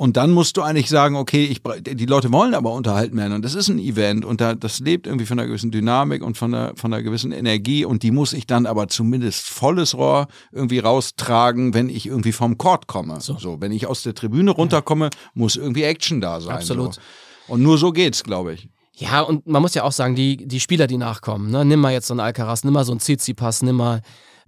Und 0.00 0.16
dann 0.16 0.30
musst 0.30 0.56
du 0.56 0.62
eigentlich 0.62 0.88
sagen, 0.88 1.14
okay, 1.14 1.44
ich, 1.44 1.60
die 1.82 2.06
Leute 2.06 2.32
wollen 2.32 2.54
aber 2.54 2.72
unterhalten 2.72 3.18
werden 3.18 3.34
und 3.34 3.44
das 3.44 3.54
ist 3.54 3.68
ein 3.68 3.78
Event 3.78 4.24
und 4.24 4.40
da, 4.40 4.54
das 4.54 4.80
lebt 4.80 5.06
irgendwie 5.06 5.26
von 5.26 5.38
einer 5.38 5.46
gewissen 5.46 5.70
Dynamik 5.70 6.24
und 6.24 6.38
von 6.38 6.54
einer, 6.54 6.72
von 6.74 6.90
einer 6.90 7.02
gewissen 7.02 7.32
Energie 7.32 7.84
und 7.84 8.02
die 8.02 8.10
muss 8.10 8.32
ich 8.32 8.46
dann 8.46 8.64
aber 8.64 8.88
zumindest 8.88 9.46
volles 9.46 9.94
Rohr 9.94 10.28
irgendwie 10.52 10.78
raustragen, 10.78 11.74
wenn 11.74 11.90
ich 11.90 12.06
irgendwie 12.06 12.32
vom 12.32 12.56
Court 12.56 12.86
komme. 12.86 13.20
So, 13.20 13.36
so 13.36 13.60
wenn 13.60 13.72
ich 13.72 13.88
aus 13.88 14.02
der 14.02 14.14
Tribüne 14.14 14.52
runterkomme, 14.52 15.10
muss 15.34 15.56
irgendwie 15.56 15.82
Action 15.82 16.22
da 16.22 16.40
sein. 16.40 16.56
Absolut. 16.56 16.94
So. 16.94 17.00
Und 17.48 17.62
nur 17.62 17.76
so 17.76 17.92
geht's, 17.92 18.24
glaube 18.24 18.54
ich. 18.54 18.70
Ja, 18.94 19.20
und 19.20 19.46
man 19.46 19.60
muss 19.60 19.74
ja 19.74 19.82
auch 19.82 19.92
sagen, 19.92 20.14
die, 20.14 20.38
die 20.38 20.60
Spieler, 20.60 20.86
die 20.86 20.96
nachkommen, 20.96 21.50
ne? 21.50 21.62
nimm 21.66 21.78
mal 21.78 21.92
jetzt 21.92 22.06
so 22.06 22.14
einen 22.14 22.20
Alcaraz, 22.20 22.64
nimm 22.64 22.72
mal 22.72 22.86
so 22.86 22.92
einen 22.92 23.00
Tsitsipas, 23.00 23.60
nimm 23.60 23.76
mal 23.76 24.00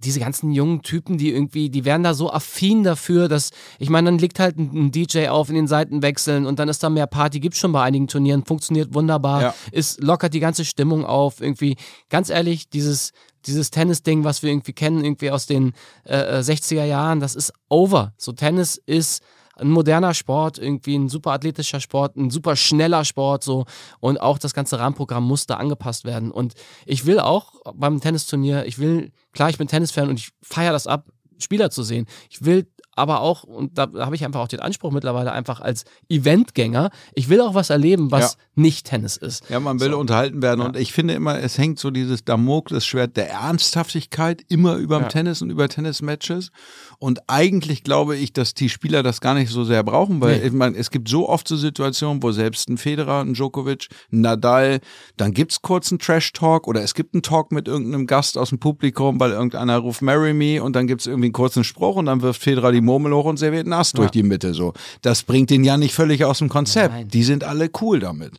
diese 0.03 0.19
ganzen 0.19 0.51
jungen 0.51 0.81
Typen, 0.81 1.17
die 1.17 1.31
irgendwie, 1.31 1.69
die 1.69 1.85
werden 1.85 2.03
da 2.03 2.13
so 2.13 2.31
affin 2.31 2.83
dafür, 2.83 3.27
dass, 3.27 3.51
ich 3.79 3.89
meine, 3.89 4.09
dann 4.09 4.19
liegt 4.19 4.39
halt 4.39 4.57
ein, 4.57 4.91
DJ 4.91 5.27
auf 5.27 5.49
in 5.49 5.55
den 5.55 5.67
Seitenwechseln 5.67 6.45
und 6.45 6.59
dann 6.59 6.69
ist 6.69 6.83
da 6.83 6.89
mehr 6.89 7.07
Party, 7.07 7.39
gibt 7.39 7.55
schon 7.55 7.71
bei 7.71 7.81
einigen 7.81 8.07
Turnieren, 8.07 8.45
funktioniert 8.45 8.93
wunderbar, 8.93 9.41
ja. 9.41 9.55
ist 9.71 10.01
lockert 10.01 10.33
die 10.33 10.39
ganze 10.39 10.65
Stimmung 10.65 11.05
auf, 11.05 11.41
irgendwie, 11.41 11.77
ganz 12.09 12.29
ehrlich, 12.29 12.69
dieses, 12.69 13.11
dieses 13.45 13.71
Tennis-Ding, 13.71 14.23
was 14.23 14.43
wir 14.43 14.51
irgendwie 14.51 14.73
kennen, 14.73 15.03
irgendwie 15.03 15.31
aus 15.31 15.45
den 15.45 15.73
äh, 16.05 16.39
60er 16.39 16.81
äh, 16.81 16.89
Jahren, 16.89 17.19
das 17.19 17.35
ist 17.35 17.53
over. 17.69 18.13
So 18.17 18.31
Tennis 18.31 18.81
ist 18.85 19.23
ein 19.55 19.69
moderner 19.69 20.13
Sport, 20.13 20.57
irgendwie 20.57 20.95
ein 20.95 21.09
super 21.09 21.31
athletischer 21.31 21.79
Sport, 21.79 22.15
ein 22.15 22.29
super 22.29 22.55
schneller 22.55 23.05
Sport 23.05 23.43
so 23.43 23.65
und 23.99 24.19
auch 24.19 24.37
das 24.37 24.53
ganze 24.53 24.79
Rahmenprogramm 24.79 25.23
muss 25.23 25.45
da 25.45 25.55
angepasst 25.55 26.05
werden 26.05 26.31
und 26.31 26.53
ich 26.85 27.05
will 27.05 27.19
auch 27.19 27.53
beim 27.75 28.01
Tennisturnier, 28.01 28.65
ich 28.65 28.79
will, 28.79 29.11
klar, 29.31 29.49
ich 29.49 29.57
bin 29.57 29.67
Tennisfan 29.67 30.09
und 30.09 30.19
ich 30.19 30.29
feiere 30.41 30.73
das 30.73 30.87
ab, 30.87 31.07
Spieler 31.39 31.69
zu 31.69 31.83
sehen. 31.83 32.07
Ich 32.29 32.45
will 32.45 32.67
aber 32.95 33.21
auch, 33.21 33.43
und 33.43 33.77
da 33.77 33.89
habe 33.97 34.15
ich 34.15 34.23
einfach 34.23 34.39
auch 34.39 34.47
den 34.47 34.59
Anspruch 34.59 34.91
mittlerweile 34.91 35.31
einfach 35.31 35.59
als 35.59 35.85
Eventgänger, 36.09 36.91
ich 37.15 37.29
will 37.29 37.41
auch 37.41 37.53
was 37.53 37.69
erleben, 37.69 38.11
was 38.11 38.33
ja. 38.33 38.39
nicht 38.55 38.85
Tennis 38.87 39.17
ist. 39.17 39.49
Ja, 39.49 39.59
man 39.59 39.79
will 39.79 39.91
so. 39.91 39.97
unterhalten 39.97 40.41
werden 40.41 40.61
ja. 40.61 40.67
und 40.67 40.77
ich 40.77 40.93
finde 40.93 41.13
immer, 41.13 41.39
es 41.39 41.57
hängt 41.57 41.79
so 41.79 41.91
dieses 41.91 42.23
Damoklesschwert 42.25 43.17
der 43.17 43.29
Ernsthaftigkeit 43.31 44.43
immer 44.49 44.75
über 44.75 44.97
dem 44.97 45.03
ja. 45.03 45.09
Tennis 45.09 45.41
und 45.41 45.49
über 45.49 45.67
Tennismatches 45.67 46.51
und 46.99 47.21
eigentlich 47.27 47.83
glaube 47.83 48.15
ich, 48.15 48.33
dass 48.33 48.53
die 48.53 48.69
Spieler 48.69 49.03
das 49.03 49.21
gar 49.21 49.33
nicht 49.33 49.49
so 49.49 49.63
sehr 49.63 49.83
brauchen, 49.83 50.21
weil 50.21 50.39
nee. 50.39 50.47
ich 50.47 50.53
meine, 50.53 50.77
es 50.77 50.91
gibt 50.91 51.09
so 51.09 51.27
oft 51.27 51.47
so 51.47 51.57
Situationen, 51.57 52.21
wo 52.21 52.31
selbst 52.31 52.69
ein 52.69 52.77
Federer, 52.77 53.21
ein 53.21 53.33
Djokovic, 53.33 53.87
ein 54.11 54.21
Nadal, 54.21 54.79
dann 55.17 55.33
gibt 55.33 55.51
es 55.51 55.61
kurz 55.61 55.91
einen 55.91 55.99
Trash-Talk 55.99 56.67
oder 56.67 56.83
es 56.83 56.93
gibt 56.93 57.15
einen 57.15 57.23
Talk 57.23 57.51
mit 57.51 57.67
irgendeinem 57.67 58.07
Gast 58.07 58.37
aus 58.37 58.49
dem 58.49 58.59
Publikum, 58.59 59.19
weil 59.19 59.31
irgendeiner 59.31 59.77
ruft 59.79 60.01
Marry 60.01 60.33
Me 60.33 60.61
und 60.61 60.75
dann 60.75 60.87
gibt 60.87 61.01
es 61.01 61.07
irgendwie 61.07 61.27
einen 61.27 61.33
kurzen 61.33 61.63
Spruch 61.63 61.95
und 61.95 62.05
dann 62.05 62.21
wirft 62.21 62.41
Federer 62.41 62.71
die 62.71 62.82
Murmel 62.83 63.13
hoch 63.13 63.25
und 63.25 63.37
serviert 63.37 63.67
nass 63.67 63.91
ja. 63.93 63.97
durch 63.97 64.11
die 64.11 64.23
Mitte. 64.23 64.53
So, 64.53 64.73
das 65.01 65.23
bringt 65.23 65.49
den 65.49 65.63
ja 65.63 65.77
nicht 65.77 65.93
völlig 65.93 66.23
aus 66.23 66.39
dem 66.39 66.49
Konzept. 66.49 66.93
Nein. 66.93 67.07
Die 67.07 67.23
sind 67.23 67.43
alle 67.43 67.69
cool 67.81 67.99
damit. 67.99 68.33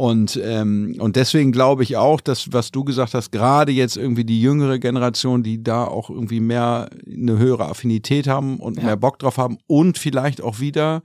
Und, 0.00 0.40
ähm, 0.42 0.96
und 0.98 1.16
deswegen 1.16 1.52
glaube 1.52 1.82
ich 1.82 1.98
auch, 1.98 2.22
dass, 2.22 2.54
was 2.54 2.70
du 2.70 2.84
gesagt 2.84 3.12
hast, 3.12 3.32
gerade 3.32 3.70
jetzt 3.70 3.98
irgendwie 3.98 4.24
die 4.24 4.40
jüngere 4.40 4.78
Generation, 4.78 5.42
die 5.42 5.62
da 5.62 5.84
auch 5.84 6.08
irgendwie 6.08 6.40
mehr 6.40 6.88
eine 7.06 7.36
höhere 7.36 7.66
Affinität 7.66 8.26
haben 8.26 8.58
und 8.60 8.78
ja. 8.78 8.84
mehr 8.84 8.96
Bock 8.96 9.18
drauf 9.18 9.36
haben 9.36 9.58
und 9.66 9.98
vielleicht 9.98 10.40
auch 10.40 10.58
wieder, 10.58 11.02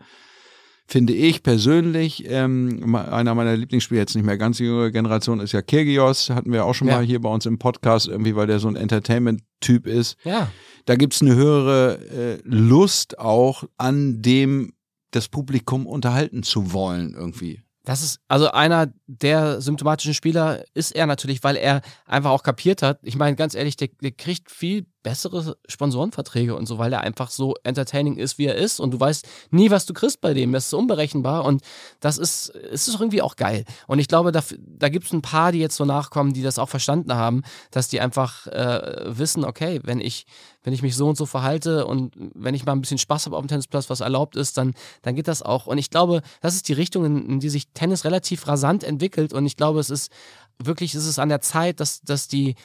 finde 0.88 1.14
ich 1.14 1.44
persönlich, 1.44 2.24
ähm, 2.30 2.96
einer 2.96 3.36
meiner 3.36 3.58
Lieblingsspiele, 3.58 4.00
jetzt 4.00 4.16
nicht 4.16 4.26
mehr 4.26 4.38
ganz 4.38 4.60
jüngere 4.60 4.92
Generation, 4.92 5.40
ist 5.40 5.52
ja 5.52 5.62
Kirgios, 5.62 6.30
hatten 6.30 6.52
wir 6.52 6.66
auch 6.66 6.74
schon 6.74 6.88
ja. 6.88 6.98
mal 6.98 7.06
hier 7.06 7.20
bei 7.22 7.30
uns 7.30 7.46
im 7.46 7.58
Podcast, 7.58 8.08
irgendwie, 8.08 8.36
weil 8.36 8.48
der 8.48 8.60
so 8.60 8.68
ein 8.68 8.76
Entertainment-Typ 8.76 9.88
ist. 9.88 10.18
Ja 10.24 10.50
da 10.86 10.96
gibt's 10.96 11.22
eine 11.22 11.36
höhere 11.36 12.00
äh, 12.10 12.42
Lust 12.44 13.20
auch 13.20 13.64
an 13.78 14.22
dem, 14.22 14.74
das 15.12 15.28
Publikum 15.28 15.88
unterhalten 15.88 16.44
zu 16.44 16.72
wollen 16.74 17.14
irgendwie. 17.14 17.62
Das 17.84 18.02
ist 18.02 18.20
also 18.28 18.52
einer 18.52 18.92
der 19.06 19.62
symptomatischen 19.62 20.14
Spieler 20.14 20.64
ist 20.74 20.96
er 20.96 21.06
natürlich, 21.06 21.44
weil 21.44 21.56
er 21.56 21.82
einfach 22.06 22.32
auch 22.32 22.44
kapiert 22.44 22.82
hat. 22.82 23.00
Ich 23.04 23.16
meine, 23.16 23.36
ganz 23.36 23.54
ehrlich, 23.54 23.78
der, 23.78 23.90
der 24.02 24.12
kriegt 24.12 24.50
viel 24.50 24.88
bessere 25.06 25.56
Sponsorenverträge 25.68 26.56
und 26.56 26.66
so, 26.66 26.80
weil 26.80 26.92
er 26.92 27.02
einfach 27.02 27.30
so 27.30 27.54
entertaining 27.64 28.18
ist, 28.18 28.40
wie 28.40 28.48
er 28.48 28.56
ist. 28.56 28.80
Und 28.80 28.90
du 28.90 29.00
weißt 29.00 29.24
nie, 29.52 29.70
was 29.70 29.86
du 29.86 29.94
kriegst 29.94 30.20
bei 30.20 30.34
dem. 30.34 30.52
Das 30.52 30.66
ist 30.66 30.74
unberechenbar 30.74 31.46
und 31.46 31.62
das 32.00 32.18
ist, 32.18 32.50
ist 32.50 32.88
irgendwie 32.88 33.22
auch 33.22 33.36
geil. 33.36 33.66
Und 33.86 34.00
ich 34.00 34.08
glaube, 34.08 34.32
da, 34.32 34.44
da 34.58 34.90
gibt 34.90 35.06
es 35.06 35.14
ein 35.14 35.22
paar, 35.22 35.52
die 35.52 35.60
jetzt 35.60 35.76
so 35.76 35.86
nachkommen, 35.86 36.34
die 36.34 36.42
das 36.42 36.58
auch 36.58 36.70
verstanden 36.70 37.14
haben, 37.14 37.44
dass 37.70 37.88
die 37.88 38.02
einfach 38.02 38.48
äh, 38.48 39.04
wissen, 39.06 39.46
okay, 39.46 39.80
wenn 39.84 40.02
ich, 40.02 40.26
wenn 40.64 40.74
ich 40.74 40.82
mich 40.82 40.96
so 40.96 41.08
und 41.08 41.18
so 41.18 41.28
verhalte 41.28 41.86
und 41.86 42.16
wenn 42.34 42.56
ich 42.56 42.66
mal 42.66 42.72
ein 42.72 42.82
bisschen 42.82 42.98
Spaß 42.98 43.28
habe 43.28 43.38
auf 43.38 43.44
dem 43.44 43.48
Tennisplatz, 43.48 43.92
was 43.92 44.00
erlaubt 44.00 44.36
ist, 44.36 44.58
dann, 44.58 44.74
dann 45.04 45.14
geht 45.14 45.28
das 45.28 45.44
auch. 45.44 45.68
Und 45.68 45.78
ich 45.78 45.92
glaube, 45.92 46.24
das 46.42 46.56
ist 46.56 46.68
die 46.68 46.74
Richtung, 46.74 47.06
in, 47.06 47.30
in 47.30 47.40
die 47.40 47.50
sich 47.50 47.68
Tennis 47.76 48.06
relativ 48.06 48.48
rasant 48.48 48.84
entwickelt. 48.84 49.34
Und 49.34 49.46
ich 49.46 49.56
glaube, 49.56 49.80
es 49.80 49.92
ist 49.92 50.12
wirklich, 50.58 50.96
ist 50.96 51.06
es 51.06 51.20
an 51.20 51.30
der 51.30 51.42
Zeit, 51.42 51.80
dass, 51.80 52.02
dass 52.02 52.28
die 52.28 52.56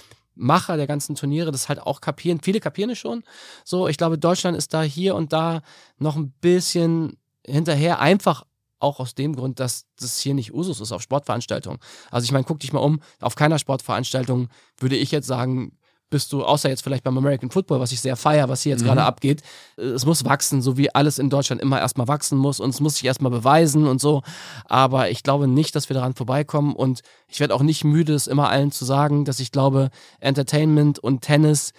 Macher 0.40 0.76
der 0.76 0.86
ganzen 0.86 1.14
Turniere 1.14 1.52
das 1.52 1.68
halt 1.68 1.80
auch 1.80 2.00
kapieren. 2.00 2.40
Viele 2.42 2.60
kapieren 2.60 2.90
es 2.90 2.98
schon. 2.98 3.22
So, 3.64 3.88
ich 3.88 3.96
glaube, 3.96 4.18
Deutschland 4.18 4.56
ist 4.56 4.74
da 4.74 4.82
hier 4.82 5.14
und 5.14 5.32
da 5.32 5.62
noch 5.98 6.16
ein 6.16 6.32
bisschen 6.40 7.18
hinterher, 7.46 8.00
einfach 8.00 8.44
auch 8.78 8.98
aus 8.98 9.14
dem 9.14 9.36
Grund, 9.36 9.60
dass 9.60 9.86
das 9.98 10.18
hier 10.18 10.34
nicht 10.34 10.54
Usus 10.54 10.80
ist 10.80 10.92
auf 10.92 11.02
Sportveranstaltungen. 11.02 11.78
Also 12.10 12.24
ich 12.24 12.32
meine, 12.32 12.44
guck 12.44 12.60
dich 12.60 12.72
mal 12.72 12.80
um, 12.80 13.00
auf 13.20 13.36
keiner 13.36 13.58
Sportveranstaltung 13.58 14.48
würde 14.78 14.96
ich 14.96 15.10
jetzt 15.10 15.26
sagen, 15.26 15.76
bist 16.10 16.32
du, 16.32 16.44
außer 16.44 16.68
jetzt 16.68 16.82
vielleicht 16.82 17.04
beim 17.04 17.16
American 17.16 17.50
Football, 17.50 17.80
was 17.80 17.92
ich 17.92 18.00
sehr 18.00 18.16
feier, 18.16 18.48
was 18.48 18.62
hier 18.62 18.70
jetzt 18.70 18.82
mhm. 18.82 18.86
gerade 18.86 19.04
abgeht, 19.04 19.42
es 19.76 20.04
muss 20.04 20.24
wachsen, 20.24 20.60
so 20.60 20.76
wie 20.76 20.94
alles 20.94 21.18
in 21.18 21.30
Deutschland 21.30 21.62
immer 21.62 21.78
erstmal 21.78 22.08
wachsen 22.08 22.36
muss 22.36 22.60
und 22.60 22.70
es 22.70 22.80
muss 22.80 22.94
sich 22.94 23.04
erstmal 23.04 23.30
beweisen 23.30 23.86
und 23.86 24.00
so. 24.00 24.22
Aber 24.66 25.10
ich 25.10 25.22
glaube 25.22 25.48
nicht, 25.48 25.74
dass 25.74 25.88
wir 25.88 25.94
daran 25.94 26.14
vorbeikommen 26.14 26.74
und 26.74 27.00
ich 27.28 27.40
werde 27.40 27.54
auch 27.54 27.62
nicht 27.62 27.84
müde, 27.84 28.14
es 28.14 28.26
immer 28.26 28.50
allen 28.50 28.72
zu 28.72 28.84
sagen, 28.84 29.24
dass 29.24 29.40
ich 29.40 29.52
glaube, 29.52 29.90
Entertainment 30.20 30.98
und 30.98 31.22
Tennis 31.22 31.72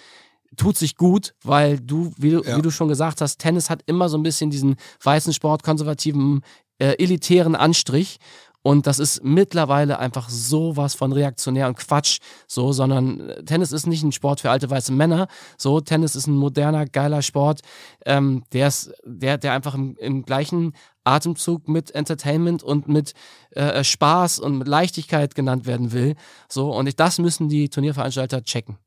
tut 0.58 0.78
sich 0.78 0.98
gut, 0.98 1.34
weil 1.44 1.80
du, 1.80 2.14
wie, 2.18 2.32
ja. 2.32 2.58
wie 2.58 2.62
du 2.62 2.72
schon 2.72 2.88
gesagt 2.88 3.22
hast, 3.22 3.38
Tennis 3.38 3.70
hat 3.70 3.82
immer 3.86 4.10
so 4.10 4.18
ein 4.18 4.24
bisschen 4.24 4.49
diesen 4.49 4.76
weißen 5.03 5.34
Sport, 5.34 5.64
konservativen, 5.64 6.41
äh, 6.78 6.95
elitären 6.98 7.56
Anstrich. 7.56 8.20
Und 8.63 8.85
das 8.85 8.99
ist 8.99 9.23
mittlerweile 9.23 9.97
einfach 9.99 10.29
sowas 10.29 10.93
von 10.93 11.13
reaktionär 11.13 11.67
und 11.67 11.77
Quatsch, 11.77 12.19
so, 12.47 12.71
sondern 12.71 13.29
äh, 13.29 13.43
Tennis 13.43 13.71
ist 13.71 13.88
nicht 13.88 14.03
ein 14.03 14.11
Sport 14.11 14.41
für 14.41 14.51
alte 14.51 14.69
weiße 14.69 14.91
Männer. 14.91 15.27
So, 15.57 15.81
Tennis 15.81 16.15
ist 16.15 16.27
ein 16.27 16.35
moderner, 16.35 16.85
geiler 16.85 17.21
Sport, 17.21 17.61
ähm, 18.05 18.43
der 18.53 18.67
ist, 18.67 18.93
der, 19.03 19.38
der 19.38 19.53
einfach 19.53 19.73
im, 19.73 19.95
im 19.97 20.23
gleichen 20.23 20.73
Atemzug 21.03 21.67
mit 21.67 21.91
Entertainment 21.91 22.61
und 22.61 22.88
mit 22.88 23.13
äh, 23.55 23.61
äh, 23.61 23.83
Spaß 23.83 24.39
und 24.39 24.59
mit 24.59 24.67
Leichtigkeit 24.67 25.33
genannt 25.33 25.65
werden 25.65 25.91
will. 25.91 26.15
So, 26.47 26.71
und 26.71 26.88
ich, 26.88 26.95
das 26.95 27.17
müssen 27.17 27.49
die 27.49 27.69
Turnierveranstalter 27.69 28.43
checken. 28.43 28.77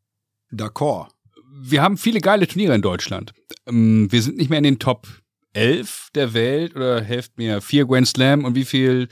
D'accord. 0.52 1.08
Wir 1.56 1.82
haben 1.82 1.96
viele 1.96 2.20
geile 2.20 2.46
Turniere 2.46 2.74
in 2.74 2.82
Deutschland. 2.82 3.32
Ähm, 3.66 4.10
wir 4.10 4.22
sind 4.22 4.36
nicht 4.36 4.50
mehr 4.50 4.58
in 4.58 4.64
den 4.64 4.78
Top 4.78 5.08
11 5.52 6.10
der 6.14 6.34
Welt 6.34 6.76
oder 6.76 7.00
helft 7.00 7.38
mir 7.38 7.60
vier 7.60 7.86
Grand 7.86 8.08
Slam 8.08 8.44
und 8.44 8.54
wie 8.54 8.64
viel 8.64 9.08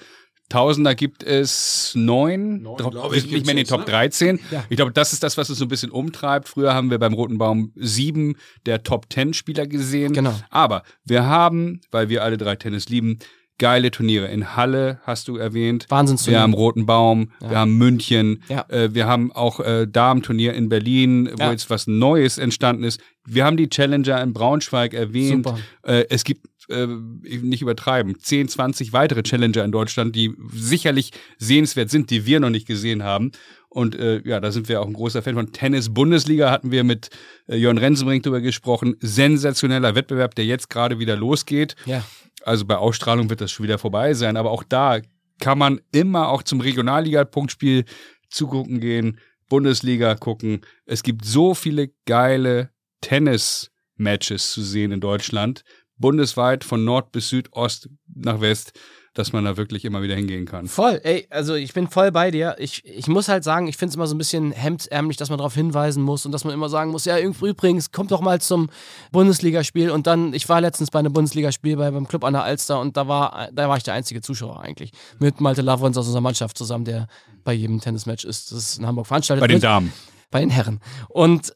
Tausender 0.53 0.95
gibt 0.95 1.23
es 1.23 1.93
neun, 1.95 2.61
neun 2.61 2.79
wir 2.79 3.21
sind 3.21 3.33
nicht 3.33 3.47
mehr 3.47 3.53
in 3.53 3.57
den 3.57 3.67
Top 3.67 3.81
ne? 3.81 3.87
13. 3.87 4.39
Ja. 4.51 4.65
Ich 4.69 4.77
glaube, 4.77 4.93
das 4.93 5.15
ist 5.15 5.23
das, 5.23 5.39
was 5.39 5.49
es 5.49 5.57
so 5.57 5.65
ein 5.65 5.69
bisschen 5.69 5.91
umtreibt. 5.91 6.47
Früher 6.47 6.75
haben 6.75 6.91
wir 6.91 6.99
beim 6.99 7.15
Roten 7.15 7.39
Baum 7.39 7.73
sieben 7.75 8.37
der 8.67 8.83
Top 8.83 9.07
10 9.11 9.33
Spieler 9.33 9.67
gesehen. 9.67 10.13
Genau. 10.13 10.35
Aber 10.51 10.83
wir 11.05 11.25
haben, 11.25 11.81
weil 11.91 12.11
wir 12.11 12.23
alle 12.23 12.37
drei 12.37 12.57
Tennis 12.57 12.91
lieben, 12.91 13.19
geile 13.57 13.91
Turniere. 13.91 14.27
In 14.27 14.55
Halle 14.55 15.01
hast 15.05 15.29
du 15.29 15.37
erwähnt. 15.37 15.87
Wahnsinnsturnier. 15.89 16.39
Wir 16.39 16.43
haben 16.43 16.53
Roten 16.53 16.85
Baum, 16.85 17.33
ja. 17.41 17.51
wir 17.51 17.59
haben 17.59 17.79
München, 17.79 18.43
ja. 18.49 18.67
äh, 18.69 18.93
wir 18.93 19.07
haben 19.07 19.33
auch 19.33 19.61
äh, 19.61 19.87
Damenturnier 19.87 20.53
in 20.53 20.69
Berlin, 20.69 21.31
wo 21.33 21.45
ja. 21.45 21.51
jetzt 21.53 21.71
was 21.71 21.87
Neues 21.87 22.37
entstanden 22.37 22.85
ist. 22.85 23.01
Wir 23.25 23.47
haben 23.47 23.57
die 23.57 23.71
Challenger 23.71 24.21
in 24.21 24.33
Braunschweig 24.33 24.93
erwähnt. 24.93 25.47
Super. 25.47 25.59
Äh, 25.83 26.07
es 26.11 26.25
gibt 26.25 26.47
äh, 26.69 26.87
nicht 26.87 27.63
übertreiben, 27.63 28.19
10, 28.19 28.49
20 28.49 28.93
weitere 28.93 29.23
Challenger 29.23 29.65
in 29.65 29.73
Deutschland, 29.73 30.15
die 30.15 30.35
sicherlich 30.53 31.13
sehenswert 31.39 31.91
sind, 31.91 32.11
die 32.11 32.27
wir 32.27 32.41
noch 32.41 32.51
nicht 32.51 32.67
gesehen 32.67 33.03
haben. 33.03 33.33
Und 33.69 33.95
äh, 33.95 34.21
ja, 34.25 34.39
da 34.41 34.53
sind 34.53 34.69
wir 34.69 34.81
auch 34.81 34.87
ein 34.87 34.93
großer 34.93 35.23
Fan 35.23 35.35
von. 35.35 35.53
Tennis-Bundesliga 35.53 36.51
hatten 36.51 36.71
wir 36.71 36.85
mit 36.85 37.09
äh, 37.49 37.57
Jörn 37.57 37.79
Rensenbrink 37.79 38.23
drüber 38.23 38.41
gesprochen. 38.41 38.97
Sensationeller 39.01 39.95
Wettbewerb, 39.95 40.35
der 40.35 40.45
jetzt 40.45 40.69
gerade 40.69 40.99
wieder 40.99 41.17
losgeht. 41.17 41.75
Ja. 41.87 42.05
Also 42.45 42.67
bei 42.67 42.77
Ausstrahlung 42.77 43.31
wird 43.31 43.41
das 43.41 43.51
schon 43.51 43.65
wieder 43.65 43.79
vorbei 43.79 44.15
sein, 44.15 44.37
aber 44.37 44.51
auch 44.51 44.63
da 44.63 45.01
kann 45.41 45.59
man 45.59 45.81
immer 45.91 46.29
auch 46.29 46.43
zum 46.43 46.61
Regionalliga-Punktspiel 46.61 47.85
zugucken 48.29 48.81
gehen, 48.81 49.19
Bundesliga 49.49 50.15
gucken. 50.15 50.61
Es 50.87 51.03
gibt 51.03 51.25
so 51.25 51.55
viele 51.55 51.91
geile 52.07 52.71
Tennis-Matches 53.01 54.53
zu 54.53 54.63
sehen 54.63 54.93
in 54.93 55.01
Deutschland, 55.01 55.63
bundesweit 56.03 56.65
von 56.65 56.85
Nord 56.85 57.13
bis 57.13 57.31
Süd, 57.31 57.49
Ost 57.53 57.89
nach 58.15 58.43
West 58.43 58.75
dass 59.15 59.33
man 59.33 59.45
da 59.45 59.57
wirklich 59.59 59.85
immer 59.85 60.03
wieder 60.03 60.15
hingehen 60.15 60.47
kann. 60.47 60.67
Voll, 60.69 61.01
ey, 61.05 61.27
also 61.29 61.55
ich 61.55 61.75
bin 61.75 61.89
voll 61.89 62.11
bei 62.11 62.31
dir. 62.31 62.57
Ich, 62.59 62.83
ich 62.87 63.09
muss 63.09 63.29
halt 63.29 63.45
sagen, 63.45 63.69
ich 63.69 63.77
finde 63.77 63.91
es 63.91 63.97
immer 63.97 64.07
so 64.07 64.15
ein 64.15 64.19
bisschen 64.19 64.53
hemdsärmlich, 64.53 65.19
dass 65.19 65.29
man 65.29 65.37
darauf 65.37 65.55
hinweisen 65.55 66.03
muss 66.03 66.25
und 66.25 66.33
dass 66.33 66.45
man 66.45 66.55
immer 66.55 66.71
sagen 66.71 66.91
muss, 66.91 67.05
ja, 67.05 67.19
übrigens, 67.19 67.93
kommt 67.93 68.11
doch 68.11 68.23
mal 68.23 68.41
zum 68.41 68.71
Bundesligaspiel 69.11 69.91
und 69.91 70.07
dann, 70.07 70.33
ich 70.33 70.49
war 70.49 70.63
letztens 70.63 70.91
bei 70.91 70.99
einem 70.99 71.13
Bundesligaspiel 71.13 71.77
bei, 71.77 71.91
beim 71.91 72.09
Club 72.09 72.25
an 72.25 72.33
der 72.33 72.45
Alster 72.45 72.81
und 72.81 72.97
da 72.97 73.07
war, 73.07 73.51
da 73.53 73.69
war 73.69 73.77
ich 73.77 73.83
der 73.83 73.95
einzige 73.95 74.23
Zuschauer 74.23 74.61
eigentlich. 74.61 74.93
Mit 75.19 75.43
Malte 75.43 75.61
Lavrons 75.61 75.99
aus 75.99 76.07
unserer 76.07 76.23
Mannschaft 76.23 76.57
zusammen, 76.57 76.87
der 76.87 77.07
bei 77.45 77.53
jedem 77.53 77.81
Tennismatch 77.81 78.25
ist. 78.25 78.51
Das 78.51 78.59
ist 78.59 78.79
in 78.79 78.87
Hamburg 78.87 79.07
veranstaltet. 79.07 79.43
Bei 79.43 79.49
den 79.49 79.61
Damen. 79.61 79.93
Bei 80.31 80.41
den 80.41 80.51
Herren. 80.51 80.81
Und 81.09 81.53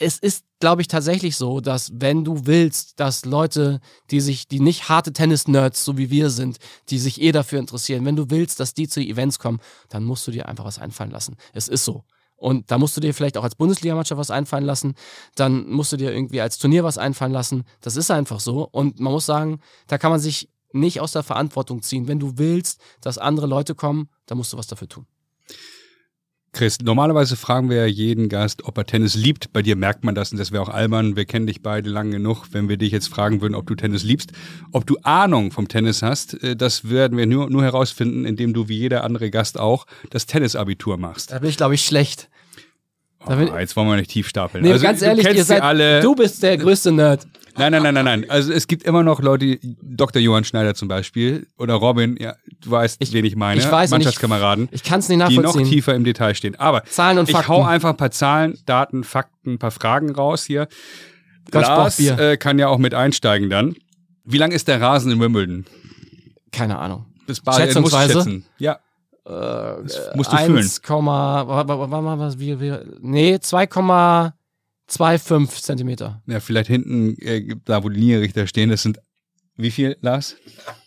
es 0.00 0.18
ist, 0.18 0.44
glaube 0.60 0.80
ich, 0.80 0.88
tatsächlich 0.88 1.36
so, 1.36 1.60
dass 1.60 1.92
wenn 1.94 2.24
du 2.24 2.46
willst, 2.46 2.98
dass 2.98 3.26
Leute, 3.26 3.80
die 4.10 4.20
sich, 4.20 4.48
die 4.48 4.58
nicht 4.58 4.88
harte 4.88 5.12
Tennis-Nerds, 5.12 5.84
so 5.84 5.98
wie 5.98 6.10
wir 6.10 6.30
sind, 6.30 6.58
die 6.88 6.98
sich 6.98 7.20
eh 7.20 7.32
dafür 7.32 7.60
interessieren, 7.60 8.06
wenn 8.06 8.16
du 8.16 8.30
willst, 8.30 8.60
dass 8.60 8.72
die 8.72 8.88
zu 8.88 9.00
Events 9.00 9.38
kommen, 9.38 9.60
dann 9.90 10.04
musst 10.04 10.26
du 10.26 10.30
dir 10.30 10.48
einfach 10.48 10.64
was 10.64 10.78
einfallen 10.78 11.10
lassen. 11.10 11.36
Es 11.52 11.68
ist 11.68 11.84
so. 11.84 12.04
Und 12.36 12.70
da 12.70 12.78
musst 12.78 12.96
du 12.96 13.02
dir 13.02 13.12
vielleicht 13.12 13.36
auch 13.36 13.44
als 13.44 13.56
Bundesligamannschaft 13.56 14.18
was 14.18 14.30
einfallen 14.30 14.64
lassen. 14.64 14.94
Dann 15.34 15.68
musst 15.68 15.92
du 15.92 15.98
dir 15.98 16.12
irgendwie 16.14 16.40
als 16.40 16.56
Turnier 16.56 16.82
was 16.82 16.96
einfallen 16.96 17.32
lassen. 17.32 17.64
Das 17.82 17.96
ist 17.96 18.10
einfach 18.10 18.40
so. 18.40 18.66
Und 18.72 19.00
man 19.00 19.12
muss 19.12 19.26
sagen, 19.26 19.60
da 19.86 19.98
kann 19.98 20.10
man 20.10 20.20
sich 20.20 20.48
nicht 20.72 21.00
aus 21.02 21.12
der 21.12 21.22
Verantwortung 21.22 21.82
ziehen. 21.82 22.08
Wenn 22.08 22.18
du 22.18 22.38
willst, 22.38 22.80
dass 23.02 23.18
andere 23.18 23.46
Leute 23.46 23.74
kommen, 23.74 24.08
dann 24.24 24.38
musst 24.38 24.54
du 24.54 24.56
was 24.56 24.66
dafür 24.66 24.88
tun. 24.88 25.06
Chris, 26.52 26.78
normalerweise 26.82 27.36
fragen 27.36 27.70
wir 27.70 27.76
ja 27.76 27.86
jeden 27.86 28.28
Gast, 28.28 28.64
ob 28.64 28.76
er 28.76 28.84
Tennis 28.84 29.14
liebt. 29.14 29.52
Bei 29.52 29.62
dir 29.62 29.76
merkt 29.76 30.04
man 30.04 30.16
das 30.16 30.32
und 30.32 30.38
das 30.38 30.50
wäre 30.50 30.62
auch 30.62 30.68
albern. 30.68 31.14
Wir 31.14 31.24
kennen 31.24 31.46
dich 31.46 31.62
beide 31.62 31.88
lang 31.88 32.10
genug. 32.10 32.46
Wenn 32.50 32.68
wir 32.68 32.76
dich 32.76 32.90
jetzt 32.90 33.08
fragen 33.08 33.40
würden, 33.40 33.54
ob 33.54 33.66
du 33.68 33.76
Tennis 33.76 34.02
liebst, 34.02 34.32
ob 34.72 34.84
du 34.84 34.96
Ahnung 35.02 35.52
vom 35.52 35.68
Tennis 35.68 36.02
hast, 36.02 36.42
äh, 36.42 36.56
das 36.56 36.90
werden 36.90 37.16
wir 37.16 37.26
nur, 37.26 37.50
nur 37.50 37.62
herausfinden, 37.62 38.24
indem 38.24 38.52
du 38.52 38.68
wie 38.68 38.78
jeder 38.78 39.04
andere 39.04 39.30
Gast 39.30 39.60
auch 39.60 39.86
das 40.10 40.26
Tennisabitur 40.26 40.96
machst. 40.96 41.30
Da 41.30 41.38
bin 41.38 41.48
ich, 41.48 41.56
glaube 41.56 41.74
ich, 41.74 41.84
schlecht. 41.84 42.28
Oh, 43.26 43.32
jetzt 43.32 43.76
wollen 43.76 43.88
wir 43.88 43.96
nicht 43.96 44.10
tief 44.10 44.28
stapeln. 44.28 44.64
Nee, 44.64 44.72
also, 44.72 44.82
ganz 44.82 45.02
ehrlich, 45.02 45.26
ihr 45.26 45.44
seid, 45.44 45.62
alle. 45.62 46.00
du 46.00 46.14
bist 46.14 46.42
der 46.42 46.56
größte 46.56 46.90
Nerd. 46.90 47.26
Nein, 47.60 47.72
nein, 47.72 47.82
nein, 47.82 47.94
nein, 47.94 48.04
nein. 48.04 48.30
Also 48.30 48.52
es 48.52 48.66
gibt 48.66 48.84
immer 48.84 49.02
noch 49.02 49.20
Leute, 49.20 49.58
Dr. 49.62 50.20
Johann 50.20 50.44
Schneider 50.44 50.74
zum 50.74 50.88
Beispiel 50.88 51.46
oder 51.58 51.74
Robin, 51.74 52.16
ja, 52.18 52.34
du 52.60 52.70
weißt, 52.70 52.96
ich, 53.00 53.12
wen 53.12 53.24
ich 53.24 53.36
meine, 53.36 53.60
ich 53.60 53.70
weiß 53.70 53.90
Mannschaftskameraden, 53.90 54.68
ich, 54.70 54.76
ich 54.76 54.82
kann 54.82 55.00
es 55.00 55.08
nicht 55.08 55.18
nachvollziehen. 55.18 55.52
die 55.52 55.58
noch 55.58 55.68
tiefer 55.68 55.94
im 55.94 56.04
Detail 56.04 56.34
stehen. 56.34 56.56
Aber 56.56 56.84
Zahlen 56.84 57.18
und 57.18 57.30
Fakten. 57.30 57.42
ich 57.42 57.48
hau 57.48 57.64
einfach 57.64 57.90
ein 57.90 57.96
paar 57.96 58.10
Zahlen, 58.10 58.58
Daten, 58.66 59.04
Fakten, 59.04 59.54
ein 59.54 59.58
paar 59.58 59.70
Fragen 59.70 60.10
raus 60.14 60.44
hier. 60.44 60.68
Lars 61.52 61.98
äh, 62.00 62.36
kann 62.36 62.58
ja 62.58 62.68
auch 62.68 62.78
mit 62.78 62.94
einsteigen 62.94 63.50
dann. 63.50 63.74
Wie 64.24 64.38
lang 64.38 64.52
ist 64.52 64.68
der 64.68 64.80
Rasen 64.80 65.12
in 65.12 65.20
Wimbledon? 65.20 65.64
Keine 66.52 66.78
Ahnung. 66.78 67.06
Bis 67.26 67.40
Bad, 67.40 67.56
Schätzungsweise? 67.56 68.14
Schätzen. 68.14 68.44
Ja. 68.58 68.78
Äh, 69.26 69.82
musst 70.14 70.32
du 70.32 70.36
1, 70.36 70.46
fühlen. 70.46 70.58
1, 70.58 70.82
was, 72.18 72.38
wie, 72.38 72.60
wie, 72.60 72.74
nee, 73.00 73.38
2,25 74.90 75.62
Zentimeter. 75.62 76.22
Ja, 76.26 76.40
vielleicht 76.40 76.68
hinten, 76.68 77.16
äh, 77.20 77.54
da 77.64 77.82
wo 77.84 77.88
die 77.88 77.98
Linienrichter 77.98 78.46
stehen, 78.46 78.70
das 78.70 78.82
sind 78.82 79.00
wie 79.56 79.70
viel, 79.70 79.98
Lars? 80.00 80.36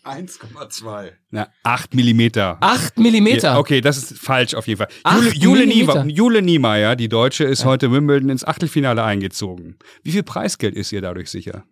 1,2. 0.02 1.12
Na, 1.30 1.46
8 1.62 1.94
Millimeter. 1.94 2.56
8 2.60 2.98
Millimeter? 2.98 3.52
Ja, 3.52 3.58
okay, 3.58 3.80
das 3.80 3.98
ist 3.98 4.18
falsch 4.18 4.54
auf 4.54 4.66
jeden 4.66 4.78
Fall. 4.78 4.88
Jule, 5.14 5.30
Jule, 5.32 5.66
Niemeyer, 5.66 6.06
Jule 6.06 6.42
Niemeyer, 6.42 6.96
die 6.96 7.08
Deutsche, 7.08 7.44
ist 7.44 7.60
ja. 7.60 7.66
heute 7.66 7.92
Wimbledon 7.92 8.30
ins 8.30 8.44
Achtelfinale 8.44 9.04
eingezogen. 9.04 9.78
Wie 10.02 10.10
viel 10.10 10.24
Preisgeld 10.24 10.74
ist 10.74 10.90
ihr 10.90 11.00
dadurch 11.00 11.30
sicher? 11.30 11.64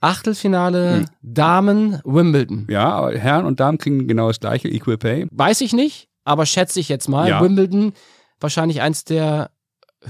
Achtelfinale 0.00 0.96
hm. 0.96 1.06
Damen 1.22 2.00
Wimbledon. 2.04 2.66
Ja, 2.68 2.90
aber 2.90 3.16
Herren 3.16 3.46
und 3.46 3.58
Damen 3.58 3.78
kriegen 3.78 4.06
genau 4.06 4.28
das 4.28 4.40
gleiche, 4.40 4.68
Equal 4.68 4.98
Pay. 4.98 5.28
Weiß 5.30 5.62
ich 5.62 5.72
nicht 5.72 6.10
aber 6.24 6.46
schätze 6.46 6.80
ich 6.80 6.88
jetzt 6.88 7.08
mal, 7.08 7.28
ja. 7.28 7.40
Wimbledon 7.40 7.92
wahrscheinlich 8.38 8.80
eins 8.80 9.04
der 9.04 9.50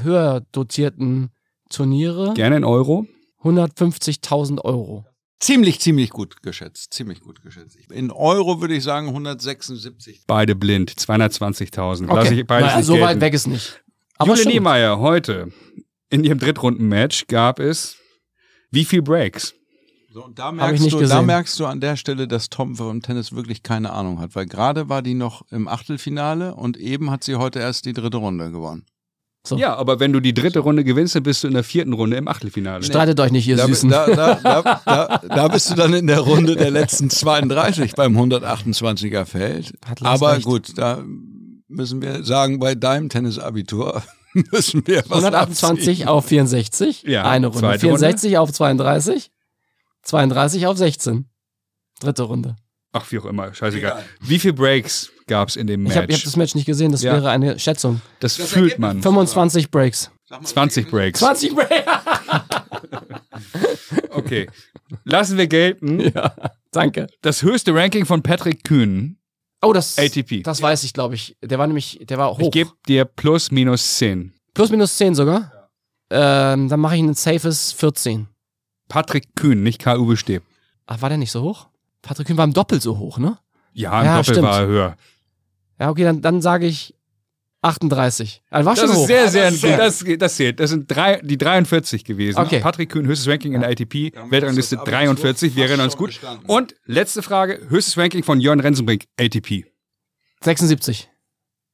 höher 0.02 0.42
dotierten 0.52 1.30
Turniere. 1.70 2.34
Gerne 2.34 2.58
in 2.58 2.64
Euro. 2.64 3.06
150.000 3.42 4.62
Euro. 4.64 5.06
Ziemlich, 5.38 5.80
ziemlich 5.80 6.10
gut 6.10 6.42
geschätzt. 6.42 6.92
Ziemlich 6.92 7.20
gut 7.20 7.42
geschätzt. 7.42 7.78
In 7.90 8.10
Euro 8.10 8.60
würde 8.60 8.74
ich 8.74 8.84
sagen 8.84 9.08
176. 9.08 10.24
Beide 10.26 10.54
blind, 10.54 10.90
220.000. 10.90 12.04
Okay. 12.04 12.14
Lass 12.14 12.30
ich 12.30 12.46
beides 12.46 12.72
Na, 12.74 12.82
so 12.82 12.92
gelten. 12.92 13.08
weit 13.08 13.20
weg 13.22 13.32
ist 13.32 13.46
nicht. 13.46 13.82
Aber 14.18 14.34
Jule 14.34 14.50
Niemeyer 14.50 14.98
heute 14.98 15.50
in 16.10 16.24
ihrem 16.24 16.38
Drittrundenmatch 16.38 17.26
gab 17.26 17.58
es 17.58 17.96
wie 18.70 18.84
viel 18.84 19.00
Breaks? 19.00 19.54
So, 20.12 20.24
und 20.24 20.38
da 20.38 20.52
merkst, 20.52 20.92
du, 20.92 21.00
da 21.06 21.22
merkst 21.22 21.58
du 21.58 21.66
an 21.66 21.80
der 21.80 21.96
Stelle, 21.96 22.28
dass 22.28 22.50
Tom 22.50 22.76
vom 22.76 23.00
Tennis 23.00 23.32
wirklich 23.32 23.62
keine 23.62 23.92
Ahnung 23.92 24.20
hat, 24.20 24.34
weil 24.34 24.44
gerade 24.46 24.88
war 24.88 25.02
die 25.02 25.14
noch 25.14 25.42
im 25.50 25.68
Achtelfinale 25.68 26.54
und 26.54 26.76
eben 26.76 27.10
hat 27.10 27.24
sie 27.24 27.36
heute 27.36 27.60
erst 27.60 27.86
die 27.86 27.92
dritte 27.92 28.16
Runde 28.18 28.50
gewonnen. 28.50 28.84
So. 29.42 29.56
Ja, 29.56 29.74
aber 29.74 30.00
wenn 30.00 30.12
du 30.12 30.20
die 30.20 30.34
dritte 30.34 30.58
Runde 30.58 30.84
gewinnst, 30.84 31.14
dann 31.14 31.22
bist 31.22 31.42
du 31.42 31.48
in 31.48 31.54
der 31.54 31.64
vierten 31.64 31.94
Runde 31.94 32.16
im 32.18 32.28
Achtelfinale. 32.28 32.84
Streitet 32.84 33.18
euch 33.20 33.32
nicht, 33.32 33.48
ihr 33.48 33.56
da, 33.56 33.66
Süßen. 33.66 33.88
Da, 33.88 34.06
da, 34.06 34.80
da, 34.84 35.22
da, 35.26 35.48
bist 35.48 35.70
du 35.70 35.74
dann 35.74 35.94
in 35.94 36.06
der 36.06 36.20
Runde 36.20 36.56
der 36.56 36.70
letzten 36.70 37.08
32 37.08 37.94
beim 37.94 38.18
128er 38.18 39.24
Feld. 39.24 39.72
Aber 40.02 40.34
recht. 40.34 40.44
gut, 40.44 40.76
da 40.76 41.02
müssen 41.68 42.02
wir 42.02 42.22
sagen, 42.22 42.58
bei 42.58 42.74
deinem 42.74 43.08
Tennisabitur 43.08 44.02
müssen 44.52 44.86
wir 44.86 45.04
was 45.08 45.24
128 45.24 45.88
abziehen. 45.88 46.08
auf 46.08 46.26
64, 46.26 47.02
ja, 47.04 47.24
eine 47.24 47.46
Runde. 47.46 47.78
64 47.78 48.28
Runde. 48.32 48.40
auf 48.40 48.52
32. 48.52 49.30
32 50.02 50.66
auf 50.66 50.76
16. 50.76 51.30
Dritte 52.00 52.22
Runde. 52.24 52.56
Ach, 52.92 53.10
wie 53.10 53.18
auch 53.18 53.26
immer, 53.26 53.54
scheißegal. 53.54 54.00
Ja. 54.00 54.28
Wie 54.28 54.38
viele 54.38 54.54
Breaks 54.54 55.10
gab 55.30 55.48
es 55.48 55.56
in 55.56 55.66
dem 55.66 55.84
Match? 55.84 55.92
Ich 55.92 56.02
habe 56.02 56.12
hab 56.12 56.22
das 56.22 56.36
Match 56.36 56.54
nicht 56.54 56.66
gesehen, 56.66 56.92
das 56.92 57.02
ja. 57.02 57.14
wäre 57.14 57.30
eine 57.30 57.58
Schätzung. 57.58 58.02
Das, 58.18 58.36
das 58.36 58.50
fühlt 58.50 58.78
man. 58.78 59.00
25 59.00 59.70
Breaks. 59.70 60.10
20 60.42 60.90
Breaks. 60.90 61.20
20 61.20 61.54
Breaks. 61.54 61.86
okay. 64.10 64.48
Lassen 65.04 65.38
wir 65.38 65.46
gelten. 65.46 66.00
Ja, 66.14 66.34
danke. 66.72 67.06
Das 67.22 67.42
höchste 67.42 67.74
Ranking 67.74 68.04
von 68.04 68.22
Patrick 68.22 68.64
Kühn. 68.64 69.16
Oh, 69.62 69.72
das, 69.72 69.98
ATP. 69.98 70.42
das 70.42 70.60
weiß 70.60 70.84
ich, 70.84 70.92
glaube 70.92 71.14
ich. 71.14 71.36
Der 71.42 71.58
war 71.58 71.66
nämlich, 71.66 72.00
der 72.02 72.18
war 72.18 72.32
hoch. 72.32 72.40
Ich 72.40 72.50
gebe 72.50 72.70
dir 72.88 73.04
plus 73.04 73.50
minus 73.50 73.96
10. 73.98 74.32
Plus 74.54 74.70
minus 74.70 74.96
10 74.96 75.14
sogar? 75.14 75.52
Ja. 76.12 76.52
Ähm, 76.52 76.68
dann 76.68 76.80
mache 76.80 76.96
ich 76.96 77.02
ein 77.02 77.14
safes 77.14 77.72
14. 77.72 78.26
Patrick 78.88 79.36
Kühn, 79.36 79.62
nicht 79.62 79.78
Karl-Uwe 79.80 80.16
Steb. 80.16 80.42
Ach, 80.86 81.00
war 81.02 81.08
der 81.08 81.18
nicht 81.18 81.30
so 81.30 81.42
hoch? 81.42 81.68
Patrick 82.02 82.26
Kühn 82.26 82.36
war 82.36 82.44
im 82.44 82.52
Doppel 82.52 82.80
so 82.80 82.98
hoch, 82.98 83.18
ne? 83.18 83.38
Ja, 83.72 84.00
im 84.00 84.06
ja, 84.06 84.16
Doppel 84.16 84.34
stimmt. 84.34 84.48
war 84.48 84.60
er 84.60 84.66
höher. 84.66 84.96
Ja, 85.80 85.88
okay, 85.88 86.04
dann, 86.04 86.20
dann 86.20 86.42
sage 86.42 86.66
ich 86.66 86.94
38. 87.62 88.42
Also 88.50 88.66
war 88.66 88.74
das 88.74 88.84
schon 88.84 88.90
ist 88.90 88.96
hoch. 88.96 89.06
sehr, 89.06 89.28
sehr, 89.28 89.50
das, 89.50 90.00
das, 90.00 90.18
das 90.18 90.36
zählt. 90.36 90.60
Das 90.60 90.70
sind 90.70 90.90
drei, 90.90 91.20
die 91.22 91.38
43 91.38 92.04
gewesen. 92.04 92.38
Okay. 92.38 92.60
Patrick 92.60 92.90
Kühn, 92.90 93.06
höchstes 93.06 93.28
Ranking 93.28 93.54
in 93.54 93.62
der 93.62 93.70
ATP, 93.70 94.12
Weltrangliste 94.30 94.76
43, 94.76 95.56
wir 95.56 95.64
erinnern 95.64 95.86
uns 95.86 95.96
gut. 95.96 96.08
Gestanden. 96.08 96.44
Und 96.46 96.74
letzte 96.84 97.22
Frage, 97.22 97.60
höchstes 97.68 97.96
Ranking 97.96 98.22
von 98.22 98.40
Jörn 98.40 98.60
Rensenbrink, 98.60 99.04
ATP. 99.18 99.64
76. 100.42 101.08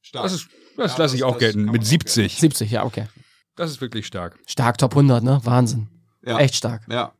Stark. 0.01 0.23
Das, 0.23 0.33
ist, 0.33 0.47
das 0.77 0.93
ja, 0.93 1.03
lasse 1.03 1.15
ich 1.15 1.23
auch 1.23 1.37
gelten, 1.37 1.65
mit 1.65 1.85
70. 1.85 2.37
70, 2.37 2.71
ja, 2.71 2.85
okay. 2.85 3.07
Das 3.55 3.71
ist 3.71 3.81
wirklich 3.81 4.05
stark. 4.05 4.37
Stark, 4.45 4.77
Top 4.77 4.91
100, 4.91 5.23
ne? 5.23 5.41
Wahnsinn. 5.43 5.87
Ja. 6.25 6.39
Echt 6.39 6.55
stark. 6.55 6.83
Ja. 6.89 7.13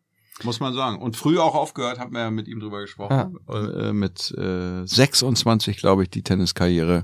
Muss 0.43 0.59
man 0.59 0.73
sagen. 0.73 0.99
Und 1.01 1.15
früh 1.17 1.39
auch 1.39 1.55
aufgehört, 1.55 1.99
haben 1.99 2.13
wir 2.13 2.21
ja 2.21 2.31
mit 2.31 2.47
ihm 2.47 2.59
drüber 2.59 2.81
gesprochen. 2.81 3.37
Ja. 3.47 3.89
Äh, 3.89 3.93
mit 3.93 4.31
äh, 4.37 4.85
26, 4.85 5.77
glaube 5.77 6.03
ich, 6.03 6.09
die 6.09 6.21
Tenniskarriere 6.21 7.03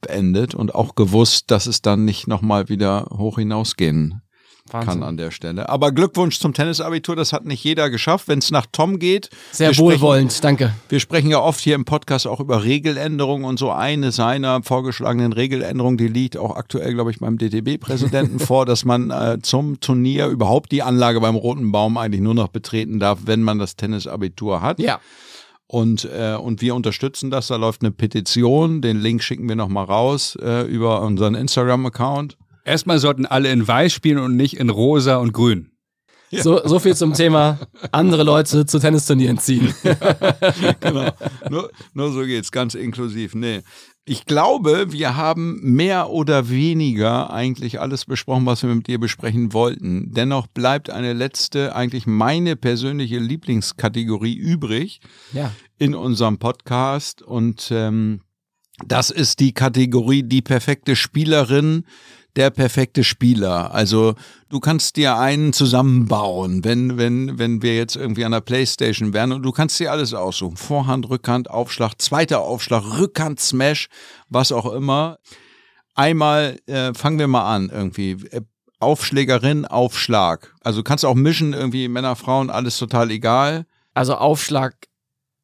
beendet 0.00 0.54
und 0.54 0.74
auch 0.74 0.94
gewusst, 0.94 1.50
dass 1.50 1.66
es 1.66 1.82
dann 1.82 2.04
nicht 2.04 2.26
nochmal 2.26 2.68
wieder 2.68 3.06
hoch 3.10 3.38
hinausgehen 3.38 4.22
kann 4.70 5.02
an 5.02 5.16
der 5.16 5.30
Stelle. 5.30 5.68
Aber 5.68 5.92
Glückwunsch 5.92 6.38
zum 6.38 6.54
Tennisabitur, 6.54 7.16
das 7.16 7.32
hat 7.32 7.44
nicht 7.44 7.62
jeder 7.64 7.90
geschafft. 7.90 8.28
Wenn 8.28 8.38
es 8.38 8.50
nach 8.50 8.66
Tom 8.70 8.98
geht. 8.98 9.30
Sehr 9.52 9.76
wohlwollend, 9.78 10.32
sprechen, 10.32 10.42
danke. 10.58 10.74
Wir 10.88 11.00
sprechen 11.00 11.30
ja 11.30 11.40
oft 11.40 11.60
hier 11.60 11.74
im 11.74 11.84
Podcast 11.84 12.26
auch 12.26 12.40
über 12.40 12.64
Regeländerungen 12.64 13.44
und 13.44 13.58
so 13.58 13.70
eine 13.70 14.12
seiner 14.12 14.62
vorgeschlagenen 14.62 15.32
Regeländerungen, 15.32 15.98
die 15.98 16.08
liegt 16.08 16.36
auch 16.36 16.56
aktuell, 16.56 16.94
glaube 16.94 17.10
ich, 17.10 17.18
beim 17.18 17.38
DTB-Präsidenten 17.38 18.38
vor, 18.38 18.66
dass 18.66 18.84
man 18.84 19.10
äh, 19.10 19.38
zum 19.42 19.80
Turnier 19.80 20.26
überhaupt 20.26 20.72
die 20.72 20.82
Anlage 20.82 21.20
beim 21.20 21.36
Roten 21.36 21.72
Baum 21.72 21.96
eigentlich 21.96 22.20
nur 22.20 22.34
noch 22.34 22.48
betreten 22.48 22.98
darf, 22.98 23.20
wenn 23.24 23.42
man 23.42 23.58
das 23.58 23.76
Tennisabitur 23.76 24.62
hat. 24.62 24.78
Ja. 24.78 25.00
Und, 25.66 26.04
äh, 26.06 26.34
und 26.34 26.62
wir 26.62 26.74
unterstützen 26.74 27.30
das. 27.30 27.48
Da 27.48 27.56
läuft 27.56 27.82
eine 27.82 27.90
Petition. 27.90 28.80
Den 28.80 28.98
Link 28.98 29.22
schicken 29.22 29.48
wir 29.48 29.56
nochmal 29.56 29.84
raus 29.84 30.36
äh, 30.40 30.62
über 30.62 31.02
unseren 31.02 31.34
Instagram-Account. 31.34 32.38
Erstmal 32.68 32.98
sollten 32.98 33.24
alle 33.24 33.50
in 33.50 33.66
weiß 33.66 33.90
spielen 33.92 34.18
und 34.18 34.36
nicht 34.36 34.58
in 34.58 34.68
rosa 34.68 35.16
und 35.16 35.32
grün. 35.32 35.70
Ja. 36.30 36.42
So, 36.42 36.60
so 36.66 36.78
viel 36.78 36.94
zum 36.94 37.14
Thema 37.14 37.58
andere 37.90 38.22
Leute 38.22 38.66
zu 38.66 38.78
Tennisturnieren 38.78 39.38
ziehen. 39.38 39.74
Ja, 39.84 40.72
genau. 40.80 41.10
Nur, 41.50 41.70
nur 41.94 42.12
so 42.12 42.20
geht's, 42.20 42.52
ganz 42.52 42.74
inklusiv. 42.74 43.34
Nee. 43.34 43.62
Ich 44.04 44.26
glaube, 44.26 44.92
wir 44.92 45.16
haben 45.16 45.60
mehr 45.62 46.10
oder 46.10 46.50
weniger 46.50 47.32
eigentlich 47.32 47.80
alles 47.80 48.04
besprochen, 48.04 48.46
was 48.46 48.62
wir 48.62 48.74
mit 48.74 48.86
dir 48.86 48.98
besprechen 48.98 49.52
wollten. 49.52 50.12
Dennoch 50.12 50.46
bleibt 50.46 50.90
eine 50.90 51.12
letzte, 51.12 51.74
eigentlich 51.74 52.06
meine 52.06 52.56
persönliche 52.56 53.18
Lieblingskategorie 53.18 54.34
übrig 54.34 55.00
ja. 55.32 55.52
in 55.78 55.94
unserem 55.94 56.38
Podcast. 56.38 57.22
Und 57.22 57.70
ähm, 57.70 58.20
das 58.86 59.10
ist 59.10 59.40
die 59.40 59.52
Kategorie 59.52 60.22
die 60.22 60.42
perfekte 60.42 60.96
Spielerin 60.96 61.84
der 62.36 62.50
perfekte 62.50 63.04
Spieler. 63.04 63.74
Also 63.74 64.14
du 64.48 64.60
kannst 64.60 64.96
dir 64.96 65.16
einen 65.16 65.52
zusammenbauen, 65.52 66.64
wenn, 66.64 66.96
wenn, 66.96 67.38
wenn 67.38 67.62
wir 67.62 67.76
jetzt 67.76 67.96
irgendwie 67.96 68.24
an 68.24 68.32
der 68.32 68.40
Playstation 68.40 69.12
wären 69.12 69.32
und 69.32 69.42
du 69.42 69.52
kannst 69.52 69.80
dir 69.80 69.90
alles 69.90 70.14
aussuchen. 70.14 70.56
Vorhand, 70.56 71.08
Rückhand, 71.08 71.50
Aufschlag, 71.50 71.94
zweiter 72.00 72.40
Aufschlag, 72.40 72.84
Rückhand, 72.98 73.40
Smash, 73.40 73.88
was 74.28 74.52
auch 74.52 74.72
immer. 74.72 75.18
Einmal 75.94 76.58
äh, 76.66 76.94
fangen 76.94 77.18
wir 77.18 77.28
mal 77.28 77.54
an 77.54 77.70
irgendwie. 77.70 78.12
Äh, 78.30 78.42
Aufschlägerin, 78.80 79.64
Aufschlag. 79.64 80.54
Also 80.62 80.84
kannst 80.84 81.04
auch 81.04 81.14
mischen, 81.14 81.52
irgendwie 81.52 81.88
Männer, 81.88 82.14
Frauen, 82.14 82.50
alles 82.50 82.78
total 82.78 83.10
egal. 83.10 83.66
Also 83.94 84.14
Aufschlag 84.14 84.76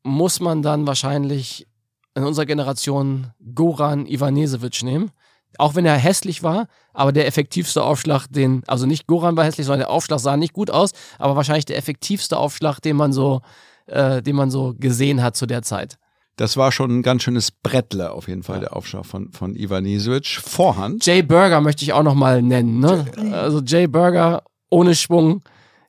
muss 0.04 0.38
man 0.38 0.62
dann 0.62 0.86
wahrscheinlich 0.86 1.66
in 2.14 2.22
unserer 2.22 2.46
Generation 2.46 3.32
Goran 3.54 4.06
Ivanesevic 4.06 4.84
nehmen. 4.84 5.10
Auch 5.58 5.74
wenn 5.74 5.86
er 5.86 5.96
hässlich 5.96 6.42
war, 6.42 6.66
aber 6.92 7.12
der 7.12 7.26
effektivste 7.26 7.82
Aufschlag, 7.82 8.26
den, 8.28 8.62
also 8.66 8.86
nicht 8.86 9.06
Goran 9.06 9.36
war 9.36 9.44
hässlich, 9.44 9.66
sondern 9.66 9.80
der 9.80 9.90
Aufschlag 9.90 10.20
sah 10.20 10.36
nicht 10.36 10.52
gut 10.52 10.70
aus, 10.70 10.92
aber 11.18 11.36
wahrscheinlich 11.36 11.64
der 11.64 11.76
effektivste 11.76 12.36
Aufschlag, 12.36 12.80
den 12.80 12.96
man 12.96 13.12
so, 13.12 13.40
äh, 13.86 14.22
den 14.22 14.36
man 14.36 14.50
so 14.50 14.74
gesehen 14.78 15.22
hat 15.22 15.36
zu 15.36 15.46
der 15.46 15.62
Zeit. 15.62 15.98
Das 16.36 16.56
war 16.56 16.72
schon 16.72 16.90
ein 16.90 17.02
ganz 17.02 17.22
schönes 17.22 17.52
Brettle 17.52 18.10
auf 18.10 18.26
jeden 18.26 18.42
Fall, 18.42 18.56
ja. 18.56 18.62
der 18.62 18.76
Aufschlag 18.76 19.06
von, 19.06 19.30
von 19.30 19.54
Ivanisevic. 19.54 20.40
Vorhand. 20.44 21.06
Jay 21.06 21.22
Burger 21.22 21.60
möchte 21.60 21.84
ich 21.84 21.92
auch 21.92 22.02
nochmal 22.02 22.42
nennen. 22.42 22.80
Ne? 22.80 23.06
Also 23.32 23.60
Jay 23.60 23.86
Burger 23.86 24.42
ohne 24.68 24.96
Schwung, 24.96 25.42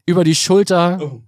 über 0.06 0.24
die 0.24 0.36
Schulter. 0.36 1.00
Oh. 1.02 1.22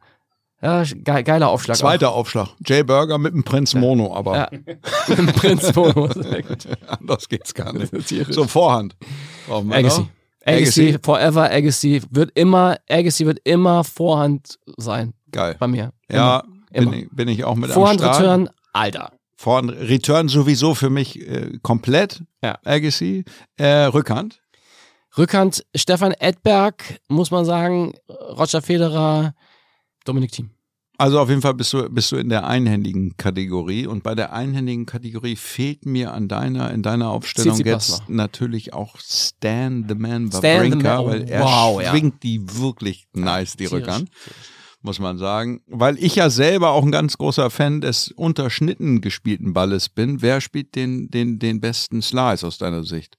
Ja, 0.62 0.84
ge 0.84 1.24
geiler 1.24 1.50
Aufschlag. 1.50 1.78
Zweiter 1.78 2.12
auch. 2.12 2.18
Aufschlag. 2.18 2.50
Jay 2.66 2.84
Burger 2.84 3.18
mit 3.18 3.34
dem 3.34 3.44
Prinz 3.44 3.76
Mono, 3.76 4.16
aber. 4.16 4.36
Ja. 4.36 4.50
mit 5.08 5.18
dem 5.18 5.28
Prinz 5.28 5.76
Mono. 5.76 6.10
Anders 6.88 7.30
geht's 7.30 7.54
gar 7.54 7.74
nicht. 7.74 7.92
So, 8.30 8.46
Vorhand. 8.46 8.96
Agassi. 9.50 10.08
Agassi, 10.44 10.98
Forever 11.04 11.52
Agassi 11.52 12.02
wird 12.10 12.32
immer, 12.34 12.78
Agassi 12.90 13.26
wird 13.26 13.40
immer 13.44 13.84
Vorhand 13.84 14.58
sein. 14.78 15.14
Geil. 15.32 15.56
Bei 15.60 15.68
mir. 15.68 15.92
Ja, 16.10 16.44
immer. 16.72 16.92
Bin, 16.92 17.00
ich, 17.00 17.10
bin 17.12 17.28
ich 17.28 17.44
auch 17.44 17.56
mit 17.56 17.70
Vorhand 17.72 18.02
am 18.02 18.14
Start. 18.14 18.24
Return, 18.24 18.50
Alter. 18.74 19.12
Vorhand 19.36 19.72
Return 19.72 20.30
sowieso 20.30 20.74
für 20.74 20.90
mich 20.90 21.20
äh, 21.20 21.60
komplett. 21.62 22.24
Ja. 22.44 22.58
Agassi. 22.64 23.26
Äh, 23.58 23.68
Rückhand. 23.68 24.42
Rückhand 25.18 25.66
Stefan 25.76 26.14
Edberg, 26.14 27.00
muss 27.08 27.30
man 27.30 27.46
sagen. 27.46 27.94
Roger 28.10 28.62
Federer. 28.62 29.34
Dominik 30.08 30.32
Thiem. 30.32 30.50
Also 31.00 31.20
auf 31.20 31.30
jeden 31.30 31.42
Fall 31.42 31.54
bist 31.54 31.74
du, 31.74 31.88
bist 31.90 32.12
du 32.12 32.16
in 32.16 32.30
der 32.30 32.48
einhändigen 32.48 33.16
Kategorie 33.18 33.86
und 33.86 34.02
bei 34.02 34.16
der 34.16 34.34
einhändigen 34.34 34.88
Kategorie 34.88 35.36
fehlt 35.36 35.86
mir 35.86 36.12
an 36.12 36.28
deiner, 36.28 36.72
in 36.72 36.82
deiner 36.82 37.12
Aufstellung 37.12 37.60
jetzt 37.60 38.10
natürlich 38.10 38.74
auch 38.74 38.98
Stan 39.00 39.86
the 39.88 39.94
Man 39.94 40.34
Wawrinka, 40.34 41.06
weil 41.06 41.30
er 41.30 41.44
wow, 41.44 41.84
schwingt 41.84 42.16
ja. 42.16 42.20
die 42.24 42.42
wirklich 42.60 43.08
nice, 43.14 43.56
die 43.56 43.66
Rückhand. 43.66 44.10
Muss 44.82 45.00
man 45.00 45.18
sagen. 45.18 45.62
Weil 45.68 45.98
ich 46.04 46.16
ja 46.16 46.30
selber 46.30 46.72
auch 46.72 46.84
ein 46.84 46.92
ganz 46.92 47.18
großer 47.18 47.50
Fan 47.50 47.82
des 47.82 48.12
unterschnitten 48.12 49.02
gespielten 49.02 49.54
Balles 49.54 49.90
bin. 49.90 50.22
Wer 50.22 50.40
spielt 50.40 50.76
den, 50.76 51.10
den, 51.10 51.40
den 51.40 51.60
besten 51.60 52.02
Slice 52.02 52.46
aus 52.46 52.58
deiner 52.58 52.84
Sicht? 52.84 53.18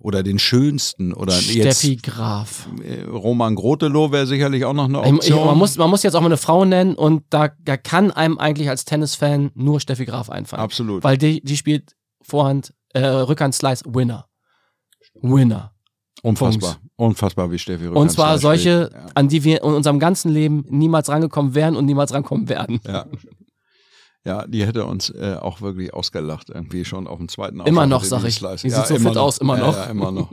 Oder 0.00 0.22
den 0.22 0.38
schönsten 0.38 1.12
oder 1.12 1.32
Steffi 1.32 1.92
jetzt 1.92 2.02
Graf. 2.02 2.68
Äh, 2.82 3.02
Roman 3.04 3.54
Grotelow 3.54 4.10
wäre 4.10 4.26
sicherlich 4.26 4.64
auch 4.64 4.72
noch 4.72 4.86
eine 4.86 5.00
Option. 5.00 5.38
Ich, 5.38 5.44
man, 5.44 5.58
muss, 5.58 5.76
man 5.76 5.90
muss 5.90 6.02
jetzt 6.02 6.14
auch 6.14 6.20
mal 6.20 6.26
eine 6.26 6.38
Frau 6.38 6.64
nennen 6.64 6.94
und 6.94 7.22
da, 7.30 7.50
da 7.62 7.76
kann 7.76 8.10
einem 8.10 8.38
eigentlich 8.38 8.68
als 8.70 8.84
Tennisfan 8.84 9.50
nur 9.54 9.78
Steffi 9.78 10.06
Graf 10.06 10.30
einfallen. 10.30 10.62
Absolut. 10.62 11.04
Weil 11.04 11.18
die, 11.18 11.42
die 11.42 11.56
spielt 11.56 11.94
Vorhand, 12.22 12.74
äh, 12.94 13.04
Rückhand 13.04 13.54
Slice 13.54 13.84
Winner. 13.86 14.26
Winner. 15.20 15.72
Unfassbar. 16.22 16.74
Punkt. 16.74 16.86
Unfassbar, 16.96 17.50
wie 17.50 17.58
Steffi 17.58 17.84
Rückhand 17.84 18.00
Und 18.00 18.10
zwar 18.10 18.38
solche, 18.38 18.90
ja. 18.92 19.06
an 19.14 19.28
die 19.28 19.44
wir 19.44 19.62
in 19.62 19.74
unserem 19.74 19.98
ganzen 19.98 20.30
Leben 20.30 20.64
niemals 20.68 21.08
rangekommen 21.10 21.54
wären 21.54 21.76
und 21.76 21.84
niemals 21.84 22.12
rankommen 22.12 22.48
werden. 22.48 22.80
Ja. 22.86 23.06
Ja, 24.24 24.46
die 24.46 24.66
hätte 24.66 24.84
uns 24.84 25.08
äh, 25.10 25.36
auch 25.40 25.62
wirklich 25.62 25.94
ausgelacht, 25.94 26.50
irgendwie 26.50 26.84
schon 26.84 27.06
auf 27.06 27.18
dem 27.18 27.28
zweiten 27.28 27.60
Immer 27.60 27.86
noch, 27.86 28.04
sag 28.04 28.24
ich. 28.24 28.38
Die 28.38 28.44
ja, 28.44 28.56
sieht 28.56 28.86
so 28.86 28.94
fit 28.96 29.02
noch. 29.02 29.16
aus, 29.16 29.38
immer 29.38 29.56
noch. 29.56 29.74
Ja, 29.74 29.84
ja, 29.84 29.90
immer 29.90 30.10
noch. 30.12 30.30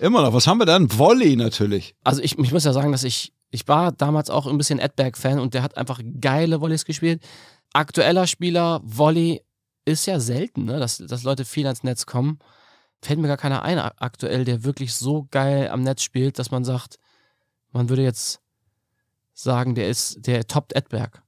immer 0.00 0.22
noch. 0.22 0.32
Was 0.32 0.46
haben 0.48 0.58
wir 0.58 0.66
dann? 0.66 0.90
Volley 0.98 1.36
natürlich. 1.36 1.94
Also 2.02 2.20
ich, 2.20 2.36
ich 2.36 2.52
muss 2.52 2.64
ja 2.64 2.72
sagen, 2.72 2.90
dass 2.90 3.04
ich, 3.04 3.32
ich 3.50 3.68
war 3.68 3.92
damals 3.92 4.28
auch 4.28 4.48
ein 4.48 4.58
bisschen 4.58 4.80
Edberg-Fan 4.80 5.38
und 5.38 5.54
der 5.54 5.62
hat 5.62 5.76
einfach 5.76 6.00
geile 6.20 6.60
Volleys 6.60 6.84
gespielt. 6.84 7.22
Aktueller 7.72 8.26
Spieler, 8.26 8.80
Volley 8.82 9.42
ist 9.84 10.06
ja 10.06 10.18
selten, 10.18 10.64
ne? 10.64 10.80
dass, 10.80 10.98
dass 10.98 11.22
Leute 11.22 11.44
viel 11.44 11.66
ans 11.66 11.84
Netz 11.84 12.06
kommen. 12.06 12.40
Fällt 13.00 13.20
mir 13.20 13.28
gar 13.28 13.36
keiner 13.36 13.62
ein 13.62 13.78
aktuell, 13.78 14.44
der 14.44 14.64
wirklich 14.64 14.94
so 14.94 15.26
geil 15.30 15.68
am 15.68 15.82
Netz 15.82 16.02
spielt, 16.02 16.38
dass 16.38 16.50
man 16.50 16.64
sagt, 16.64 16.98
man 17.72 17.88
würde 17.88 18.02
jetzt 18.02 18.40
sagen, 19.32 19.74
der 19.74 19.88
ist, 19.88 20.26
der 20.26 20.46
toppt 20.46 20.74
Edberg. 20.74 21.21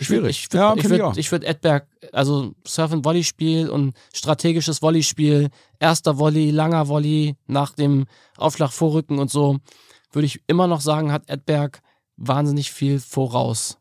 Schwierig. 0.00 0.46
Ich, 0.46 0.54
ja, 0.54 0.74
ich 0.76 0.88
würde 0.88 1.18
ich 1.18 1.32
würd 1.32 1.44
Edberg, 1.44 1.88
also 2.12 2.52
Surf- 2.64 2.92
and 2.92 3.04
Volley-Spiel 3.04 3.68
und 3.68 3.94
strategisches 4.14 4.80
Volley-Spiel, 4.80 5.48
erster 5.80 6.18
Volley, 6.18 6.50
langer 6.50 6.86
Volley, 6.88 7.36
nach 7.46 7.72
dem 7.72 8.06
Aufschlag 8.36 8.72
vorrücken 8.72 9.18
und 9.18 9.30
so, 9.30 9.58
würde 10.12 10.26
ich 10.26 10.40
immer 10.46 10.68
noch 10.68 10.80
sagen, 10.80 11.10
hat 11.10 11.28
Edberg 11.28 11.80
wahnsinnig 12.16 12.70
viel 12.70 13.00
voraus. 13.00 13.78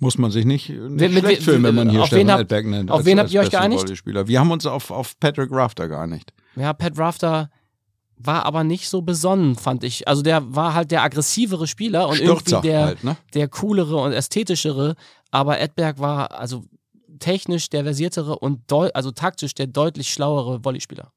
Muss 0.00 0.16
man 0.16 0.30
sich 0.30 0.44
nicht, 0.44 0.68
nicht 0.68 1.12
mit, 1.12 1.18
schlecht 1.18 1.42
fühlen, 1.42 1.64
wenn 1.64 1.74
man 1.74 1.90
hier 1.90 2.06
Stefan 2.06 2.30
hab, 2.30 2.40
Edberg 2.40 2.66
nennt. 2.66 2.90
Auf 2.90 2.98
als, 2.98 3.06
wen 3.06 3.18
habt 3.18 3.32
ihr 3.32 3.40
euch 3.40 3.50
geeinigt? 3.50 4.04
Wir 4.04 4.38
haben 4.38 4.52
uns 4.52 4.64
auf, 4.64 4.92
auf 4.92 5.18
Patrick 5.18 5.50
Rafter 5.50 5.88
geeinigt. 5.88 6.32
Ja, 6.54 6.72
Pat 6.72 6.96
Rafter 6.98 7.50
war 8.18 8.44
aber 8.44 8.64
nicht 8.64 8.88
so 8.88 9.02
besonnen, 9.02 9.56
fand 9.56 9.84
ich. 9.84 10.08
Also 10.08 10.22
der 10.22 10.54
war 10.54 10.74
halt 10.74 10.90
der 10.90 11.02
aggressivere 11.02 11.66
Spieler 11.66 12.08
und 12.08 12.16
Stürzer 12.16 12.56
irgendwie 12.56 12.68
der, 12.68 12.84
halt, 12.84 13.04
ne? 13.04 13.16
der 13.34 13.48
coolere 13.48 13.96
und 13.96 14.12
ästhetischere. 14.12 14.94
Aber 15.30 15.60
Edberg 15.60 15.98
war 15.98 16.32
also 16.32 16.64
technisch 17.18 17.70
der 17.70 17.84
versiertere 17.84 18.38
und 18.38 18.72
also 18.72 19.10
taktisch 19.10 19.54
der 19.54 19.66
deutlich 19.66 20.12
schlauere 20.12 20.64
Volleyspieler. 20.64 21.12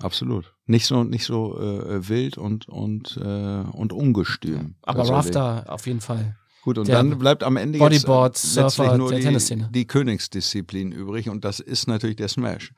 Absolut. 0.00 0.54
Nicht 0.66 0.86
so, 0.86 1.02
nicht 1.02 1.24
so 1.24 1.58
äh, 1.58 2.08
wild 2.08 2.38
und, 2.38 2.68
und, 2.68 3.18
äh, 3.20 3.64
und 3.72 3.92
ungestüm. 3.92 4.76
Aber 4.82 5.00
also 5.00 5.14
Rafter 5.14 5.64
auf 5.68 5.86
jeden 5.86 6.00
Fall. 6.00 6.36
Gut, 6.62 6.78
und 6.78 6.88
dann 6.88 7.18
bleibt 7.18 7.42
am 7.42 7.56
Ende 7.56 7.78
Bodyboard, 7.78 8.36
jetzt 8.36 8.56
äh, 8.56 8.68
Surfer, 8.68 8.98
nur 8.98 9.10
der 9.10 9.20
die, 9.20 9.64
die 9.70 9.86
Königsdisziplin 9.86 10.92
übrig 10.92 11.28
und 11.28 11.44
das 11.44 11.60
ist 11.60 11.88
natürlich 11.88 12.16
der 12.16 12.28
Smash. 12.28 12.74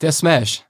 Der 0.00 0.12
Smash. 0.12 0.64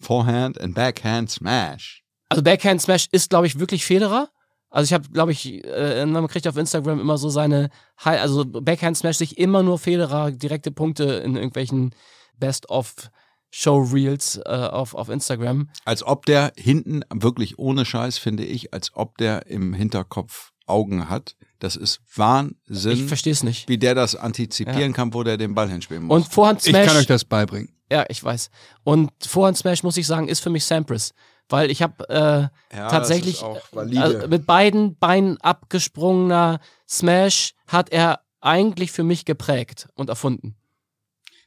Forehand 0.00 0.60
and 0.60 0.74
Backhand 0.74 1.30
Smash. 1.30 2.02
Also 2.28 2.42
Backhand 2.42 2.82
Smash 2.82 3.08
ist, 3.12 3.30
glaube 3.30 3.46
ich, 3.46 3.58
wirklich 3.58 3.84
Federer. 3.84 4.28
Also 4.68 4.86
ich 4.88 4.92
habe, 4.92 5.08
glaube 5.10 5.32
ich, 5.32 5.64
äh, 5.64 6.04
man 6.06 6.26
kriegt 6.28 6.46
auf 6.48 6.56
Instagram 6.56 7.00
immer 7.00 7.18
so 7.18 7.28
seine, 7.28 7.70
High 8.04 8.20
also 8.20 8.44
Backhand 8.44 8.96
Smash 8.96 9.16
sich 9.16 9.38
immer 9.38 9.62
nur 9.62 9.78
Federer 9.78 10.32
direkte 10.32 10.70
Punkte 10.70 11.04
in 11.04 11.36
irgendwelchen 11.36 11.94
Best-of 12.38 13.10
Showreels 13.50 14.40
äh, 14.44 14.50
auf, 14.50 14.94
auf 14.94 15.08
Instagram. 15.08 15.70
Als 15.84 16.02
ob 16.02 16.26
der 16.26 16.52
hinten, 16.56 17.04
wirklich 17.10 17.58
ohne 17.58 17.84
Scheiß, 17.84 18.18
finde 18.18 18.44
ich, 18.44 18.74
als 18.74 18.94
ob 18.94 19.16
der 19.18 19.46
im 19.46 19.72
Hinterkopf 19.72 20.52
Augen 20.66 21.08
hat. 21.08 21.36
Das 21.58 21.76
ist 21.76 22.00
Wahnsinn. 22.14 22.92
Ich 22.92 23.04
verstehe 23.04 23.32
es 23.32 23.42
nicht. 23.42 23.68
Wie 23.68 23.78
der 23.78 23.94
das 23.94 24.16
antizipieren 24.16 24.80
ja. 24.80 24.92
kann, 24.92 25.14
wo 25.14 25.22
der 25.22 25.36
den 25.36 25.54
Ball 25.54 25.70
hinspielen 25.70 26.04
muss. 26.04 26.16
Und 26.16 26.32
Vorhand 26.32 26.60
Smash. 26.60 26.82
Ich 26.82 26.86
kann 26.88 26.96
euch 26.96 27.06
das 27.06 27.24
beibringen. 27.24 27.75
Ja, 27.90 28.04
ich 28.08 28.22
weiß. 28.22 28.50
Und 28.84 29.10
Vorhand 29.24 29.56
Smash, 29.56 29.82
muss 29.82 29.96
ich 29.96 30.06
sagen, 30.06 30.28
ist 30.28 30.40
für 30.40 30.50
mich 30.50 30.64
Sampras. 30.64 31.12
weil 31.48 31.70
ich 31.70 31.82
habe 31.82 32.08
äh, 32.08 32.76
ja, 32.76 32.88
tatsächlich 32.88 33.42
äh, 33.42 34.26
mit 34.26 34.46
beiden 34.46 34.96
Beinen 34.98 35.40
abgesprungener 35.40 36.58
Smash 36.88 37.54
hat 37.68 37.90
er 37.90 38.20
eigentlich 38.40 38.92
für 38.92 39.04
mich 39.04 39.24
geprägt 39.24 39.88
und 39.94 40.08
erfunden. 40.08 40.56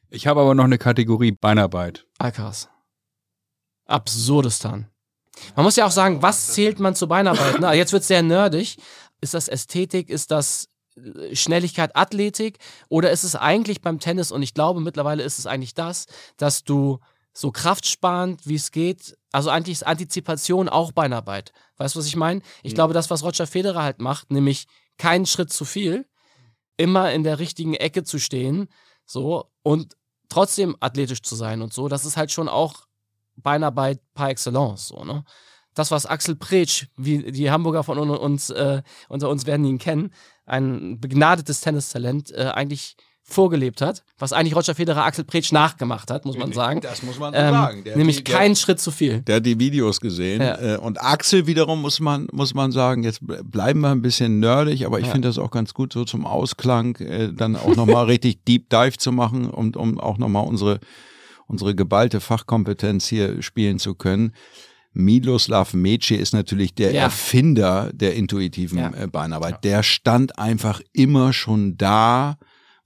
Ich 0.09 0.27
habe 0.27 0.41
aber 0.41 0.55
noch 0.55 0.63
eine 0.63 0.77
Kategorie 0.77 1.31
Beinarbeit. 1.31 2.05
Alcaraz. 2.17 2.69
Absurdistan. 3.85 4.87
Man 5.55 5.65
muss 5.65 5.75
ja 5.75 5.85
auch 5.85 5.91
sagen, 5.91 6.21
was 6.21 6.53
zählt 6.53 6.79
man 6.79 6.95
zu 6.95 7.07
Beinarbeit? 7.07 7.57
Na, 7.59 7.73
jetzt 7.73 7.91
wird 7.93 8.01
es 8.01 8.07
sehr 8.07 8.21
nerdig. 8.21 8.77
Ist 9.21 9.33
das 9.33 9.47
Ästhetik? 9.47 10.09
Ist 10.09 10.31
das 10.31 10.68
Schnelligkeit, 11.33 11.95
Athletik? 11.95 12.57
Oder 12.89 13.11
ist 13.11 13.23
es 13.23 13.35
eigentlich 13.35 13.81
beim 13.81 13.99
Tennis, 13.99 14.31
und 14.31 14.41
ich 14.41 14.53
glaube 14.53 14.81
mittlerweile 14.81 15.23
ist 15.23 15.39
es 15.39 15.45
eigentlich 15.45 15.73
das, 15.73 16.05
dass 16.37 16.63
du 16.63 16.99
so 17.33 17.51
kraftsparend, 17.51 18.47
wie 18.47 18.55
es 18.55 18.71
geht, 18.71 19.17
also 19.31 19.49
eigentlich 19.49 19.73
ist 19.73 19.87
Antizipation 19.87 20.67
auch 20.67 20.91
Beinarbeit. 20.91 21.53
Weißt 21.77 21.95
du, 21.95 21.99
was 21.99 22.07
ich 22.07 22.15
meine? 22.15 22.41
Ich 22.63 22.73
mhm. 22.73 22.75
glaube, 22.75 22.93
das, 22.93 23.09
was 23.09 23.23
Roger 23.23 23.47
Federer 23.47 23.83
halt 23.83 23.99
macht, 23.99 24.31
nämlich 24.31 24.67
keinen 24.97 25.25
Schritt 25.25 25.53
zu 25.53 25.65
viel, 25.65 26.05
immer 26.77 27.11
in 27.11 27.23
der 27.23 27.39
richtigen 27.39 27.73
Ecke 27.73 28.03
zu 28.03 28.19
stehen, 28.19 28.67
so, 29.05 29.51
und 29.63 29.95
trotzdem 30.29 30.75
athletisch 30.79 31.21
zu 31.21 31.35
sein 31.35 31.61
und 31.61 31.73
so, 31.73 31.87
das 31.87 32.05
ist 32.05 32.17
halt 32.17 32.31
schon 32.31 32.47
auch 32.47 32.85
Beinarbeit 33.35 33.99
par 34.13 34.29
excellence, 34.29 34.87
so, 34.87 35.03
ne? 35.03 35.23
Das, 35.75 35.91
was 35.91 36.07
Axel 36.07 36.35
Pretsch, 36.35 36.87
wie 36.97 37.31
die 37.31 37.51
Hamburger 37.51 37.83
von 37.83 37.97
uns, 37.97 38.49
äh, 38.49 38.81
unter 39.07 39.29
uns 39.29 39.45
werden 39.45 39.65
ihn 39.65 39.77
kennen, 39.77 40.11
ein 40.49 40.99
begnadetes 40.99 41.61
Tennistalent, 41.61 42.31
äh, 42.31 42.51
eigentlich 42.53 42.95
vorgelebt 43.29 43.81
hat, 43.81 44.03
was 44.17 44.33
eigentlich 44.33 44.55
Roger 44.55 44.75
Federer 44.75 45.05
Axel 45.05 45.23
Pretsch 45.23 45.51
nachgemacht 45.51 46.09
hat, 46.09 46.25
muss 46.25 46.37
man 46.37 46.51
sagen. 46.51 46.81
Das 46.81 47.03
muss 47.03 47.19
man 47.19 47.33
so 47.33 47.39
ähm, 47.39 47.51
sagen. 47.51 47.83
Der 47.83 47.95
nämlich 47.95 48.23
die, 48.23 48.31
keinen 48.31 48.55
Schritt 48.55 48.79
zu 48.79 48.91
viel. 48.91 49.21
Der 49.21 49.37
hat 49.37 49.45
die 49.45 49.59
Videos 49.59 50.01
gesehen. 50.01 50.41
Ja. 50.41 50.75
Äh, 50.75 50.77
und 50.77 51.01
Axel 51.01 51.45
wiederum 51.45 51.81
muss 51.81 51.99
man, 51.99 52.27
muss 52.31 52.53
man 52.53 52.71
sagen, 52.71 53.03
jetzt 53.03 53.19
bleiben 53.21 53.81
wir 53.81 53.89
ein 53.89 54.01
bisschen 54.01 54.39
nerdig, 54.39 54.85
aber 54.85 54.99
ich 54.99 55.05
ja. 55.05 55.11
finde 55.11 55.27
das 55.27 55.37
auch 55.37 55.51
ganz 55.51 55.73
gut 55.73 55.93
so 55.93 56.05
zum 56.05 56.25
Ausklang, 56.25 56.95
äh, 56.95 57.31
dann 57.31 57.55
auch 57.55 57.75
nochmal 57.75 58.05
richtig 58.07 58.43
Deep 58.45 58.69
Dive 58.69 58.97
zu 58.97 59.11
machen, 59.11 59.49
um, 59.49 59.73
um 59.75 59.99
auch 59.99 60.17
nochmal 60.17 60.45
unsere, 60.45 60.79
unsere 61.47 61.75
geballte 61.75 62.19
Fachkompetenz 62.19 63.07
hier 63.07 63.41
spielen 63.41 63.79
zu 63.79 63.93
können. 63.93 64.33
Miloslav 64.99 65.73
Mece 65.73 66.15
ist 66.15 66.33
natürlich 66.33 66.75
der 66.75 66.91
ja. 66.91 67.03
Erfinder 67.03 67.91
der 67.93 68.15
intuitiven 68.15 68.77
ja. 68.77 68.91
Äh, 68.93 69.07
Beinarbeit. 69.07 69.63
Der 69.63 69.83
stand 69.83 70.37
einfach 70.37 70.81
immer 70.93 71.33
schon 71.33 71.77
da 71.77 72.37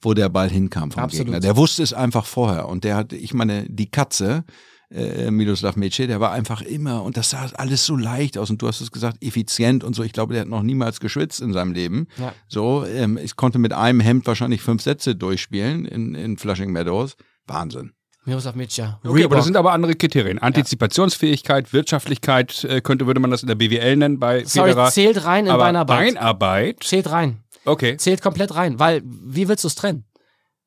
wo 0.04 0.14
der 0.14 0.30
Ball 0.30 0.50
hinkam 0.50 0.92
vom 0.92 1.04
Absolut. 1.04 1.28
Gegner. 1.28 1.40
Der 1.40 1.56
wusste 1.56 1.84
es 1.84 1.94
einfach 1.94 2.26
vorher. 2.26 2.68
Und 2.68 2.84
der 2.84 2.96
hat, 2.96 3.14
ich 3.14 3.34
meine, 3.34 3.66
die 3.70 3.90
Katze, 3.90 4.44
äh, 4.92 5.32
Miloslav 5.32 5.76
Mece, 5.76 6.08
der 6.08 6.20
war 6.20 6.32
einfach 6.32 6.62
immer, 6.62 7.04
und 7.04 7.18
das 7.18 7.32
sah 7.32 7.50
alles 7.56 7.86
so 7.86 7.96
leicht 7.96 8.38
aus. 8.38 8.50
Und 8.50 8.62
du 8.62 8.68
hast 8.68 8.82
es 8.82 8.92
gesagt, 8.92 9.24
effizient 9.24 9.84
und 9.84 9.96
so. 9.96 10.04
Ich 10.04 10.14
glaube, 10.14 10.34
der 10.34 10.42
hat 10.42 10.50
noch 10.50 10.64
niemals 10.64 11.00
geschwitzt 11.00 11.42
in 11.42 11.54
seinem 11.54 11.74
Leben. 11.74 12.08
Ja. 12.18 12.34
So, 12.48 12.86
ähm, 12.86 13.18
ich 13.18 13.36
konnte 13.36 13.60
mit 13.60 13.74
einem 13.74 14.00
Hemd 14.00 14.28
wahrscheinlich 14.28 14.62
fünf 14.62 14.82
Sätze 14.82 15.16
durchspielen 15.16 15.86
in, 15.86 16.16
in 16.16 16.38
Flushing 16.38 16.72
Meadows. 16.72 17.16
Wahnsinn. 17.48 17.94
Miroslav 18.26 18.56
Mitja. 18.56 19.00
Okay, 19.04 19.26
aber 19.26 19.36
das 19.36 19.46
sind 19.46 19.58
aber 19.58 19.74
andere 19.74 19.96
Kriterien. 19.96 20.40
Antizipationsfähigkeit, 20.40 21.74
Wirtschaftlichkeit, 21.74 22.64
äh, 22.64 22.82
könnte, 22.82 23.06
würde 23.06 23.20
man 23.20 23.32
das 23.32 23.42
in 23.42 23.48
der 23.48 23.56
BWL 23.56 23.98
nennen 23.98 24.20
bei 24.20 24.46
Sorry, 24.46 24.70
Federer. 24.70 24.92
zählt 24.92 25.26
rein 25.26 25.46
in 25.46 25.52
aber 25.52 25.64
Beinarbeit. 25.64 26.14
Beinarbeit? 26.16 26.84
Zählt 26.84 27.12
rein. 27.12 27.44
Okay. 27.66 27.98
Zählt 27.98 28.22
komplett 28.22 28.56
rein, 28.56 28.80
weil 28.80 29.02
wie 29.06 29.48
willst 29.48 29.64
du 29.64 29.68
es 29.68 29.76
trennen? 29.76 30.06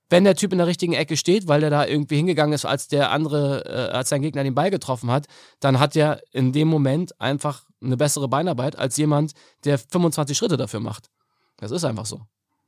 Wenn 0.08 0.24
der 0.24 0.36
Typ 0.36 0.52
in 0.52 0.58
der 0.58 0.66
richtigen 0.66 0.92
Ecke 0.92 1.16
steht, 1.16 1.48
weil 1.48 1.60
der 1.60 1.70
da 1.70 1.84
irgendwie 1.84 2.16
hingegangen 2.16 2.52
ist, 2.52 2.64
als 2.64 2.86
der 2.88 3.10
andere, 3.10 3.64
äh, 3.64 3.92
als 3.96 4.08
sein 4.10 4.22
Gegner 4.22 4.44
den 4.44 4.54
Ball 4.54 4.70
getroffen 4.70 5.10
hat, 5.10 5.26
dann 5.58 5.80
hat 5.80 5.96
er 5.96 6.20
in 6.32 6.52
dem 6.52 6.68
Moment 6.68 7.20
einfach 7.20 7.64
eine 7.82 7.96
bessere 7.96 8.28
Beinarbeit 8.28 8.78
als 8.78 8.96
jemand, 8.96 9.32
der 9.64 9.78
25 9.78 10.36
Schritte 10.36 10.56
dafür 10.56 10.80
macht. 10.80 11.10
Das 11.56 11.70
ist 11.70 11.84
einfach 11.84 12.06
so. 12.06 12.20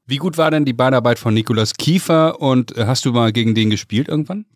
Wie 0.08 0.16
gut 0.16 0.38
war 0.38 0.50
denn 0.50 0.64
die 0.64 0.72
Beinarbeit 0.72 1.18
von 1.18 1.34
Nikolas 1.34 1.74
Kiefer 1.74 2.40
und 2.40 2.74
äh, 2.78 2.86
hast 2.86 3.04
du 3.04 3.12
mal 3.12 3.30
gegen 3.30 3.54
den 3.54 3.68
gespielt 3.68 4.08
irgendwann? 4.08 4.46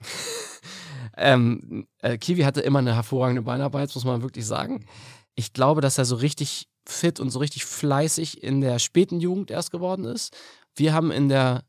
ähm, 1.18 1.86
äh, 1.98 2.16
Kiwi 2.16 2.44
hatte 2.44 2.62
immer 2.62 2.78
eine 2.78 2.94
hervorragende 2.94 3.42
Beinarbeit, 3.42 3.94
muss 3.94 4.06
man 4.06 4.22
wirklich 4.22 4.46
sagen. 4.46 4.86
Ich 5.34 5.52
glaube, 5.52 5.82
dass 5.82 5.98
er 5.98 6.06
so 6.06 6.16
richtig 6.16 6.70
fit 6.86 7.20
und 7.20 7.28
so 7.28 7.38
richtig 7.38 7.66
fleißig 7.66 8.42
in 8.42 8.62
der 8.62 8.78
späten 8.78 9.20
Jugend 9.20 9.50
erst 9.50 9.70
geworden 9.70 10.06
ist. 10.06 10.34
Wir 10.74 10.94
haben 10.94 11.10
in 11.10 11.28
der, 11.28 11.64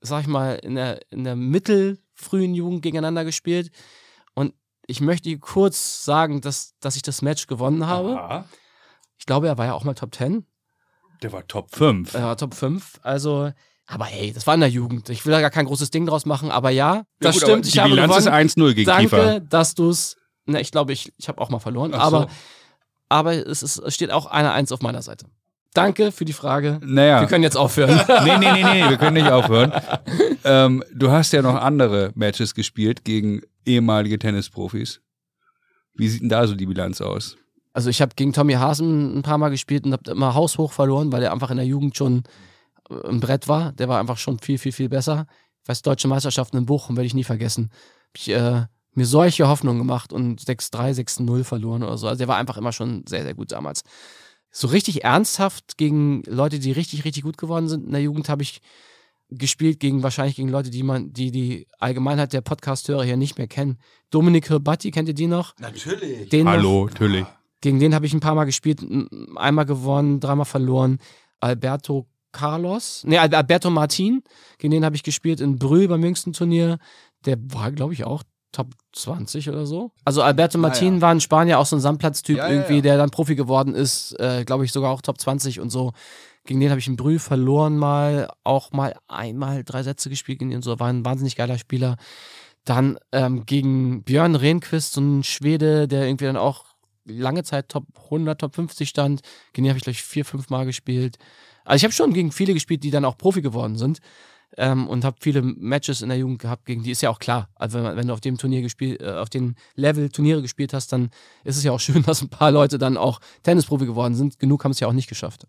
sag 0.00 0.22
ich 0.22 0.26
mal, 0.26 0.54
in 0.54 0.74
der, 0.74 1.00
in 1.10 1.24
der 1.24 1.36
mittelfrühen 1.36 2.54
Jugend 2.54 2.80
gegeneinander 2.80 3.26
gespielt. 3.26 3.70
Und 4.32 4.54
ich 4.86 5.02
möchte 5.02 5.38
kurz 5.38 6.06
sagen, 6.06 6.40
dass, 6.40 6.72
dass 6.80 6.96
ich 6.96 7.02
das 7.02 7.20
Match 7.20 7.48
gewonnen 7.48 7.86
habe. 7.86 8.18
Aha. 8.18 8.48
Ich 9.18 9.26
glaube, 9.26 9.46
er 9.46 9.58
war 9.58 9.66
ja 9.66 9.74
auch 9.74 9.84
mal 9.84 9.92
Top 9.92 10.14
10. 10.14 10.46
Der 11.22 11.32
war 11.32 11.46
Top 11.46 11.74
5. 11.74 12.14
Er 12.14 12.24
war 12.24 12.36
Top 12.36 12.54
5. 12.54 13.00
Also, 13.02 13.50
aber 13.86 14.04
hey, 14.04 14.32
das 14.32 14.46
war 14.46 14.54
in 14.54 14.60
der 14.60 14.70
Jugend. 14.70 15.08
Ich 15.08 15.24
will 15.24 15.32
da 15.32 15.40
gar 15.40 15.50
kein 15.50 15.66
großes 15.66 15.90
Ding 15.90 16.06
draus 16.06 16.26
machen, 16.26 16.50
aber 16.50 16.70
ja, 16.70 17.04
das 17.20 17.36
ja, 17.36 17.40
gut, 17.40 17.48
stimmt. 17.48 17.74
Die 17.74 17.78
ich 17.78 17.84
Bilanz 17.84 18.16
ist 18.16 18.28
1-0 18.28 18.74
gegen 18.74 18.86
Danke, 18.86 19.08
Kiefer. 19.08 19.40
dass 19.40 19.74
du 19.74 19.90
es. 19.90 20.16
Ne, 20.46 20.60
ich 20.60 20.70
glaube, 20.70 20.92
ich, 20.92 21.12
ich 21.16 21.28
habe 21.28 21.40
auch 21.40 21.48
mal 21.48 21.58
verloren. 21.58 21.92
So. 21.92 21.98
Aber 21.98 22.28
aber 23.08 23.46
es, 23.46 23.62
ist, 23.62 23.78
es 23.78 23.94
steht 23.94 24.10
auch 24.10 24.26
eine 24.26 24.52
Eins 24.52 24.72
auf 24.72 24.80
meiner 24.82 25.02
Seite. 25.02 25.26
Danke 25.72 26.12
für 26.12 26.24
die 26.24 26.32
Frage. 26.32 26.80
Naja. 26.84 27.20
Wir 27.20 27.28
können 27.28 27.42
jetzt 27.42 27.56
aufhören. 27.56 27.90
nee, 28.24 28.38
nee, 28.38 28.52
nee, 28.52 28.62
nee, 28.64 28.88
wir 28.88 28.96
können 28.96 29.14
nicht 29.14 29.30
aufhören. 29.30 29.72
ähm, 30.44 30.84
du 30.92 31.10
hast 31.10 31.32
ja 31.32 31.42
noch 31.42 31.56
andere 31.56 32.12
Matches 32.14 32.54
gespielt 32.54 33.04
gegen 33.04 33.42
ehemalige 33.64 34.18
Tennisprofis. 34.18 35.00
Wie 35.94 36.08
sieht 36.08 36.22
denn 36.22 36.28
da 36.28 36.46
so 36.46 36.54
die 36.54 36.66
Bilanz 36.66 37.00
aus? 37.00 37.36
Also 37.74 37.90
ich 37.90 38.00
habe 38.00 38.14
gegen 38.14 38.32
Tommy 38.32 38.54
Hasen 38.54 39.18
ein 39.18 39.22
paar 39.22 39.36
Mal 39.36 39.50
gespielt 39.50 39.84
und 39.84 39.92
habe 39.92 40.10
immer 40.10 40.34
haushoch 40.34 40.72
verloren, 40.72 41.12
weil 41.12 41.22
er 41.22 41.32
einfach 41.32 41.50
in 41.50 41.56
der 41.56 41.66
Jugend 41.66 41.96
schon 41.96 42.22
äh, 42.88 43.08
ein 43.08 43.20
Brett 43.20 43.48
war. 43.48 43.72
Der 43.72 43.88
war 43.88 44.00
einfach 44.00 44.16
schon 44.16 44.38
viel, 44.38 44.58
viel, 44.58 44.72
viel 44.72 44.88
besser. 44.88 45.26
Ich 45.62 45.68
weiß, 45.68 45.82
deutsche 45.82 46.08
Meisterschaften 46.08 46.56
in 46.56 46.66
Bochum 46.66 46.96
werde 46.96 47.06
ich 47.06 47.14
nie 47.14 47.24
vergessen. 47.24 47.70
Ich 48.16 48.30
äh, 48.30 48.66
mir 48.94 49.06
solche 49.06 49.48
Hoffnungen 49.48 49.80
gemacht 49.80 50.12
und 50.12 50.40
6-3, 50.40 51.00
6-0 51.00 51.42
verloren 51.42 51.82
oder 51.82 51.98
so. 51.98 52.06
Also 52.06 52.18
der 52.18 52.28
war 52.28 52.36
einfach 52.36 52.56
immer 52.56 52.72
schon 52.72 53.04
sehr, 53.08 53.24
sehr 53.24 53.34
gut 53.34 53.50
damals. 53.50 53.82
So 54.52 54.68
richtig 54.68 55.02
ernsthaft 55.02 55.76
gegen 55.76 56.22
Leute, 56.26 56.60
die 56.60 56.70
richtig, 56.70 57.04
richtig 57.04 57.24
gut 57.24 57.38
geworden 57.38 57.68
sind 57.68 57.86
in 57.86 57.92
der 57.92 58.02
Jugend, 58.02 58.28
habe 58.28 58.42
ich 58.42 58.60
gespielt 59.30 59.80
gegen 59.80 60.04
wahrscheinlich 60.04 60.36
gegen 60.36 60.48
Leute, 60.48 60.70
die 60.70 60.84
man, 60.84 61.12
die 61.12 61.32
die 61.32 61.66
Allgemeinheit 61.80 62.32
der 62.32 62.40
Podcast-Hörer 62.40 63.02
hier 63.02 63.16
nicht 63.16 63.36
mehr 63.36 63.48
kennen. 63.48 63.78
Dominik 64.10 64.46
Hirbatti, 64.46 64.92
kennt 64.92 65.08
ihr 65.08 65.14
die 65.14 65.26
noch? 65.26 65.56
Natürlich. 65.58 66.28
Den 66.28 66.46
Hallo, 66.46 66.84
noch, 66.84 66.92
natürlich. 66.92 67.26
Gegen 67.64 67.80
den 67.80 67.94
habe 67.94 68.04
ich 68.04 68.12
ein 68.12 68.20
paar 68.20 68.34
Mal 68.34 68.44
gespielt, 68.44 68.84
einmal 69.36 69.64
gewonnen, 69.64 70.20
dreimal 70.20 70.44
verloren. 70.44 70.98
Alberto 71.40 72.06
Carlos, 72.30 73.04
nee, 73.06 73.16
Alberto 73.16 73.70
Martin, 73.70 74.22
gegen 74.58 74.72
den 74.72 74.84
habe 74.84 74.96
ich 74.96 75.02
gespielt 75.02 75.40
in 75.40 75.58
Brühl 75.58 75.88
beim 75.88 76.04
jüngsten 76.04 76.34
Turnier. 76.34 76.76
Der 77.24 77.38
war, 77.54 77.72
glaube 77.72 77.94
ich, 77.94 78.04
auch 78.04 78.22
Top 78.52 78.74
20 78.92 79.48
oder 79.48 79.64
so. 79.64 79.92
Also 80.04 80.20
Alberto 80.20 80.58
Martin 80.58 80.88
ja, 80.88 80.94
ja. 80.96 81.00
war 81.00 81.12
in 81.12 81.22
Spanien 81.22 81.56
auch 81.56 81.64
so 81.64 81.76
ein 81.76 81.80
Sandplatztyp 81.80 82.36
ja, 82.36 82.50
irgendwie, 82.50 82.82
der 82.82 82.98
dann 82.98 83.08
Profi 83.08 83.34
geworden 83.34 83.74
ist, 83.74 84.12
äh, 84.20 84.44
glaube 84.44 84.66
ich 84.66 84.72
sogar 84.72 84.90
auch 84.90 85.00
Top 85.00 85.18
20 85.18 85.58
und 85.60 85.70
so. 85.70 85.92
Gegen 86.44 86.60
den 86.60 86.68
habe 86.68 86.80
ich 86.80 86.86
in 86.86 86.96
Brühl 86.96 87.18
verloren 87.18 87.78
mal, 87.78 88.28
auch 88.42 88.72
mal 88.72 88.94
einmal 89.08 89.64
drei 89.64 89.82
Sätze 89.82 90.10
gespielt 90.10 90.40
gegen 90.40 90.50
ihn 90.50 90.60
so, 90.60 90.78
war 90.78 90.88
ein 90.88 91.06
wahnsinnig 91.06 91.34
geiler 91.34 91.56
Spieler. 91.56 91.96
Dann 92.66 92.98
ähm, 93.12 93.46
gegen 93.46 94.02
Björn 94.02 94.34
Rehnquist, 94.34 94.92
so 94.92 95.00
ein 95.00 95.24
Schwede, 95.24 95.88
der 95.88 96.06
irgendwie 96.06 96.26
dann 96.26 96.36
auch 96.36 96.73
lange 97.04 97.42
Zeit 97.44 97.68
Top 97.68 97.86
100, 98.04 98.40
Top 98.40 98.54
50 98.54 98.88
stand. 98.88 99.22
Gegen 99.52 99.64
den 99.64 99.70
habe 99.70 99.78
ich 99.78 99.84
gleich 99.84 100.02
vier, 100.02 100.24
fünf 100.24 100.50
Mal 100.50 100.64
gespielt. 100.66 101.18
Also 101.64 101.76
ich 101.76 101.84
habe 101.84 101.94
schon 101.94 102.12
gegen 102.12 102.32
viele 102.32 102.54
gespielt, 102.54 102.84
die 102.84 102.90
dann 102.90 103.04
auch 103.04 103.16
Profi 103.16 103.42
geworden 103.42 103.76
sind 103.76 104.00
ähm, 104.56 104.88
und 104.88 105.04
habe 105.04 105.16
viele 105.20 105.42
Matches 105.42 106.02
in 106.02 106.08
der 106.08 106.18
Jugend 106.18 106.40
gehabt, 106.40 106.66
gegen 106.66 106.82
die 106.82 106.90
ist 106.90 107.02
ja 107.02 107.10
auch 107.10 107.18
klar. 107.18 107.48
Also 107.54 107.82
wenn, 107.82 107.96
wenn 107.96 108.06
du 108.06 108.12
auf 108.12 108.20
dem 108.20 108.38
Turnier 108.38 108.62
gespielt, 108.62 109.00
äh, 109.00 109.12
auf 109.12 109.30
dem 109.30 109.54
Level 109.74 110.10
Turniere 110.10 110.42
gespielt 110.42 110.72
hast, 110.72 110.92
dann 110.92 111.10
ist 111.44 111.56
es 111.56 111.64
ja 111.64 111.72
auch 111.72 111.80
schön, 111.80 112.02
dass 112.06 112.22
ein 112.22 112.28
paar 112.28 112.50
Leute 112.50 112.78
dann 112.78 112.96
auch 112.96 113.20
Tennisprofi 113.42 113.86
geworden 113.86 114.14
sind. 114.14 114.38
Genug 114.38 114.64
haben 114.64 114.72
es 114.72 114.80
ja 114.80 114.88
auch 114.88 114.92
nicht 114.92 115.08
geschafft. 115.08 115.46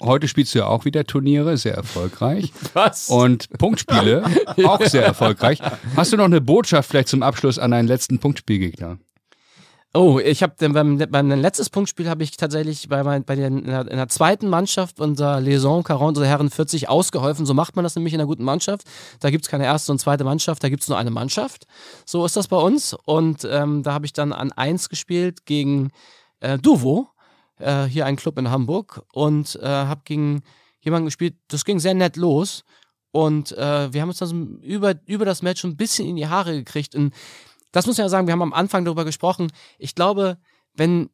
Heute 0.00 0.28
spielst 0.28 0.54
du 0.54 0.60
ja 0.60 0.66
auch 0.66 0.84
wieder 0.84 1.04
Turniere, 1.04 1.56
sehr 1.56 1.74
erfolgreich. 1.74 2.52
Was? 2.72 3.08
Und 3.08 3.48
Punktspiele, 3.58 4.24
auch 4.64 4.80
sehr 4.84 5.04
erfolgreich. 5.04 5.58
Hast 5.96 6.12
du 6.12 6.16
noch 6.16 6.26
eine 6.26 6.40
Botschaft 6.40 6.88
vielleicht 6.88 7.08
zum 7.08 7.24
Abschluss 7.24 7.58
an 7.58 7.72
deinen 7.72 7.88
letzten 7.88 8.20
Punktspielgegner? 8.20 8.98
Oh, 9.94 10.18
ich 10.18 10.42
habe 10.42 10.68
beim, 10.68 10.98
beim 10.98 11.30
letztes 11.30 11.70
Punktspiel 11.70 12.10
habe 12.10 12.22
ich 12.22 12.36
tatsächlich 12.36 12.88
bei, 12.90 13.02
bei 13.02 13.34
den, 13.34 13.60
in, 13.60 13.64
der, 13.64 13.80
in 13.88 13.96
der 13.96 14.08
zweiten 14.08 14.48
Mannschaft 14.50 15.00
unserer 15.00 15.40
Liaison 15.40 15.82
40 15.82 16.18
oder 16.18 16.26
Herren 16.26 16.50
40 16.50 16.90
ausgeholfen. 16.90 17.46
So 17.46 17.54
macht 17.54 17.74
man 17.74 17.84
das 17.84 17.96
nämlich 17.96 18.12
in 18.12 18.20
einer 18.20 18.26
guten 18.26 18.44
Mannschaft. 18.44 18.84
Da 19.20 19.30
gibt 19.30 19.44
es 19.44 19.50
keine 19.50 19.64
erste 19.64 19.90
und 19.90 19.98
zweite 19.98 20.24
Mannschaft, 20.24 20.62
da 20.62 20.68
gibt 20.68 20.82
es 20.82 20.88
nur 20.90 20.98
eine 20.98 21.10
Mannschaft. 21.10 21.66
So 22.04 22.26
ist 22.26 22.36
das 22.36 22.48
bei 22.48 22.58
uns. 22.58 22.92
Und 23.06 23.48
ähm, 23.50 23.82
da 23.82 23.94
habe 23.94 24.04
ich 24.04 24.12
dann 24.12 24.34
an 24.34 24.52
1 24.52 24.90
gespielt 24.90 25.46
gegen 25.46 25.90
äh, 26.40 26.58
Duvo, 26.58 27.08
äh, 27.58 27.84
hier 27.84 28.04
ein 28.04 28.16
Club 28.16 28.36
in 28.38 28.50
Hamburg. 28.50 29.02
Und 29.14 29.58
äh, 29.62 29.66
habe 29.66 30.02
gegen 30.04 30.42
jemanden 30.80 31.06
gespielt, 31.06 31.36
das 31.48 31.64
ging 31.64 31.80
sehr 31.80 31.94
nett 31.94 32.16
los. 32.16 32.62
Und 33.10 33.52
äh, 33.52 33.90
wir 33.90 34.02
haben 34.02 34.10
uns 34.10 34.18
dann 34.18 34.58
über, 34.60 34.96
über 35.06 35.24
das 35.24 35.40
Match 35.40 35.64
ein 35.64 35.78
bisschen 35.78 36.06
in 36.06 36.16
die 36.16 36.28
Haare 36.28 36.52
gekriegt. 36.52 36.94
Und 36.94 37.14
das 37.72 37.86
muss 37.86 37.98
ich 37.98 38.02
ja 38.02 38.08
sagen, 38.08 38.26
wir 38.26 38.32
haben 38.32 38.42
am 38.42 38.52
Anfang 38.52 38.84
darüber 38.84 39.04
gesprochen. 39.04 39.52
Ich 39.78 39.94
glaube, 39.94 40.38
wenn 40.74 41.10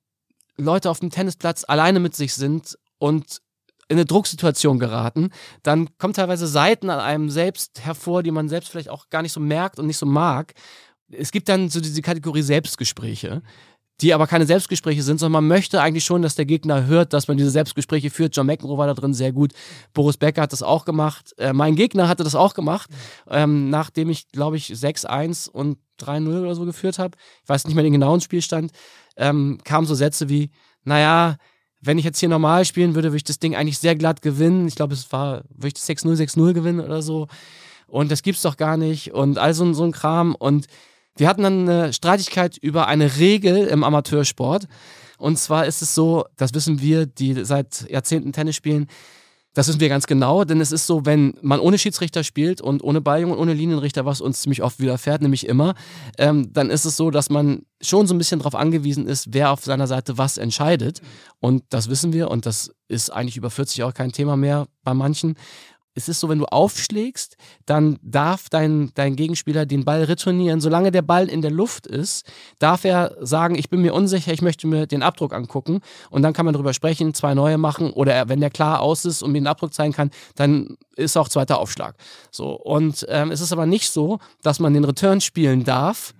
Leute 0.56 0.90
auf 0.90 1.00
dem 1.00 1.10
Tennisplatz 1.10 1.64
alleine 1.66 2.00
mit 2.00 2.14
sich 2.14 2.34
sind 2.34 2.78
und 2.98 3.40
in 3.88 3.96
eine 3.96 4.06
Drucksituation 4.06 4.78
geraten, 4.78 5.30
dann 5.62 5.96
kommen 5.98 6.14
teilweise 6.14 6.46
Seiten 6.46 6.90
an 6.90 7.00
einem 7.00 7.28
selbst 7.28 7.84
hervor, 7.84 8.22
die 8.22 8.30
man 8.30 8.48
selbst 8.48 8.70
vielleicht 8.70 8.88
auch 8.88 9.10
gar 9.10 9.22
nicht 9.22 9.32
so 9.32 9.40
merkt 9.40 9.78
und 9.78 9.86
nicht 9.86 9.98
so 9.98 10.06
mag. 10.06 10.54
Es 11.10 11.32
gibt 11.32 11.48
dann 11.48 11.68
so 11.68 11.80
diese 11.80 12.00
Kategorie 12.00 12.42
Selbstgespräche, 12.42 13.42
die 14.00 14.14
aber 14.14 14.26
keine 14.26 14.46
Selbstgespräche 14.46 15.02
sind, 15.02 15.20
sondern 15.20 15.44
man 15.44 15.48
möchte 15.48 15.80
eigentlich 15.80 16.04
schon, 16.04 16.22
dass 16.22 16.34
der 16.34 16.46
Gegner 16.46 16.86
hört, 16.86 17.12
dass 17.12 17.28
man 17.28 17.36
diese 17.36 17.50
Selbstgespräche 17.50 18.10
führt. 18.10 18.34
John 18.34 18.46
McEnroe 18.46 18.78
war 18.78 18.86
da 18.86 18.94
drin 18.94 19.14
sehr 19.14 19.32
gut. 19.32 19.52
Boris 19.92 20.16
Becker 20.16 20.42
hat 20.42 20.52
das 20.52 20.62
auch 20.62 20.84
gemacht. 20.84 21.34
Äh, 21.38 21.52
mein 21.52 21.76
Gegner 21.76 22.08
hatte 22.08 22.24
das 22.24 22.34
auch 22.34 22.54
gemacht, 22.54 22.90
ähm, 23.28 23.70
nachdem 23.70 24.10
ich, 24.10 24.28
glaube 24.28 24.56
ich, 24.56 24.68
6-1 24.68 25.48
und 25.48 25.78
3-0 26.00 26.40
oder 26.40 26.54
so 26.54 26.64
geführt 26.64 26.98
habe. 26.98 27.16
Ich 27.42 27.48
weiß 27.48 27.64
nicht 27.64 27.74
mehr 27.74 27.84
den 27.84 27.92
genauen 27.92 28.20
Spielstand. 28.20 28.72
Ähm, 29.16 29.58
kamen 29.64 29.86
so 29.86 29.94
Sätze 29.94 30.28
wie, 30.28 30.50
naja, 30.84 31.36
wenn 31.80 31.98
ich 31.98 32.04
jetzt 32.04 32.18
hier 32.18 32.28
normal 32.28 32.64
spielen 32.64 32.94
würde, 32.94 33.08
würde 33.08 33.18
ich 33.18 33.24
das 33.24 33.38
Ding 33.38 33.54
eigentlich 33.54 33.78
sehr 33.78 33.94
glatt 33.94 34.22
gewinnen. 34.22 34.66
Ich 34.66 34.74
glaube, 34.74 34.94
es 34.94 35.12
war, 35.12 35.42
würde 35.50 35.68
ich 35.68 35.74
das 35.74 35.88
6-0, 35.88 36.16
6-0 36.16 36.52
gewinnen 36.54 36.80
oder 36.80 37.02
so. 37.02 37.28
Und 37.86 38.10
das 38.10 38.22
gibt's 38.22 38.42
doch 38.42 38.56
gar 38.56 38.76
nicht. 38.76 39.12
Und 39.12 39.38
all 39.38 39.54
so, 39.54 39.70
so 39.74 39.84
ein 39.84 39.92
Kram. 39.92 40.34
Und 40.34 40.66
wir 41.16 41.28
hatten 41.28 41.42
dann 41.42 41.68
eine 41.68 41.92
Streitigkeit 41.92 42.56
über 42.56 42.88
eine 42.88 43.18
Regel 43.18 43.66
im 43.66 43.84
Amateursport. 43.84 44.66
Und 45.18 45.38
zwar 45.38 45.66
ist 45.66 45.82
es 45.82 45.94
so, 45.94 46.24
das 46.36 46.54
wissen 46.54 46.80
wir, 46.80 47.06
die 47.06 47.44
seit 47.44 47.88
Jahrzehnten 47.88 48.32
Tennis 48.32 48.56
spielen, 48.56 48.88
das 49.54 49.68
wissen 49.68 49.80
wir 49.80 49.88
ganz 49.88 50.06
genau, 50.06 50.44
denn 50.44 50.60
es 50.60 50.72
ist 50.72 50.86
so, 50.86 51.06
wenn 51.06 51.34
man 51.40 51.60
ohne 51.60 51.78
Schiedsrichter 51.78 52.24
spielt 52.24 52.60
und 52.60 52.82
ohne 52.82 53.00
Balljung 53.00 53.30
und 53.32 53.38
ohne 53.38 53.54
Linienrichter, 53.54 54.04
was 54.04 54.20
uns 54.20 54.42
ziemlich 54.42 54.62
oft 54.62 54.80
widerfährt, 54.80 55.22
nämlich 55.22 55.46
immer, 55.46 55.74
ähm, 56.18 56.52
dann 56.52 56.70
ist 56.70 56.84
es 56.84 56.96
so, 56.96 57.10
dass 57.10 57.30
man 57.30 57.62
schon 57.80 58.06
so 58.06 58.14
ein 58.14 58.18
bisschen 58.18 58.40
darauf 58.40 58.56
angewiesen 58.56 59.06
ist, 59.06 59.28
wer 59.32 59.52
auf 59.52 59.64
seiner 59.64 59.86
Seite 59.86 60.18
was 60.18 60.38
entscheidet. 60.38 61.00
Und 61.38 61.62
das 61.70 61.88
wissen 61.88 62.12
wir 62.12 62.30
und 62.30 62.46
das 62.46 62.72
ist 62.88 63.10
eigentlich 63.10 63.36
über 63.36 63.50
40 63.50 63.78
Jahre 63.78 63.92
kein 63.92 64.12
Thema 64.12 64.36
mehr 64.36 64.66
bei 64.82 64.92
manchen 64.92 65.36
es 65.94 66.08
ist 66.08 66.18
so, 66.18 66.28
wenn 66.28 66.40
du 66.40 66.46
aufschlägst, 66.46 67.36
dann 67.66 67.98
darf 68.02 68.48
dein, 68.48 68.90
dein 68.94 69.14
Gegenspieler 69.14 69.64
den 69.64 69.84
Ball 69.84 70.02
retournieren. 70.02 70.60
Solange 70.60 70.90
der 70.90 71.02
Ball 71.02 71.28
in 71.28 71.40
der 71.40 71.52
Luft 71.52 71.86
ist, 71.86 72.26
darf 72.58 72.84
er 72.84 73.16
sagen, 73.20 73.54
ich 73.54 73.70
bin 73.70 73.80
mir 73.80 73.94
unsicher, 73.94 74.32
ich 74.32 74.42
möchte 74.42 74.66
mir 74.66 74.86
den 74.86 75.04
Abdruck 75.04 75.32
angucken. 75.32 75.80
Und 76.10 76.22
dann 76.22 76.32
kann 76.32 76.46
man 76.46 76.52
darüber 76.52 76.74
sprechen, 76.74 77.14
zwei 77.14 77.34
neue 77.34 77.58
machen. 77.58 77.92
Oder 77.92 78.28
wenn 78.28 78.40
der 78.40 78.50
klar 78.50 78.80
aus 78.80 79.04
ist 79.04 79.22
und 79.22 79.30
mir 79.30 79.40
den 79.40 79.46
Abdruck 79.46 79.72
zeigen 79.72 79.92
kann, 79.92 80.10
dann 80.34 80.76
ist 80.96 81.16
auch 81.16 81.28
zweiter 81.28 81.60
Aufschlag. 81.60 81.94
So. 82.32 82.54
Und 82.54 83.06
ähm, 83.08 83.30
es 83.30 83.40
ist 83.40 83.52
aber 83.52 83.66
nicht 83.66 83.88
so, 83.88 84.18
dass 84.42 84.58
man 84.58 84.74
den 84.74 84.84
Return 84.84 85.20
spielen 85.20 85.62
darf, 85.62 86.12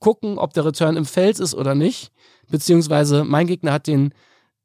gucken, 0.00 0.38
ob 0.38 0.54
der 0.54 0.64
Return 0.64 0.96
im 0.96 1.06
Feld 1.06 1.38
ist 1.38 1.54
oder 1.54 1.76
nicht. 1.76 2.10
Beziehungsweise 2.48 3.22
mein 3.22 3.46
Gegner 3.46 3.72
hat 3.72 3.86
den 3.86 4.12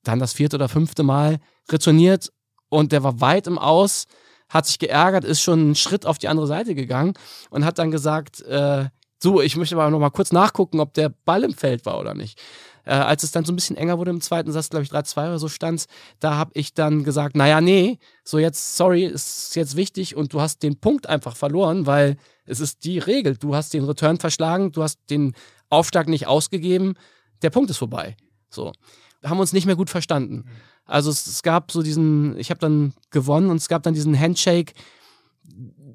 dann 0.04 0.20
das 0.20 0.34
vierte 0.34 0.56
oder 0.56 0.70
fünfte 0.70 1.04
Mal 1.04 1.38
retourniert 1.72 2.32
und 2.70 2.92
der 2.92 3.04
war 3.04 3.22
weit 3.22 3.48
im 3.48 3.58
Aus 3.58 4.06
hat 4.50 4.66
sich 4.66 4.80
geärgert, 4.80 5.24
ist 5.24 5.42
schon 5.42 5.60
einen 5.60 5.76
Schritt 5.76 6.06
auf 6.06 6.18
die 6.18 6.28
andere 6.28 6.48
Seite 6.48 6.76
gegangen 6.76 7.14
und 7.50 7.66
hat 7.66 7.80
dann 7.80 7.92
gesagt, 7.92 8.42
äh, 8.44 8.86
so, 9.18 9.42
ich 9.42 9.56
möchte 9.56 9.76
aber 9.76 9.90
noch 9.90 10.00
mal 10.00 10.10
kurz 10.10 10.32
nachgucken, 10.32 10.80
ob 10.80 10.94
der 10.94 11.10
Ball 11.10 11.44
im 11.44 11.54
Feld 11.54 11.86
war 11.86 12.00
oder 12.00 12.14
nicht. 12.14 12.40
Äh, 12.84 12.94
als 12.94 13.24
es 13.24 13.32
dann 13.32 13.46
so 13.46 13.52
ein 13.52 13.56
bisschen 13.56 13.76
enger 13.76 13.98
wurde 13.98 14.12
im 14.12 14.22
zweiten 14.22 14.52
Satz, 14.52 14.70
glaube 14.70 14.84
ich 14.84 14.92
3-2 14.92 15.18
oder 15.28 15.40
so 15.40 15.48
stand, 15.48 15.86
da 16.20 16.36
habe 16.36 16.52
ich 16.54 16.74
dann 16.74 17.04
gesagt, 17.04 17.36
naja, 17.36 17.60
nee, 17.60 17.98
so 18.24 18.38
jetzt, 18.38 18.78
sorry, 18.78 19.06
ist 19.06 19.56
jetzt 19.56 19.76
wichtig 19.76 20.16
und 20.16 20.34
du 20.34 20.42
hast 20.42 20.62
den 20.62 20.80
Punkt 20.80 21.08
einfach 21.08 21.36
verloren, 21.36 21.88
weil 21.88 22.18
es 22.46 22.60
ist 22.60 22.84
die 22.84 23.00
Regel. 23.00 23.38
Du 23.38 23.56
hast 23.56 23.74
den 23.74 23.86
Return 23.86 24.20
verschlagen, 24.20 24.72
du 24.72 24.84
hast 24.84 25.00
den 25.10 25.34
Aufschlag 25.70 26.08
nicht 26.08 26.28
ausgegeben, 26.28 26.94
der 27.42 27.50
Punkt 27.50 27.72
ist 27.72 27.78
vorbei. 27.78 28.16
So. 28.50 28.72
Haben 29.24 29.40
uns 29.40 29.54
nicht 29.54 29.66
mehr 29.66 29.76
gut 29.76 29.90
verstanden. 29.90 30.36
Mhm. 30.36 30.52
Also 30.86 31.10
es, 31.10 31.26
es 31.28 31.44
gab 31.44 31.72
so 31.72 31.82
diesen, 31.82 32.38
ich 32.38 32.50
habe 32.50 32.60
dann 32.60 32.94
gewonnen 33.10 33.50
und 33.50 33.58
es 33.58 33.68
gab 33.68 33.84
dann 33.84 33.94
diesen 33.94 34.20
Handshake, 34.20 34.74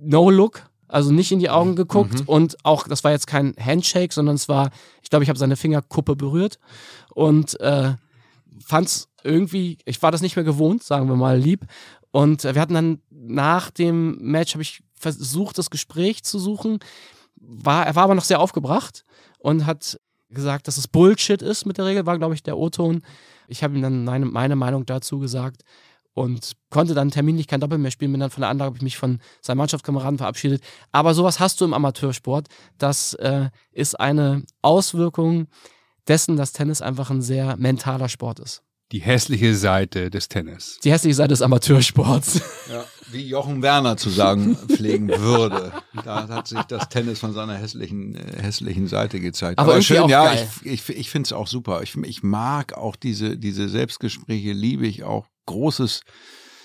No 0.02 0.30
Look, 0.30 0.68
also 0.88 1.12
nicht 1.12 1.30
in 1.30 1.38
die 1.38 1.50
Augen 1.50 1.76
geguckt 1.76 2.20
mhm. 2.20 2.28
und 2.28 2.64
auch, 2.64 2.88
das 2.88 3.04
war 3.04 3.12
jetzt 3.12 3.26
kein 3.26 3.54
Handshake, 3.58 4.12
sondern 4.12 4.34
es 4.34 4.48
war, 4.48 4.70
ich 5.02 5.10
glaube, 5.10 5.22
ich 5.22 5.28
habe 5.28 5.38
seine 5.38 5.56
Fingerkuppe 5.56 6.16
berührt 6.16 6.58
und 7.14 7.58
äh, 7.60 7.94
fand 8.64 8.88
es 8.88 9.08
irgendwie, 9.22 9.78
ich 9.84 10.02
war 10.02 10.10
das 10.10 10.22
nicht 10.22 10.36
mehr 10.36 10.44
gewohnt, 10.44 10.82
sagen 10.82 11.08
wir 11.08 11.16
mal 11.16 11.38
lieb. 11.38 11.66
Und 12.10 12.44
äh, 12.44 12.54
wir 12.54 12.62
hatten 12.62 12.74
dann 12.74 13.00
nach 13.10 13.70
dem 13.70 14.18
Match, 14.18 14.54
habe 14.54 14.62
ich 14.62 14.82
versucht, 14.94 15.58
das 15.58 15.70
Gespräch 15.70 16.24
zu 16.24 16.38
suchen. 16.38 16.78
War, 17.36 17.86
er 17.86 17.94
war 17.94 18.04
aber 18.04 18.14
noch 18.14 18.24
sehr 18.24 18.40
aufgebracht 18.40 19.04
und 19.38 19.66
hat 19.66 19.98
gesagt, 20.30 20.68
dass 20.68 20.76
es 20.76 20.88
Bullshit 20.88 21.42
ist 21.42 21.66
mit 21.66 21.78
der 21.78 21.86
Regel, 21.86 22.06
war, 22.06 22.18
glaube 22.18 22.34
ich, 22.34 22.42
der 22.42 22.56
O-Ton. 22.56 23.02
Ich 23.48 23.62
habe 23.62 23.74
ihm 23.74 23.82
dann 23.82 24.04
meine, 24.04 24.26
meine, 24.26 24.56
Meinung 24.56 24.86
dazu 24.86 25.18
gesagt 25.18 25.62
und 26.14 26.52
konnte 26.70 26.94
dann 26.94 27.10
terminlich 27.10 27.46
kein 27.46 27.60
Doppel 27.60 27.78
mehr 27.78 27.90
spielen. 27.90 28.12
Bin 28.12 28.20
dann 28.20 28.30
von 28.30 28.42
der 28.42 28.50
Anlage, 28.50 28.66
habe 28.66 28.76
ich 28.76 28.82
mich 28.82 28.96
von 28.96 29.20
seinen 29.40 29.58
Mannschaftskameraden 29.58 30.18
verabschiedet. 30.18 30.62
Aber 30.92 31.14
sowas 31.14 31.40
hast 31.40 31.60
du 31.60 31.64
im 31.64 31.74
Amateursport. 31.74 32.48
Das 32.78 33.14
äh, 33.14 33.50
ist 33.72 33.98
eine 33.98 34.44
Auswirkung 34.62 35.48
dessen, 36.08 36.36
dass 36.36 36.52
Tennis 36.52 36.82
einfach 36.82 37.10
ein 37.10 37.22
sehr 37.22 37.56
mentaler 37.56 38.08
Sport 38.08 38.40
ist. 38.40 38.62
Die 38.92 39.00
hässliche 39.00 39.54
Seite 39.54 40.10
des 40.10 40.28
Tennis. 40.28 40.78
Die 40.82 40.90
hässliche 40.90 41.14
Seite 41.14 41.28
des 41.28 41.42
Amateursports. 41.42 42.40
Ja, 42.70 42.84
wie 43.12 43.26
Jochen 43.26 43.62
Werner 43.62 43.96
zu 43.96 44.10
sagen 44.10 44.56
pflegen 44.68 45.08
würde. 45.08 45.72
Da 46.04 46.28
hat 46.28 46.48
sich 46.48 46.60
das 46.62 46.88
Tennis 46.88 47.20
von 47.20 47.32
seiner 47.32 47.56
hässlichen, 47.56 48.16
äh, 48.16 48.42
hässlichen 48.42 48.88
Seite 48.88 49.20
gezeigt. 49.20 49.58
Aber, 49.58 49.72
Aber 49.72 49.82
schön, 49.82 50.08
ja, 50.08 50.24
geil. 50.24 50.48
ich, 50.62 50.88
ich, 50.88 50.96
ich 50.96 51.10
finde 51.10 51.26
es 51.26 51.32
auch 51.32 51.46
super. 51.46 51.82
Ich, 51.82 51.94
ich 51.96 52.22
mag 52.22 52.72
auch 52.74 52.96
diese, 52.96 53.36
diese 53.36 53.68
Selbstgespräche, 53.68 54.52
liebe 54.52 54.86
ich 54.86 55.04
auch. 55.04 55.26
Großes 55.46 56.00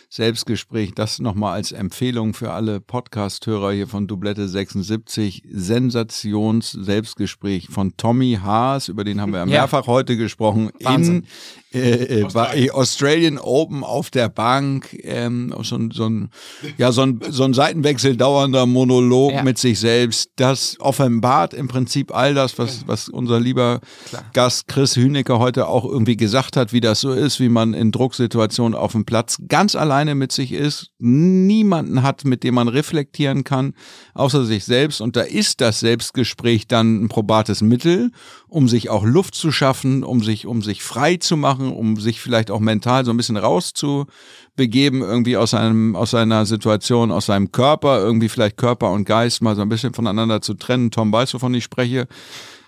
Selbstgespräch. 0.10 0.94
Das 0.96 1.20
nochmal 1.20 1.54
als 1.56 1.72
Empfehlung 1.72 2.34
für 2.34 2.52
alle 2.52 2.80
Podcast-Hörer 2.80 3.74
hier 3.74 3.88
von 3.88 4.08
Dublette 4.08 4.48
76. 4.48 5.44
Sensations-Selbstgespräch 5.52 7.68
von 7.70 7.98
Tommy 7.98 8.40
Haas, 8.42 8.88
über 8.88 9.04
den 9.04 9.20
haben 9.20 9.34
wir 9.34 9.40
ja 9.40 9.46
mehrfach 9.46 9.88
heute 9.88 10.16
gesprochen, 10.16 10.70
Wahnsinn. 10.82 11.16
in 11.16 11.28
äh, 11.76 12.22
äh, 12.22 12.28
bei 12.34 12.72
Australian 12.72 13.38
Open 13.38 13.84
auf 13.84 14.12
der 14.12 14.30
Bank. 14.30 14.96
Ähm, 15.04 15.54
so, 15.64 15.78
so, 15.92 16.06
ein, 16.06 16.30
ja, 16.78 16.92
so, 16.92 17.02
ein, 17.02 17.20
so 17.30 17.44
ein 17.44 17.54
Seitenwechsel 17.54 18.16
dauernder 18.16 18.66
Monolog 18.66 19.34
ja. 19.34 19.44
mit 19.44 19.58
sich 19.58 19.80
selbst. 19.80 20.30
Das 20.36 20.78
offenbart 20.80 21.54
im 21.54 21.68
Prinzip 21.68 22.16
all 22.16 22.34
das, 22.34 22.58
was, 22.58 22.88
was 22.88 23.10
unser 23.10 23.40
lieber 23.40 23.82
Klar. 24.10 24.24
Gast 24.34 24.68
Chris 24.68 24.96
Hünecker 24.96 25.40
heute 25.40 25.68
auch 25.68 25.86
irgendwie 25.86 26.18
gesagt 26.18 26.58
hat, 26.58 26.74
wie 26.74 26.82
das 26.82 27.02
so 27.02 27.12
ist, 27.12 27.40
wie 27.40 27.50
man 27.50 27.74
in 27.74 27.92
Drucksituationen 27.92 28.78
auf 28.78 28.92
dem 28.92 29.06
Platz 29.06 29.40
ganz 29.48 29.76
allein 29.76 29.96
alleine 29.96 30.16
mit 30.16 30.32
sich 30.32 30.52
ist, 30.52 30.92
niemanden 31.00 32.04
hat, 32.04 32.26
mit 32.26 32.44
dem 32.44 32.56
man 32.56 32.68
reflektieren 32.68 33.44
kann, 33.44 33.74
außer 34.14 34.46
sich 34.46 34.66
selbst. 34.66 35.00
Und 35.00 35.16
da 35.16 35.22
ist 35.22 35.62
das 35.62 35.80
Selbstgespräch 35.80 36.68
dann 36.68 37.04
ein 37.04 37.08
probates 37.08 37.62
Mittel, 37.62 38.12
um 38.56 38.70
sich 38.70 38.90
auch 38.90 39.04
Luft 39.04 39.36
zu 39.36 39.52
schaffen, 39.52 40.06
um 40.06 40.24
sich, 40.24 40.48
um 40.48 40.62
sich 40.62 40.82
frei 40.82 41.18
zu 41.18 41.36
machen, 41.36 41.74
um 41.74 41.98
sich 41.98 42.22
vielleicht 42.22 42.50
auch 42.50 42.62
mental 42.62 43.04
so 43.04 43.12
ein 43.12 43.18
bisschen 43.18 43.36
rauszubegeben, 43.36 45.02
irgendwie 45.02 45.36
aus 45.36 45.54
einem, 45.54 45.98
aus 45.98 46.12
seiner 46.12 46.46
Situation, 46.46 47.12
aus 47.12 47.26
seinem 47.26 47.52
Körper, 47.52 48.00
irgendwie 48.00 48.30
vielleicht 48.30 48.56
Körper 48.56 48.92
und 48.92 49.04
Geist 49.04 49.42
mal 49.42 49.58
so 49.58 49.62
ein 49.62 49.68
bisschen 49.68 49.94
voneinander 49.94 50.40
zu 50.40 50.54
trennen. 50.54 50.90
Tom 50.90 51.12
weiß, 51.12 51.34
wovon 51.34 51.54
ich 51.54 51.66
spreche. 51.66 52.08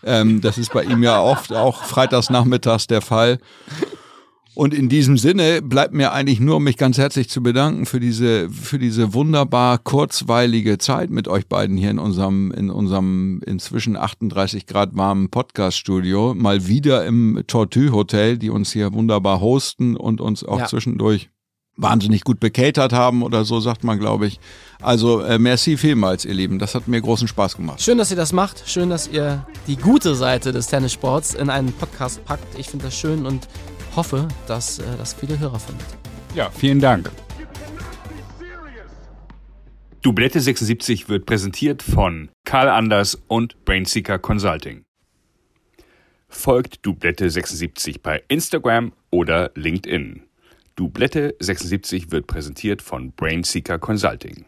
Ähm, 0.03 0.41
das 0.41 0.57
ist 0.57 0.73
bei 0.73 0.83
ihm 0.83 1.03
ja 1.03 1.21
oft 1.21 1.53
auch 1.53 1.85
freitags 1.85 2.29
nachmittags 2.29 2.87
der 2.87 2.99
Fall. 2.99 3.39
Und 4.57 4.73
in 4.73 4.89
diesem 4.89 5.19
Sinne 5.19 5.61
bleibt 5.61 5.93
mir 5.93 6.13
eigentlich 6.13 6.39
nur, 6.39 6.59
mich 6.59 6.77
ganz 6.77 6.97
herzlich 6.97 7.29
zu 7.29 7.43
bedanken 7.43 7.85
für 7.85 7.99
diese, 7.99 8.49
für 8.49 8.79
diese 8.79 9.13
wunderbar 9.13 9.77
kurzweilige 9.77 10.79
Zeit 10.79 11.11
mit 11.11 11.27
euch 11.27 11.45
beiden 11.45 11.77
hier 11.77 11.91
in 11.91 11.99
unserem, 11.99 12.51
in 12.53 12.71
unserem 12.71 13.39
inzwischen 13.45 13.95
38 13.95 14.65
Grad 14.65 14.97
warmen 14.97 15.29
Podcast-Studio. 15.29 16.33
Mal 16.33 16.65
wieder 16.65 17.05
im 17.05 17.43
Tortue 17.45 17.91
Hotel, 17.91 18.39
die 18.39 18.49
uns 18.49 18.71
hier 18.71 18.93
wunderbar 18.93 19.41
hosten 19.41 19.95
und 19.95 20.21
uns 20.21 20.43
auch 20.43 20.61
ja. 20.61 20.65
zwischendurch 20.65 21.29
wahnsinnig 21.75 22.23
gut 22.23 22.39
bekatert 22.39 22.93
haben 22.93 23.21
oder 23.21 23.45
so, 23.45 23.59
sagt 23.59 23.83
man, 23.83 23.99
glaube 23.99 24.25
ich. 24.25 24.39
Also 24.81 25.21
äh, 25.21 25.37
merci 25.37 25.77
vielmals, 25.77 26.25
ihr 26.25 26.33
Lieben. 26.33 26.57
Das 26.57 26.73
hat 26.73 26.87
mir 26.87 26.99
großen 26.99 27.27
Spaß 27.27 27.57
gemacht. 27.57 27.79
Schön, 27.79 27.99
dass 27.99 28.09
ihr 28.09 28.17
das 28.17 28.33
macht. 28.33 28.63
Schön, 28.67 28.89
dass 28.89 29.07
ihr 29.07 29.45
die 29.67 29.75
gute 29.75 30.15
Seite 30.15 30.51
des 30.51 30.65
Tennissports 30.65 31.35
in 31.35 31.51
einen 31.51 31.73
Podcast 31.73 32.25
packt. 32.25 32.57
Ich 32.57 32.69
finde 32.69 32.85
das 32.85 32.97
schön 32.97 33.27
und 33.27 33.47
hoffe, 33.97 34.27
dass 34.47 34.79
äh, 34.79 34.83
das 34.97 35.13
viele 35.13 35.37
Hörer 35.37 35.59
findet. 35.59 35.87
Ja, 36.33 36.49
vielen 36.51 36.79
Dank. 36.79 37.11
Dublette 40.01 40.39
76 40.39 41.09
wird 41.09 41.25
präsentiert 41.25 41.83
von 41.83 42.29
Karl 42.45 42.69
Anders 42.69 43.15
und 43.27 43.65
Brainseeker 43.65 44.19
Consulting. 44.19 44.85
Folgt 46.29 46.85
Dublette 46.85 47.29
76 47.29 48.01
bei 48.01 48.23
Instagram 48.29 48.93
oder 49.09 49.51
LinkedIn. 49.55 50.23
Dublette 50.75 51.35
76 51.39 52.11
wird 52.11 52.27
präsentiert 52.27 52.81
von 52.81 53.11
Brainseeker 53.11 53.79
Consulting. 53.79 54.45